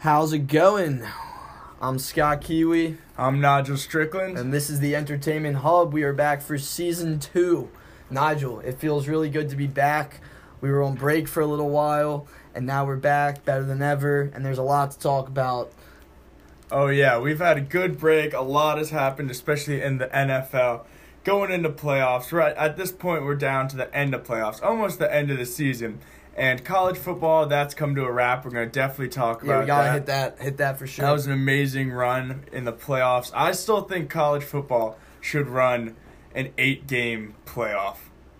How's 0.00 0.32
it 0.32 0.46
going? 0.46 1.04
I'm 1.80 1.98
Scott 1.98 2.40
Kiwi, 2.40 2.98
I'm 3.16 3.40
Nigel 3.40 3.76
Strickland. 3.76 4.38
and 4.38 4.52
this 4.52 4.70
is 4.70 4.80
the 4.80 4.94
Entertainment 4.94 5.56
Hub. 5.56 5.92
We 5.92 6.02
are 6.04 6.12
back 6.12 6.42
for 6.42 6.58
season 6.58 7.18
two. 7.18 7.68
Nigel, 8.10 8.60
it 8.60 8.78
feels 8.78 9.08
really 9.08 9.28
good 9.28 9.48
to 9.50 9.56
be 9.56 9.66
back. 9.66 10.20
We 10.60 10.70
were 10.70 10.82
on 10.82 10.94
break 10.94 11.28
for 11.28 11.40
a 11.40 11.46
little 11.46 11.70
while, 11.70 12.26
and 12.54 12.66
now 12.66 12.84
we're 12.84 12.96
back 12.96 13.44
better 13.44 13.64
than 13.64 13.82
ever, 13.82 14.30
and 14.34 14.44
there's 14.44 14.58
a 14.58 14.62
lot 14.62 14.92
to 14.92 14.98
talk 14.98 15.28
about. 15.28 15.72
Oh 16.70 16.88
yeah, 16.88 17.18
we've 17.18 17.38
had 17.38 17.56
a 17.56 17.62
good 17.62 17.98
break. 17.98 18.34
A 18.34 18.40
lot 18.40 18.78
has 18.78 18.90
happened, 18.90 19.30
especially 19.30 19.82
in 19.82 19.98
the 19.98 20.06
NFL. 20.06 20.84
Going 21.24 21.50
into 21.50 21.70
playoffs, 21.70 22.32
right 22.32 22.56
at 22.56 22.76
this 22.76 22.92
point, 22.92 23.24
we're 23.24 23.34
down 23.34 23.68
to 23.68 23.76
the 23.76 23.94
end 23.94 24.14
of 24.14 24.24
playoffs, 24.24 24.62
almost 24.62 24.98
the 24.98 25.12
end 25.12 25.30
of 25.30 25.38
the 25.38 25.46
season. 25.46 26.00
And 26.38 26.64
college 26.64 26.96
football, 26.96 27.46
that's 27.46 27.74
come 27.74 27.94
to 27.96 28.04
a 28.04 28.12
wrap. 28.12 28.44
We're 28.44 28.52
gonna 28.52 28.66
definitely 28.66 29.08
talk 29.08 29.42
Yeah, 29.42 29.50
about 29.50 29.60
we 29.60 29.66
gotta 29.66 29.84
that. 29.84 29.92
hit 29.94 30.06
that, 30.06 30.38
hit 30.42 30.56
that 30.58 30.78
for 30.78 30.86
sure. 30.86 31.04
That 31.04 31.12
was 31.12 31.26
an 31.26 31.32
amazing 31.32 31.90
run 31.90 32.44
in 32.52 32.64
the 32.64 32.72
playoffs. 32.72 33.32
I 33.34 33.52
still 33.52 33.82
think 33.82 34.08
college 34.08 34.44
football 34.44 34.96
should 35.20 35.48
run 35.48 35.96
an 36.34 36.50
eight-game 36.56 37.34
playoff 37.44 37.96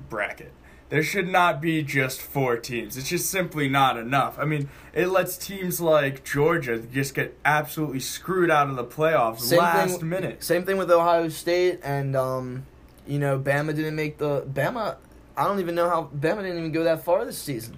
bracket. 0.09 0.53
There 0.91 1.03
should 1.03 1.29
not 1.29 1.61
be 1.61 1.83
just 1.83 2.21
four 2.21 2.57
teams. 2.57 2.97
It's 2.97 3.09
just 3.09 3.29
simply 3.31 3.69
not 3.69 3.99
enough. 3.99 4.39
I 4.39 4.45
mean, 4.47 4.71
it 4.95 5.09
lets 5.09 5.37
teams 5.37 5.81
like 5.81 6.25
Georgia 6.25 6.79
just 6.79 7.15
get 7.15 7.37
absolutely 7.45 8.01
screwed 8.01 8.51
out 8.51 8.71
of 8.71 8.77
the 8.77 8.85
playoffs 8.85 9.41
Same 9.41 9.59
last 9.59 10.01
thing, 10.01 10.09
minute. 10.09 10.43
Same 10.43 10.65
thing 10.65 10.79
with 10.79 10.91
Ohio 10.91 11.29
State, 11.29 11.81
and 11.83 12.15
um, 12.17 12.65
you 13.07 13.19
know, 13.19 13.39
Bama 13.39 13.75
didn't 13.75 13.97
make 13.97 14.19
the 14.19 14.43
Bama. 14.43 14.97
I 15.37 15.45
don't 15.45 15.59
even 15.61 15.75
know 15.75 15.89
how 15.91 16.09
Bama 16.17 16.43
didn't 16.43 16.59
even 16.59 16.73
go 16.73 16.85
that 16.85 17.05
far 17.05 17.25
this 17.25 17.37
season. 17.39 17.77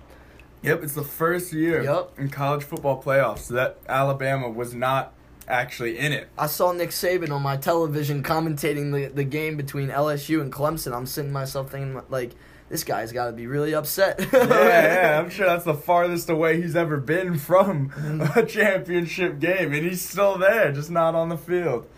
Yep, 0.62 0.82
it's 0.82 0.94
the 0.94 1.02
first 1.04 1.52
year 1.52 1.82
Yep. 1.82 2.18
in 2.18 2.28
college 2.28 2.62
football 2.64 3.02
playoffs 3.02 3.48
that 3.48 3.78
Alabama 3.88 4.48
was 4.50 4.74
not 4.74 5.12
actually 5.48 5.98
in 5.98 6.12
it. 6.12 6.28
I 6.38 6.46
saw 6.46 6.72
Nick 6.72 6.90
Saban 6.90 7.30
on 7.30 7.42
my 7.42 7.56
television 7.56 8.22
commentating 8.22 8.92
the, 8.92 9.12
the 9.12 9.24
game 9.24 9.56
between 9.56 9.88
LSU 9.88 10.40
and 10.40 10.52
Clemson. 10.52 10.94
I'm 10.94 11.06
sitting 11.06 11.32
myself 11.32 11.70
thinking 11.72 12.00
like, 12.10 12.32
this 12.68 12.84
guy's 12.84 13.10
got 13.10 13.26
to 13.26 13.32
be 13.32 13.46
really 13.48 13.74
upset. 13.74 14.20
yeah, 14.32 14.46
yeah, 14.46 15.18
I'm 15.18 15.28
sure 15.30 15.46
that's 15.46 15.64
the 15.64 15.74
farthest 15.74 16.30
away 16.30 16.60
he's 16.62 16.76
ever 16.76 16.98
been 16.98 17.36
from 17.36 17.90
a 18.36 18.44
championship 18.44 19.40
game, 19.40 19.72
and 19.72 19.84
he's 19.84 20.08
still 20.08 20.38
there, 20.38 20.70
just 20.70 20.90
not 20.90 21.14
on 21.16 21.30
the 21.30 21.36
field. 21.38 21.88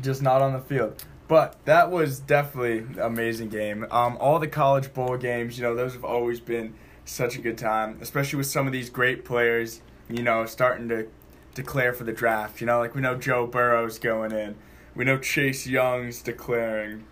Just 0.00 0.20
not 0.22 0.42
on 0.42 0.52
the 0.52 0.58
field. 0.58 1.04
But 1.28 1.64
that 1.64 1.90
was 1.92 2.18
definitely 2.18 2.78
an 2.78 2.98
amazing 2.98 3.50
game. 3.50 3.86
Um, 3.90 4.16
all 4.18 4.38
the 4.40 4.48
college 4.48 4.92
bowl 4.92 5.16
games, 5.16 5.56
you 5.56 5.62
know, 5.62 5.76
those 5.76 5.92
have 5.92 6.04
always 6.04 6.40
been 6.40 6.74
such 7.04 7.36
a 7.36 7.40
good 7.40 7.58
time, 7.58 7.98
especially 8.00 8.36
with 8.36 8.46
some 8.46 8.66
of 8.66 8.72
these 8.72 8.90
great 8.90 9.24
players, 9.24 9.80
you 10.08 10.22
know, 10.22 10.46
starting 10.46 10.88
to 10.88 11.08
declare 11.54 11.92
for 11.92 12.04
the 12.04 12.12
draft. 12.12 12.60
You 12.60 12.66
know, 12.66 12.78
like 12.78 12.94
we 12.94 13.00
know 13.00 13.16
Joe 13.16 13.46
Burrow's 13.46 13.98
going 13.98 14.32
in, 14.32 14.56
we 14.94 15.04
know 15.04 15.18
Chase 15.18 15.66
Young's 15.66 16.22
declaring, 16.22 17.04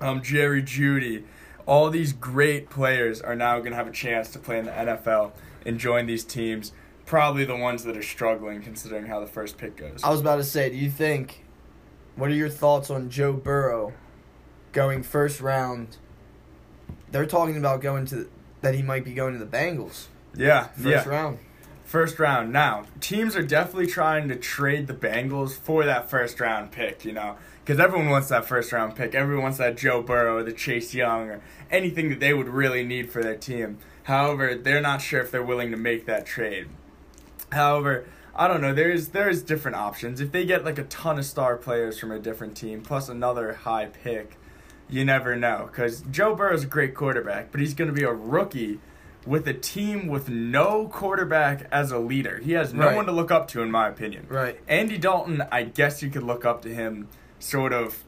um, 0.00 0.22
Jerry 0.22 0.62
Jeudy 0.62 1.24
all 1.66 1.90
these 1.90 2.12
great 2.12 2.68
players 2.68 3.20
are 3.20 3.34
now 3.34 3.58
going 3.58 3.70
to 3.70 3.76
have 3.76 3.88
a 3.88 3.92
chance 3.92 4.30
to 4.30 4.38
play 4.38 4.58
in 4.58 4.66
the 4.66 4.70
NFL 4.70 5.32
and 5.64 5.78
join 5.78 6.06
these 6.06 6.24
teams. 6.24 6.72
Probably 7.06 7.44
the 7.44 7.56
ones 7.56 7.84
that 7.84 7.96
are 7.96 8.02
struggling, 8.02 8.62
considering 8.62 9.06
how 9.06 9.20
the 9.20 9.26
first 9.26 9.58
pick 9.58 9.76
goes. 9.76 10.02
I 10.02 10.10
was 10.10 10.20
about 10.20 10.36
to 10.36 10.44
say, 10.44 10.70
do 10.70 10.76
you 10.76 10.90
think? 10.90 11.44
What 12.16 12.30
are 12.30 12.34
your 12.34 12.48
thoughts 12.48 12.90
on 12.90 13.10
Joe 13.10 13.32
Burrow 13.32 13.92
going 14.72 15.02
first 15.02 15.40
round? 15.40 15.96
They're 17.10 17.26
talking 17.26 17.56
about 17.56 17.80
going 17.80 18.06
to 18.06 18.28
that 18.64 18.74
he 18.74 18.82
might 18.82 19.04
be 19.04 19.14
going 19.14 19.38
to 19.38 19.44
the 19.44 19.50
Bengals 19.50 20.06
yeah, 20.36 20.68
first 20.68 21.06
yeah. 21.06 21.08
round. 21.08 21.38
First 21.84 22.18
round. 22.18 22.52
Now, 22.52 22.86
teams 23.00 23.36
are 23.36 23.42
definitely 23.42 23.86
trying 23.86 24.28
to 24.28 24.36
trade 24.36 24.86
the 24.86 24.94
Bengals 24.94 25.52
for 25.52 25.84
that 25.84 26.10
first 26.10 26.40
round 26.40 26.72
pick, 26.72 27.04
you 27.04 27.12
know, 27.12 27.36
because 27.62 27.78
everyone 27.78 28.08
wants 28.08 28.28
that 28.28 28.46
first 28.46 28.72
round 28.72 28.96
pick. 28.96 29.14
Everyone 29.14 29.44
wants 29.44 29.58
that 29.58 29.76
Joe 29.76 30.02
Burrow 30.02 30.38
or 30.38 30.42
the 30.42 30.52
Chase 30.52 30.94
Young 30.94 31.28
or 31.28 31.40
anything 31.70 32.08
that 32.08 32.20
they 32.20 32.34
would 32.34 32.48
really 32.48 32.82
need 32.82 33.10
for 33.10 33.22
their 33.22 33.36
team. 33.36 33.78
However, 34.04 34.54
they're 34.54 34.80
not 34.80 35.02
sure 35.02 35.20
if 35.20 35.30
they're 35.30 35.42
willing 35.42 35.70
to 35.70 35.76
make 35.76 36.06
that 36.06 36.26
trade. 36.26 36.68
However, 37.52 38.06
I 38.34 38.48
don't 38.48 38.60
know. 38.60 38.74
There's 38.74 39.08
there's 39.08 39.42
different 39.42 39.76
options. 39.76 40.20
If 40.20 40.32
they 40.32 40.44
get 40.44 40.64
like 40.64 40.78
a 40.78 40.84
ton 40.84 41.18
of 41.18 41.24
star 41.24 41.56
players 41.56 41.98
from 41.98 42.10
a 42.10 42.18
different 42.18 42.56
team 42.56 42.82
plus 42.82 43.08
another 43.08 43.52
high 43.52 43.86
pick, 43.86 44.36
you 44.88 45.04
never 45.04 45.34
know. 45.36 45.68
Because 45.70 46.02
Joe 46.10 46.34
Burrow's 46.34 46.64
a 46.64 46.66
great 46.68 46.94
quarterback, 46.94 47.50
but 47.52 47.60
he's 47.60 47.74
going 47.74 47.88
to 47.88 47.94
be 47.94 48.04
a 48.04 48.12
rookie 48.12 48.80
with 49.26 49.48
a 49.48 49.54
team 49.54 50.06
with 50.06 50.28
no 50.28 50.86
quarterback 50.88 51.66
as 51.72 51.90
a 51.90 51.98
leader. 51.98 52.38
He 52.44 52.52
has 52.52 52.74
no 52.74 52.86
Right. 52.88 52.96
one 52.96 53.06
to 53.06 53.12
look 53.12 53.30
up 53.30 53.48
to, 53.48 53.62
in 53.62 53.70
my 53.70 53.88
opinion. 53.88 54.26
Right. 54.28 54.60
Andy 54.68 54.98
Dalton, 54.98 55.42
I 55.50 55.62
guess 55.62 56.02
you 56.02 56.10
could 56.10 56.22
look 56.24 56.44
up 56.44 56.60
to 56.62 56.68
him 56.74 57.08
sort 57.38 57.72
of 57.72 58.04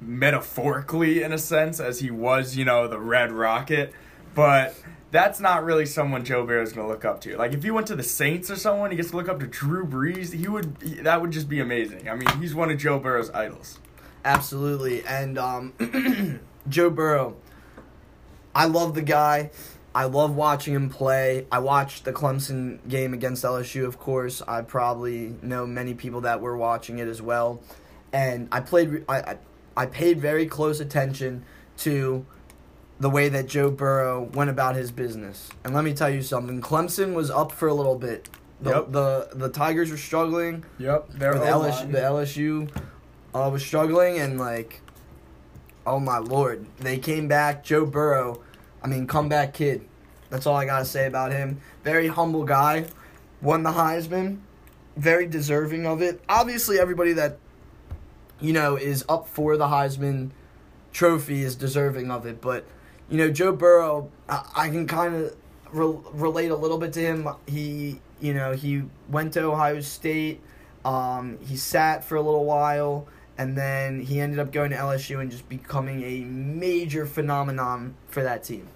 metaphorically 0.00 1.22
in 1.22 1.32
a 1.32 1.38
sense, 1.38 1.78
as 1.80 2.00
he 2.00 2.10
was, 2.10 2.56
you 2.56 2.64
know, 2.64 2.88
the 2.88 2.98
Red 2.98 3.32
Rocket. 3.32 3.92
But 4.34 4.74
that's 5.10 5.40
not 5.40 5.64
really 5.64 5.86
someone 5.86 6.24
Joe 6.24 6.44
Burrow's 6.46 6.72
going 6.72 6.86
to 6.86 6.92
look 6.92 7.04
up 7.04 7.20
to. 7.22 7.36
Like 7.36 7.52
if 7.52 7.62
he 7.62 7.70
went 7.70 7.86
to 7.88 7.96
the 7.96 8.02
Saints 8.02 8.50
or 8.50 8.56
someone, 8.56 8.90
he 8.90 8.96
gets 8.96 9.10
to 9.10 9.16
look 9.16 9.28
up 9.28 9.40
to 9.40 9.46
Drew 9.46 9.84
Brees. 9.86 10.32
He 10.32 10.48
would. 10.48 10.76
That 11.04 11.20
would 11.20 11.30
just 11.32 11.48
be 11.48 11.60
amazing. 11.60 12.08
I 12.08 12.14
mean, 12.14 12.28
he's 12.40 12.54
one 12.54 12.70
of 12.70 12.78
Joe 12.78 12.98
Burrow's 12.98 13.30
idols. 13.30 13.78
Absolutely. 14.24 15.04
And 15.04 15.38
um, 15.38 16.40
Joe 16.68 16.90
Burrow, 16.90 17.36
I 18.54 18.66
love 18.66 18.94
the 18.94 19.02
guy. 19.02 19.50
I 19.94 20.04
love 20.04 20.36
watching 20.36 20.74
him 20.74 20.88
play. 20.88 21.46
I 21.50 21.58
watched 21.58 22.04
the 22.04 22.12
Clemson 22.12 22.78
game 22.88 23.12
against 23.12 23.44
LSU, 23.44 23.84
of 23.84 23.98
course. 23.98 24.40
I 24.46 24.62
probably 24.62 25.34
know 25.42 25.66
many 25.66 25.94
people 25.94 26.20
that 26.22 26.40
were 26.40 26.56
watching 26.56 26.98
it 26.98 27.08
as 27.08 27.20
well. 27.20 27.60
And 28.12 28.48
I 28.52 28.60
played. 28.60 29.04
I 29.08 29.36
I, 29.76 29.86
paid 29.86 30.20
very 30.20 30.46
close 30.46 30.78
attention 30.78 31.44
to 31.78 32.26
the 32.98 33.08
way 33.08 33.28
that 33.30 33.46
Joe 33.48 33.70
Burrow 33.70 34.28
went 34.34 34.50
about 34.50 34.76
his 34.76 34.92
business. 34.92 35.48
And 35.64 35.72
let 35.74 35.84
me 35.84 35.94
tell 35.94 36.10
you 36.10 36.22
something. 36.22 36.60
Clemson 36.60 37.14
was 37.14 37.30
up 37.30 37.50
for 37.50 37.66
a 37.66 37.74
little 37.74 37.96
bit. 37.96 38.28
The 38.60 38.70
Yep. 38.70 38.92
the, 38.92 39.28
the 39.32 39.48
Tigers 39.48 39.90
were 39.90 39.96
struggling. 39.96 40.64
Yep, 40.78 41.10
they're 41.14 41.34
the 41.34 41.46
LSU, 41.46 41.90
the 41.90 41.98
LSU 41.98 42.70
uh, 43.34 43.50
was 43.52 43.64
struggling, 43.64 44.18
and 44.18 44.38
like, 44.38 44.80
oh 45.86 46.00
my 46.00 46.18
lord, 46.18 46.66
they 46.78 46.98
came 46.98 47.28
back. 47.28 47.64
Joe 47.64 47.86
Burrow, 47.86 48.40
I 48.82 48.88
mean, 48.88 49.06
comeback 49.06 49.54
kid. 49.54 49.86
That's 50.30 50.46
all 50.46 50.56
I 50.56 50.64
gotta 50.64 50.84
say 50.84 51.06
about 51.06 51.32
him. 51.32 51.60
Very 51.82 52.08
humble 52.08 52.44
guy, 52.44 52.86
won 53.40 53.62
the 53.62 53.72
Heisman, 53.72 54.38
very 54.96 55.26
deserving 55.26 55.86
of 55.86 56.02
it. 56.02 56.20
Obviously, 56.28 56.78
everybody 56.78 57.12
that 57.14 57.38
you 58.40 58.52
know 58.52 58.76
is 58.76 59.04
up 59.08 59.28
for 59.28 59.56
the 59.56 59.66
Heisman 59.66 60.30
trophy 60.92 61.42
is 61.42 61.54
deserving 61.54 62.10
of 62.10 62.26
it, 62.26 62.40
but 62.40 62.64
you 63.10 63.16
know, 63.18 63.30
Joe 63.30 63.52
Burrow, 63.52 64.08
I, 64.28 64.48
I 64.54 64.68
can 64.68 64.86
kind 64.86 65.14
of 65.14 65.36
re- 65.72 65.98
relate 66.12 66.50
a 66.50 66.56
little 66.56 66.78
bit 66.78 66.92
to 66.94 67.00
him. 67.00 67.28
He, 67.46 68.00
you 68.20 68.32
know, 68.32 68.52
he 68.52 68.84
went 69.08 69.34
to 69.34 69.42
Ohio 69.42 69.80
State. 69.80 70.40
Um, 70.84 71.38
he 71.42 71.56
sat 71.56 72.04
for 72.04 72.16
a 72.16 72.22
little 72.22 72.44
while, 72.44 73.06
and 73.40 73.56
then 73.56 74.00
he 74.00 74.20
ended 74.20 74.38
up 74.38 74.52
going 74.52 74.70
to 74.70 74.76
LSU 74.76 75.18
and 75.18 75.30
just 75.30 75.48
becoming 75.48 76.02
a 76.02 76.20
major 76.26 77.06
phenomenon 77.06 77.94
for 78.08 78.22
that 78.22 78.44
team. 78.44 78.68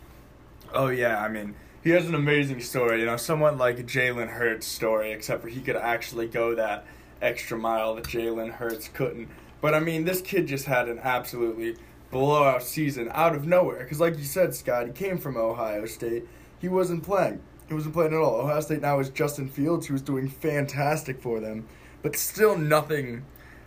Oh 0.72 0.88
yeah, 0.88 1.20
I 1.22 1.28
mean, 1.28 1.54
he 1.82 1.90
has 1.90 2.08
an 2.08 2.14
amazing 2.14 2.62
story. 2.62 3.00
You 3.00 3.06
know, 3.06 3.18
somewhat 3.18 3.58
like 3.58 3.76
Jalen 3.86 4.28
Hurts 4.28 4.66
story, 4.66 5.12
except 5.12 5.42
for 5.42 5.48
he 5.48 5.60
could 5.60 5.76
actually 5.76 6.28
go 6.28 6.54
that 6.54 6.86
extra 7.20 7.58
mile 7.58 7.94
that 7.96 8.04
Jalen 8.04 8.52
Hurts 8.52 8.88
couldn't. 8.88 9.28
But 9.60 9.74
I 9.74 9.80
mean, 9.80 10.06
this 10.06 10.22
kid 10.22 10.46
just 10.46 10.64
had 10.64 10.88
an 10.88 10.98
absolutely 10.98 11.76
blowout 12.10 12.62
season 12.62 13.10
out 13.12 13.34
of 13.34 13.46
nowhere. 13.46 13.80
Because, 13.80 14.00
like 14.00 14.16
you 14.16 14.24
said, 14.24 14.54
Scott, 14.54 14.86
he 14.86 14.92
came 14.94 15.18
from 15.18 15.36
Ohio 15.36 15.84
State. 15.84 16.26
He 16.58 16.68
wasn't 16.68 17.02
playing. 17.02 17.42
He 17.68 17.74
wasn't 17.74 17.92
playing 17.92 18.14
at 18.14 18.18
all. 18.18 18.40
Ohio 18.40 18.60
State 18.60 18.80
now 18.80 18.98
is 18.98 19.10
Justin 19.10 19.46
Fields, 19.46 19.88
who 19.88 19.92
was 19.92 20.00
doing 20.00 20.26
fantastic 20.26 21.20
for 21.20 21.38
them, 21.38 21.66
but 22.00 22.16
still 22.16 22.56
nothing 22.56 23.26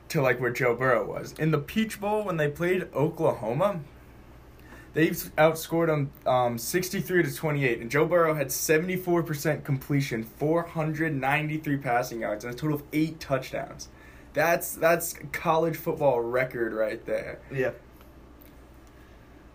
to 0.10 0.22
like 0.22 0.40
where 0.40 0.52
Joe 0.52 0.76
Burrow 0.76 1.06
was. 1.06 1.34
In 1.34 1.52
the 1.52 1.58
Peach 1.58 2.00
Bowl, 2.00 2.24
when 2.24 2.38
they 2.38 2.50
played 2.50 2.88
Oklahoma, 2.94 3.82
they 4.94 5.10
outscored 5.10 5.88
them 5.88 6.12
um, 6.26 6.58
63 6.58 7.24
to 7.24 7.36
28, 7.36 7.82
and 7.82 7.92
Joe 7.92 8.06
Burrow 8.06 8.34
had 8.34 8.48
74% 8.48 9.64
completion, 9.64 10.24
493 10.24 11.78
passing 11.78 12.22
yards, 12.22 12.44
and 12.44 12.54
a 12.54 12.58
total 12.58 12.78
of 12.78 12.84
eight 12.94 13.20
touchdowns. 13.20 13.90
That's 14.34 14.74
that's 14.74 15.16
college 15.32 15.76
football 15.78 16.22
record 16.22 16.74
right 16.74 17.04
there. 17.06 17.40
Yeah. 17.52 17.72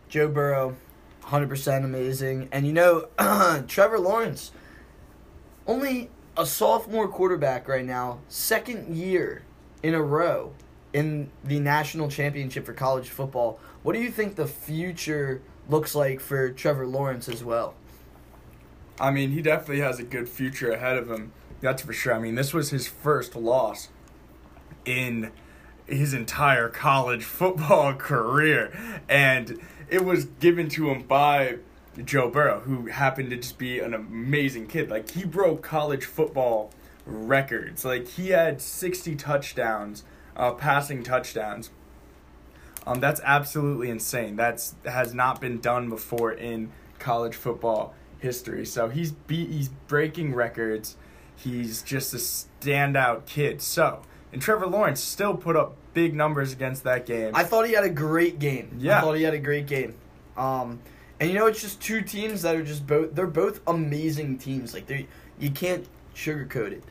Joe 0.09 0.29
Burrow, 0.29 0.77
100% 1.25 1.85
amazing. 1.85 2.49
And 2.53 2.67
you 2.67 2.73
know, 2.73 3.09
Trevor 3.69 3.99
Lawrence, 3.99 4.53
only 5.67 6.11
a 6.37 6.45
sophomore 6.45 7.09
quarterback 7.09 7.69
right 7.69 7.85
now, 7.85 8.19
second 8.29 8.97
year 8.97 9.43
in 9.83 9.95
a 9.95 10.03
row 10.03 10.53
in 10.93 11.31
the 11.45 11.59
national 11.59 12.09
championship 12.09 12.67
for 12.67 12.73
college 12.73 13.09
football. 13.09 13.59
What 13.83 13.95
do 13.95 14.01
you 14.01 14.11
think 14.11 14.37
the 14.37 14.47
future 14.47 15.43
looks 15.69 15.95
like 15.95 16.21
for 16.21 16.51
Trevor 16.51 16.87
Lawrence 16.87 17.29
as 17.29 17.43
well? 17.43 17.75
I 19.01 19.11
mean, 19.11 19.31
he 19.31 19.43
definitely 19.43 19.81
has 19.81 19.99
a 19.99 20.05
good 20.05 20.29
future 20.29 20.71
ahead 20.71 20.97
of 20.97 21.11
him. 21.11 21.33
That's 21.61 21.83
for 21.83 21.93
sure. 21.93 22.15
I 22.15 22.19
mean, 22.19 22.35
this 22.35 22.53
was 22.53 22.71
his 22.71 22.87
first 22.87 23.35
loss 23.35 23.89
in 24.85 25.33
his 25.87 26.13
entire 26.15 26.69
college 26.69 27.25
football 27.25 27.95
career. 27.99 29.03
And 29.09 29.61
it 29.89 30.05
was 30.05 30.27
given 30.27 30.69
to 30.71 30.91
him 30.91 31.03
by 31.03 31.59
Joe 32.05 32.29
Burrow, 32.31 32.61
who 32.61 32.87
happened 32.87 33.31
to 33.31 33.37
just 33.37 33.59
be 33.59 33.81
an 33.81 33.95
amazing 33.95 34.67
kid. 34.67 34.91
Like, 34.91 35.11
he 35.11 35.25
broke 35.25 35.63
college 35.63 36.05
football 36.05 36.71
records. 37.07 37.85
Like, 37.85 38.09
he 38.09 38.31
had 38.31 38.61
60 38.61 39.17
touchdowns, 39.17 40.05
uh, 40.37 40.53
passing 40.53 41.03
touchdowns. 41.03 41.71
Um, 42.87 43.01
that's 43.01 43.21
absolutely 43.25 43.91
insane. 43.91 44.37
That's 44.37 44.75
has 44.85 45.15
not 45.15 45.41
been 45.41 45.61
done 45.61 45.89
before 45.89 46.33
in 46.33 46.73
college 46.99 47.35
football 47.35 47.95
history. 48.19 48.65
So 48.65 48.89
he's 48.89 49.13
be- 49.13 49.47
he's 49.47 49.69
breaking 49.69 50.35
records. 50.35 50.97
He's 51.37 51.83
just 51.83 52.13
a 52.15 52.17
standout 52.17 53.27
kid. 53.27 53.61
So, 53.63 54.03
and 54.33 54.41
Trevor 54.41 54.67
Lawrence 54.67 55.01
still 55.01 55.37
put 55.37 55.57
up 55.57 55.77
big 55.95 56.15
numbers 56.15 56.53
against 56.53 56.85
that 56.85 57.07
game. 57.07 57.33
I 57.35 57.45
thought 57.45 57.67
he 57.67 57.75
had 57.75 57.85
a 57.85 57.91
great 57.91 58.39
game. 58.39 58.77
Yeah. 58.79 58.99
I 58.99 59.01
thought 59.01 59.17
he 59.17 59.23
had 59.23 59.35
a 59.35 59.39
great 59.39 59.67
game. 59.67 59.95
Um, 60.37 60.81
and 61.21 61.31
you 61.31 61.39
know, 61.39 61.47
it's 61.47 61.61
just 61.61 61.81
two 61.81 62.03
teams 62.03 62.43
that 62.43 62.57
are 62.57 62.65
just 62.65 62.87
both. 62.87 63.15
They're 63.15 63.27
both 63.27 63.61
amazing 63.67 64.39
teams. 64.39 64.75
Like 64.75 64.87
they, 64.87 65.07
you 65.39 65.51
can't 65.51 65.87
sugarcoat 66.15 66.73
it. 66.73 66.85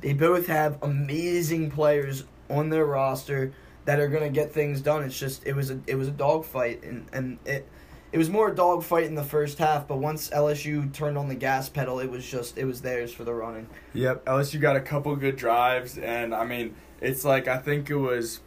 They 0.00 0.12
both 0.12 0.46
have 0.46 0.78
amazing 0.82 1.70
players 1.70 2.24
on 2.50 2.70
their 2.70 2.84
roster 2.84 3.52
that 3.84 4.00
are 4.00 4.08
gonna 4.08 4.30
get 4.30 4.52
things 4.52 4.80
done. 4.80 5.02
It's 5.02 5.18
just 5.18 5.46
it 5.46 5.54
was 5.54 5.70
a 5.70 5.80
it 5.86 5.94
was 5.94 6.08
a 6.08 6.12
dogfight, 6.12 6.84
and 6.84 7.06
and 7.12 7.38
it. 7.44 7.68
It 8.10 8.16
was 8.16 8.30
more 8.30 8.48
a 8.48 8.54
dogfight 8.54 9.04
in 9.04 9.16
the 9.16 9.22
first 9.22 9.58
half, 9.58 9.86
but 9.86 9.98
once 9.98 10.30
LSU 10.30 10.90
turned 10.94 11.18
on 11.18 11.28
the 11.28 11.34
gas 11.34 11.68
pedal, 11.68 12.00
it 12.00 12.10
was 12.10 12.26
just 12.26 12.56
it 12.56 12.64
was 12.64 12.80
theirs 12.80 13.12
for 13.12 13.22
the 13.24 13.34
running. 13.34 13.68
Yep, 13.92 14.24
LSU 14.24 14.58
got 14.58 14.76
a 14.76 14.80
couple 14.80 15.14
good 15.14 15.36
drives, 15.36 15.98
and 15.98 16.34
I 16.34 16.46
mean, 16.46 16.74
it's 17.02 17.22
like 17.22 17.48
I 17.48 17.58
think 17.58 17.90
it 17.90 17.96
was 17.96 18.40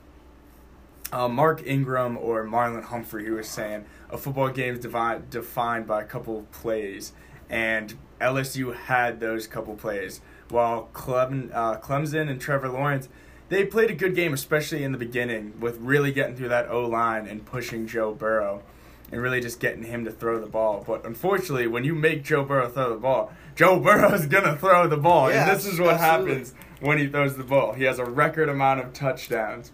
uh, 1.14 1.28
Mark 1.28 1.62
Ingram 1.66 2.18
or 2.18 2.44
Marlon 2.44 2.84
Humphrey 2.84 3.26
who 3.26 3.36
was 3.36 3.48
saying 3.48 3.86
a 4.10 4.18
football 4.18 4.50
game 4.50 4.76
is 4.76 4.80
devi- 4.80 5.24
defined 5.30 5.86
by 5.86 6.02
a 6.02 6.06
couple 6.06 6.40
of 6.40 6.52
plays, 6.52 7.14
and 7.50 7.94
LSU 8.20 8.76
had 8.76 9.20
those 9.20 9.46
couple 9.48 9.76
plays. 9.76 10.22
While 10.52 10.90
Clem- 10.94 11.52
uh, 11.54 11.78
Clemson 11.78 12.30
and 12.30 12.40
Trevor 12.40 12.70
Lawrence, 12.70 13.10
they 13.50 13.66
played 13.66 13.90
a 13.90 13.96
good 13.96 14.16
game, 14.16 14.34
especially 14.34 14.84
in 14.84 14.92
the 14.92 14.98
beginning, 14.98 15.60
with 15.60 15.78
really 15.78 16.12
getting 16.12 16.36
through 16.36 16.50
that 16.50 16.70
O 16.70 16.86
line 16.86 17.28
and 17.28 17.46
pushing 17.46 17.88
Joe 17.88 18.14
Burrow. 18.14 18.64
And 19.12 19.22
really 19.22 19.42
just 19.42 19.60
getting 19.60 19.84
him 19.84 20.06
to 20.06 20.12
throw 20.12 20.40
the 20.40 20.48
ball. 20.48 20.86
But 20.88 21.06
unfortunately, 21.06 21.68
when 21.68 21.84
you 21.84 21.94
make 21.94 22.24
Joe 22.24 22.46
Burrow 22.46 22.70
throw 22.70 22.92
the 22.92 22.96
ball, 22.96 23.34
Joe 23.56 23.78
Burrow's 23.84 24.26
gonna 24.26 24.56
throw 24.56 24.88
the 24.88 24.96
ball. 24.96 25.30
Yeah, 25.30 25.50
and 25.50 25.58
this 25.58 25.66
is 25.66 25.82
what 25.82 25.96
absolutely. 25.96 26.32
happens 26.32 26.54
when 26.80 26.98
he 26.98 27.08
throws 27.08 27.36
the 27.36 27.44
ball. 27.44 27.74
He 27.74 27.84
has 27.84 28.00
a 28.00 28.06
record 28.06 28.48
amount 28.48 28.80
of 28.80 28.94
touchdowns. 28.94 29.74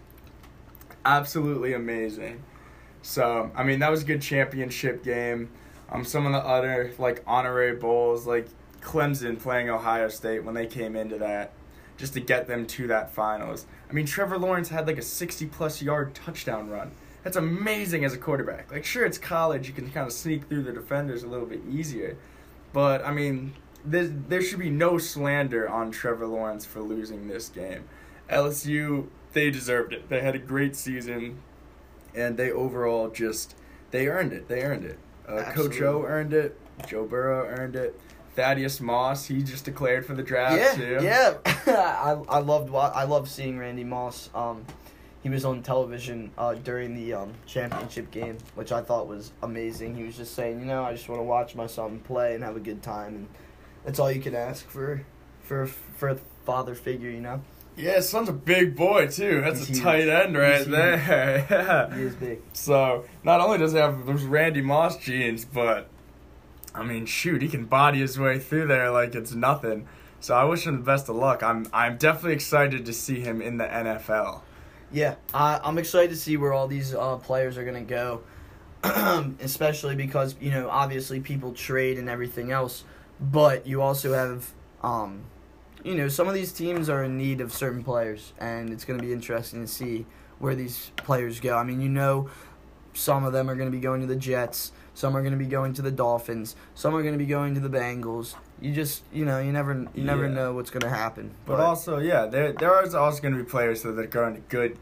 Absolutely 1.04 1.72
amazing. 1.72 2.42
So, 3.02 3.52
I 3.54 3.62
mean, 3.62 3.78
that 3.78 3.90
was 3.92 4.02
a 4.02 4.04
good 4.04 4.22
championship 4.22 5.04
game. 5.04 5.50
Um, 5.90 6.04
some 6.04 6.26
of 6.26 6.32
the 6.32 6.40
other, 6.40 6.92
like, 6.98 7.22
honorary 7.24 7.76
bowls, 7.76 8.26
like 8.26 8.48
Clemson 8.80 9.40
playing 9.40 9.70
Ohio 9.70 10.08
State 10.08 10.44
when 10.44 10.54
they 10.54 10.66
came 10.66 10.96
into 10.96 11.18
that, 11.18 11.52
just 11.96 12.14
to 12.14 12.20
get 12.20 12.46
them 12.46 12.66
to 12.66 12.86
that 12.88 13.12
finals. 13.12 13.66
I 13.88 13.92
mean, 13.92 14.06
Trevor 14.06 14.38
Lawrence 14.38 14.68
had 14.68 14.86
like 14.86 14.98
a 14.98 15.02
60 15.02 15.46
plus 15.46 15.82
yard 15.82 16.14
touchdown 16.14 16.68
run. 16.68 16.92
That's 17.24 17.36
amazing 17.36 18.04
as 18.04 18.14
a 18.14 18.18
quarterback. 18.18 18.70
Like, 18.70 18.84
sure, 18.84 19.04
it's 19.04 19.18
college, 19.18 19.66
you 19.68 19.74
can 19.74 19.90
kind 19.90 20.06
of 20.06 20.12
sneak 20.12 20.48
through 20.48 20.62
the 20.62 20.72
defenders 20.72 21.24
a 21.24 21.26
little 21.28 21.46
bit 21.46 21.60
easier. 21.68 22.16
But, 22.72 23.04
I 23.04 23.12
mean, 23.12 23.54
there, 23.84 24.06
there 24.06 24.40
should 24.40 24.60
be 24.60 24.70
no 24.70 24.98
slander 24.98 25.68
on 25.68 25.90
Trevor 25.90 26.26
Lawrence 26.26 26.64
for 26.64 26.80
losing 26.80 27.28
this 27.28 27.48
game. 27.48 27.84
LSU, 28.30 29.08
they 29.32 29.50
deserved 29.50 29.92
it. 29.92 30.08
They 30.08 30.20
had 30.20 30.34
a 30.34 30.38
great 30.38 30.76
season, 30.76 31.40
and 32.14 32.36
they 32.36 32.50
overall 32.50 33.08
just, 33.10 33.54
they 33.90 34.06
earned 34.06 34.32
it. 34.32 34.48
They 34.48 34.62
earned 34.62 34.84
it. 34.84 34.98
Uh, 35.26 35.42
Coach 35.52 35.80
O 35.82 36.04
earned 36.04 36.32
it. 36.32 36.58
Joe 36.86 37.04
Burrow 37.04 37.46
earned 37.46 37.76
it. 37.76 37.98
Thaddeus 38.38 38.80
Moss, 38.80 39.26
he 39.26 39.42
just 39.42 39.64
declared 39.64 40.06
for 40.06 40.14
the 40.14 40.22
draft 40.22 40.56
yeah, 40.56 40.74
too. 40.74 40.98
yeah. 41.02 41.34
I 41.66 42.16
I 42.28 42.38
loved 42.38 42.72
I 42.72 43.02
loved 43.02 43.28
seeing 43.28 43.58
Randy 43.58 43.82
Moss. 43.82 44.30
Um, 44.32 44.64
he 45.24 45.28
was 45.28 45.44
on 45.44 45.60
television 45.64 46.30
uh, 46.38 46.54
during 46.54 46.94
the 46.94 47.14
um, 47.14 47.32
championship 47.46 48.12
game, 48.12 48.38
which 48.54 48.70
I 48.70 48.80
thought 48.80 49.08
was 49.08 49.32
amazing. 49.42 49.96
He 49.96 50.04
was 50.04 50.16
just 50.16 50.36
saying, 50.36 50.60
you 50.60 50.66
know, 50.66 50.84
I 50.84 50.92
just 50.92 51.08
want 51.08 51.18
to 51.18 51.24
watch 51.24 51.56
my 51.56 51.66
son 51.66 51.98
play 51.98 52.36
and 52.36 52.44
have 52.44 52.54
a 52.56 52.60
good 52.60 52.80
time, 52.80 53.16
and 53.16 53.28
that's 53.84 53.98
all 53.98 54.12
you 54.12 54.20
can 54.20 54.36
ask 54.36 54.64
for 54.70 55.04
for 55.42 55.66
for 55.66 56.10
a 56.10 56.16
father 56.46 56.76
figure, 56.76 57.10
you 57.10 57.20
know. 57.20 57.42
Yeah, 57.76 57.98
son's 58.00 58.28
a 58.28 58.32
big 58.32 58.76
boy 58.76 59.08
too. 59.08 59.40
That's 59.40 59.66
He's 59.66 59.70
a 59.70 59.72
huge. 59.72 59.82
tight 59.82 60.08
end 60.08 60.36
right 60.36 60.64
there. 60.64 61.46
Yeah. 61.50 61.94
He 61.96 62.02
is 62.02 62.14
big. 62.14 62.40
So 62.52 63.04
not 63.24 63.40
only 63.40 63.58
does 63.58 63.72
he 63.72 63.78
have 63.78 64.06
those 64.06 64.22
Randy 64.22 64.60
Moss 64.60 64.96
genes, 64.98 65.44
but 65.44 65.88
I 66.78 66.84
mean, 66.84 67.06
shoot, 67.06 67.42
he 67.42 67.48
can 67.48 67.64
body 67.64 67.98
his 67.98 68.18
way 68.18 68.38
through 68.38 68.68
there 68.68 68.90
like 68.90 69.14
it's 69.14 69.34
nothing. 69.34 69.88
So 70.20 70.34
I 70.34 70.44
wish 70.44 70.66
him 70.66 70.76
the 70.76 70.82
best 70.84 71.08
of 71.08 71.16
luck. 71.16 71.42
I'm 71.42 71.66
I'm 71.72 71.96
definitely 71.96 72.34
excited 72.34 72.86
to 72.86 72.92
see 72.92 73.20
him 73.20 73.42
in 73.42 73.56
the 73.56 73.64
NFL. 73.64 74.42
Yeah, 74.90 75.16
I, 75.34 75.60
I'm 75.62 75.76
excited 75.76 76.10
to 76.10 76.16
see 76.16 76.36
where 76.36 76.52
all 76.52 76.66
these 76.66 76.94
uh, 76.94 77.16
players 77.16 77.58
are 77.58 77.64
gonna 77.64 77.82
go, 77.82 78.22
especially 79.40 79.96
because 79.96 80.36
you 80.40 80.50
know 80.50 80.68
obviously 80.70 81.20
people 81.20 81.52
trade 81.52 81.98
and 81.98 82.08
everything 82.08 82.52
else, 82.52 82.84
but 83.20 83.66
you 83.66 83.82
also 83.82 84.14
have, 84.14 84.52
um, 84.82 85.22
you 85.84 85.94
know, 85.94 86.08
some 86.08 86.26
of 86.26 86.34
these 86.34 86.52
teams 86.52 86.88
are 86.88 87.04
in 87.04 87.18
need 87.18 87.40
of 87.40 87.52
certain 87.52 87.84
players, 87.84 88.32
and 88.38 88.70
it's 88.70 88.84
gonna 88.84 89.02
be 89.02 89.12
interesting 89.12 89.62
to 89.62 89.68
see 89.68 90.06
where 90.38 90.54
these 90.54 90.90
players 90.96 91.40
go. 91.40 91.56
I 91.56 91.64
mean, 91.64 91.80
you 91.80 91.88
know, 91.88 92.30
some 92.94 93.24
of 93.24 93.32
them 93.32 93.50
are 93.50 93.56
gonna 93.56 93.70
be 93.70 93.80
going 93.80 94.00
to 94.00 94.06
the 94.06 94.16
Jets, 94.16 94.72
some 94.98 95.16
are 95.16 95.22
gonna 95.22 95.36
be 95.36 95.46
going 95.46 95.72
to 95.74 95.82
the 95.82 95.92
Dolphins, 95.92 96.56
some 96.74 96.92
are 96.94 97.02
gonna 97.04 97.16
be 97.16 97.26
going 97.26 97.54
to 97.54 97.60
the 97.60 97.68
Bengals. 97.68 98.34
You 98.60 98.72
just, 98.74 99.04
you 99.12 99.24
know, 99.24 99.38
you 99.38 99.52
never, 99.52 99.86
you 99.94 100.02
never 100.02 100.26
Yeah. 100.26 100.34
know 100.34 100.52
what's 100.54 100.70
gonna 100.70 100.88
happen. 100.88 101.30
But 101.46 101.60
also, 101.60 101.98
yeah, 101.98 102.26
there 102.26 102.52
there 102.52 102.74
are 102.74 102.82
also 102.96 103.22
going 103.22 103.36
to 103.36 103.42
be 103.42 103.48
players 103.48 103.82
that 103.82 103.96
are 103.96 104.06
going 104.06 104.34
to 104.34 104.40
good 104.48 104.76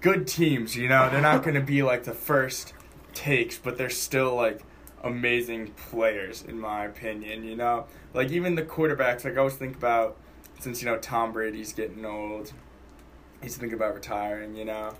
good 0.00 0.26
teams. 0.26 0.74
You 0.76 0.88
know, 0.88 1.10
they're 1.10 1.20
not 1.20 1.42
going 1.42 1.54
to 1.56 1.60
be 1.60 1.82
like 1.82 2.04
the 2.04 2.14
first 2.14 2.72
takes, 3.12 3.58
but 3.58 3.76
they're 3.76 3.90
still 3.90 4.34
like 4.34 4.62
amazing 5.04 5.72
players 5.90 6.42
in 6.42 6.58
my 6.58 6.86
opinion. 6.86 7.44
You 7.44 7.56
know, 7.56 7.84
like 8.14 8.30
even 8.30 8.54
the 8.54 8.62
quarterbacks. 8.62 9.24
Like 9.24 9.34
I 9.34 9.38
always 9.38 9.54
think 9.56 9.76
about 9.76 10.16
since 10.60 10.80
you 10.82 10.88
know 10.88 10.96
Tom 10.96 11.32
Brady's 11.32 11.74
getting 11.74 12.06
old, 12.06 12.52
he's 13.42 13.58
thinking 13.58 13.76
about 13.76 13.94
retiring. 13.94 14.56
You 14.56 14.64
know, 14.64 14.94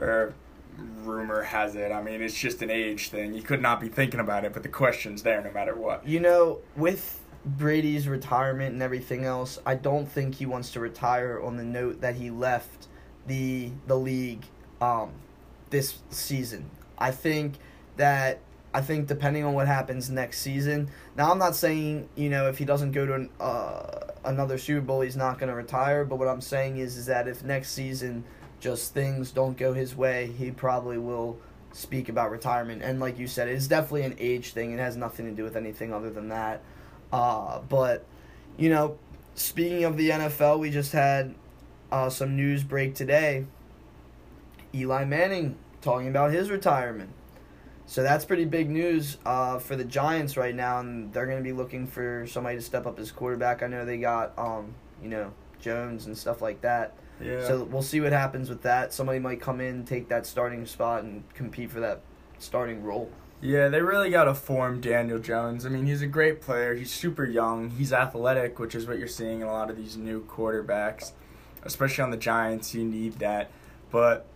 or 0.00 0.34
rumor 0.78 1.42
has 1.42 1.74
it. 1.74 1.92
I 1.92 2.02
mean, 2.02 2.22
it's 2.22 2.38
just 2.38 2.62
an 2.62 2.70
age 2.70 3.08
thing. 3.08 3.34
You 3.34 3.42
could 3.42 3.62
not 3.62 3.80
be 3.80 3.88
thinking 3.88 4.20
about 4.20 4.44
it, 4.44 4.52
but 4.52 4.62
the 4.62 4.68
question's 4.68 5.22
there 5.22 5.42
no 5.42 5.50
matter 5.50 5.74
what. 5.74 6.06
You 6.06 6.20
know, 6.20 6.58
with 6.76 7.20
Brady's 7.44 8.08
retirement 8.08 8.72
and 8.72 8.82
everything 8.82 9.24
else, 9.24 9.58
I 9.64 9.74
don't 9.74 10.06
think 10.06 10.36
he 10.36 10.46
wants 10.46 10.70
to 10.72 10.80
retire 10.80 11.40
on 11.42 11.56
the 11.56 11.64
note 11.64 12.00
that 12.00 12.16
he 12.16 12.30
left 12.30 12.86
the 13.26 13.70
the 13.86 13.96
league 13.96 14.44
um, 14.80 15.12
this 15.70 15.98
season. 16.10 16.70
I 16.98 17.10
think 17.10 17.54
that 17.96 18.40
I 18.74 18.80
think 18.80 19.06
depending 19.06 19.44
on 19.44 19.54
what 19.54 19.66
happens 19.66 20.10
next 20.10 20.40
season. 20.40 20.90
Now, 21.16 21.30
I'm 21.30 21.38
not 21.38 21.56
saying 21.56 22.08
you 22.16 22.28
know 22.28 22.48
if 22.48 22.58
he 22.58 22.64
doesn't 22.64 22.92
go 22.92 23.06
to 23.06 23.14
an, 23.14 23.30
uh, 23.40 24.12
another 24.24 24.58
Super 24.58 24.82
Bowl, 24.82 25.00
he's 25.00 25.16
not 25.16 25.38
going 25.38 25.48
to 25.48 25.56
retire. 25.56 26.04
But 26.04 26.18
what 26.18 26.28
I'm 26.28 26.40
saying 26.40 26.78
is, 26.78 26.96
is 26.96 27.06
that 27.06 27.28
if 27.28 27.42
next 27.42 27.72
season 27.72 28.24
just 28.60 28.94
things 28.94 29.30
don't 29.30 29.56
go 29.56 29.72
his 29.72 29.94
way, 29.96 30.32
he 30.38 30.50
probably 30.50 30.98
will 30.98 31.38
speak 31.72 32.08
about 32.08 32.30
retirement. 32.30 32.82
And 32.82 33.00
like 33.00 33.18
you 33.18 33.26
said, 33.26 33.48
it's 33.48 33.66
definitely 33.66 34.02
an 34.02 34.16
age 34.18 34.52
thing. 34.52 34.72
It 34.72 34.78
has 34.78 34.96
nothing 34.96 35.26
to 35.26 35.32
do 35.32 35.44
with 35.44 35.56
anything 35.56 35.92
other 35.92 36.10
than 36.10 36.28
that. 36.28 36.62
Uh, 37.12 37.60
but 37.60 38.04
you 38.56 38.68
know, 38.70 38.98
speaking 39.34 39.84
of 39.84 39.96
the 39.96 40.10
NFL, 40.10 40.58
we 40.58 40.70
just 40.70 40.92
had 40.92 41.34
uh, 41.92 42.10
some 42.10 42.36
news 42.36 42.64
break 42.64 42.94
today. 42.94 43.46
Eli 44.74 45.04
Manning 45.04 45.56
talking 45.80 46.08
about 46.08 46.32
his 46.32 46.50
retirement. 46.50 47.10
So 47.86 48.02
that's 48.02 48.26
pretty 48.26 48.44
big 48.44 48.68
news 48.68 49.16
uh, 49.24 49.58
for 49.58 49.74
the 49.74 49.84
Giants 49.84 50.36
right 50.36 50.54
now, 50.54 50.80
and 50.80 51.10
they're 51.12 51.24
going 51.24 51.38
to 51.38 51.44
be 51.44 51.54
looking 51.54 51.86
for 51.86 52.26
somebody 52.26 52.56
to 52.56 52.62
step 52.62 52.86
up 52.86 52.98
as 52.98 53.10
quarterback. 53.10 53.62
I 53.62 53.66
know 53.66 53.86
they 53.86 53.96
got, 53.96 54.38
um, 54.38 54.74
you 55.02 55.08
know, 55.08 55.32
Jones 55.58 56.04
and 56.04 56.16
stuff 56.16 56.42
like 56.42 56.60
that. 56.60 56.94
Yeah. 57.20 57.46
So 57.46 57.64
we'll 57.64 57.82
see 57.82 58.00
what 58.00 58.12
happens 58.12 58.48
with 58.48 58.62
that. 58.62 58.92
Somebody 58.92 59.18
might 59.18 59.40
come 59.40 59.60
in, 59.60 59.84
take 59.84 60.08
that 60.08 60.26
starting 60.26 60.66
spot, 60.66 61.02
and 61.02 61.22
compete 61.34 61.70
for 61.70 61.80
that 61.80 62.00
starting 62.38 62.82
role. 62.82 63.10
Yeah, 63.40 63.68
they 63.68 63.80
really 63.80 64.10
got 64.10 64.24
to 64.24 64.34
form 64.34 64.80
Daniel 64.80 65.18
Jones. 65.20 65.64
I 65.64 65.68
mean, 65.68 65.86
he's 65.86 66.02
a 66.02 66.06
great 66.06 66.40
player. 66.40 66.74
He's 66.74 66.90
super 66.90 67.24
young. 67.24 67.70
He's 67.70 67.92
athletic, 67.92 68.58
which 68.58 68.74
is 68.74 68.86
what 68.86 68.98
you're 68.98 69.06
seeing 69.06 69.40
in 69.40 69.46
a 69.46 69.52
lot 69.52 69.70
of 69.70 69.76
these 69.76 69.96
new 69.96 70.24
quarterbacks, 70.24 71.12
especially 71.62 72.02
on 72.02 72.10
the 72.10 72.16
Giants. 72.16 72.74
You 72.74 72.84
need 72.84 73.14
that. 73.20 73.50
But 73.90 74.26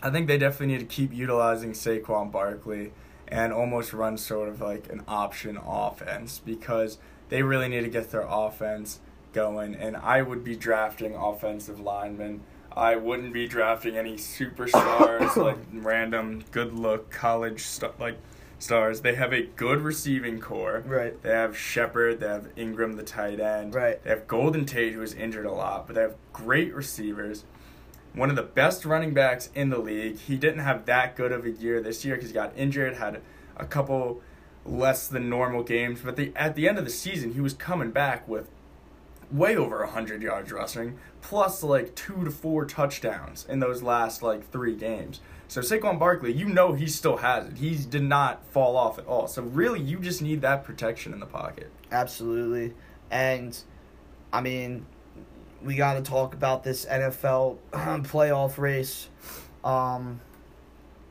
I 0.00 0.10
think 0.10 0.28
they 0.28 0.38
definitely 0.38 0.74
need 0.74 0.80
to 0.80 0.86
keep 0.86 1.12
utilizing 1.12 1.72
Saquon 1.72 2.30
Barkley 2.30 2.92
and 3.26 3.52
almost 3.52 3.92
run 3.92 4.16
sort 4.16 4.48
of 4.48 4.60
like 4.60 4.92
an 4.92 5.02
option 5.08 5.58
offense 5.66 6.40
because 6.44 6.98
they 7.30 7.42
really 7.42 7.68
need 7.68 7.80
to 7.80 7.88
get 7.88 8.10
their 8.10 8.26
offense 8.28 9.00
going, 9.34 9.74
and 9.74 9.96
I 9.96 10.22
would 10.22 10.42
be 10.42 10.56
drafting 10.56 11.14
offensive 11.14 11.80
linemen. 11.80 12.40
I 12.72 12.96
wouldn't 12.96 13.32
be 13.32 13.46
drafting 13.46 13.96
any 13.96 14.14
superstars 14.14 15.36
like 15.42 15.58
random 15.72 16.44
good 16.50 16.72
look 16.72 17.10
college 17.10 17.60
st- 17.62 18.00
like 18.00 18.18
stars. 18.58 19.02
They 19.02 19.14
have 19.14 19.32
a 19.32 19.42
good 19.42 19.80
receiving 19.80 20.40
corps. 20.40 20.82
Right. 20.86 21.20
They 21.22 21.30
have 21.30 21.56
Shepard. 21.56 22.20
They 22.20 22.28
have 22.28 22.48
Ingram, 22.56 22.94
the 22.94 23.02
tight 23.02 23.38
end. 23.38 23.74
Right. 23.74 24.02
They 24.02 24.10
have 24.10 24.26
Golden 24.26 24.64
Tate, 24.64 24.94
who 24.94 25.02
is 25.02 25.14
injured 25.14 25.46
a 25.46 25.52
lot, 25.52 25.86
but 25.86 25.94
they 25.94 26.02
have 26.02 26.16
great 26.32 26.74
receivers. 26.74 27.44
One 28.14 28.30
of 28.30 28.36
the 28.36 28.42
best 28.42 28.84
running 28.84 29.12
backs 29.12 29.50
in 29.54 29.70
the 29.70 29.78
league. 29.78 30.18
He 30.18 30.36
didn't 30.36 30.60
have 30.60 30.86
that 30.86 31.16
good 31.16 31.32
of 31.32 31.44
a 31.44 31.50
year 31.50 31.80
this 31.80 32.04
year 32.04 32.14
because 32.16 32.30
he 32.30 32.34
got 32.34 32.56
injured. 32.56 32.96
Had 32.96 33.20
a 33.56 33.66
couple 33.66 34.20
less 34.64 35.08
than 35.08 35.28
normal 35.28 35.62
games, 35.62 36.00
but 36.02 36.16
the 36.16 36.32
at 36.34 36.54
the 36.54 36.68
end 36.68 36.78
of 36.78 36.84
the 36.84 36.90
season, 36.90 37.34
he 37.34 37.40
was 37.40 37.54
coming 37.54 37.90
back 37.90 38.26
with 38.26 38.48
way 39.30 39.56
over 39.56 39.80
100 39.80 40.22
yards 40.22 40.52
rushing, 40.52 40.98
plus 41.20 41.62
like 41.62 41.94
two 41.94 42.24
to 42.24 42.30
four 42.30 42.64
touchdowns 42.64 43.46
in 43.48 43.60
those 43.60 43.82
last 43.82 44.22
like 44.22 44.50
three 44.50 44.74
games. 44.74 45.20
So 45.48 45.60
Saquon 45.60 45.98
Barkley, 45.98 46.32
you 46.32 46.46
know 46.46 46.72
he 46.72 46.86
still 46.86 47.18
has 47.18 47.46
it. 47.46 47.58
He 47.58 47.76
did 47.76 48.02
not 48.02 48.44
fall 48.46 48.76
off 48.76 48.98
at 48.98 49.06
all. 49.06 49.26
So 49.26 49.42
really, 49.42 49.80
you 49.80 49.98
just 49.98 50.22
need 50.22 50.40
that 50.40 50.64
protection 50.64 51.12
in 51.12 51.20
the 51.20 51.26
pocket. 51.26 51.70
Absolutely. 51.92 52.74
And 53.10 53.56
I 54.32 54.40
mean, 54.40 54.86
we 55.62 55.76
got 55.76 55.94
to 55.94 56.02
talk 56.02 56.34
about 56.34 56.64
this 56.64 56.84
NFL 56.86 57.58
playoff 57.72 58.58
race. 58.58 59.08
Um, 59.62 60.20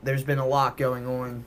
there's 0.04 0.24
been 0.24 0.40
a 0.40 0.48
lot 0.48 0.78
going 0.78 1.08
on 1.08 1.46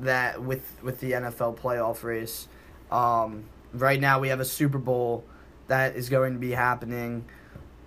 that 0.00 0.42
with 0.42 0.64
with 0.82 1.00
the 1.00 1.12
NFL 1.12 1.58
playoff 1.58 2.02
race. 2.02 2.48
Um, 2.90 3.44
right 3.72 4.00
now, 4.00 4.20
we 4.20 4.28
have 4.28 4.40
a 4.40 4.44
Super 4.44 4.78
Bowl 4.78 5.24
that 5.68 5.96
is 5.96 6.08
going 6.08 6.32
to 6.32 6.38
be 6.38 6.52
happening, 6.52 7.26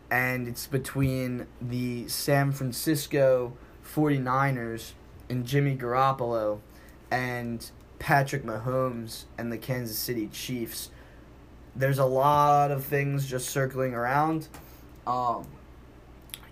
and 0.09 0.47
it's 0.47 0.67
between 0.67 1.47
the 1.61 2.07
San 2.07 2.51
Francisco 2.51 3.57
49ers 3.83 4.93
and 5.29 5.45
Jimmy 5.45 5.75
Garoppolo 5.75 6.59
and 7.09 7.69
Patrick 7.99 8.43
Mahomes 8.43 9.25
and 9.37 9.51
the 9.51 9.57
Kansas 9.57 9.97
City 9.97 10.27
Chiefs. 10.27 10.89
There's 11.75 11.99
a 11.99 12.05
lot 12.05 12.71
of 12.71 12.83
things 12.83 13.27
just 13.27 13.49
circling 13.49 13.93
around. 13.93 14.47
Um, 15.05 15.47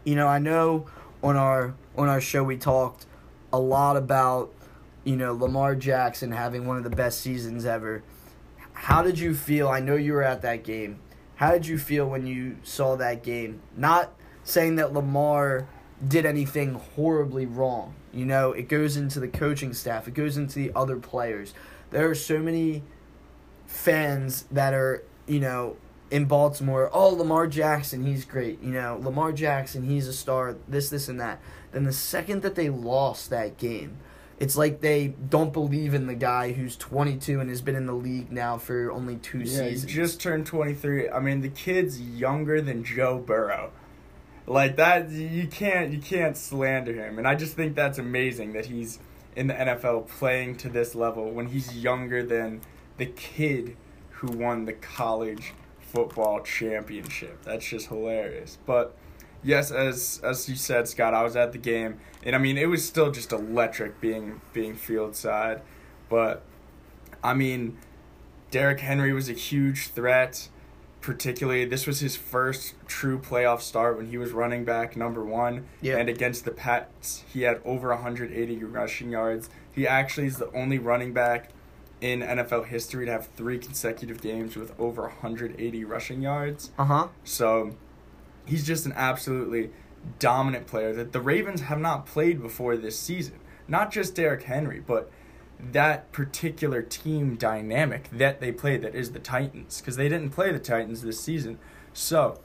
you 0.03 0.15
know, 0.15 0.27
I 0.27 0.39
know 0.39 0.85
on 1.21 1.35
our 1.35 1.73
on 1.97 2.07
our 2.07 2.21
show 2.21 2.43
we 2.43 2.57
talked 2.57 3.05
a 3.51 3.59
lot 3.59 3.97
about 3.97 4.53
you 5.03 5.15
know 5.15 5.33
Lamar 5.33 5.75
Jackson 5.75 6.31
having 6.31 6.65
one 6.65 6.77
of 6.77 6.83
the 6.83 6.89
best 6.89 7.21
seasons 7.21 7.65
ever. 7.65 8.03
How 8.73 9.01
did 9.01 9.19
you 9.19 9.35
feel? 9.35 9.67
I 9.67 9.81
know 9.81 9.95
you 9.95 10.13
were 10.13 10.23
at 10.23 10.41
that 10.43 10.63
game. 10.63 10.99
How 11.39 11.53
did 11.53 11.67
you 11.67 11.77
feel 11.77 12.05
when 12.05 12.27
you 12.27 12.57
saw 12.63 12.97
that 12.97 13.23
game? 13.23 13.61
Not 13.77 14.11
saying 14.43 14.75
that 14.75 14.91
Lamar 14.91 15.69
did 16.05 16.25
anything 16.25 16.73
horribly 16.73 17.45
wrong. 17.45 17.95
You 18.11 18.25
know, 18.25 18.51
it 18.51 18.67
goes 18.67 18.97
into 18.97 19.21
the 19.21 19.29
coaching 19.29 19.73
staff, 19.73 20.05
it 20.05 20.13
goes 20.13 20.35
into 20.35 20.55
the 20.55 20.69
other 20.75 20.97
players. 20.97 21.53
There 21.91 22.09
are 22.09 22.15
so 22.15 22.39
many 22.39 22.83
fans 23.65 24.47
that 24.51 24.73
are, 24.73 25.05
you 25.27 25.39
know, 25.39 25.77
in 26.11 26.25
Baltimore, 26.25 26.89
oh, 26.91 27.07
Lamar 27.07 27.47
Jackson, 27.47 28.05
he's 28.05 28.25
great. 28.25 28.61
You 28.61 28.71
know, 28.71 28.99
Lamar 29.01 29.31
Jackson, 29.31 29.83
he's 29.87 30.09
a 30.09 30.13
star, 30.13 30.57
this, 30.67 30.89
this, 30.89 31.07
and 31.07 31.21
that. 31.21 31.39
Then 31.71 31.85
the 31.85 31.93
second 31.93 32.41
that 32.41 32.55
they 32.55 32.69
lost 32.69 33.29
that 33.29 33.57
game, 33.57 33.95
it's 34.39 34.55
like 34.55 34.79
they 34.81 35.07
don't 35.07 35.51
believe 35.51 35.93
in 35.93 36.07
the 36.07 36.15
guy 36.15 36.53
who's 36.53 36.77
22 36.77 37.39
and 37.39 37.49
has 37.49 37.61
been 37.61 37.75
in 37.75 37.85
the 37.85 37.93
league 37.93 38.31
now 38.31 38.57
for 38.57 38.91
only 38.91 39.17
two 39.17 39.39
Yeah, 39.39 39.43
he 39.63 39.71
seasons. 39.71 39.91
just 39.91 40.21
turned 40.21 40.45
23. 40.45 41.09
I 41.09 41.19
mean, 41.19 41.41
the 41.41 41.49
kid's 41.49 41.99
younger 42.01 42.61
than 42.61 42.83
Joe 42.83 43.17
Burrow. 43.17 43.71
Like 44.47 44.77
that 44.77 45.09
you 45.11 45.47
can't 45.47 45.91
you 45.91 45.99
can't 45.99 46.35
slander 46.35 46.93
him. 46.93 47.17
And 47.19 47.27
I 47.27 47.35
just 47.35 47.55
think 47.55 47.75
that's 47.75 47.99
amazing 47.99 48.53
that 48.53 48.65
he's 48.65 48.97
in 49.35 49.47
the 49.47 49.53
NFL 49.53 50.07
playing 50.07 50.57
to 50.57 50.69
this 50.69 50.95
level 50.95 51.29
when 51.31 51.47
he's 51.47 51.77
younger 51.77 52.23
than 52.23 52.61
the 52.97 53.05
kid 53.05 53.75
who 54.09 54.27
won 54.31 54.65
the 54.65 54.73
college 54.73 55.53
football 55.79 56.41
championship. 56.41 57.43
That's 57.43 57.67
just 57.67 57.87
hilarious. 57.87 58.57
But 58.65 58.95
yes, 59.43 59.71
as 59.71 60.19
as 60.23 60.47
you 60.49 60.55
said, 60.55 60.87
Scott, 60.87 61.13
I 61.13 61.23
was 61.23 61.35
at 61.35 61.51
the 61.51 61.57
game 61.57 61.99
and 62.23 62.35
I 62.35 62.39
mean 62.39 62.57
it 62.57 62.67
was 62.67 62.85
still 62.85 63.11
just 63.11 63.31
electric 63.31 63.99
being 64.01 64.41
being 64.53 64.75
field 64.75 65.15
side. 65.15 65.61
But 66.09 66.43
I 67.23 67.33
mean 67.33 67.77
Derrick 68.51 68.79
Henry 68.79 69.13
was 69.13 69.29
a 69.29 69.33
huge 69.33 69.89
threat. 69.89 70.49
Particularly, 71.01 71.63
this 71.63 71.87
was 71.87 72.01
his 72.01 72.17
first 72.17 72.73
true 72.85 73.19
playoff 73.19 73.61
start 73.61 73.95
when 73.95 74.07
he 74.07 74.17
was 74.17 74.31
running 74.31 74.65
back 74.65 74.97
number 74.97 75.23
one. 75.23 75.65
Yeah. 75.79 75.95
And 75.95 76.09
against 76.09 76.43
the 76.43 76.51
Pats, 76.51 77.23
he 77.31 77.43
had 77.43 77.61
over 77.63 77.87
180 77.87 78.63
rushing 78.65 79.09
yards. 79.09 79.49
He 79.71 79.87
actually 79.87 80.27
is 80.27 80.37
the 80.37 80.51
only 80.51 80.77
running 80.77 81.13
back 81.13 81.51
in 82.01 82.19
NFL 82.19 82.65
history 82.65 83.05
to 83.05 83.11
have 83.13 83.27
three 83.27 83.57
consecutive 83.57 84.21
games 84.21 84.57
with 84.57 84.77
over 84.77 85.03
180 85.03 85.85
rushing 85.85 86.21
yards. 86.21 86.71
Uh 86.77 86.85
huh. 86.85 87.07
So 87.23 87.75
he's 88.49 88.65
just 88.65 88.85
an 88.85 88.93
absolutely 88.95 89.69
dominant 90.17 90.67
player 90.67 90.93
that 90.93 91.11
the 91.11 91.21
Ravens 91.21 91.61
have 91.61 91.79
not 91.79 92.05
played 92.05 92.41
before 92.41 92.77
this 92.77 92.97
season. 92.97 93.39
Not 93.67 93.91
just 93.91 94.15
Derrick 94.15 94.43
Henry, 94.43 94.79
but 94.79 95.11
that 95.59 96.11
particular 96.11 96.81
team 96.81 97.35
dynamic 97.35 98.09
that 98.11 98.39
they 98.39 98.51
played 98.51 98.81
that 98.81 98.95
is 98.95 99.11
the 99.11 99.19
Titans 99.19 99.81
because 99.81 99.97
they 99.97 100.07
didn't 100.07 100.31
play 100.31 100.51
the 100.51 100.59
Titans 100.59 101.01
this 101.01 101.19
season. 101.19 101.59
So 101.93 102.39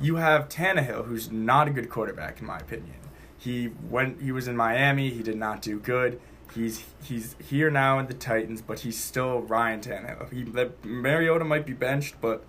you 0.00 0.16
have 0.16 0.48
Tannehill, 0.48 1.06
who's 1.06 1.30
not 1.30 1.68
a 1.68 1.70
good 1.70 1.88
quarterback 1.88 2.40
in 2.40 2.46
my 2.46 2.58
opinion. 2.58 2.96
He 3.38 3.70
went. 3.88 4.20
He 4.20 4.32
was 4.32 4.48
in 4.48 4.56
Miami. 4.56 5.10
He 5.10 5.22
did 5.22 5.36
not 5.36 5.62
do 5.62 5.78
good. 5.78 6.20
He's 6.54 6.84
he's 7.02 7.36
here 7.38 7.70
now 7.70 7.98
in 7.98 8.06
the 8.06 8.14
Titans, 8.14 8.62
but 8.62 8.80
he's 8.80 8.98
still 8.98 9.42
Ryan 9.42 9.80
Tannehill. 9.80 10.32
He 10.32 10.44
Mariota 10.88 11.44
might 11.44 11.66
be 11.66 11.72
benched, 11.72 12.20
but 12.20 12.44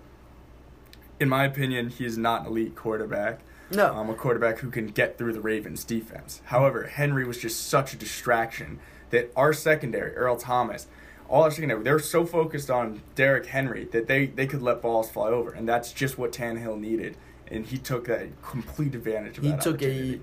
in 1.20 1.28
my 1.28 1.44
opinion, 1.44 1.90
he 1.90 2.04
is 2.04 2.16
not 2.16 2.42
an 2.42 2.46
elite 2.48 2.74
quarterback. 2.74 3.40
No. 3.70 3.94
Um, 3.94 4.08
a 4.08 4.14
quarterback 4.14 4.60
who 4.60 4.70
can 4.70 4.86
get 4.86 5.18
through 5.18 5.34
the 5.34 5.40
Ravens' 5.40 5.84
defense. 5.84 6.40
However, 6.46 6.84
Henry 6.84 7.26
was 7.26 7.38
just 7.38 7.68
such 7.68 7.92
a 7.92 7.96
distraction 7.96 8.78
that 9.10 9.30
our 9.36 9.52
secondary, 9.52 10.14
Earl 10.14 10.36
Thomas, 10.36 10.86
all 11.28 11.42
our 11.42 11.50
secondary, 11.50 11.82
they're 11.82 11.98
so 11.98 12.24
focused 12.24 12.70
on 12.70 13.02
Derrick 13.14 13.46
Henry 13.46 13.84
that 13.92 14.06
they, 14.06 14.26
they 14.26 14.46
could 14.46 14.62
let 14.62 14.80
balls 14.80 15.10
fly 15.10 15.28
over, 15.28 15.50
and 15.50 15.68
that's 15.68 15.92
just 15.92 16.16
what 16.16 16.32
Tannehill 16.32 16.80
needed, 16.80 17.16
and 17.50 17.66
he 17.66 17.76
took 17.76 18.06
that 18.06 18.40
complete 18.42 18.94
advantage 18.94 19.36
of 19.36 19.44
he 19.44 19.50
that 19.50 19.62
He 19.62 19.70
took 19.70 19.82
a 19.82 20.20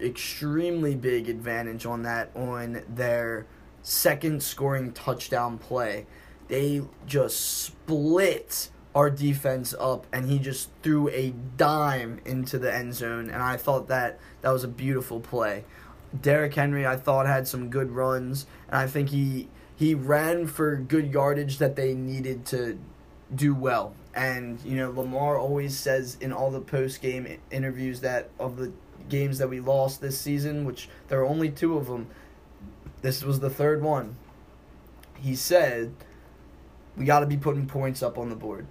extremely 0.00 0.94
big 0.94 1.28
advantage 1.28 1.84
on 1.84 2.02
that 2.02 2.30
on 2.34 2.82
their 2.88 3.46
second 3.82 4.42
scoring 4.42 4.92
touchdown 4.92 5.58
play. 5.58 6.06
They 6.46 6.82
just 7.06 7.64
split 7.64 8.70
our 8.98 9.10
defense 9.10 9.76
up 9.78 10.08
and 10.12 10.28
he 10.28 10.40
just 10.40 10.70
threw 10.82 11.08
a 11.10 11.32
dime 11.56 12.20
into 12.24 12.58
the 12.58 12.74
end 12.74 12.92
zone 12.92 13.30
and 13.30 13.40
I 13.40 13.56
thought 13.56 13.86
that 13.86 14.18
that 14.40 14.50
was 14.50 14.64
a 14.64 14.68
beautiful 14.68 15.20
play. 15.20 15.64
Derrick 16.20 16.54
Henry 16.54 16.84
I 16.84 16.96
thought 16.96 17.26
had 17.26 17.46
some 17.46 17.70
good 17.70 17.92
runs 17.92 18.46
and 18.66 18.76
I 18.76 18.88
think 18.88 19.10
he 19.10 19.46
he 19.76 19.94
ran 19.94 20.48
for 20.48 20.74
good 20.74 21.12
yardage 21.12 21.58
that 21.58 21.76
they 21.76 21.94
needed 21.94 22.44
to 22.46 22.76
do 23.32 23.54
well. 23.54 23.94
And 24.14 24.60
you 24.64 24.74
know, 24.74 24.90
Lamar 24.90 25.38
always 25.38 25.78
says 25.78 26.16
in 26.20 26.32
all 26.32 26.50
the 26.50 26.60
post 26.60 27.00
game 27.00 27.38
interviews 27.52 28.00
that 28.00 28.30
of 28.40 28.56
the 28.56 28.72
games 29.08 29.38
that 29.38 29.48
we 29.48 29.60
lost 29.60 30.00
this 30.00 30.20
season, 30.20 30.64
which 30.64 30.88
there 31.06 31.20
are 31.20 31.26
only 31.26 31.50
two 31.50 31.78
of 31.78 31.86
them, 31.86 32.08
this 33.02 33.22
was 33.22 33.38
the 33.38 33.50
third 33.50 33.80
one. 33.80 34.16
He 35.14 35.36
said, 35.36 35.94
"We 36.96 37.04
got 37.04 37.20
to 37.20 37.26
be 37.26 37.36
putting 37.36 37.66
points 37.66 38.02
up 38.02 38.18
on 38.18 38.28
the 38.28 38.34
board." 38.34 38.66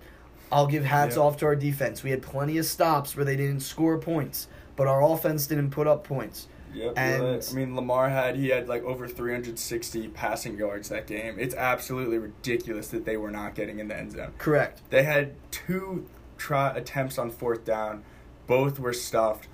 I'll 0.52 0.68
give 0.68 0.86
hats 0.86 1.16
Yeah. 1.16 1.24
off 1.24 1.38
to 1.38 1.46
our 1.46 1.56
defense. 1.56 2.04
We 2.04 2.12
had 2.12 2.22
plenty 2.22 2.58
of 2.58 2.66
stops 2.66 3.16
where 3.16 3.26
they 3.26 3.36
didn't 3.36 3.60
score 3.62 3.98
points, 3.98 4.48
but 4.76 4.88
our 4.88 5.04
offense 5.04 5.48
didn't 5.48 5.72
put 5.72 5.88
up 5.88 6.04
points. 6.04 6.48
Yep, 6.74 6.94
And- 6.98 7.24
right. 7.24 7.50
I 7.50 7.56
mean, 7.56 7.76
Lamar 7.76 8.10
had 8.10 8.36
he 8.36 8.50
had 8.50 8.68
like 8.68 8.84
over 8.84 9.08
360 9.08 10.10
passing 10.10 10.58
yards 10.58 10.90
that 10.90 11.08
game. 11.08 11.36
It's 11.40 11.56
absolutely 11.56 12.18
ridiculous 12.18 12.90
that 12.90 13.06
they 13.06 13.18
were 13.18 13.32
not 13.32 13.56
getting 13.56 13.80
in 13.80 13.88
the 13.88 13.98
end 13.98 14.12
zone. 14.12 14.34
Correct. 14.38 14.82
They 14.90 15.04
had 15.04 15.32
two 15.52 16.06
try 16.38 16.70
attempts 16.76 17.18
on 17.18 17.32
fourth 17.32 17.66
down, 17.66 18.04
both 18.46 18.80
were 18.80 18.94
stuffed. 18.94 19.48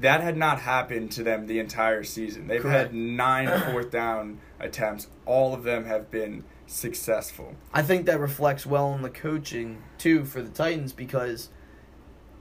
That 0.00 0.20
had 0.20 0.36
not 0.36 0.60
happened 0.60 1.10
to 1.12 1.24
them 1.24 1.46
the 1.48 1.58
entire 1.58 2.04
season. 2.04 2.46
They've 2.46 2.62
Correct. 2.62 2.92
had 2.92 2.94
nine 2.94 3.48
fourth 3.72 3.90
down 3.90 4.38
attempts. 4.60 5.08
All 5.26 5.52
of 5.52 5.64
them 5.64 5.86
have 5.86 6.10
been 6.12 6.44
successful. 6.70 7.54
I 7.74 7.82
think 7.82 8.06
that 8.06 8.20
reflects 8.20 8.64
well 8.64 8.86
on 8.86 9.02
the 9.02 9.10
coaching 9.10 9.82
too 9.98 10.24
for 10.24 10.40
the 10.40 10.50
Titans 10.50 10.92
because 10.92 11.50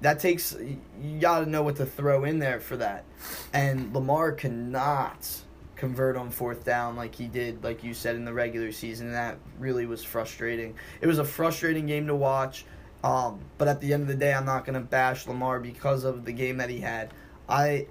that 0.01 0.19
takes 0.19 0.55
you 1.01 1.19
got 1.19 1.41
to 1.41 1.45
know 1.45 1.63
what 1.63 1.75
to 1.77 1.85
throw 1.85 2.23
in 2.23 2.39
there 2.39 2.59
for 2.59 2.77
that. 2.77 3.05
And 3.53 3.93
Lamar 3.93 4.31
cannot 4.31 5.27
convert 5.75 6.17
on 6.17 6.29
fourth 6.29 6.65
down 6.65 6.95
like 6.95 7.15
he 7.15 7.27
did 7.27 7.63
like 7.63 7.83
you 7.83 7.93
said 7.93 8.15
in 8.15 8.25
the 8.25 8.33
regular 8.33 8.71
season 8.71 9.07
and 9.07 9.15
that 9.15 9.37
really 9.57 9.85
was 9.85 10.03
frustrating. 10.03 10.75
It 11.01 11.07
was 11.07 11.19
a 11.19 11.25
frustrating 11.25 11.85
game 11.85 12.07
to 12.07 12.15
watch 12.15 12.65
Um, 13.03 13.39
but 13.57 13.67
at 13.67 13.79
the 13.79 13.93
end 13.93 14.03
of 14.03 14.07
the 14.09 14.15
day, 14.15 14.33
I'm 14.33 14.45
not 14.45 14.65
gonna 14.65 14.81
bash 14.81 15.25
Lamar 15.25 15.59
because 15.59 16.03
of 16.03 16.25
the 16.25 16.33
game 16.33 16.57
that 16.57 16.69
he 16.69 16.79
had. 16.79 17.13
I 17.47 17.87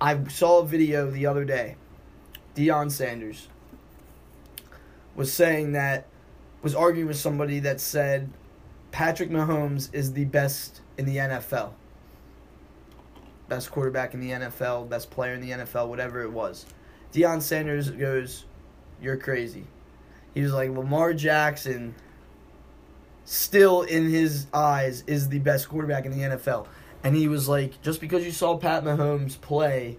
I 0.00 0.24
saw 0.28 0.60
a 0.60 0.66
video 0.66 1.10
the 1.10 1.26
other 1.26 1.44
day. 1.44 1.76
Deion 2.56 2.90
Sanders 2.90 3.48
was 5.14 5.32
saying 5.32 5.72
that 5.72 6.06
was 6.62 6.74
arguing 6.74 7.08
with 7.08 7.16
somebody 7.16 7.60
that 7.60 7.80
said 7.80 8.30
Patrick 8.92 9.30
Mahomes 9.30 9.92
is 9.92 10.12
the 10.12 10.24
best 10.26 10.80
in 10.96 11.06
the 11.06 11.16
NFL. 11.16 11.72
Best 13.48 13.70
quarterback 13.70 14.14
in 14.14 14.20
the 14.20 14.30
NFL, 14.30 14.88
best 14.88 15.10
player 15.10 15.34
in 15.34 15.40
the 15.40 15.50
NFL, 15.50 15.88
whatever 15.88 16.22
it 16.22 16.30
was. 16.30 16.66
Deion 17.12 17.42
Sanders 17.42 17.90
goes, 17.90 18.44
You're 19.00 19.16
crazy. 19.16 19.66
He 20.34 20.40
was 20.42 20.52
like, 20.52 20.70
Lamar 20.70 21.12
Jackson, 21.12 21.94
still 23.24 23.82
in 23.82 24.08
his 24.08 24.46
eyes, 24.54 25.04
is 25.06 25.28
the 25.28 25.38
best 25.40 25.68
quarterback 25.68 26.06
in 26.06 26.12
the 26.12 26.36
NFL. 26.36 26.66
And 27.04 27.14
he 27.14 27.28
was 27.28 27.48
like, 27.48 27.82
Just 27.82 28.00
because 28.00 28.24
you 28.24 28.30
saw 28.30 28.56
Pat 28.56 28.84
Mahomes 28.84 29.38
play 29.40 29.98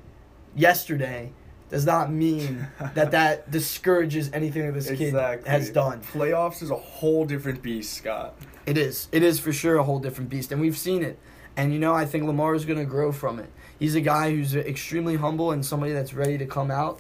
yesterday 0.55 1.31
does 1.69 1.85
not 1.85 2.11
mean 2.11 2.67
that 2.93 3.11
that 3.11 3.49
discourages 3.49 4.29
anything 4.33 4.65
that 4.65 4.73
this 4.73 4.91
kid 4.91 5.13
has 5.45 5.69
done. 5.69 6.01
Playoffs 6.01 6.61
is 6.61 6.69
a 6.71 6.75
whole 6.75 7.25
different 7.25 7.61
beast, 7.61 7.93
Scott. 7.93 8.35
It 8.65 8.77
is. 8.77 9.07
It 9.11 9.23
is 9.23 9.39
for 9.39 9.51
sure 9.51 9.77
a 9.77 9.83
whole 9.83 9.99
different 9.99 10.29
beast, 10.29 10.51
and 10.51 10.61
we've 10.61 10.77
seen 10.77 11.03
it. 11.03 11.17
And 11.55 11.73
you 11.73 11.79
know, 11.79 11.93
I 11.93 12.05
think 12.05 12.25
Lamar 12.25 12.55
is 12.55 12.65
going 12.65 12.79
to 12.79 12.85
grow 12.85 13.11
from 13.11 13.39
it. 13.39 13.49
He's 13.77 13.95
a 13.95 14.01
guy 14.01 14.31
who's 14.31 14.55
extremely 14.55 15.17
humble 15.17 15.51
and 15.51 15.65
somebody 15.65 15.91
that's 15.93 16.13
ready 16.13 16.37
to 16.37 16.45
come 16.45 16.71
out. 16.71 16.99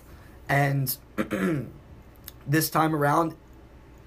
And 0.49 0.95
this 2.47 2.69
time 2.69 2.95
around, 2.95 3.35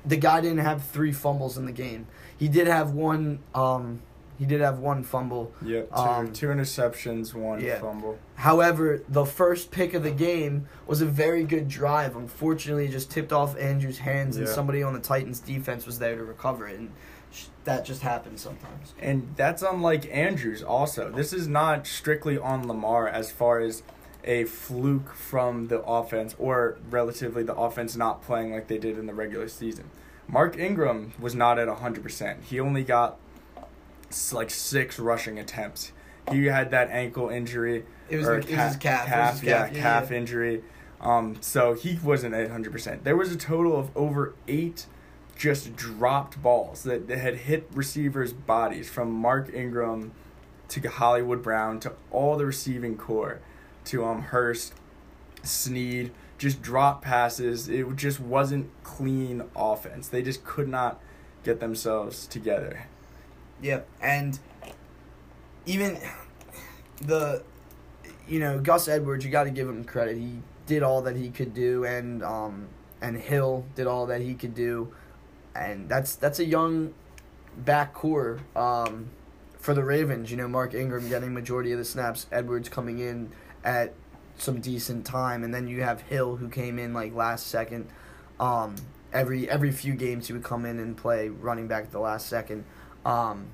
the 0.04 0.16
guy 0.16 0.40
didn't 0.40 0.58
have 0.58 0.84
three 0.84 1.12
fumbles 1.12 1.56
in 1.58 1.64
the 1.66 1.72
game. 1.72 2.06
He 2.36 2.48
did 2.48 2.66
have 2.66 2.92
one. 2.92 3.40
Um, 3.54 4.02
he 4.38 4.44
did 4.44 4.60
have 4.60 4.78
one 4.78 5.02
fumble. 5.02 5.52
Yeah, 5.64 5.82
two, 5.82 5.94
Um, 5.94 6.32
two 6.32 6.48
interceptions, 6.48 7.32
one 7.34 7.60
yeah. 7.64 7.80
fumble. 7.80 8.18
However, 8.36 9.02
the 9.08 9.24
first 9.24 9.70
pick 9.70 9.94
of 9.94 10.02
the 10.02 10.10
game 10.10 10.68
was 10.86 11.00
a 11.00 11.06
very 11.06 11.42
good 11.42 11.68
drive. 11.68 12.16
Unfortunately, 12.16 12.84
it 12.86 12.90
just 12.90 13.10
tipped 13.10 13.32
off 13.32 13.56
Andrews' 13.58 13.98
hands, 13.98 14.36
and 14.36 14.46
Yeah. 14.46 14.52
somebody 14.52 14.82
on 14.82 14.92
the 14.92 15.00
Titans' 15.00 15.40
defense 15.40 15.86
was 15.86 15.98
there 15.98 16.16
to 16.16 16.22
recover 16.24 16.68
it. 16.68 16.78
And 16.78 16.90
sh- 17.32 17.46
that 17.64 17.84
just 17.84 18.02
happens 18.02 18.42
sometimes. 18.42 18.92
And 19.00 19.32
that's 19.36 19.62
unlike 19.62 20.06
Andrews 20.14 20.62
also. 20.62 21.10
This 21.10 21.32
is 21.32 21.48
not 21.48 21.86
strictly 21.86 22.36
on 22.38 22.68
Lamar 22.68 23.08
as 23.08 23.30
far 23.30 23.58
as 23.60 23.82
a 24.22 24.44
fluke 24.44 25.14
from 25.14 25.68
the 25.68 25.80
offense 25.82 26.34
or 26.38 26.76
relatively 26.90 27.42
the 27.42 27.54
offense 27.54 27.96
not 27.96 28.22
playing 28.22 28.52
like 28.52 28.66
they 28.68 28.78
did 28.78 28.98
in 28.98 29.06
the 29.06 29.14
regular 29.14 29.48
season. 29.48 29.84
Mark 30.28 30.58
Ingram 30.58 31.12
was 31.20 31.34
not 31.34 31.58
at 31.58 31.68
100%. 31.68 32.42
He 32.42 32.58
only 32.60 32.82
got 32.84 33.16
like 34.32 34.50
6 34.50 34.98
rushing 34.98 35.38
attempts. 35.38 35.92
He 36.30 36.46
had 36.46 36.70
that 36.72 36.90
ankle 36.90 37.28
injury 37.28 37.84
It 38.08 38.18
was, 38.18 38.26
or 38.26 38.38
it 38.38 38.44
was 38.44 38.46
his 38.46 38.76
calf. 38.76 39.08
It 39.08 39.32
was 39.32 39.42
yeah, 39.42 39.68
calf. 39.68 39.76
calf 39.76 40.10
yeah. 40.10 40.16
injury. 40.16 40.62
Um, 41.00 41.36
so 41.40 41.74
he 41.74 41.98
wasn't 42.02 42.34
at 42.34 42.48
100%. 42.48 43.02
There 43.02 43.16
was 43.16 43.30
a 43.32 43.36
total 43.36 43.78
of 43.78 43.94
over 43.96 44.34
eight 44.48 44.86
just 45.36 45.76
dropped 45.76 46.42
balls 46.42 46.82
that, 46.84 47.08
that 47.08 47.18
had 47.18 47.36
hit 47.36 47.68
receivers' 47.72 48.32
bodies 48.32 48.88
from 48.88 49.12
Mark 49.12 49.52
Ingram 49.52 50.12
to 50.68 50.88
Hollywood 50.88 51.42
Brown 51.42 51.78
to 51.80 51.92
all 52.10 52.36
the 52.36 52.46
receiving 52.46 52.96
corps 52.96 53.40
to 53.84 54.04
um 54.04 54.22
Hurst, 54.22 54.74
Snead, 55.42 56.10
just 56.38 56.60
drop 56.60 57.02
passes. 57.02 57.68
It 57.68 57.94
just 57.96 58.18
wasn't 58.18 58.70
clean 58.82 59.44
offense. 59.54 60.08
They 60.08 60.22
just 60.22 60.44
could 60.44 60.68
not 60.68 61.00
get 61.44 61.60
themselves 61.60 62.26
together. 62.26 62.86
Yep, 63.62 63.86
and 64.02 64.38
even 65.64 65.98
the, 67.00 67.42
you 68.28 68.40
know, 68.40 68.58
Gus 68.58 68.88
Edwards, 68.88 69.24
you 69.24 69.30
got 69.30 69.44
to 69.44 69.50
give 69.50 69.68
him 69.68 69.84
credit. 69.84 70.16
He 70.16 70.40
did 70.66 70.82
all 70.82 71.02
that 71.02 71.16
he 71.16 71.30
could 71.30 71.54
do, 71.54 71.84
and 71.84 72.22
um, 72.22 72.68
and 73.00 73.16
Hill 73.16 73.64
did 73.74 73.86
all 73.86 74.06
that 74.06 74.20
he 74.20 74.34
could 74.34 74.54
do, 74.54 74.92
and 75.54 75.88
that's 75.88 76.16
that's 76.16 76.38
a 76.38 76.44
young 76.44 76.94
back 77.56 77.94
corps 77.94 78.40
um, 78.54 79.08
for 79.58 79.74
the 79.74 79.84
Ravens. 79.84 80.30
You 80.30 80.36
know, 80.36 80.48
Mark 80.48 80.74
Ingram 80.74 81.08
getting 81.08 81.32
majority 81.32 81.72
of 81.72 81.78
the 81.78 81.84
snaps, 81.84 82.26
Edwards 82.32 82.68
coming 82.68 82.98
in 82.98 83.30
at 83.64 83.94
some 84.38 84.60
decent 84.60 85.06
time, 85.06 85.44
and 85.44 85.54
then 85.54 85.68
you 85.68 85.82
have 85.82 86.02
Hill 86.02 86.36
who 86.36 86.48
came 86.48 86.78
in 86.78 86.92
like 86.92 87.14
last 87.14 87.46
second. 87.46 87.88
Um, 88.38 88.76
every 89.12 89.48
every 89.48 89.72
few 89.72 89.94
games 89.94 90.26
he 90.26 90.32
would 90.32 90.44
come 90.44 90.66
in 90.66 90.78
and 90.78 90.96
play 90.96 91.28
running 91.28 91.68
back 91.68 91.84
at 91.84 91.92
the 91.92 92.00
last 92.00 92.28
second. 92.28 92.64
Um, 93.04 93.46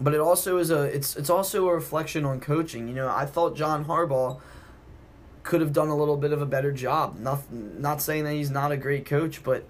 but 0.00 0.14
it 0.14 0.20
also 0.20 0.56
is 0.56 0.70
a 0.70 0.82
it's 0.82 1.16
it's 1.16 1.30
also 1.30 1.68
a 1.68 1.74
reflection 1.74 2.24
on 2.24 2.40
coaching. 2.40 2.88
You 2.88 2.94
know, 2.94 3.08
I 3.08 3.26
thought 3.26 3.54
John 3.54 3.84
Harbaugh 3.84 4.40
could 5.42 5.60
have 5.60 5.72
done 5.72 5.88
a 5.88 5.96
little 5.96 6.16
bit 6.16 6.32
of 6.32 6.40
a 6.40 6.46
better 6.46 6.72
job. 6.72 7.18
Not 7.18 7.52
not 7.52 8.00
saying 8.00 8.24
that 8.24 8.32
he's 8.32 8.50
not 8.50 8.72
a 8.72 8.76
great 8.76 9.04
coach, 9.04 9.42
but 9.42 9.66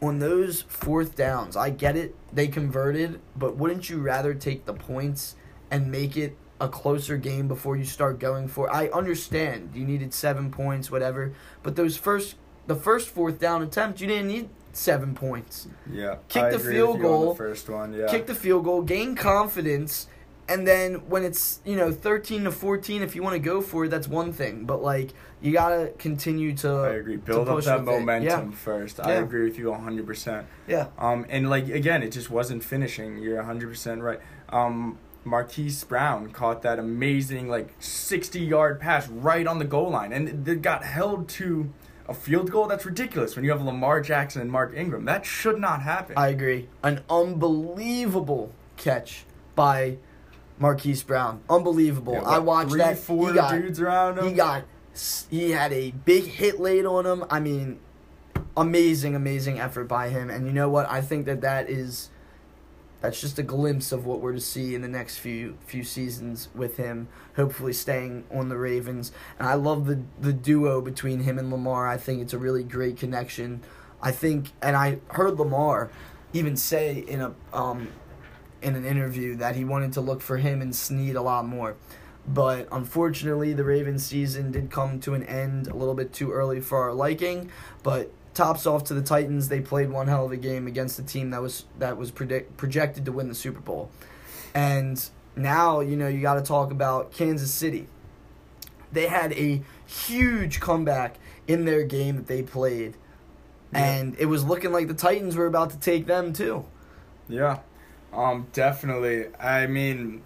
on 0.00 0.18
those 0.18 0.62
fourth 0.62 1.16
downs, 1.16 1.56
I 1.56 1.70
get 1.70 1.96
it. 1.96 2.14
They 2.32 2.48
converted, 2.48 3.20
but 3.36 3.56
wouldn't 3.56 3.88
you 3.88 3.98
rather 3.98 4.34
take 4.34 4.64
the 4.64 4.74
points 4.74 5.34
and 5.70 5.90
make 5.90 6.16
it 6.16 6.36
a 6.60 6.68
closer 6.68 7.16
game 7.16 7.48
before 7.48 7.76
you 7.76 7.84
start 7.84 8.18
going 8.18 8.48
for? 8.48 8.72
I 8.72 8.88
understand 8.88 9.70
you 9.74 9.84
needed 9.84 10.12
seven 10.14 10.50
points, 10.50 10.90
whatever, 10.90 11.32
but 11.62 11.76
those 11.76 11.96
first 11.96 12.36
the 12.66 12.76
first 12.76 13.08
fourth 13.08 13.38
down 13.38 13.62
attempt, 13.62 14.00
you 14.00 14.06
didn't 14.06 14.28
need 14.28 14.48
seven 14.78 15.14
points 15.14 15.66
Yeah. 15.90 16.16
Kick 16.28 16.42
I 16.44 16.50
the 16.52 16.58
field 16.58 16.68
with 16.98 17.02
you 17.02 17.08
on 17.08 17.12
goal, 17.20 17.28
The 17.32 17.38
first 17.38 17.68
one, 17.68 17.92
yeah. 17.92 18.06
kick 18.08 18.26
the 18.26 18.34
field 18.34 18.64
goal, 18.64 18.82
gain 18.82 19.14
confidence, 19.16 20.06
and 20.48 20.66
then 20.66 20.94
when 21.08 21.24
it's 21.24 21.60
you 21.64 21.76
know 21.76 21.90
thirteen 21.92 22.44
to 22.44 22.50
fourteen, 22.52 23.02
if 23.02 23.14
you 23.14 23.22
want 23.22 23.34
to 23.34 23.38
go 23.40 23.60
for 23.60 23.84
it, 23.84 23.88
that's 23.90 24.08
one 24.08 24.32
thing. 24.32 24.64
But 24.64 24.82
like 24.82 25.10
you 25.40 25.52
gotta 25.52 25.92
continue 25.98 26.54
to. 26.56 26.68
I 26.70 26.88
agree. 26.94 27.16
Build 27.16 27.48
up 27.48 27.62
that 27.64 27.84
momentum 27.84 28.50
Yeah. 28.50 28.56
first. 28.56 28.98
I 29.00 29.14
Yeah. 29.14 29.20
agree 29.20 29.44
with 29.44 29.56
you 29.58 29.70
100%. 29.70 30.46
Yeah, 30.66 30.86
Um, 30.98 31.26
and 31.28 31.48
like 31.50 31.68
again, 31.68 32.02
it 32.02 32.10
just 32.10 32.30
wasn't 32.30 32.64
finishing. 32.64 33.18
You're 33.18 33.38
100% 33.42 34.02
right. 34.02 34.20
Um, 34.48 34.98
Marquise 35.24 35.84
Brown 35.84 36.30
caught 36.30 36.62
that 36.62 36.78
amazing 36.78 37.48
like 37.48 37.68
60 37.78 38.40
yard 38.40 38.80
pass 38.80 39.06
right 39.08 39.46
on 39.46 39.58
the 39.58 39.64
goal 39.64 39.90
line, 39.90 40.12
and 40.12 40.48
it 40.48 40.62
got 40.62 40.82
held 40.84 41.28
to 41.40 41.70
a 42.08 42.14
field 42.14 42.50
goal. 42.50 42.66
That's 42.66 42.86
ridiculous. 42.86 43.36
When 43.36 43.44
you 43.44 43.50
have 43.50 43.62
Lamar 43.62 44.00
Jackson 44.00 44.40
and 44.40 44.50
Mark 44.50 44.74
Ingram, 44.74 45.04
that 45.04 45.26
should 45.26 45.60
not 45.60 45.82
happen. 45.82 46.16
I 46.16 46.28
agree. 46.28 46.68
An 46.82 47.02
unbelievable 47.10 48.52
catch 48.76 49.24
by 49.54 49.98
Marquise 50.58 51.02
Brown. 51.02 51.42
Unbelievable. 51.48 52.14
Yeah, 52.14 52.22
I 52.22 52.38
what, 52.38 52.44
watched 52.44 52.70
three, 52.70 52.78
that. 52.78 52.98
Four 52.98 53.28
he 53.28 53.34
got, 53.34 53.52
dudes 53.52 53.80
around 53.80 54.18
him. 54.18 54.28
He 54.28 54.32
got. 54.32 54.64
He 55.30 55.50
had 55.52 55.72
a 55.72 55.92
big 55.92 56.24
hit 56.24 56.58
laid 56.58 56.86
on 56.86 57.06
him. 57.06 57.24
I 57.30 57.38
mean, 57.38 57.78
amazing, 58.56 59.14
amazing 59.14 59.60
effort 59.60 59.84
by 59.84 60.08
him. 60.08 60.30
And 60.30 60.46
you 60.46 60.52
know 60.52 60.68
what? 60.68 60.90
I 60.90 61.00
think 61.00 61.26
that 61.26 61.40
that 61.42 61.70
is. 61.70 62.10
That's 63.00 63.20
just 63.20 63.38
a 63.38 63.44
glimpse 63.44 63.92
of 63.92 64.06
what 64.06 64.20
we're 64.20 64.32
to 64.32 64.40
see 64.40 64.74
in 64.74 64.82
the 64.82 64.88
next 64.88 65.18
few 65.18 65.56
few 65.66 65.84
seasons 65.84 66.48
with 66.54 66.76
him. 66.76 67.08
Hopefully, 67.36 67.72
staying 67.72 68.24
on 68.30 68.48
the 68.48 68.56
Ravens. 68.56 69.12
And 69.38 69.48
I 69.48 69.54
love 69.54 69.86
the 69.86 70.00
the 70.20 70.32
duo 70.32 70.80
between 70.80 71.20
him 71.20 71.38
and 71.38 71.50
Lamar. 71.50 71.86
I 71.86 71.96
think 71.96 72.22
it's 72.22 72.32
a 72.32 72.38
really 72.38 72.64
great 72.64 72.96
connection. 72.96 73.62
I 74.00 74.12
think, 74.12 74.52
and 74.62 74.76
I 74.76 74.98
heard 75.08 75.38
Lamar 75.38 75.90
even 76.32 76.56
say 76.56 76.98
in 76.98 77.20
a 77.20 77.34
um, 77.52 77.88
in 78.62 78.74
an 78.74 78.84
interview 78.84 79.36
that 79.36 79.54
he 79.54 79.64
wanted 79.64 79.92
to 79.92 80.00
look 80.00 80.20
for 80.20 80.36
him 80.38 80.60
and 80.60 80.74
Snead 80.74 81.16
a 81.16 81.22
lot 81.22 81.46
more. 81.46 81.76
But 82.26 82.68
unfortunately, 82.70 83.54
the 83.54 83.64
Ravens 83.64 84.04
season 84.04 84.52
did 84.52 84.70
come 84.70 85.00
to 85.00 85.14
an 85.14 85.22
end 85.22 85.66
a 85.66 85.74
little 85.74 85.94
bit 85.94 86.12
too 86.12 86.30
early 86.30 86.60
for 86.60 86.82
our 86.82 86.92
liking. 86.92 87.50
But 87.82 88.12
tops 88.38 88.66
off 88.66 88.84
to 88.84 88.94
the 88.94 89.02
Titans, 89.02 89.48
they 89.48 89.60
played 89.60 89.90
one 89.90 90.06
hell 90.06 90.24
of 90.24 90.32
a 90.32 90.36
game 90.36 90.68
against 90.68 90.98
a 90.98 91.02
team 91.02 91.30
that 91.30 91.42
was 91.42 91.64
that 91.78 91.98
was 91.98 92.12
predict, 92.12 92.56
projected 92.56 93.04
to 93.04 93.12
win 93.12 93.28
the 93.28 93.34
Super 93.34 93.60
Bowl. 93.60 93.90
And 94.54 95.04
now, 95.36 95.80
you 95.80 95.96
know, 95.96 96.06
you 96.06 96.22
got 96.22 96.34
to 96.34 96.42
talk 96.42 96.70
about 96.70 97.12
Kansas 97.12 97.52
City. 97.52 97.88
They 98.92 99.08
had 99.08 99.32
a 99.32 99.62
huge 99.86 100.60
comeback 100.60 101.16
in 101.48 101.64
their 101.64 101.82
game 101.82 102.16
that 102.16 102.26
they 102.28 102.42
played. 102.42 102.96
Yeah. 103.72 103.84
And 103.84 104.16
it 104.18 104.26
was 104.26 104.44
looking 104.44 104.72
like 104.72 104.86
the 104.86 104.94
Titans 104.94 105.36
were 105.36 105.46
about 105.46 105.70
to 105.70 105.78
take 105.78 106.06
them 106.06 106.32
too. 106.32 106.64
Yeah, 107.28 107.58
um, 108.12 108.46
definitely. 108.52 109.34
I 109.36 109.66
mean, 109.66 110.22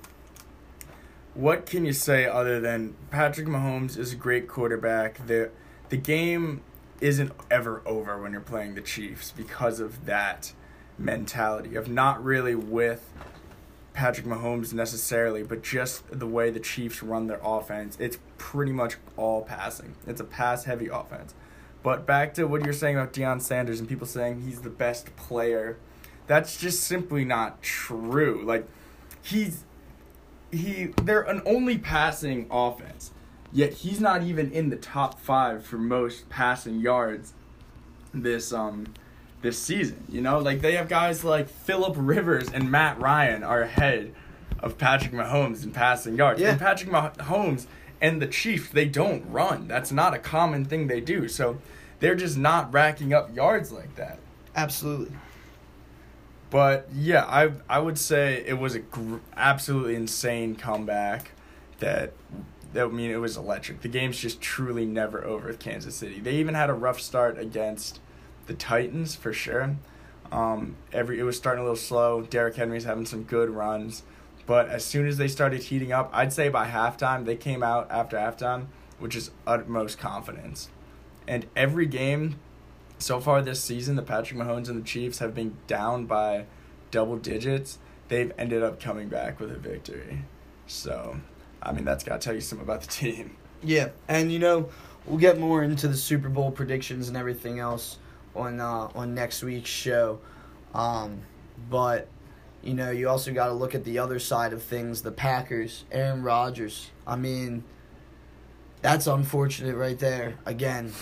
what 1.34 1.64
can 1.64 1.86
you 1.86 1.94
say 1.94 2.26
other 2.26 2.60
than 2.60 2.94
Patrick 3.10 3.46
Mahomes 3.46 3.96
is 3.96 4.12
a 4.12 4.16
great 4.16 4.48
quarterback? 4.48 5.26
The 5.26 5.50
the 5.88 5.96
game 5.96 6.60
isn't 7.02 7.32
ever 7.50 7.82
over 7.84 8.22
when 8.22 8.32
you're 8.32 8.40
playing 8.40 8.74
the 8.74 8.80
Chiefs 8.80 9.32
because 9.36 9.80
of 9.80 10.06
that 10.06 10.52
mentality 10.96 11.74
of 11.74 11.88
not 11.88 12.22
really 12.22 12.54
with 12.54 13.10
Patrick 13.92 14.26
Mahomes 14.26 14.72
necessarily, 14.72 15.42
but 15.42 15.62
just 15.62 16.04
the 16.18 16.26
way 16.26 16.50
the 16.50 16.60
Chiefs 16.60 17.02
run 17.02 17.26
their 17.26 17.40
offense. 17.42 17.96
It's 18.00 18.18
pretty 18.38 18.72
much 18.72 18.96
all 19.16 19.42
passing. 19.42 19.96
It's 20.06 20.20
a 20.20 20.24
pass 20.24 20.64
heavy 20.64 20.88
offense. 20.88 21.34
But 21.82 22.06
back 22.06 22.34
to 22.34 22.44
what 22.44 22.64
you're 22.64 22.72
saying 22.72 22.96
about 22.96 23.12
Deion 23.12 23.42
Sanders 23.42 23.80
and 23.80 23.88
people 23.88 24.06
saying 24.06 24.42
he's 24.42 24.60
the 24.60 24.70
best 24.70 25.14
player 25.16 25.78
That's 26.28 26.56
just 26.56 26.84
simply 26.84 27.24
not 27.24 27.62
true. 27.62 28.42
Like 28.44 28.66
he's 29.22 29.64
he 30.52 30.92
they're 31.02 31.22
an 31.22 31.42
only 31.46 31.78
passing 31.78 32.46
offense. 32.50 33.11
Yet 33.52 33.74
he's 33.74 34.00
not 34.00 34.22
even 34.22 34.50
in 34.50 34.70
the 34.70 34.76
top 34.76 35.20
5 35.20 35.64
for 35.64 35.76
most 35.76 36.28
passing 36.30 36.80
yards 36.80 37.34
this 38.14 38.52
um 38.52 38.92
this 39.42 39.58
season. 39.58 40.04
You 40.08 40.20
know, 40.20 40.38
like 40.38 40.60
they 40.60 40.72
have 40.72 40.88
guys 40.88 41.24
like 41.24 41.48
Philip 41.48 41.94
Rivers 41.96 42.50
and 42.50 42.70
Matt 42.70 43.00
Ryan 43.00 43.42
are 43.42 43.62
ahead 43.62 44.14
of 44.60 44.78
Patrick 44.78 45.12
Mahomes 45.12 45.64
in 45.64 45.72
passing 45.72 46.16
yards. 46.16 46.40
Yeah. 46.40 46.50
And 46.50 46.60
Patrick 46.60 46.90
Mahomes 46.90 47.66
and 48.00 48.22
the 48.22 48.26
Chiefs, 48.26 48.70
they 48.70 48.86
don't 48.86 49.28
run. 49.30 49.68
That's 49.68 49.92
not 49.92 50.14
a 50.14 50.18
common 50.18 50.64
thing 50.64 50.86
they 50.86 51.00
do. 51.00 51.28
So 51.28 51.58
they're 52.00 52.14
just 52.14 52.38
not 52.38 52.72
racking 52.72 53.12
up 53.12 53.34
yards 53.34 53.72
like 53.72 53.96
that. 53.96 54.18
Absolutely. 54.54 55.16
But 56.50 56.88
yeah, 56.94 57.24
I 57.24 57.52
I 57.68 57.78
would 57.78 57.98
say 57.98 58.44
it 58.46 58.58
was 58.58 58.74
a 58.74 58.80
gr- 58.80 59.16
absolutely 59.36 59.94
insane 59.94 60.54
comeback. 60.54 61.32
That 61.78 62.12
I 62.74 62.86
mean 62.86 63.10
it 63.10 63.16
was 63.16 63.36
electric. 63.36 63.82
The 63.82 63.88
game's 63.88 64.18
just 64.18 64.40
truly 64.40 64.86
never 64.86 65.24
over 65.24 65.48
with 65.48 65.58
Kansas 65.58 65.94
City. 65.94 66.20
They 66.20 66.36
even 66.36 66.54
had 66.54 66.70
a 66.70 66.74
rough 66.74 67.00
start 67.00 67.38
against 67.38 68.00
the 68.46 68.54
Titans 68.54 69.14
for 69.14 69.32
sure. 69.32 69.76
Um, 70.30 70.76
every 70.92 71.18
it 71.18 71.24
was 71.24 71.36
starting 71.36 71.60
a 71.60 71.64
little 71.64 71.76
slow. 71.76 72.22
Derrick 72.22 72.56
Henry's 72.56 72.84
having 72.84 73.04
some 73.04 73.24
good 73.24 73.50
runs, 73.50 74.02
but 74.46 74.68
as 74.68 74.84
soon 74.84 75.06
as 75.06 75.18
they 75.18 75.28
started 75.28 75.64
heating 75.64 75.92
up, 75.92 76.10
I'd 76.12 76.32
say 76.32 76.48
by 76.48 76.68
halftime 76.68 77.26
they 77.26 77.36
came 77.36 77.62
out 77.62 77.90
after 77.90 78.16
halftime, 78.16 78.66
which 78.98 79.14
is 79.14 79.30
utmost 79.46 79.98
confidence. 79.98 80.70
And 81.28 81.46
every 81.54 81.86
game 81.86 82.36
so 82.98 83.20
far 83.20 83.42
this 83.42 83.62
season, 83.62 83.96
the 83.96 84.02
Patrick 84.02 84.40
Mahomes 84.40 84.68
and 84.68 84.80
the 84.80 84.86
Chiefs 84.86 85.18
have 85.18 85.34
been 85.34 85.56
down 85.66 86.06
by 86.06 86.46
double 86.90 87.16
digits. 87.16 87.78
They've 88.08 88.32
ended 88.38 88.62
up 88.62 88.80
coming 88.80 89.08
back 89.08 89.40
with 89.40 89.50
a 89.50 89.58
victory. 89.58 90.22
So, 90.66 91.20
I 91.62 91.72
mean, 91.72 91.84
that's 91.84 92.04
got 92.04 92.20
to 92.20 92.24
tell 92.24 92.34
you 92.34 92.40
something 92.40 92.66
about 92.66 92.82
the 92.82 92.88
team. 92.88 93.36
Yeah, 93.62 93.90
and 94.08 94.32
you 94.32 94.38
know, 94.38 94.68
we'll 95.06 95.18
get 95.18 95.38
more 95.38 95.62
into 95.62 95.88
the 95.88 95.96
Super 95.96 96.28
Bowl 96.28 96.50
predictions 96.50 97.08
and 97.08 97.16
everything 97.16 97.58
else 97.58 97.98
on 98.34 98.60
uh, 98.60 98.88
on 98.94 99.14
next 99.14 99.42
week's 99.42 99.70
show. 99.70 100.18
Um, 100.74 101.22
but 101.70 102.08
you 102.62 102.74
know, 102.74 102.90
you 102.90 103.08
also 103.08 103.32
got 103.32 103.46
to 103.46 103.52
look 103.52 103.74
at 103.74 103.84
the 103.84 103.98
other 103.98 104.18
side 104.18 104.52
of 104.52 104.62
things. 104.62 105.02
The 105.02 105.12
Packers, 105.12 105.84
Aaron 105.90 106.22
Rodgers. 106.22 106.90
I 107.06 107.16
mean, 107.16 107.64
that's 108.80 109.06
unfortunate 109.06 109.76
right 109.76 109.98
there. 109.98 110.38
Again, 110.46 110.92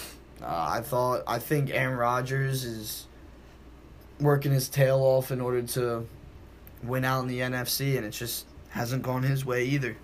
uh, 0.43 0.67
I 0.69 0.81
thought 0.81 1.23
I 1.27 1.39
think 1.39 1.71
Aaron 1.71 1.97
Rodgers 1.97 2.65
is 2.65 3.07
working 4.21 4.53
his 4.53 4.69
tail 4.69 4.99
off 4.99 5.31
in 5.31 5.41
order 5.41 5.63
to 5.63 6.07
win 6.83 7.05
out 7.05 7.23
in 7.23 7.29
the 7.29 7.41
NFC, 7.41 7.97
and 7.97 8.07
it 8.07 8.11
just 8.11 8.47
hasn't 8.71 9.03
gone 9.03 9.23
his 9.23 9.45
way 9.45 9.65
either. 9.65 9.97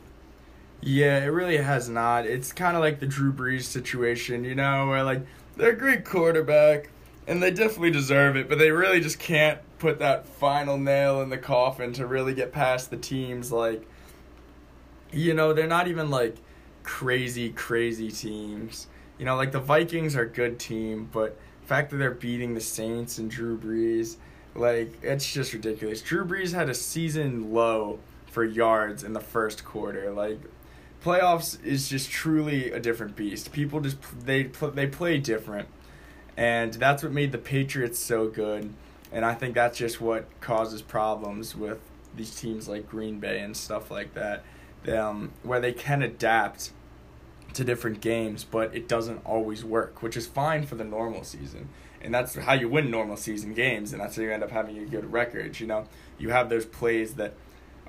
Yeah, 0.81 1.25
it 1.25 1.29
really 1.29 1.57
has 1.57 1.89
not. 1.89 2.27
It's 2.27 2.53
kind 2.53 2.77
of 2.77 2.83
like 2.83 3.01
the 3.01 3.07
Drew 3.07 3.33
Brees 3.33 3.63
situation, 3.63 4.45
you 4.45 4.55
know, 4.55 4.87
where 4.89 5.03
like 5.03 5.27
they're 5.57 5.71
a 5.71 5.77
great 5.77 6.05
quarterback 6.05 6.91
and 7.27 7.43
they 7.43 7.51
definitely 7.51 7.91
deserve 7.91 8.37
it, 8.37 8.49
but 8.49 8.59
they 8.59 8.71
really 8.71 9.01
just 9.01 9.19
can't 9.19 9.59
put 9.79 9.99
that 9.99 10.27
final 10.27 10.79
nail 10.79 11.21
in 11.23 11.29
the 11.29 11.39
coffin 11.39 11.93
to 11.95 12.07
really 12.07 12.35
get 12.35 12.53
past 12.53 12.91
the 12.91 12.97
teams 12.97 13.53
like 13.53 13.87
you 15.13 15.35
know, 15.35 15.53
they're 15.53 15.67
not 15.67 15.89
even 15.89 16.11
like 16.11 16.37
crazy 16.83 17.51
crazy 17.51 18.11
teams. 18.11 18.87
You 19.19 19.25
know, 19.25 19.37
like 19.37 19.53
the 19.53 19.61
Vikings 19.61 20.15
are 20.15 20.23
a 20.23 20.29
good 20.29 20.59
team, 20.59 21.09
but 21.13 21.39
fact 21.65 21.91
that 21.91 21.97
they're 21.97 22.11
beating 22.11 22.55
the 22.55 22.61
Saints 22.61 23.19
and 23.19 23.31
Drew 23.31 23.59
Brees, 23.59 24.17
like 24.55 24.93
it's 25.03 25.31
just 25.31 25.53
ridiculous. 25.53 26.03
Drew 26.03 26.25
Brees 26.25 26.53
had 26.53 26.69
a 26.69 26.75
season 26.75 27.53
low 27.53 27.99
for 28.27 28.45
yards 28.45 29.05
in 29.05 29.13
the 29.13 29.21
first 29.21 29.65
quarter. 29.65 30.13
Like 30.13 30.39
playoffs 31.07 31.65
is 31.65 31.89
just 31.89 32.11
truly 32.11 32.73
a 32.73 32.81
different 32.81 33.15
beast. 33.15 33.53
People 33.53 33.81
just 33.81 33.99
they 34.27 34.45
they 34.75 34.87
play 34.89 35.19
different, 35.19 35.69
and 36.37 36.75
that's 36.75 37.03
what 37.05 37.13
made 37.13 37.31
the 37.31 37.39
Patriots 37.39 37.99
so 37.99 38.29
good. 38.29 38.73
And 39.13 39.25
I 39.25 39.35
think 39.35 39.55
that's 39.55 39.79
just 39.79 40.01
what 40.01 40.29
causes 40.41 40.83
problems 40.83 41.55
with 41.55 41.79
these 42.17 42.35
teams 42.35 42.69
like 42.69 42.89
Green 42.89 43.21
Bay 43.21 43.39
and 43.39 43.57
stuff 43.57 43.89
like 43.89 44.15
that, 44.15 44.43
um, 44.89 45.31
where 45.45 45.61
they 45.61 45.73
can 45.73 46.03
adapt 46.03 46.73
to 47.55 47.63
different 47.63 48.01
games, 48.01 48.43
but 48.43 48.75
it 48.75 48.89
doesn't 48.89 49.25
always 49.25 49.65
work, 49.65 50.03
which 50.03 50.17
is 50.17 50.27
fine 50.27 50.67
for 50.67 50.75
the 50.75 50.85
normal 50.85 51.23
season. 51.23 51.69
And 52.01 52.13
that's 52.13 52.35
how 52.35 52.55
you 52.55 52.69
win 52.69 52.91
normal 52.91 53.17
season 53.17 53.55
games, 53.55 53.93
and 53.93 54.03
that's 54.03 54.17
how 54.17 54.23
you 54.23 54.33
end 54.33 54.43
up 54.43 54.51
having 54.51 54.77
a 54.79 54.85
good 54.85 55.13
record. 55.13 55.61
You 55.61 55.69
know, 55.69 55.87
you 56.19 56.31
have 56.31 56.49
those 56.49 56.67
plays 56.67 57.15
that 57.15 57.35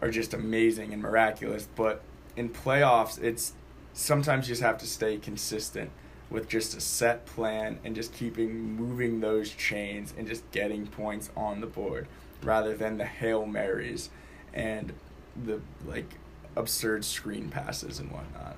are 0.02 0.12
just 0.12 0.36
amazing 0.36 0.94
and 0.94 1.02
miraculous, 1.02 1.68
but 1.76 2.04
in 2.38 2.50
playoffs, 2.50 3.22
it's 3.22 3.54
sometimes 3.94 4.48
you 4.48 4.54
just 4.54 4.62
have 4.62 4.78
to 4.78 4.88
stay 4.88 5.18
consistent 5.18 5.90
with 6.30 6.48
just 6.48 6.78
a 6.78 6.82
set 6.82 7.26
plan 7.26 7.80
and 7.84 7.96
just 7.96 8.14
keeping 8.14 8.76
moving 8.76 9.20
those 9.20 9.50
chains 9.50 10.14
and 10.18 10.28
just 10.28 10.50
getting 10.52 10.86
points 10.86 11.30
on 11.36 11.62
the 11.62 11.68
board 11.68 12.08
rather 12.44 12.76
than 12.76 12.98
the 12.98 13.06
Hail 13.06 13.46
Marys 13.46 14.10
and 14.54 14.94
the 15.46 15.60
like 15.86 16.16
absurd 16.56 17.04
screen 17.04 17.50
passes 17.50 18.00
and 18.00 18.12
whatnot. 18.12 18.58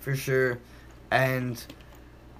For 0.00 0.14
sure. 0.14 0.58
And 1.10 1.64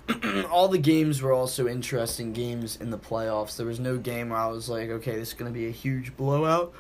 all 0.51 0.69
the 0.69 0.79
games 0.79 1.23
were 1.23 1.33
also 1.33 1.67
interesting 1.67 2.33
games 2.33 2.77
in 2.77 2.91
the 2.91 2.99
playoffs. 2.99 3.57
There 3.57 3.67
was 3.67 3.81
no 3.81 3.97
game 3.97 4.31
where 4.31 4.39
I 4.39 4.49
was 4.49 4.69
like, 4.69 4.91
okay, 4.91 5.17
this 5.17 5.29
is 5.29 5.35
going 5.35 5.51
to 5.51 5.59
be 5.59 5.67
a 5.67 5.71
huge 5.71 6.17
blowout. 6.17 6.75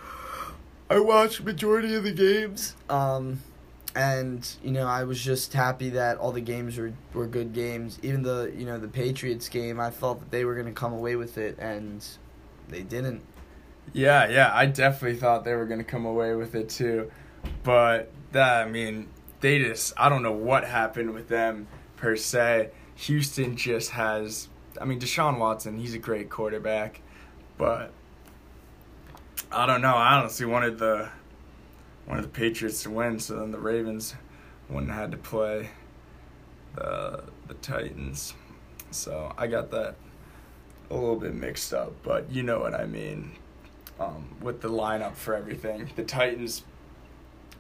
I 0.90 0.98
watched 1.00 1.42
majority 1.42 1.94
of 1.94 2.04
the 2.04 2.12
games. 2.12 2.76
Um, 2.88 3.40
and 3.96 4.48
you 4.62 4.72
know, 4.72 4.86
I 4.86 5.04
was 5.04 5.22
just 5.22 5.52
happy 5.52 5.90
that 5.90 6.18
all 6.18 6.32
the 6.32 6.40
games 6.40 6.76
were, 6.76 6.92
were 7.12 7.26
good 7.26 7.52
games. 7.52 7.98
Even 8.02 8.22
the 8.22 8.52
you 8.56 8.66
know 8.66 8.78
the 8.78 8.88
Patriots 8.88 9.48
game, 9.48 9.80
I 9.80 9.90
thought 9.90 10.20
that 10.20 10.30
they 10.30 10.44
were 10.44 10.54
going 10.54 10.66
to 10.66 10.72
come 10.72 10.92
away 10.92 11.16
with 11.16 11.38
it, 11.38 11.58
and 11.58 12.04
they 12.68 12.82
didn't. 12.82 13.22
Yeah, 13.92 14.28
yeah, 14.28 14.50
I 14.52 14.66
definitely 14.66 15.18
thought 15.18 15.44
they 15.44 15.54
were 15.54 15.66
going 15.66 15.78
to 15.78 15.84
come 15.84 16.06
away 16.06 16.34
with 16.34 16.54
it 16.54 16.68
too. 16.68 17.10
But 17.62 18.10
that 18.32 18.66
I 18.66 18.70
mean, 18.70 19.08
they 19.40 19.60
just 19.60 19.92
I 19.96 20.08
don't 20.08 20.22
know 20.22 20.32
what 20.32 20.64
happened 20.64 21.14
with 21.14 21.28
them 21.28 21.68
per 21.96 22.16
se. 22.16 22.70
Houston 22.96 23.56
just 23.56 23.90
has 23.90 24.48
I 24.80 24.84
mean, 24.84 25.00
Deshaun 25.00 25.38
Watson, 25.38 25.78
he's 25.78 25.94
a 25.94 25.98
great 25.98 26.30
quarterback, 26.30 27.00
but 27.56 27.92
I 29.54 29.66
don't 29.66 29.82
know. 29.82 29.94
I 29.94 30.16
honestly 30.16 30.46
wanted 30.46 30.78
the 30.78 31.08
wanted 32.08 32.24
the 32.24 32.28
Patriots 32.28 32.82
to 32.82 32.90
win, 32.90 33.20
so 33.20 33.38
then 33.38 33.52
the 33.52 33.58
Ravens 33.58 34.14
wouldn't 34.68 34.90
have 34.90 35.00
had 35.00 35.10
to 35.12 35.16
play 35.16 35.70
the 36.74 37.22
the 37.46 37.54
Titans. 37.54 38.34
So 38.90 39.32
I 39.38 39.46
got 39.46 39.70
that 39.70 39.94
a 40.90 40.94
little 40.94 41.16
bit 41.16 41.34
mixed 41.34 41.72
up, 41.72 41.92
but 42.02 42.30
you 42.30 42.42
know 42.42 42.58
what 42.58 42.74
I 42.74 42.86
mean. 42.86 43.32
Um, 44.00 44.34
with 44.40 44.60
the 44.60 44.68
lineup 44.68 45.14
for 45.14 45.36
everything, 45.36 45.88
the 45.94 46.02
Titans 46.02 46.64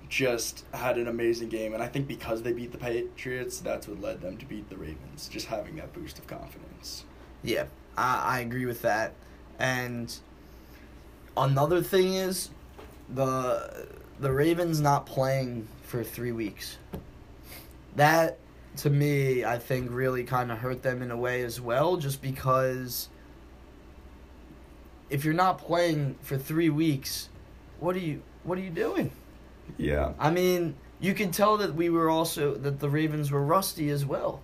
just 0.08 0.64
had 0.74 0.98
an 0.98 1.06
amazing 1.06 1.48
game, 1.48 1.74
and 1.74 1.82
I 1.82 1.86
think 1.86 2.08
because 2.08 2.42
they 2.42 2.52
beat 2.52 2.72
the 2.72 2.78
Patriots, 2.78 3.60
that's 3.60 3.86
what 3.86 4.00
led 4.00 4.20
them 4.20 4.36
to 4.38 4.46
beat 4.46 4.68
the 4.68 4.76
Ravens. 4.76 5.28
Just 5.28 5.46
having 5.46 5.76
that 5.76 5.92
boost 5.92 6.18
of 6.18 6.26
confidence. 6.26 7.04
Yeah, 7.44 7.66
I, 7.96 8.38
I 8.38 8.40
agree 8.40 8.66
with 8.66 8.82
that. 8.82 9.14
And 9.60 10.16
another 11.36 11.82
thing 11.82 12.14
is 12.14 12.50
the 13.12 13.86
the 14.20 14.32
Ravens 14.32 14.80
not 14.80 15.06
playing 15.06 15.66
for 15.82 16.04
three 16.04 16.32
weeks. 16.32 16.78
That 17.96 18.38
to 18.78 18.90
me, 18.90 19.44
I 19.44 19.58
think 19.58 19.90
really 19.90 20.24
kind 20.24 20.50
of 20.50 20.58
hurt 20.58 20.82
them 20.82 21.02
in 21.02 21.10
a 21.10 21.16
way 21.16 21.42
as 21.42 21.60
well, 21.60 21.96
just 21.96 22.20
because 22.20 23.08
if 25.10 25.24
you're 25.24 25.34
not 25.34 25.58
playing 25.58 26.16
for 26.22 26.36
three 26.36 26.70
weeks, 26.70 27.28
what 27.78 27.94
are 27.94 28.00
you 28.00 28.22
what 28.42 28.58
are 28.58 28.62
you 28.62 28.70
doing? 28.70 29.10
Yeah. 29.78 30.12
I 30.18 30.30
mean, 30.30 30.74
you 31.00 31.14
can 31.14 31.30
tell 31.30 31.56
that 31.58 31.74
we 31.74 31.88
were 31.88 32.10
also 32.10 32.54
that 32.54 32.80
the 32.80 32.88
Ravens 32.88 33.30
were 33.30 33.42
rusty 33.42 33.90
as 33.90 34.04
well. 34.04 34.42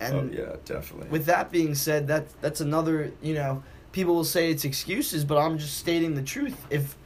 And 0.00 0.14
oh 0.14 0.42
yeah, 0.42 0.56
definitely. 0.64 1.08
with 1.08 1.26
that 1.26 1.52
being 1.52 1.74
said, 1.74 2.08
that 2.08 2.26
that's 2.40 2.60
another 2.60 3.12
you 3.22 3.34
know 3.34 3.62
people 3.94 4.16
will 4.16 4.24
say 4.24 4.50
it's 4.50 4.64
excuses, 4.64 5.24
but 5.24 5.38
I'm 5.38 5.56
just 5.56 5.78
stating 5.78 6.16
the 6.16 6.22
truth. 6.22 6.66
If 6.68 6.96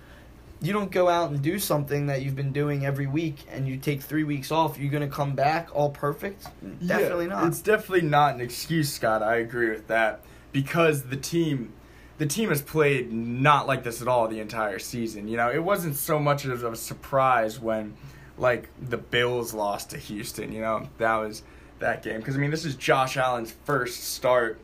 you 0.62 0.72
don't 0.72 0.90
go 0.90 1.08
out 1.08 1.30
and 1.30 1.42
do 1.42 1.58
something 1.58 2.06
that 2.06 2.22
you've 2.22 2.34
been 2.34 2.50
doing 2.50 2.84
every 2.84 3.06
week 3.06 3.44
and 3.52 3.68
you 3.68 3.76
take 3.76 4.00
three 4.00 4.24
weeks 4.24 4.50
off, 4.50 4.78
you're 4.78 4.90
gonna 4.90 5.06
come 5.06 5.34
back 5.34 5.68
all 5.74 5.90
perfect? 5.90 6.48
Definitely 6.84 7.26
Yeah, 7.26 7.34
not. 7.34 7.46
It's 7.48 7.60
definitely 7.60 8.08
not 8.08 8.34
an 8.34 8.40
excuse, 8.40 8.90
Scott. 8.90 9.22
I 9.22 9.36
agree 9.36 9.68
with 9.68 9.86
that 9.88 10.22
because 10.50 11.02
the 11.02 11.16
team, 11.16 11.74
the 12.16 12.26
team 12.26 12.48
has 12.48 12.62
played 12.62 13.12
not 13.12 13.66
like 13.66 13.84
this 13.84 14.00
at 14.00 14.08
all 14.08 14.26
the 14.26 14.40
entire 14.40 14.78
season. 14.78 15.28
You 15.28 15.36
know, 15.36 15.50
it 15.50 15.62
wasn't 15.62 15.94
so 15.94 16.18
much 16.18 16.46
of 16.46 16.64
a 16.64 16.74
surprise 16.74 17.60
when, 17.60 17.94
like, 18.38 18.70
the 18.80 18.96
Bills 18.96 19.52
lost 19.52 19.90
to 19.90 19.98
Houston. 19.98 20.52
You 20.52 20.62
know, 20.62 20.88
that 20.96 21.16
was 21.16 21.42
that 21.80 22.02
game 22.02 22.16
because 22.16 22.34
I 22.34 22.38
mean 22.38 22.50
this 22.50 22.64
is 22.64 22.74
Josh 22.74 23.16
Allen's 23.16 23.52
first 23.64 24.02
start 24.14 24.58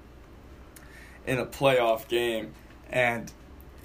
in 1.26 1.38
a 1.38 1.46
playoff 1.46 2.08
game, 2.08 2.52
and 2.90 3.32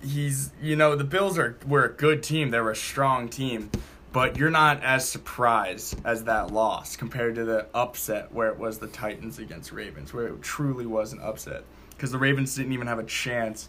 he's 0.01 0.51
you 0.61 0.75
know 0.75 0.95
the 0.95 1.03
Bills 1.03 1.37
are 1.37 1.57
were 1.67 1.85
a 1.85 1.93
good 1.93 2.23
team. 2.23 2.51
They 2.51 2.59
were 2.59 2.71
a 2.71 2.75
strong 2.75 3.29
team, 3.29 3.69
but 4.11 4.37
you're 4.37 4.49
not 4.49 4.83
as 4.83 5.07
surprised 5.07 5.99
as 6.05 6.25
that 6.25 6.51
loss 6.51 6.95
compared 6.95 7.35
to 7.35 7.45
the 7.45 7.67
upset 7.73 8.33
where 8.33 8.49
it 8.49 8.57
was 8.57 8.79
the 8.79 8.87
Titans 8.87 9.39
against 9.39 9.71
Ravens, 9.71 10.13
where 10.13 10.27
it 10.27 10.41
truly 10.41 10.85
was 10.85 11.13
an 11.13 11.19
upset 11.21 11.63
because 11.99 12.11
the 12.11 12.17
Ravens 12.17 12.55
didn't 12.55 12.71
even 12.71 12.87
have 12.87 12.99
a 12.99 13.03
chance 13.03 13.67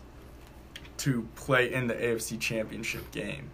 to 0.98 1.26
play 1.34 1.72
in 1.72 1.86
the 1.86 1.94
AFC 1.94 2.38
Championship 2.38 3.10
game, 3.10 3.50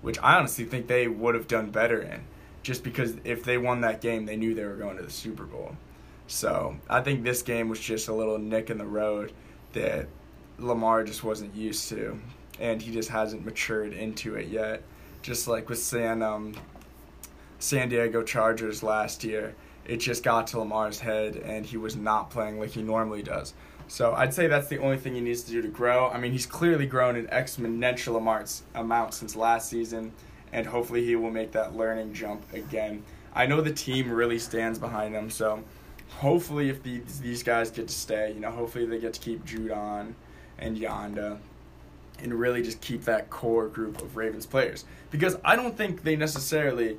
which 0.00 0.18
I 0.20 0.38
honestly 0.38 0.64
think 0.64 0.86
they 0.86 1.08
would 1.08 1.34
have 1.34 1.48
done 1.48 1.70
better 1.70 2.00
in, 2.00 2.22
just 2.62 2.84
because 2.84 3.16
if 3.24 3.44
they 3.44 3.58
won 3.58 3.80
that 3.82 4.00
game, 4.00 4.24
they 4.26 4.36
knew 4.36 4.54
they 4.54 4.64
were 4.64 4.76
going 4.76 4.96
to 4.96 5.02
the 5.02 5.10
Super 5.10 5.44
Bowl. 5.44 5.76
So 6.26 6.76
I 6.88 7.00
think 7.00 7.22
this 7.22 7.42
game 7.42 7.68
was 7.68 7.80
just 7.80 8.08
a 8.08 8.12
little 8.12 8.38
nick 8.38 8.70
in 8.70 8.78
the 8.78 8.86
road 8.86 9.32
that 9.72 10.08
Lamar 10.58 11.04
just 11.04 11.22
wasn't 11.22 11.54
used 11.54 11.88
to, 11.90 12.18
and 12.58 12.80
he 12.80 12.92
just 12.92 13.08
hasn't 13.08 13.44
matured 13.44 13.92
into 13.92 14.34
it 14.34 14.48
yet. 14.48 14.82
Just 15.22 15.48
like 15.48 15.68
with 15.68 15.78
San 15.78 16.22
um, 16.22 16.54
San 17.58 17.88
Diego 17.88 18.22
Chargers 18.22 18.82
last 18.82 19.24
year, 19.24 19.54
it 19.86 19.98
just 19.98 20.22
got 20.22 20.46
to 20.48 20.58
Lamar's 20.58 21.00
head, 21.00 21.36
and 21.36 21.64
he 21.64 21.76
was 21.76 21.96
not 21.96 22.30
playing 22.30 22.58
like 22.58 22.70
he 22.70 22.82
normally 22.82 23.22
does. 23.22 23.54
So 23.88 24.14
I'd 24.14 24.34
say 24.34 24.48
that's 24.48 24.68
the 24.68 24.78
only 24.78 24.96
thing 24.96 25.14
he 25.14 25.20
needs 25.20 25.42
to 25.42 25.52
do 25.52 25.62
to 25.62 25.68
grow. 25.68 26.08
I 26.08 26.18
mean, 26.18 26.32
he's 26.32 26.46
clearly 26.46 26.86
grown 26.86 27.14
an 27.14 27.26
exponential 27.28 28.16
amount, 28.16 28.62
amount 28.74 29.14
since 29.14 29.36
last 29.36 29.70
season, 29.70 30.12
and 30.52 30.66
hopefully 30.66 31.04
he 31.04 31.14
will 31.14 31.30
make 31.30 31.52
that 31.52 31.76
learning 31.76 32.12
jump 32.12 32.42
again. 32.52 33.04
I 33.32 33.46
know 33.46 33.60
the 33.60 33.72
team 33.72 34.10
really 34.10 34.38
stands 34.38 34.78
behind 34.78 35.14
him, 35.14 35.30
so 35.30 35.62
hopefully 36.08 36.68
if 36.68 36.82
these 36.82 37.20
these 37.20 37.42
guys 37.42 37.70
get 37.70 37.88
to 37.88 37.94
stay, 37.94 38.32
you 38.32 38.40
know, 38.40 38.50
hopefully 38.50 38.86
they 38.86 38.98
get 38.98 39.14
to 39.14 39.20
keep 39.20 39.44
Judon 39.44 40.14
and 40.58 40.76
Yanda 40.76 41.38
and 42.20 42.34
really 42.34 42.62
just 42.62 42.80
keep 42.80 43.04
that 43.04 43.28
core 43.30 43.68
group 43.68 44.00
of 44.00 44.16
Ravens 44.16 44.46
players 44.46 44.84
because 45.10 45.36
I 45.44 45.56
don't 45.56 45.76
think 45.76 46.02
they 46.02 46.16
necessarily 46.16 46.96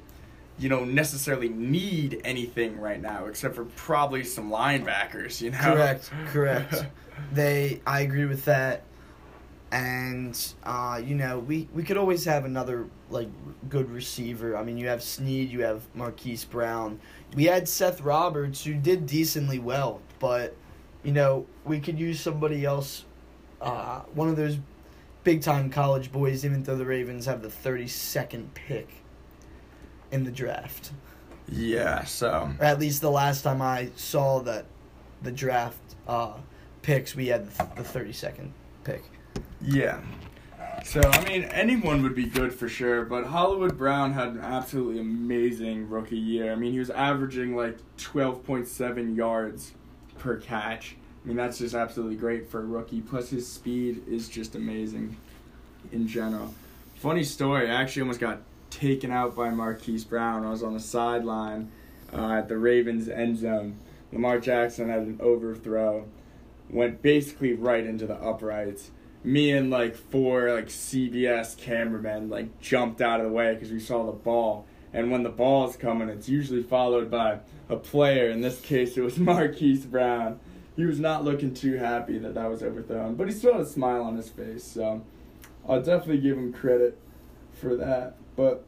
you 0.59 0.69
know 0.69 0.83
necessarily 0.83 1.49
need 1.49 2.21
anything 2.23 2.79
right 2.79 3.01
now 3.01 3.25
except 3.25 3.55
for 3.55 3.65
probably 3.65 4.23
some 4.23 4.49
linebackers, 4.49 5.41
you 5.41 5.51
know. 5.51 5.57
Correct, 5.57 6.11
correct. 6.27 6.85
they 7.33 7.81
I 7.85 8.01
agree 8.01 8.25
with 8.25 8.45
that. 8.45 8.83
And 9.69 10.53
uh, 10.63 11.01
you 11.03 11.15
know, 11.15 11.39
we, 11.39 11.67
we 11.73 11.83
could 11.83 11.97
always 11.97 12.23
have 12.25 12.45
another 12.45 12.85
like 13.09 13.27
good 13.69 13.89
receiver. 13.91 14.55
I 14.55 14.63
mean, 14.63 14.77
you 14.77 14.87
have 14.87 15.03
Snead, 15.03 15.51
you 15.51 15.61
have 15.63 15.83
Marquise 15.93 16.45
Brown. 16.45 16.99
We 17.35 17.45
had 17.45 17.67
Seth 17.67 18.01
Roberts 18.01 18.63
who 18.63 18.73
did 18.73 19.05
decently 19.05 19.59
well, 19.59 20.01
but 20.19 20.55
you 21.03 21.11
know, 21.11 21.45
we 21.65 21.79
could 21.79 21.99
use 21.99 22.19
somebody 22.19 22.65
else 22.65 23.05
uh, 23.61 24.01
one 24.13 24.29
of 24.29 24.35
those 24.35 24.57
big 25.23 25.41
time 25.41 25.69
college 25.69 26.11
boys, 26.11 26.45
even 26.45 26.63
though 26.63 26.77
the 26.77 26.85
Ravens 26.85 27.25
have 27.25 27.41
the 27.41 27.49
32nd 27.49 28.53
pick 28.53 28.89
in 30.11 30.23
the 30.23 30.31
draft. 30.31 30.91
Yeah, 31.49 32.03
so. 32.03 32.51
Or 32.59 32.65
at 32.65 32.79
least 32.79 33.01
the 33.01 33.11
last 33.11 33.43
time 33.43 33.61
I 33.61 33.89
saw 33.95 34.39
that 34.41 34.65
the 35.21 35.31
draft 35.31 35.79
uh, 36.07 36.33
picks, 36.81 37.15
we 37.15 37.27
had 37.27 37.49
the 37.49 37.83
32nd 37.83 38.51
pick. 38.83 39.03
Yeah. 39.61 40.01
So, 40.83 41.01
I 41.01 41.23
mean, 41.25 41.43
anyone 41.43 42.01
would 42.03 42.15
be 42.15 42.25
good 42.25 42.53
for 42.53 42.69
sure, 42.69 43.03
but 43.03 43.25
Hollywood 43.25 43.77
Brown 43.77 44.13
had 44.13 44.29
an 44.29 44.39
absolutely 44.39 44.99
amazing 44.99 45.89
rookie 45.89 46.17
year. 46.17 46.51
I 46.51 46.55
mean, 46.55 46.71
he 46.71 46.79
was 46.79 46.89
averaging 46.89 47.55
like 47.55 47.77
12.7 47.97 49.15
yards 49.15 49.73
per 50.17 50.37
catch. 50.37 50.95
I 51.23 51.27
mean, 51.27 51.37
that's 51.37 51.57
just 51.57 51.75
absolutely 51.75 52.15
great 52.15 52.49
for 52.49 52.61
a 52.61 52.65
rookie. 52.65 53.01
Plus, 53.01 53.29
his 53.29 53.45
speed 53.45 54.03
is 54.07 54.29
just 54.29 54.55
amazing 54.55 55.17
in 55.91 56.07
general. 56.07 56.53
Funny 56.95 57.23
story, 57.23 57.69
I 57.69 57.81
actually 57.81 58.03
almost 58.03 58.19
got 58.19 58.39
taken 58.69 59.11
out 59.11 59.35
by 59.35 59.49
Marquise 59.49 60.05
Brown. 60.05 60.45
I 60.45 60.49
was 60.49 60.63
on 60.63 60.73
the 60.73 60.79
sideline 60.79 61.69
uh, 62.13 62.33
at 62.33 62.47
the 62.47 62.57
Ravens 62.57 63.09
end 63.09 63.37
zone. 63.37 63.77
Lamar 64.11 64.39
Jackson 64.39 64.89
had 64.89 64.99
an 64.99 65.19
overthrow, 65.21 66.05
went 66.69 67.01
basically 67.01 67.53
right 67.53 67.85
into 67.85 68.07
the 68.07 68.15
uprights. 68.15 68.91
Me 69.23 69.51
and 69.51 69.69
like 69.69 69.95
four 69.95 70.53
like 70.53 70.67
CBS 70.67 71.57
cameramen 71.57 72.29
like 72.29 72.59
jumped 72.59 73.01
out 73.01 73.19
of 73.19 73.25
the 73.25 73.31
way 73.31 73.53
because 73.53 73.71
we 73.71 73.79
saw 73.79 74.05
the 74.05 74.11
ball. 74.11 74.65
And 74.93 75.11
when 75.11 75.23
the 75.23 75.29
ball 75.29 75.69
is 75.69 75.75
coming, 75.75 76.09
it's 76.09 76.29
usually 76.29 76.63
followed 76.63 77.11
by 77.11 77.39
a 77.69 77.75
player. 77.75 78.29
In 78.29 78.41
this 78.41 78.61
case, 78.61 78.95
it 78.97 79.01
was 79.01 79.17
Marquise 79.19 79.85
Brown 79.85 80.39
he 80.77 80.85
was 80.85 80.99
not 80.99 81.25
looking 81.25 81.55
too 81.55 81.75
happy 81.75 82.19
that 82.19 82.35
that 82.35 82.49
was 82.49 82.61
overthrown, 82.61 83.15
but 83.15 83.27
he 83.27 83.33
still 83.33 83.53
had 83.53 83.61
a 83.61 83.65
smile 83.65 84.03
on 84.03 84.15
his 84.15 84.29
face. 84.29 84.63
So 84.63 85.03
I'll 85.67 85.81
definitely 85.81 86.19
give 86.19 86.37
him 86.37 86.53
credit 86.53 86.97
for 87.51 87.75
that. 87.77 88.15
But 88.35 88.63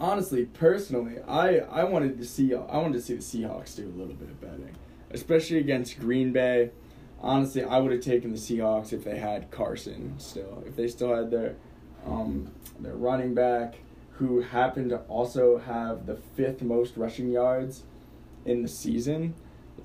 honestly, 0.00 0.46
personally, 0.46 1.20
I 1.28 1.58
I 1.58 1.84
wanted 1.84 2.16
to 2.16 2.24
see 2.24 2.54
I 2.54 2.78
wanted 2.78 2.94
to 2.94 3.02
see 3.02 3.14
the 3.14 3.46
Seahawks 3.46 3.76
do 3.76 3.86
a 3.86 3.96
little 3.98 4.14
bit 4.14 4.30
of 4.30 4.40
betting, 4.40 4.74
especially 5.10 5.58
against 5.58 6.00
Green 6.00 6.32
Bay. 6.32 6.70
Honestly, 7.20 7.64
I 7.64 7.78
would 7.78 7.92
have 7.92 8.02
taken 8.02 8.30
the 8.30 8.38
Seahawks 8.38 8.92
if 8.92 9.04
they 9.04 9.18
had 9.18 9.50
Carson 9.50 10.14
still. 10.18 10.62
If 10.66 10.76
they 10.76 10.88
still 10.88 11.14
had 11.14 11.30
their 11.30 11.56
um, 12.06 12.52
their 12.78 12.94
running 12.94 13.34
back, 13.34 13.76
who 14.12 14.42
happened 14.42 14.90
to 14.90 14.98
also 15.08 15.58
have 15.58 16.06
the 16.06 16.16
fifth 16.16 16.62
most 16.62 16.96
rushing 16.96 17.30
yards 17.30 17.82
in 18.44 18.62
the 18.62 18.68
season 18.68 19.34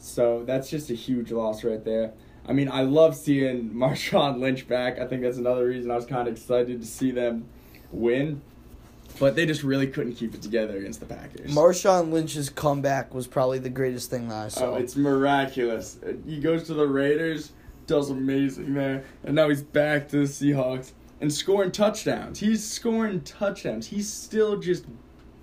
so 0.01 0.43
that's 0.45 0.69
just 0.69 0.89
a 0.89 0.93
huge 0.93 1.31
loss 1.31 1.63
right 1.63 1.83
there. 1.83 2.13
I 2.47 2.53
mean, 2.53 2.69
I 2.69 2.81
love 2.81 3.15
seeing 3.15 3.69
Marshawn 3.73 4.39
Lynch 4.39 4.67
back. 4.67 4.99
I 4.99 5.05
think 5.05 5.21
that's 5.21 5.37
another 5.37 5.67
reason 5.67 5.91
I 5.91 5.95
was 5.95 6.05
kind 6.05 6.27
of 6.27 6.33
excited 6.33 6.81
to 6.81 6.87
see 6.87 7.11
them 7.11 7.47
win. 7.91 8.41
But 9.19 9.35
they 9.35 9.45
just 9.45 9.63
really 9.63 9.87
couldn't 9.87 10.15
keep 10.15 10.33
it 10.33 10.41
together 10.41 10.77
against 10.77 10.99
the 10.99 11.05
Packers. 11.05 11.53
Marshawn 11.53 12.11
Lynch's 12.11 12.49
comeback 12.49 13.13
was 13.13 13.27
probably 13.27 13.59
the 13.59 13.69
greatest 13.69 14.09
thing 14.09 14.29
that 14.29 14.45
I 14.45 14.47
saw. 14.47 14.71
Oh, 14.71 14.75
it's 14.75 14.95
miraculous. 14.95 15.99
He 16.25 16.39
goes 16.39 16.63
to 16.63 16.73
the 16.73 16.87
Raiders, 16.87 17.51
does 17.87 18.09
amazing 18.09 18.73
there, 18.73 19.03
and 19.23 19.35
now 19.35 19.49
he's 19.49 19.61
back 19.61 20.09
to 20.09 20.17
the 20.17 20.23
Seahawks 20.23 20.93
and 21.19 21.31
scoring 21.31 21.71
touchdowns. 21.71 22.39
He's 22.39 22.67
scoring 22.67 23.21
touchdowns. 23.21 23.87
He's 23.87 24.11
still 24.11 24.57
just 24.57 24.85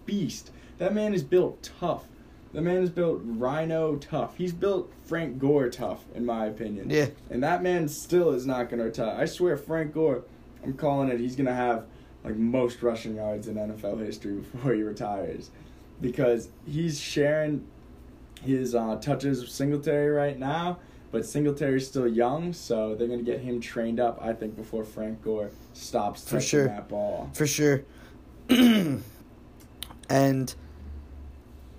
beast. 0.07 0.51
That 0.79 0.95
man 0.95 1.15
is 1.15 1.23
built 1.23 1.71
tough. 1.81 2.05
The 2.53 2.63
man 2.63 2.83
is 2.83 2.91
built 2.91 3.21
Rhino 3.23 3.97
tough. 3.97 4.37
He's 4.37 4.53
built 4.53 4.91
Frank 5.05 5.39
Gore 5.39 5.69
tough, 5.69 6.05
in 6.15 6.25
my 6.25 6.47
opinion. 6.47 6.89
Yeah. 6.91 7.09
And 7.31 7.43
that 7.43 7.63
man 7.63 7.89
still 7.89 8.31
is 8.31 8.47
not 8.47 8.71
going 8.71 8.79
to 8.79 8.87
retire. 8.87 9.15
I 9.17 9.27
swear, 9.27 9.57
Frank 9.57 9.93
Gore, 9.93 10.25
I'm 10.65 10.73
calling 10.73 11.11
it, 11.11 11.21
he's 11.21 11.37
going 11.37 11.47
to 11.47 11.55
have 11.55 11.85
like 12.25 12.37
most 12.37 12.83
rushing 12.83 13.17
yards 13.17 13.49
in 13.49 13.57
NFL 13.57 14.05
history 14.05 14.35
before 14.35 14.75
he 14.75 14.83
retires. 14.83 15.51
Because 16.01 16.49
he's 16.67 17.01
sharing 17.01 17.67
his 18.43 18.75
uh, 18.75 18.97
touches 18.97 19.41
with 19.41 19.51
Singletary 19.51 20.11
right 20.11 20.39
now, 20.39 20.79
but 21.11 21.27
Singletary's 21.27 21.87
still 21.87 22.07
young, 22.07 22.53
so 22.53 22.95
they're 22.95 23.09
going 23.09 23.25
to 23.25 23.25
get 23.25 23.41
him 23.41 23.61
trained 23.61 23.99
up, 23.99 24.21
I 24.23 24.33
think, 24.33 24.57
before 24.57 24.85
Frank 24.85 25.23
Gore 25.23 25.51
stops 25.73 26.25
touching 26.25 26.41
sure. 26.41 26.67
that 26.69 26.89
ball. 26.89 27.31
For 27.35 27.47
sure. 27.47 27.85
and. 28.49 29.03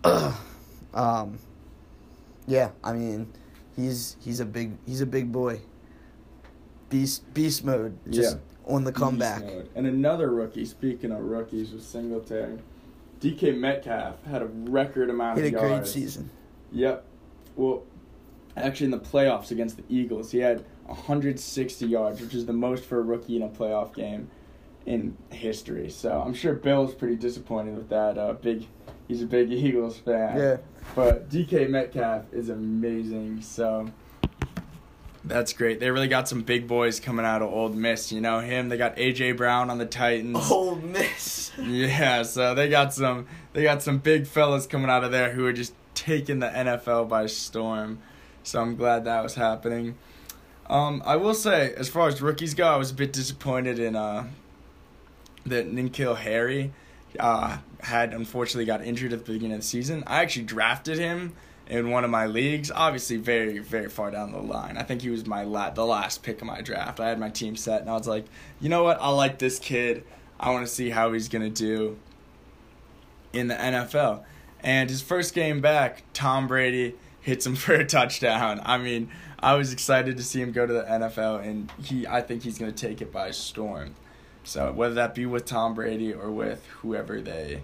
Uh, 0.04 0.36
um, 0.94 1.40
yeah, 2.48 2.72
I 2.84 2.94
mean, 2.94 3.32
he's 3.76 4.18
he's 4.20 4.40
a 4.40 4.46
big 4.46 4.78
he's 4.86 5.02
a 5.02 5.06
big 5.06 5.32
boy. 5.32 5.62
Beast 6.90 7.32
beast 7.34 7.64
mode, 7.64 7.98
just 8.10 8.38
yeah. 8.38 8.42
On 8.70 8.84
the 8.84 8.92
comeback. 8.92 9.44
And 9.76 9.88
another 9.88 10.30
rookie. 10.30 10.66
Speaking 10.66 11.12
of 11.12 11.20
rookies, 11.20 11.72
with 11.72 11.84
Singletary, 11.84 12.60
DK 13.20 13.58
Metcalf 13.58 14.24
had 14.24 14.42
a 14.42 14.46
record 14.46 15.10
amount 15.10 15.40
of 15.40 15.46
yards. 15.46 15.62
Had 15.62 15.72
a 15.72 15.76
great 15.76 15.88
season. 15.88 16.30
Yep. 16.72 17.04
Well, 17.56 17.84
actually, 18.56 18.86
in 18.86 18.92
the 18.92 19.00
playoffs 19.00 19.52
against 19.52 19.78
the 19.78 19.84
Eagles, 19.90 20.32
he 20.32 20.40
had 20.40 20.64
160 20.86 21.86
yards, 21.86 22.22
which 22.22 22.34
is 22.34 22.46
the 22.46 22.54
most 22.54 22.86
for 22.86 23.00
a 23.00 23.02
rookie 23.02 23.36
in 23.36 23.42
a 23.42 23.50
playoff 23.50 23.94
game 23.94 24.30
in 24.86 25.18
history. 25.30 25.90
So 25.90 26.22
I'm 26.26 26.34
sure 26.34 26.54
Bill's 26.54 26.94
pretty 26.94 27.16
disappointed 27.16 27.76
with 27.76 27.90
that. 27.90 28.18
Uh, 28.18 28.34
big, 28.34 28.66
he's 29.08 29.22
a 29.22 29.26
big 29.26 29.52
Eagles 29.52 29.98
fan. 29.98 30.38
Yeah. 30.38 30.58
But 30.96 31.30
DK 31.30 31.70
Metcalf 31.70 32.26
is 32.32 32.50
amazing. 32.50 33.42
So 33.42 33.90
that's 35.26 35.54
great. 35.54 35.80
They 35.80 35.92
really 35.92 36.08
got 36.08 36.28
some 36.30 36.42
big 36.44 36.68
boys 36.68 37.00
coming 37.00 37.26
out 37.26 37.42
of 37.42 37.52
Ole 37.52 37.70
Miss. 37.70 38.12
You 38.12 38.22
know 38.22 38.40
him. 38.40 38.70
They 38.70 38.78
got 38.78 38.96
AJ 38.96 39.38
Brown 39.38 39.70
on 39.70 39.78
the 39.78 39.86
Titans. 39.86 40.50
Ole 40.50 40.76
Miss. 40.76 41.52
yeah, 41.58 42.24
so 42.24 42.56
they 42.56 42.70
got 42.70 42.94
some 42.94 43.28
they 43.54 43.64
got 43.64 43.82
some 43.82 43.98
big 43.98 44.28
fellas 44.28 44.66
coming 44.68 44.90
out 44.90 45.04
of 45.04 45.12
there 45.12 45.32
who 45.32 45.46
are 45.46 45.54
just 45.54 45.74
taking 45.94 46.40
the 46.40 46.48
NFL 46.48 47.10
by 47.10 47.26
storm. 47.26 48.00
So 48.44 48.62
I'm 48.62 48.76
glad 48.76 49.06
that 49.06 49.22
was 49.22 49.36
happening. 49.36 49.98
Um, 50.68 51.02
I 51.06 51.16
will 51.16 51.34
say, 51.34 51.74
as 51.76 51.90
far 51.90 52.08
as 52.08 52.22
rookies 52.22 52.54
go, 52.54 52.68
I 52.68 52.78
was 52.78 52.92
a 52.92 52.94
bit 52.94 53.12
disappointed 53.12 53.80
in 53.80 53.96
uh, 53.96 54.28
that 55.46 55.72
N'Keal 55.72 56.16
Harry 56.16 56.72
uh, 57.20 57.58
had 57.82 58.14
unfortunately 58.14 58.66
got 58.66 58.84
injured 58.84 59.12
at 59.14 59.26
the 59.26 59.34
beginning 59.34 59.56
of 59.56 59.62
the 59.62 59.68
season. 59.68 60.04
I 60.06 60.22
actually 60.22 60.46
drafted 60.46 61.00
him 61.00 61.34
in 61.70 61.92
one 61.92 62.04
of 62.04 62.10
my 62.10 62.26
leagues. 62.26 62.72
Obviously, 62.72 63.18
very 63.18 63.60
very 63.60 63.90
far 63.90 64.12
down 64.12 64.32
the 64.32 64.42
line. 64.42 64.78
I 64.78 64.84
think 64.84 65.02
he 65.02 65.10
was 65.10 65.26
my 65.26 65.44
la- 65.44 65.70
the 65.70 65.86
last 65.86 66.24
pick 66.24 66.42
of 66.42 66.48
my 66.48 66.62
draft. 66.62 67.00
I 67.00 67.08
had 67.08 67.20
my 67.20 67.30
team 67.30 67.56
set, 67.56 67.82
and 67.82 67.90
I 67.90 67.94
was 67.94 68.08
like, 68.08 68.26
you 68.60 68.70
know 68.70 68.84
what? 68.84 69.00
I 69.00 69.10
like 69.10 69.40
this 69.40 69.60
kid. 69.60 70.04
I 70.40 70.52
want 70.52 70.66
to 70.66 70.74
see 70.74 70.90
how 70.90 71.14
he's 71.14 71.30
gonna 71.30 71.50
do 71.50 71.98
in 73.32 73.48
the 73.48 73.56
NFL. 73.56 74.24
And 74.62 74.90
his 74.90 75.02
first 75.02 75.34
game 75.34 75.62
back, 75.62 76.04
Tom 76.14 76.48
Brady 76.48 76.96
hits 77.22 77.46
him 77.46 77.56
for 77.56 77.76
a 77.76 77.86
touchdown. 77.86 78.62
I 78.66 78.78
mean, 78.78 79.10
I 79.40 79.54
was 79.54 79.72
excited 79.72 80.18
to 80.18 80.24
see 80.24 80.42
him 80.42 80.52
go 80.52 80.66
to 80.66 80.74
the 80.74 80.84
NFL, 80.84 81.46
and 81.46 81.72
he 81.84 82.08
I 82.08 82.22
think 82.22 82.44
he's 82.44 82.58
gonna 82.58 82.72
take 82.72 83.02
it 83.02 83.12
by 83.12 83.32
storm. 83.32 83.96
So 84.44 84.72
whether 84.72 84.96
that 84.96 85.14
be 85.14 85.26
with 85.28 85.46
Tom 85.46 85.76
Brady 85.76 86.14
or 86.14 86.32
with 86.32 86.66
whoever 86.82 87.22
they 87.22 87.62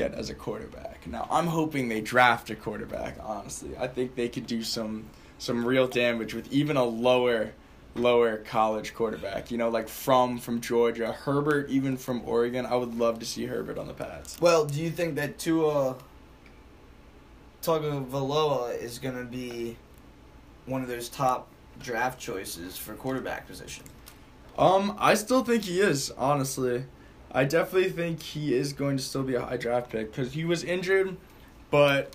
get 0.00 0.14
as 0.14 0.30
a 0.30 0.34
quarterback. 0.34 1.06
Now 1.06 1.28
I'm 1.30 1.46
hoping 1.46 1.88
they 1.88 2.00
draft 2.00 2.48
a 2.48 2.56
quarterback. 2.56 3.16
Honestly, 3.22 3.70
I 3.78 3.86
think 3.86 4.14
they 4.14 4.28
could 4.28 4.46
do 4.46 4.62
some 4.62 5.04
some 5.38 5.64
real 5.64 5.86
damage 5.86 6.32
with 6.32 6.50
even 6.50 6.76
a 6.76 6.84
lower 6.84 7.52
lower 7.94 8.38
college 8.38 8.94
quarterback. 8.94 9.50
You 9.50 9.58
know, 9.58 9.68
like 9.68 9.88
from 9.88 10.38
from 10.38 10.62
Georgia, 10.62 11.12
Herbert, 11.12 11.68
even 11.68 11.98
from 11.98 12.22
Oregon. 12.24 12.64
I 12.64 12.76
would 12.76 12.96
love 12.96 13.18
to 13.18 13.26
see 13.26 13.44
Herbert 13.44 13.76
on 13.76 13.88
the 13.88 13.92
Pats. 13.92 14.40
Well, 14.40 14.64
do 14.64 14.80
you 14.80 14.90
think 14.90 15.16
that 15.16 15.38
Tua 15.38 15.96
Tagovailoa 17.62 18.80
is 18.80 18.98
going 18.98 19.18
to 19.18 19.24
be 19.24 19.76
one 20.64 20.80
of 20.82 20.88
those 20.88 21.10
top 21.10 21.48
draft 21.78 22.18
choices 22.18 22.78
for 22.78 22.94
quarterback 22.94 23.46
position? 23.46 23.84
Um, 24.56 24.96
I 24.98 25.12
still 25.14 25.44
think 25.44 25.64
he 25.64 25.80
is. 25.80 26.10
Honestly, 26.12 26.84
I 27.32 27.44
definitely 27.44 27.90
think 27.90 28.22
he 28.22 28.54
is 28.54 28.72
going 28.72 28.96
to 28.96 29.02
still 29.02 29.22
be 29.22 29.34
a 29.34 29.40
high 29.42 29.56
draft 29.56 29.90
pick 29.90 30.10
because 30.10 30.32
he 30.32 30.44
was 30.44 30.64
injured, 30.64 31.16
but 31.70 32.14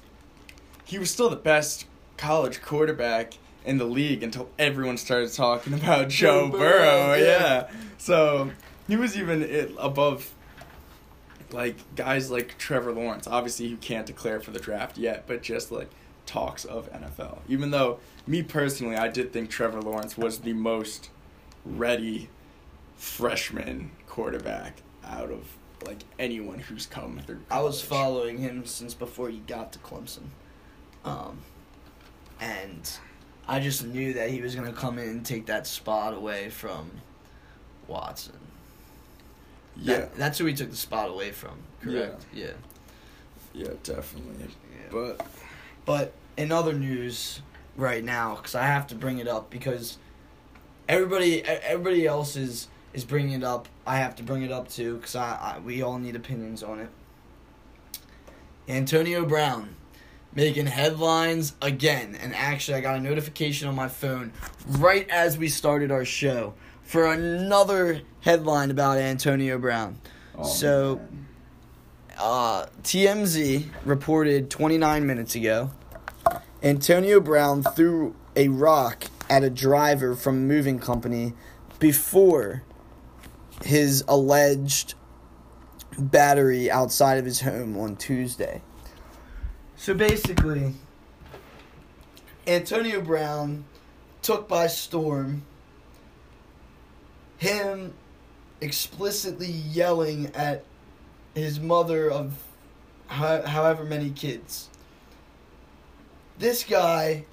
he 0.84 0.98
was 1.00 1.10
still 1.10 1.30
the 1.30 1.36
best 1.36 1.86
college 2.18 2.62
quarterback 2.62 3.34
in 3.66 3.78
the 3.78 3.86
league 3.86 4.22
until 4.24 4.50
everyone 4.60 4.98
started 4.98 5.32
talking 5.34 5.74
about 5.82 6.10
Joe, 6.10 6.50
Burrow. 6.50 6.60
Burrow, 6.60 7.14
Yeah. 7.16 7.20
yeah. 7.24 7.70
So 7.98 8.52
he 8.88 8.96
was 8.96 9.18
even 9.18 9.42
it, 9.42 9.72
above 9.80 10.32
like 11.52 11.76
guys 11.96 12.30
like 12.30 12.58
Trevor 12.58 12.92
Lawrence, 12.92 13.28
obviously 13.28 13.70
who 13.70 13.78
can't 13.78 14.06
declare 14.06 14.40
for 14.40 14.52
the 14.52 14.60
draft 14.60 14.98
yet, 14.98 15.26
but 15.28 15.42
just 15.42 15.72
like 15.72 15.90
talks 16.26 16.66
of 16.66 16.92
NFL. 16.92 17.40
Even 17.48 17.72
though 17.72 18.00
me 18.28 18.44
personally, 18.44 18.96
I 18.96 19.08
did 19.08 19.32
think 19.32 19.50
Trevor 19.50 19.82
Lawrence 19.82 20.18
was 20.18 20.40
the 20.40 20.54
most 20.54 21.10
ready 21.64 22.30
freshman 22.96 23.92
quarterback 24.08 24.78
out 25.06 25.32
of 25.32 25.46
like 25.86 26.00
anyone 26.18 26.60
who's 26.60 26.86
come 26.86 27.22
through. 27.26 27.42
I 27.52 27.62
was 27.62 27.82
following 27.82 28.38
him 28.38 28.66
since 28.66 28.94
before 28.94 29.30
he 29.30 29.38
got 29.40 29.72
to 29.74 29.80
Clemson. 29.80 30.24
Um, 31.04 31.40
and 32.40 32.90
I 33.48 33.60
just 33.60 33.86
knew 33.86 34.14
that 34.14 34.30
he 34.30 34.42
was 34.42 34.56
to 34.68 34.74
come 34.74 34.98
in 34.98 35.08
and 35.10 35.26
take 35.26 35.46
that 35.48 35.68
spot 35.68 36.14
away 36.14 36.50
from 36.50 36.90
Watson. 37.88 38.34
Yeah, 39.78 39.98
That- 40.00 40.16
that's 40.16 40.38
who 40.40 40.46
he 40.46 40.54
took 40.54 40.70
the 40.72 40.76
spot 40.76 41.10
away 41.10 41.32
from, 41.32 41.58
correct? 41.82 42.26
Yeah. 42.34 42.52
yeah, 43.54 43.70
definitely. 43.84 44.48
yeah. 44.72 44.88
But 44.92 45.26
But 45.86 46.14
in 46.38 46.52
other 46.52 46.74
news 46.74 47.42
right 47.78 48.04
now, 48.04 48.36
because 48.36 48.56
I 48.56 48.66
have 48.66 48.88
to 48.88 48.96
bring 48.96 49.20
it 49.20 49.28
up 49.28 49.50
because 49.52 49.98
everybody 50.88 51.44
everybody 51.44 52.08
else 52.08 52.36
is 52.36 52.68
is 52.96 53.04
bringing 53.06 53.42
it 53.42 53.44
up. 53.44 53.68
I 53.86 53.98
have 53.98 54.16
to 54.18 54.24
bring 54.24 54.44
it 54.44 54.52
up 54.52 54.70
too 54.70 54.96
because 54.98 55.16
I, 55.16 55.56
I 55.56 55.60
we 55.60 55.82
all 55.82 56.00
need 56.00 56.16
opinions 56.16 56.64
on 56.64 56.80
it. 56.80 56.90
Antonio 58.68 59.26
Brown 59.26 59.76
making 60.34 60.66
headlines 60.66 61.54
again, 61.62 62.18
and 62.20 62.34
actually 62.36 62.78
I 62.78 62.82
got 62.82 62.98
a 62.98 63.00
notification 63.00 63.68
on 63.68 63.76
my 63.76 63.88
phone 63.88 64.34
right 64.68 65.08
as 65.10 65.38
we 65.38 65.48
started 65.48 65.92
our 65.92 66.06
show 66.06 66.54
for 66.84 67.06
another 67.12 68.02
headline 68.22 68.72
about 68.72 68.98
Antonio 68.98 69.58
Brown. 69.58 70.00
oh, 70.38 70.44
So-. 70.44 71.02
Uh, 72.18 72.66
TMZ 72.82 73.66
reported 73.84 74.50
29 74.50 75.06
minutes 75.06 75.36
ago 75.36 75.70
Antonio 76.64 77.20
Brown 77.20 77.62
threw 77.62 78.16
a 78.36 78.48
rock 78.48 79.06
at 79.30 79.44
a 79.44 79.50
driver 79.50 80.16
from 80.16 80.36
a 80.36 80.40
moving 80.40 80.80
company 80.80 81.34
before 81.78 82.64
his 83.64 84.04
alleged 84.08 84.96
battery 85.98 86.70
outside 86.70 87.18
of 87.18 87.26
his 87.26 87.42
home 87.42 87.78
on 87.78 87.96
Tuesday. 87.96 88.62
So 89.76 89.94
basically, 89.94 90.74
Antonio 92.48 93.02
Brown 93.02 93.66
took 94.22 94.48
by 94.48 94.68
storm 94.68 95.44
him 97.38 97.94
explicitly 98.62 99.48
yelling 99.48 100.32
at 100.34 100.64
his 101.34 101.60
mother 101.60 102.10
of 102.10 102.42
however 103.08 103.84
many 103.84 104.10
kids. 104.10 104.70
This 106.38 106.64
guy 106.64 107.26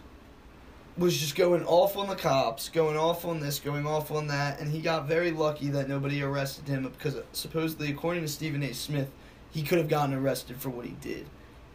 was 0.97 1.19
just 1.19 1.37
going 1.37 1.65
off 1.65 1.97
on 1.97 2.09
the 2.09 2.15
cops, 2.15 2.69
going 2.69 2.97
off 2.97 3.25
on 3.25 3.41
this, 3.41 3.59
going 3.59 3.87
off 3.87 4.11
on 4.11 4.27
that, 4.27 4.61
and 4.61 4.71
he 4.71 4.81
got 4.81 5.07
very 5.07 5.31
lucky 5.31 5.69
that 5.69 5.89
nobody 5.89 6.23
arrested 6.23 6.69
him 6.69 6.83
because 6.85 7.17
supposedly, 7.33 7.91
according 7.91 8.23
to 8.23 8.29
Stephen 8.29 8.63
A. 8.63 8.73
Smith, 8.73 9.11
he 9.51 9.63
could 9.63 9.79
have 9.79 9.89
gotten 9.89 10.15
arrested 10.15 10.61
for 10.61 10.71
what 10.71 10.85
he 10.85 10.97
did, 11.01 11.27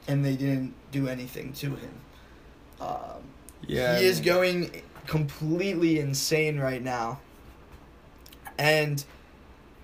and 0.08 0.24
they 0.24 0.36
didn't 0.36 0.74
do 0.92 1.08
anything 1.08 1.54
to 1.54 1.70
him. 1.72 1.94
Um, 2.80 3.24
yeah, 3.66 3.98
he 3.98 4.06
is 4.06 4.20
going 4.22 4.84
completely 5.08 6.00
insane 6.00 6.60
right 6.60 6.84
now. 6.84 7.20
And 8.60 9.04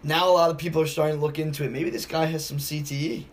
now 0.03 0.29
a 0.29 0.31
lot 0.31 0.49
of 0.51 0.57
people 0.57 0.81
are 0.81 0.87
starting 0.87 1.17
to 1.17 1.21
look 1.21 1.39
into 1.39 1.63
it. 1.63 1.71
Maybe 1.71 1.89
this 1.89 2.05
guy 2.05 2.25
has 2.25 2.45
some. 2.45 2.57
CTE. 2.57 3.25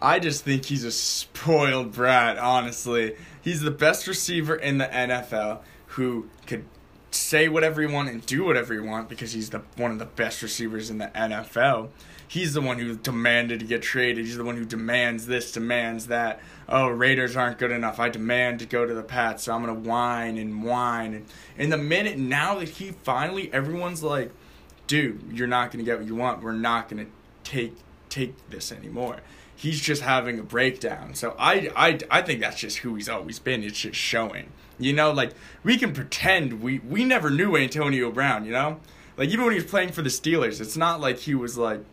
I 0.00 0.18
just 0.18 0.44
think 0.44 0.64
he's 0.64 0.84
a 0.84 0.90
spoiled 0.90 1.92
brat, 1.92 2.36
honestly. 2.38 3.14
He's 3.42 3.60
the 3.60 3.70
best 3.70 4.06
receiver 4.06 4.54
in 4.54 4.78
the 4.78 4.86
NFL 4.86 5.60
who 5.88 6.28
could 6.46 6.64
say 7.10 7.48
whatever 7.48 7.82
he 7.82 7.92
want 7.92 8.08
and 8.08 8.24
do 8.24 8.44
whatever 8.44 8.72
he 8.72 8.80
want 8.80 9.08
because 9.08 9.32
he's 9.32 9.50
the 9.50 9.62
one 9.76 9.90
of 9.90 9.98
the 9.98 10.06
best 10.06 10.42
receivers 10.42 10.90
in 10.90 10.98
the 10.98 11.08
NFL. 11.08 11.90
He's 12.26 12.54
the 12.54 12.62
one 12.62 12.78
who 12.78 12.96
demanded 12.96 13.60
to 13.60 13.66
get 13.66 13.82
traded. 13.82 14.24
He's 14.24 14.38
the 14.38 14.44
one 14.44 14.56
who 14.56 14.64
demands 14.64 15.26
this, 15.26 15.52
demands 15.52 16.06
that. 16.06 16.40
Oh, 16.66 16.88
Raiders 16.88 17.36
aren't 17.36 17.58
good 17.58 17.70
enough. 17.70 18.00
I 18.00 18.08
demand 18.08 18.60
to 18.60 18.66
go 18.66 18.86
to 18.86 18.94
the 18.94 19.02
Pats, 19.02 19.42
so 19.42 19.54
I'm 19.54 19.60
gonna 19.60 19.74
whine 19.74 20.38
and 20.38 20.64
whine. 20.64 21.12
And 21.12 21.26
in 21.58 21.68
the 21.68 21.76
minute 21.76 22.16
now 22.16 22.58
that 22.58 22.70
he 22.70 22.92
finally, 22.92 23.52
everyone's 23.52 24.02
like, 24.02 24.30
dude, 24.86 25.20
you're 25.30 25.46
not 25.46 25.70
gonna 25.70 25.84
get 25.84 25.98
what 25.98 26.06
you 26.06 26.14
want. 26.14 26.42
We're 26.42 26.52
not 26.52 26.88
gonna 26.88 27.06
take 27.44 27.76
take 28.08 28.34
this 28.48 28.72
anymore. 28.72 29.18
He's 29.62 29.80
just 29.80 30.02
having 30.02 30.40
a 30.40 30.42
breakdown. 30.42 31.14
So 31.14 31.36
I 31.38 31.70
I 31.76 31.98
I 32.10 32.22
think 32.22 32.40
that's 32.40 32.58
just 32.58 32.78
who 32.78 32.96
he's 32.96 33.08
always 33.08 33.38
been. 33.38 33.62
It's 33.62 33.78
just 33.78 33.96
showing. 33.96 34.48
You 34.76 34.92
know, 34.92 35.12
like 35.12 35.34
we 35.62 35.78
can 35.78 35.92
pretend 35.92 36.60
we 36.60 36.80
we 36.80 37.04
never 37.04 37.30
knew 37.30 37.56
Antonio 37.56 38.10
Brown. 38.10 38.44
You 38.44 38.50
know, 38.50 38.80
like 39.16 39.28
even 39.28 39.44
when 39.44 39.54
he 39.54 39.60
was 39.60 39.70
playing 39.70 39.92
for 39.92 40.02
the 40.02 40.08
Steelers, 40.08 40.60
it's 40.60 40.76
not 40.76 41.00
like 41.00 41.18
he 41.20 41.36
was 41.36 41.56
like 41.56 41.84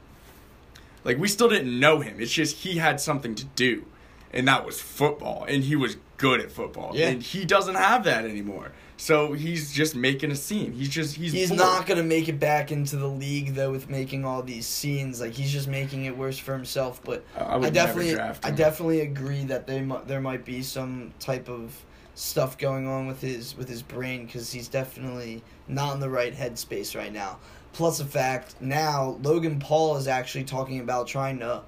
like 1.03 1.19
we 1.19 1.27
still 1.27 1.47
didn't 1.47 1.79
know 1.79 1.99
him. 1.99 2.19
It's 2.19 2.31
just 2.31 2.57
he 2.57 2.79
had 2.79 2.99
something 2.99 3.35
to 3.35 3.45
do, 3.45 3.85
and 4.33 4.47
that 4.47 4.65
was 4.65 4.81
football, 4.81 5.45
and 5.47 5.63
he 5.63 5.75
was 5.75 5.97
good 6.17 6.41
at 6.41 6.51
football. 6.51 6.95
Yeah. 6.95 7.09
And 7.09 7.21
he 7.21 7.45
doesn't 7.45 7.75
have 7.75 8.03
that 8.05 8.25
anymore. 8.25 8.71
So 8.99 9.31
he's 9.31 9.71
just 9.71 9.95
making 9.95 10.29
a 10.29 10.35
scene. 10.35 10.73
He's 10.73 10.89
just 10.89 11.15
he's 11.15 11.31
He's 11.31 11.47
bored. 11.49 11.59
not 11.59 11.85
gonna 11.87 12.03
make 12.03 12.27
it 12.27 12.37
back 12.37 12.69
into 12.69 12.97
the 12.97 13.07
league 13.07 13.55
though 13.55 13.71
with 13.71 13.89
making 13.89 14.25
all 14.25 14.43
these 14.43 14.67
scenes. 14.67 15.21
Like 15.21 15.31
he's 15.31 15.53
just 15.53 15.69
making 15.69 16.03
it 16.03 16.17
worse 16.17 16.37
for 16.37 16.51
himself. 16.51 17.01
But 17.05 17.23
I 17.37 17.43
I, 17.43 17.55
would 17.55 17.73
definitely, 17.73 18.19
I 18.19 18.51
definitely 18.51 18.99
agree 18.99 19.45
that 19.45 19.67
they 19.67 19.79
mu- 19.79 20.03
there 20.05 20.19
might 20.19 20.43
be 20.43 20.61
some 20.61 21.13
type 21.21 21.47
of 21.47 21.73
stuff 22.13 22.57
going 22.57 22.87
on 22.87 23.07
with 23.07 23.21
his 23.21 23.55
with 23.55 23.69
his 23.69 23.81
brain 23.81 24.25
because 24.25 24.51
he's 24.51 24.67
definitely 24.67 25.41
not 25.69 25.93
in 25.93 26.01
the 26.01 26.09
right 26.09 26.35
headspace 26.35 26.93
right 26.93 27.13
now. 27.13 27.39
Plus 27.71 27.99
the 27.99 28.05
fact 28.05 28.55
now 28.59 29.17
Logan 29.23 29.59
Paul 29.59 29.95
is 29.95 30.09
actually 30.09 30.43
talking 30.43 30.81
about 30.81 31.07
trying 31.07 31.39
to 31.39 31.61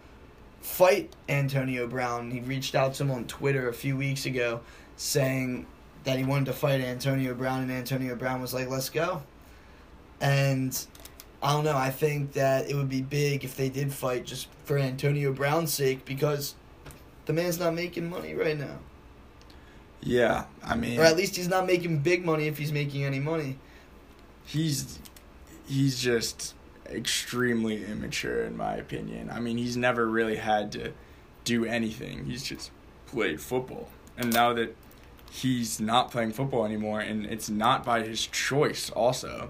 fight 0.59 1.15
Antonio 1.29 1.87
Brown. 1.87 2.29
He 2.29 2.41
reached 2.41 2.75
out 2.75 2.93
to 2.95 3.03
him 3.03 3.11
on 3.11 3.23
Twitter 3.23 3.69
a 3.69 3.73
few 3.73 3.95
weeks 3.95 4.25
ago 4.25 4.59
saying 4.97 5.65
that 6.03 6.17
he 6.17 6.23
wanted 6.23 6.45
to 6.45 6.53
fight 6.53 6.81
Antonio 6.81 7.33
Brown 7.33 7.61
and 7.61 7.71
Antonio 7.71 8.15
Brown 8.15 8.41
was 8.41 8.53
like, 8.53 8.69
"Let's 8.69 8.89
go." 8.89 9.23
And 10.19 10.77
I 11.41 11.53
don't 11.53 11.63
know. 11.63 11.77
I 11.77 11.89
think 11.89 12.33
that 12.33 12.69
it 12.69 12.75
would 12.75 12.89
be 12.89 13.01
big 13.01 13.43
if 13.43 13.55
they 13.55 13.69
did 13.69 13.91
fight 13.91 14.25
just 14.25 14.47
for 14.65 14.77
Antonio 14.77 15.33
Brown's 15.33 15.73
sake 15.73 16.05
because 16.05 16.55
the 17.25 17.33
man's 17.33 17.59
not 17.59 17.73
making 17.73 18.09
money 18.09 18.33
right 18.33 18.57
now. 18.57 18.77
Yeah, 20.03 20.45
I 20.63 20.75
mean, 20.75 20.99
Or 20.99 21.03
at 21.03 21.15
least 21.15 21.35
he's 21.35 21.47
not 21.47 21.67
making 21.67 21.99
big 21.99 22.25
money 22.25 22.47
if 22.47 22.57
he's 22.57 22.71
making 22.71 23.03
any 23.03 23.19
money. 23.19 23.57
he's 24.45 24.99
he's 25.67 25.99
just 26.01 26.55
extremely 26.89 27.85
immature 27.85 28.43
in 28.43 28.57
my 28.57 28.75
opinion. 28.75 29.29
I 29.29 29.39
mean, 29.39 29.57
he's 29.57 29.77
never 29.77 30.07
really 30.07 30.35
had 30.37 30.71
to 30.73 30.91
do 31.45 31.65
anything. 31.65 32.25
He's 32.25 32.43
just 32.43 32.71
played 33.07 33.39
football. 33.41 33.89
and 34.17 34.33
now 34.33 34.53
that 34.53 34.75
he's 35.31 35.79
not 35.79 36.11
playing 36.11 36.33
football 36.33 36.65
anymore, 36.65 36.99
and 36.99 37.25
it's 37.25 37.49
not 37.49 37.85
by 37.85 38.03
his 38.03 38.27
choice, 38.27 38.89
also 38.89 39.49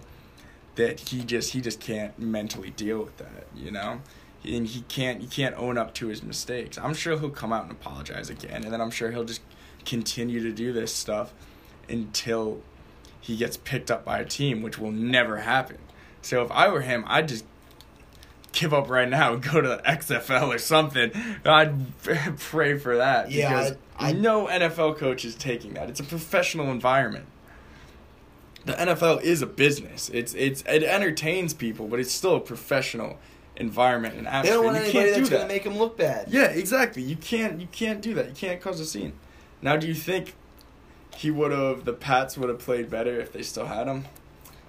that 0.76 1.10
he 1.10 1.24
just 1.24 1.54
he 1.54 1.62
just 1.62 1.80
can't 1.80 2.18
mentally 2.18 2.70
deal 2.70 3.00
with 3.00 3.18
that, 3.18 3.48
you 3.56 3.72
know, 3.72 4.02
and 4.46 4.68
he 4.68 4.82
can't 4.84 5.22
he 5.22 5.28
can't 5.28 5.56
own 5.58 5.78
up 5.78 5.94
to 5.96 6.08
his 6.08 6.24
mistakes. 6.24 6.78
I'm 6.78 6.94
sure 6.94 7.18
he'll 7.20 7.30
come 7.30 7.52
out 7.52 7.64
and 7.64 7.72
apologize 7.72 8.30
again, 8.30 8.64
and 8.64 8.72
then 8.72 8.80
I'm 8.80 8.92
sure 8.92 9.12
he'll 9.12 9.24
just 9.24 9.42
continue 9.86 10.42
to 10.44 10.52
do 10.52 10.72
this 10.72 10.94
stuff 10.94 11.34
until 11.90 12.62
he 13.20 13.36
gets 13.36 13.58
picked 13.58 13.90
up 13.92 14.06
by 14.06 14.20
a 14.20 14.26
team, 14.26 14.62
which 14.62 14.78
will 14.78 14.92
never 14.92 15.38
happen. 15.38 15.78
So 16.22 16.44
if 16.44 16.52
I 16.52 16.70
were 16.70 16.82
him, 16.82 17.04
I'd 17.08 17.28
just 17.28 17.46
give 18.54 18.74
up 18.74 18.90
right 18.90 19.08
now 19.10 19.34
and 19.34 19.42
go 19.44 19.62
to 19.62 19.68
the 19.68 19.78
XFL 19.86 20.54
or 20.54 20.58
something. 20.58 21.12
I'd 21.46 21.98
pray 22.40 22.78
for 22.78 22.98
that 22.98 23.32
Yeah, 23.32 23.50
because 23.50 23.78
I- 23.98 24.10
I- 24.10 24.12
no 24.14 24.48
NFL 24.48 24.98
coach 24.98 25.24
is 25.26 25.36
taking 25.36 25.74
that. 25.76 25.90
It's 25.90 26.00
a 26.00 26.04
professional 26.04 26.72
environment. 26.72 27.26
The 28.66 28.74
NFL 28.74 29.22
is 29.24 29.42
a 29.42 29.48
business. 29.48 30.10
It's 30.10 30.34
it's 30.36 30.62
it 30.68 30.84
entertains 30.84 31.54
people, 31.54 31.88
but 31.88 32.00
it's 32.00 32.12
still 32.12 32.36
a 32.36 32.40
professional 32.40 33.18
environment 33.58 34.16
and 34.16 34.28
They 34.46 34.50
don't 34.50 34.64
want 34.66 34.78
You 34.78 34.84
anybody 34.84 35.12
that's 35.12 35.30
gonna 35.30 35.48
make 35.48 35.64
him 35.64 35.78
look 35.78 35.98
bad. 35.98 36.28
Yeah, 36.30 36.44
exactly. 36.46 37.02
You 37.02 37.16
can't 37.16 37.60
you 37.60 37.68
can't 37.72 38.02
do 38.02 38.14
that. 38.16 38.28
You 38.30 38.36
can't 38.36 38.62
cause 38.62 38.80
a 38.80 38.86
scene. 38.86 39.14
Now, 39.64 39.78
do 39.78 39.88
you 39.88 39.96
think 39.96 40.36
he 41.16 41.32
would 41.32 41.52
have 41.52 41.86
the 41.86 41.94
Pats 41.94 42.38
would 42.38 42.50
have 42.50 42.60
played 42.60 42.90
better 42.90 43.20
if 43.20 43.32
they 43.34 43.42
still 43.42 43.66
had 43.66 43.88
him, 43.88 44.06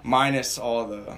minus 0.03 0.57
all 0.57 0.85
the 0.85 1.17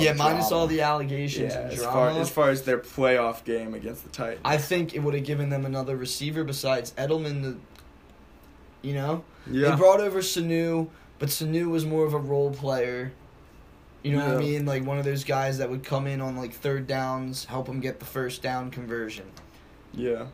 yeah, 0.00 0.12
minus 0.12 0.48
drama? 0.48 0.60
all 0.60 0.66
the 0.66 0.80
allegations 0.80 1.52
yeah, 1.52 1.60
and 1.60 1.72
as 1.72 1.78
drama. 1.78 1.92
far 1.92 2.20
as 2.20 2.30
far 2.30 2.50
as 2.50 2.62
their 2.62 2.78
playoff 2.78 3.44
game 3.44 3.74
against 3.74 4.04
the 4.04 4.10
Titans. 4.10 4.40
I 4.44 4.56
think 4.56 4.94
it 4.94 5.00
would 5.00 5.14
have 5.14 5.24
given 5.24 5.50
them 5.50 5.66
another 5.66 5.96
receiver 5.96 6.44
besides 6.44 6.92
Edelman. 6.92 7.42
The, 7.42 7.56
you 8.80 8.94
know, 8.94 9.24
yeah, 9.50 9.70
they 9.70 9.76
brought 9.76 10.00
over 10.00 10.20
Sanu, 10.20 10.88
but 11.18 11.28
Sanu 11.28 11.70
was 11.70 11.84
more 11.84 12.04
of 12.04 12.14
a 12.14 12.18
role 12.18 12.50
player. 12.52 13.12
You 14.02 14.16
know 14.16 14.26
what 14.26 14.36
I 14.36 14.40
mean? 14.40 14.66
Like 14.66 14.84
one 14.84 14.98
of 14.98 15.04
those 15.04 15.22
guys 15.22 15.58
that 15.58 15.70
would 15.70 15.84
come 15.84 16.08
in 16.08 16.20
on 16.20 16.36
like 16.36 16.52
third 16.52 16.86
downs, 16.88 17.44
help 17.44 17.68
him 17.68 17.78
get 17.80 18.00
the 18.00 18.04
first 18.04 18.42
down 18.42 18.70
conversion. 18.70 19.26
yeah. 19.92 20.26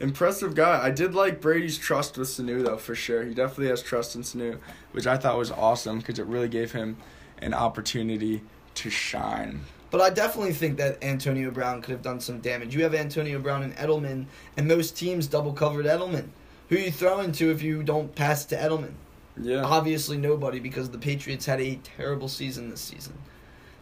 Impressive 0.00 0.56
guy. 0.56 0.82
I 0.82 0.90
did 0.90 1.14
like 1.14 1.40
Brady's 1.40 1.78
trust 1.78 2.18
with 2.18 2.26
Sanu 2.26 2.64
though, 2.64 2.76
for 2.76 2.96
sure. 2.96 3.22
He 3.22 3.34
definitely 3.34 3.68
has 3.68 3.80
trust 3.82 4.16
in 4.16 4.22
Sanu, 4.22 4.58
which 4.90 5.06
I 5.06 5.16
thought 5.16 5.38
was 5.38 5.52
awesome 5.52 5.98
because 5.98 6.18
it 6.18 6.26
really 6.26 6.48
gave 6.48 6.72
him 6.72 6.96
an 7.38 7.54
opportunity 7.54 8.42
to 8.76 8.90
shine. 8.90 9.60
But 9.90 10.00
I 10.00 10.10
definitely 10.10 10.54
think 10.54 10.78
that 10.78 11.02
Antonio 11.04 11.50
Brown 11.50 11.82
could 11.82 11.92
have 11.92 12.02
done 12.02 12.18
some 12.20 12.40
damage. 12.40 12.74
You 12.74 12.82
have 12.84 12.94
Antonio 12.94 13.38
Brown 13.38 13.62
and 13.62 13.76
Edelman, 13.76 14.24
and 14.56 14.66
most 14.66 14.96
teams 14.96 15.26
double 15.26 15.52
covered 15.52 15.84
Edelman. 15.84 16.28
Who 16.70 16.76
you 16.76 16.90
throwing 16.90 17.32
to 17.32 17.50
if 17.50 17.62
you 17.62 17.82
don't 17.82 18.14
pass 18.14 18.46
to 18.46 18.56
Edelman? 18.56 18.92
Yeah. 19.36 19.62
Obviously 19.62 20.16
nobody 20.16 20.60
because 20.60 20.90
the 20.90 20.98
Patriots 20.98 21.44
had 21.46 21.60
a 21.60 21.76
terrible 21.76 22.28
season 22.28 22.70
this 22.70 22.80
season. 22.80 23.14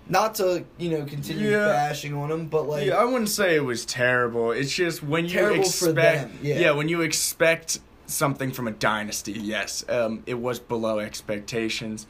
Not 0.09 0.35
to 0.37 0.65
you 0.79 0.91
know 0.91 1.05
continue 1.05 1.51
Yeah. 1.51 1.67
bashing 1.67 2.15
on 2.15 2.31
them, 2.31 2.47
but 2.47 2.69
like 2.69 2.87
yeah, 2.87 2.97
I 2.97 3.05
wouldn't 3.05 3.29
say 3.29 3.55
it 3.55 3.65
was 3.65 3.85
terrible. 3.85 4.51
It's 4.51 4.75
just 4.75 5.03
when 5.05 5.27
you 5.27 5.47
expect, 5.51 5.95
them, 5.95 6.39
yeah. 6.43 6.73
when 6.73 6.89
you 6.89 7.03
expect 7.03 7.79
something 8.07 8.51
from 8.51 8.67
a 8.67 8.73
dynasty, 8.73 9.33
yes, 9.33 9.85
um, 9.89 10.25
it 10.27 10.35
was 10.35 10.59
below 10.59 10.99
expectations, 10.99 12.09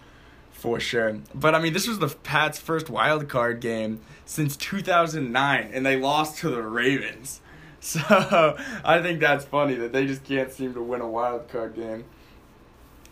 for 0.61 0.79
sure. 0.79 1.19
But 1.35 1.55
I 1.55 1.59
mean, 1.59 1.73
this 1.73 1.89
was 1.89 1.99
the 1.99 2.09
Pats' 2.09 2.59
first 2.59 2.91
wild 2.91 3.29
card 3.29 3.61
game 3.61 4.01
since 4.27 4.57
2009, 4.59 5.71
and 5.73 5.87
they 5.87 5.97
lost 5.97 6.39
to 6.39 6.51
the 6.51 6.63
Ravens. 6.63 7.41
So 7.83 8.59
I 8.85 9.01
think 9.01 9.21
that's 9.21 9.47
funny 9.47 9.73
that 9.77 9.91
they 9.95 10.07
just 10.07 10.23
can't 10.25 10.53
seem 10.53 10.75
to 10.75 10.83
win 10.83 11.01
a 11.01 11.09
wild 11.09 11.49
card 11.49 11.75
game. 11.75 12.05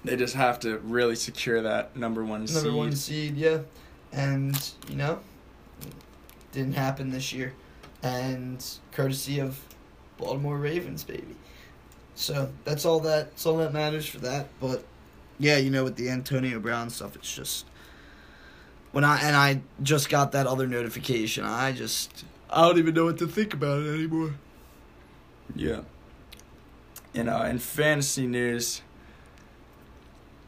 They 0.04 0.14
just 0.14 0.34
have 0.34 0.60
to 0.60 0.76
really 0.80 1.16
secure 1.16 1.62
that 1.62 1.96
number 1.96 2.22
one 2.22 2.44
number 2.44 2.60
seed. 2.60 2.74
one 2.74 2.94
seed, 2.94 3.36
yeah. 3.38 3.60
And 4.12 4.70
you 4.86 4.96
know, 4.96 5.20
didn't 6.52 6.74
happen 6.74 7.12
this 7.12 7.32
year, 7.32 7.54
and 8.02 8.62
courtesy 8.92 9.38
of 9.38 9.58
Baltimore 10.18 10.58
Ravens, 10.58 11.02
baby. 11.02 11.34
So 12.14 12.50
that's 12.64 12.84
all 12.84 13.00
that. 13.00 13.30
That's 13.30 13.46
all 13.46 13.56
that 13.56 13.72
matters 13.72 14.06
for 14.06 14.18
that. 14.18 14.48
But 14.60 14.84
yeah, 15.38 15.56
you 15.56 15.70
know, 15.70 15.84
with 15.84 15.96
the 15.96 16.10
Antonio 16.10 16.58
Brown 16.58 16.90
stuff, 16.90 17.16
it's 17.16 17.34
just 17.34 17.66
when 18.92 19.04
I 19.04 19.20
and 19.20 19.36
I 19.36 19.60
just 19.82 20.08
got 20.08 20.32
that 20.32 20.46
other 20.46 20.66
notification. 20.66 21.44
I 21.44 21.72
just 21.72 22.24
I 22.50 22.62
don't 22.62 22.78
even 22.78 22.94
know 22.94 23.04
what 23.06 23.18
to 23.18 23.26
think 23.26 23.54
about 23.54 23.82
it 23.82 23.94
anymore. 23.94 24.34
Yeah. 25.54 25.80
You 27.12 27.24
know, 27.24 27.42
in 27.42 27.58
fantasy 27.58 28.26
news, 28.26 28.82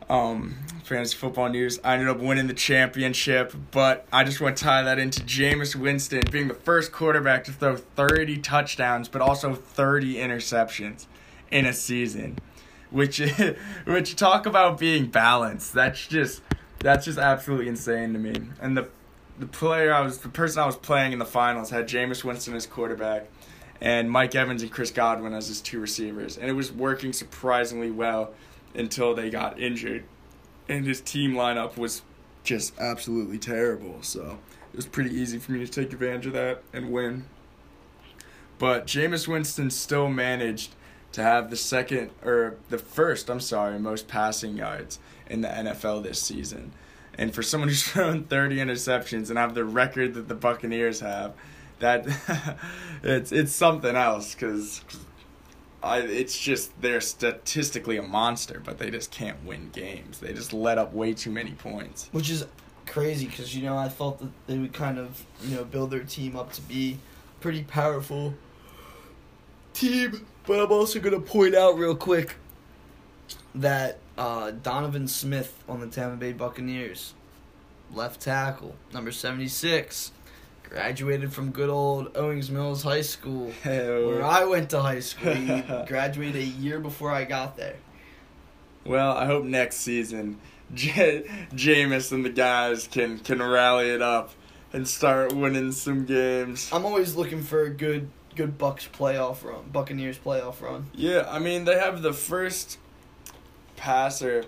um, 0.08 0.56
fantasy 0.84 1.16
football 1.16 1.48
news, 1.48 1.78
I 1.82 1.94
ended 1.94 2.08
up 2.08 2.18
winning 2.18 2.48
the 2.48 2.54
championship, 2.54 3.54
but 3.70 4.06
I 4.12 4.24
just 4.24 4.40
want 4.40 4.56
to 4.56 4.64
tie 4.64 4.82
that 4.82 4.98
into 4.98 5.22
Jameis 5.22 5.74
Winston 5.74 6.22
being 6.30 6.48
the 6.48 6.54
first 6.54 6.92
quarterback 6.92 7.44
to 7.44 7.52
throw 7.52 7.76
30 7.76 8.38
touchdowns, 8.38 9.08
but 9.08 9.22
also 9.22 9.54
30 9.54 10.16
interceptions 10.16 11.06
in 11.50 11.64
a 11.64 11.72
season. 11.72 12.38
Which, 12.90 13.18
which 13.84 14.16
talk 14.16 14.46
about 14.46 14.78
being 14.78 15.06
balanced. 15.06 15.72
That's 15.74 16.06
just, 16.06 16.42
that's 16.80 17.04
just 17.04 17.18
absolutely 17.18 17.68
insane 17.68 18.12
to 18.12 18.18
me. 18.18 18.34
And 18.60 18.76
the, 18.76 18.88
the 19.38 19.46
player 19.46 19.92
I 19.92 20.00
was, 20.00 20.18
the 20.18 20.28
person 20.28 20.62
I 20.62 20.66
was 20.66 20.76
playing 20.76 21.12
in 21.12 21.18
the 21.18 21.24
finals 21.24 21.70
had 21.70 21.88
Jameis 21.88 22.24
Winston 22.24 22.54
as 22.54 22.66
quarterback 22.66 23.28
and 23.80 24.10
Mike 24.10 24.34
Evans 24.34 24.62
and 24.62 24.70
Chris 24.70 24.90
Godwin 24.90 25.32
as 25.32 25.48
his 25.48 25.60
two 25.60 25.80
receivers. 25.80 26.36
And 26.36 26.48
it 26.48 26.52
was 26.52 26.70
working 26.70 27.12
surprisingly 27.12 27.90
well 27.90 28.34
until 28.74 29.14
they 29.14 29.30
got 29.30 29.58
injured. 29.58 30.04
And 30.68 30.84
his 30.84 31.00
team 31.00 31.32
lineup 31.32 31.76
was 31.76 32.02
just 32.44 32.78
absolutely 32.78 33.38
terrible. 33.38 34.02
So 34.02 34.38
it 34.72 34.76
was 34.76 34.86
pretty 34.86 35.14
easy 35.14 35.38
for 35.38 35.52
me 35.52 35.64
to 35.64 35.70
take 35.70 35.92
advantage 35.92 36.26
of 36.26 36.32
that 36.34 36.62
and 36.72 36.90
win. 36.90 37.24
But 38.58 38.86
Jameis 38.86 39.26
Winston 39.26 39.70
still 39.70 40.08
managed 40.08 40.74
to 41.12 41.22
have 41.22 41.50
the 41.50 41.56
second, 41.56 42.10
or 42.24 42.56
the 42.68 42.78
first, 42.78 43.28
I'm 43.28 43.40
sorry, 43.40 43.78
most 43.78 44.08
passing 44.08 44.56
yards 44.56 44.98
in 45.28 45.40
the 45.40 45.48
NFL 45.48 46.02
this 46.02 46.20
season. 46.20 46.72
And 47.18 47.34
for 47.34 47.42
someone 47.42 47.68
who's 47.68 47.82
thrown 47.88 48.24
30 48.24 48.56
interceptions 48.56 49.28
and 49.28 49.38
have 49.38 49.54
the 49.54 49.64
record 49.64 50.14
that 50.14 50.28
the 50.28 50.34
Buccaneers 50.34 51.00
have, 51.00 51.34
that 51.80 52.06
it's 53.02 53.32
it's 53.32 53.52
something 53.52 53.96
else 53.96 54.34
because 54.34 54.82
I 55.82 56.00
it's 56.00 56.38
just 56.38 56.78
they're 56.80 57.00
statistically 57.00 57.96
a 57.96 58.02
monster, 58.02 58.60
but 58.64 58.78
they 58.78 58.90
just 58.90 59.10
can't 59.10 59.42
win 59.44 59.70
games. 59.72 60.20
They 60.20 60.32
just 60.32 60.52
let 60.52 60.78
up 60.78 60.92
way 60.92 61.14
too 61.14 61.30
many 61.30 61.52
points. 61.52 62.08
which 62.12 62.30
is 62.30 62.46
crazy 62.86 63.26
because 63.26 63.56
you 63.56 63.62
know 63.62 63.76
I 63.78 63.88
felt 63.88 64.18
that 64.18 64.30
they 64.46 64.58
would 64.58 64.72
kind 64.72 64.98
of 64.98 65.24
you 65.42 65.56
know 65.56 65.64
build 65.64 65.90
their 65.90 66.04
team 66.04 66.36
up 66.36 66.52
to 66.54 66.62
be 66.62 66.98
pretty 67.40 67.62
powerful 67.64 68.34
team. 69.72 70.26
But 70.50 70.58
I'm 70.58 70.72
also 70.72 70.98
gonna 70.98 71.20
point 71.20 71.54
out 71.54 71.78
real 71.78 71.94
quick 71.94 72.34
that 73.54 73.98
uh, 74.18 74.50
Donovan 74.50 75.06
Smith 75.06 75.62
on 75.68 75.78
the 75.78 75.86
Tampa 75.86 76.16
Bay 76.16 76.32
Buccaneers, 76.32 77.14
left 77.94 78.20
tackle, 78.20 78.74
number 78.92 79.12
seventy 79.12 79.46
six, 79.46 80.10
graduated 80.68 81.32
from 81.32 81.52
good 81.52 81.70
old 81.70 82.16
Owings 82.16 82.50
Mills 82.50 82.82
High 82.82 83.02
School, 83.02 83.52
where 83.62 84.24
I 84.24 84.44
went 84.44 84.70
to 84.70 84.80
high 84.80 84.98
school. 84.98 85.34
He 85.34 85.62
graduated 85.86 86.42
a 86.42 86.44
year 86.44 86.80
before 86.80 87.12
I 87.12 87.22
got 87.26 87.56
there. 87.56 87.76
Well, 88.84 89.16
I 89.16 89.26
hope 89.26 89.44
next 89.44 89.76
season, 89.76 90.40
J- 90.74 91.30
Jameis 91.54 92.10
and 92.10 92.24
the 92.24 92.30
guys 92.30 92.88
can 92.88 93.20
can 93.20 93.40
rally 93.40 93.90
it 93.90 94.02
up 94.02 94.32
and 94.72 94.88
start 94.88 95.32
winning 95.32 95.70
some 95.70 96.06
games. 96.06 96.70
I'm 96.72 96.84
always 96.84 97.14
looking 97.14 97.40
for 97.40 97.62
a 97.62 97.70
good 97.70 98.10
good 98.40 98.56
Bucks 98.56 98.88
playoff 98.90 99.44
run, 99.44 99.68
Buccaneers 99.70 100.18
playoff 100.18 100.62
run. 100.62 100.86
Yeah, 100.94 101.26
I 101.28 101.38
mean 101.38 101.66
they 101.66 101.78
have 101.78 102.00
the 102.00 102.14
first 102.14 102.78
passer 103.76 104.46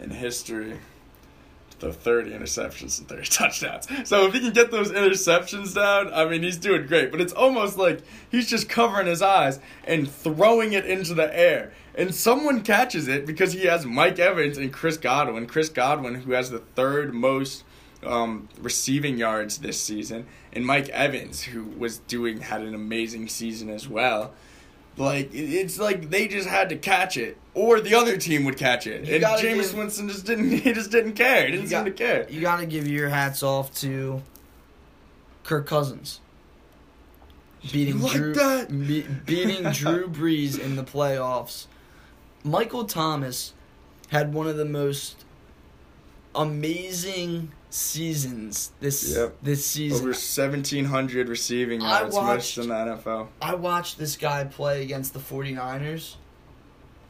in 0.00 0.08
history 0.08 0.78
to 1.68 1.76
throw 1.76 1.92
30 1.92 2.30
interceptions 2.30 2.98
and 2.98 3.06
30 3.06 3.22
touchdowns. 3.24 4.08
So 4.08 4.26
if 4.26 4.32
he 4.32 4.40
can 4.40 4.54
get 4.54 4.70
those 4.70 4.90
interceptions 4.90 5.74
down, 5.74 6.14
I 6.14 6.24
mean 6.24 6.42
he's 6.42 6.56
doing 6.56 6.86
great. 6.86 7.10
But 7.10 7.20
it's 7.20 7.34
almost 7.34 7.76
like 7.76 8.00
he's 8.30 8.48
just 8.48 8.70
covering 8.70 9.06
his 9.06 9.20
eyes 9.20 9.60
and 9.84 10.10
throwing 10.10 10.72
it 10.72 10.86
into 10.86 11.12
the 11.12 11.38
air. 11.38 11.74
And 11.94 12.14
someone 12.14 12.62
catches 12.62 13.06
it 13.06 13.26
because 13.26 13.52
he 13.52 13.66
has 13.66 13.84
Mike 13.84 14.18
Evans 14.18 14.56
and 14.56 14.72
Chris 14.72 14.96
Godwin. 14.96 15.46
Chris 15.46 15.68
Godwin, 15.68 16.14
who 16.14 16.32
has 16.32 16.48
the 16.48 16.60
third 16.60 17.12
most 17.12 17.64
um, 18.06 18.48
receiving 18.60 19.18
yards 19.18 19.58
this 19.58 19.80
season, 19.80 20.26
and 20.52 20.64
Mike 20.64 20.88
Evans, 20.90 21.42
who 21.42 21.64
was 21.64 21.98
doing 21.98 22.40
had 22.40 22.62
an 22.62 22.74
amazing 22.74 23.28
season 23.28 23.68
as 23.70 23.88
well. 23.88 24.32
Like 24.96 25.30
it's 25.34 25.78
like 25.78 26.08
they 26.10 26.26
just 26.26 26.48
had 26.48 26.70
to 26.70 26.76
catch 26.76 27.16
it, 27.18 27.36
or 27.52 27.80
the 27.80 27.94
other 27.94 28.16
team 28.16 28.44
would 28.46 28.56
catch 28.56 28.86
it, 28.86 29.04
You 29.06 29.14
and 29.16 29.20
gotta 29.20 29.42
Jameis 29.46 29.70
give- 29.70 29.74
Winston 29.74 30.08
just 30.08 30.24
didn't. 30.24 30.50
He 30.62 30.72
just 30.72 30.90
didn't 30.90 31.12
care. 31.14 31.44
He 31.44 31.50
didn't 31.52 31.62
You 31.64 31.68
seem 31.68 31.78
got- 31.80 31.84
to 31.84 31.90
care. 31.92 32.26
You 32.30 32.40
got 32.40 32.60
to 32.60 32.66
give 32.66 32.88
your 32.88 33.08
hats 33.10 33.42
off 33.42 33.74
to 33.80 34.22
Kirk 35.44 35.66
Cousins. 35.66 36.20
beating 37.72 38.00
like 38.00 38.12
Drew 38.12 38.66
be- 38.70 39.06
beating 39.26 39.70
Drew 39.72 40.08
Brees 40.08 40.58
in 40.58 40.76
the 40.76 40.84
playoffs. 40.84 41.66
Michael 42.42 42.84
Thomas 42.84 43.52
had 44.08 44.32
one 44.32 44.46
of 44.46 44.56
the 44.56 44.64
most 44.64 45.24
amazing 46.34 47.52
seasons 47.76 48.72
this 48.80 49.14
Yep. 49.16 49.36
this 49.42 49.64
season. 49.66 49.98
Over 50.00 50.12
1,700 50.12 51.28
receiving 51.28 51.82
I 51.82 52.00
yards, 52.00 52.14
watched- 52.14 52.56
most 52.56 52.58
in 52.58 52.68
the 52.68 52.74
NFL. 52.74 53.28
I 53.40 53.54
watched 53.54 53.98
this 53.98 54.16
guy 54.16 54.44
play 54.44 54.82
against 54.82 55.12
the 55.12 55.20
49ers. 55.20 56.16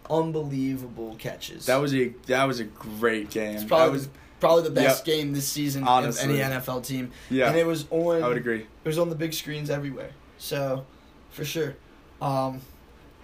Unbelievable 0.08 1.16
catches. 1.18 1.66
That 1.66 1.76
was 1.76 1.92
a 1.94 2.08
that 2.26 2.44
was 2.44 2.60
a 2.60 2.64
great 2.64 3.30
game. 3.30 3.56
It's 3.56 3.64
probably, 3.64 3.86
that 3.86 3.92
was 3.92 4.08
probably 4.38 4.62
the 4.64 4.70
best 4.70 5.06
Yep. 5.06 5.16
game 5.16 5.32
this 5.32 5.48
season 5.48 5.82
Honestly. 5.84 6.24
of 6.24 6.30
any 6.30 6.54
NFL 6.54 6.80
team. 6.82 7.10
yeah. 7.28 7.48
And 7.48 7.56
it 7.56 7.66
was 7.66 7.86
on 7.90 8.22
I 8.22 8.28
would 8.28 8.36
agree. 8.36 8.60
it 8.60 8.88
was 8.88 8.98
on 8.98 9.08
the 9.08 9.16
big 9.16 9.34
screens 9.34 9.68
everywhere. 9.68 10.10
So, 10.38 10.86
for 11.30 11.44
sure. 11.44 11.74
Um, 12.22 12.60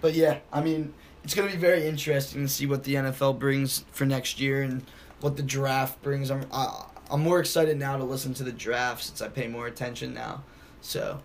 but 0.01 0.13
yeah, 0.13 0.39
I 0.51 0.61
mean, 0.61 0.93
it's 1.23 1.33
going 1.33 1.47
to 1.47 1.55
be 1.55 1.59
very 1.61 1.87
interesting 1.87 2.41
to 2.41 2.49
see 2.49 2.65
what 2.65 2.83
the 2.83 2.95
NFL 2.95 3.39
brings 3.39 3.85
for 3.91 4.05
next 4.05 4.41
year 4.41 4.61
and 4.61 4.83
what 5.21 5.37
the 5.37 5.43
draft 5.43 6.01
brings. 6.01 6.29
I'm 6.29 6.45
I, 6.51 6.85
I'm 7.13 7.21
more 7.21 7.39
excited 7.39 7.77
now 7.77 7.95
to 7.95 8.03
listen 8.03 8.33
to 8.33 8.43
the 8.43 8.51
draft 8.51 9.03
since 9.03 9.21
I 9.21 9.27
pay 9.27 9.47
more 9.47 9.67
attention 9.67 10.15
now. 10.15 10.43
So, 10.81 11.21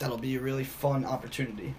that'll 0.00 0.18
be 0.18 0.34
a 0.34 0.40
really 0.40 0.64
fun 0.64 1.04
opportunity. 1.04 1.76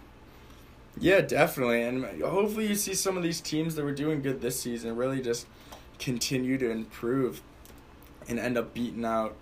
Yeah, 0.97 1.19
definitely. 1.19 1.83
And 1.83 2.21
hopefully 2.21 2.67
you 2.67 2.75
see 2.75 2.93
some 2.93 3.17
of 3.17 3.23
these 3.23 3.41
teams 3.41 3.75
that 3.75 3.83
were 3.83 3.93
doing 3.93 4.21
good 4.21 4.39
this 4.39 4.59
season 4.61 4.95
really 4.95 5.21
just 5.21 5.45
continue 5.99 6.57
to 6.57 6.69
improve 6.69 7.41
and 8.29 8.39
end 8.39 8.57
up 8.57 8.73
beating 8.73 9.03
out 9.03 9.35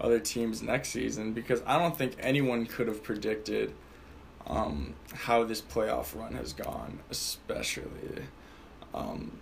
other 0.00 0.20
teams 0.20 0.62
next 0.62 0.90
season 0.90 1.32
because 1.32 1.62
I 1.66 1.78
don't 1.78 1.96
think 1.96 2.16
anyone 2.18 2.66
could 2.66 2.88
have 2.88 3.02
predicted 3.02 3.72
um, 4.46 4.94
how 5.14 5.44
this 5.44 5.62
playoff 5.62 6.18
run 6.18 6.34
has 6.34 6.52
gone, 6.52 6.98
especially 7.10 8.24
um, 8.92 9.40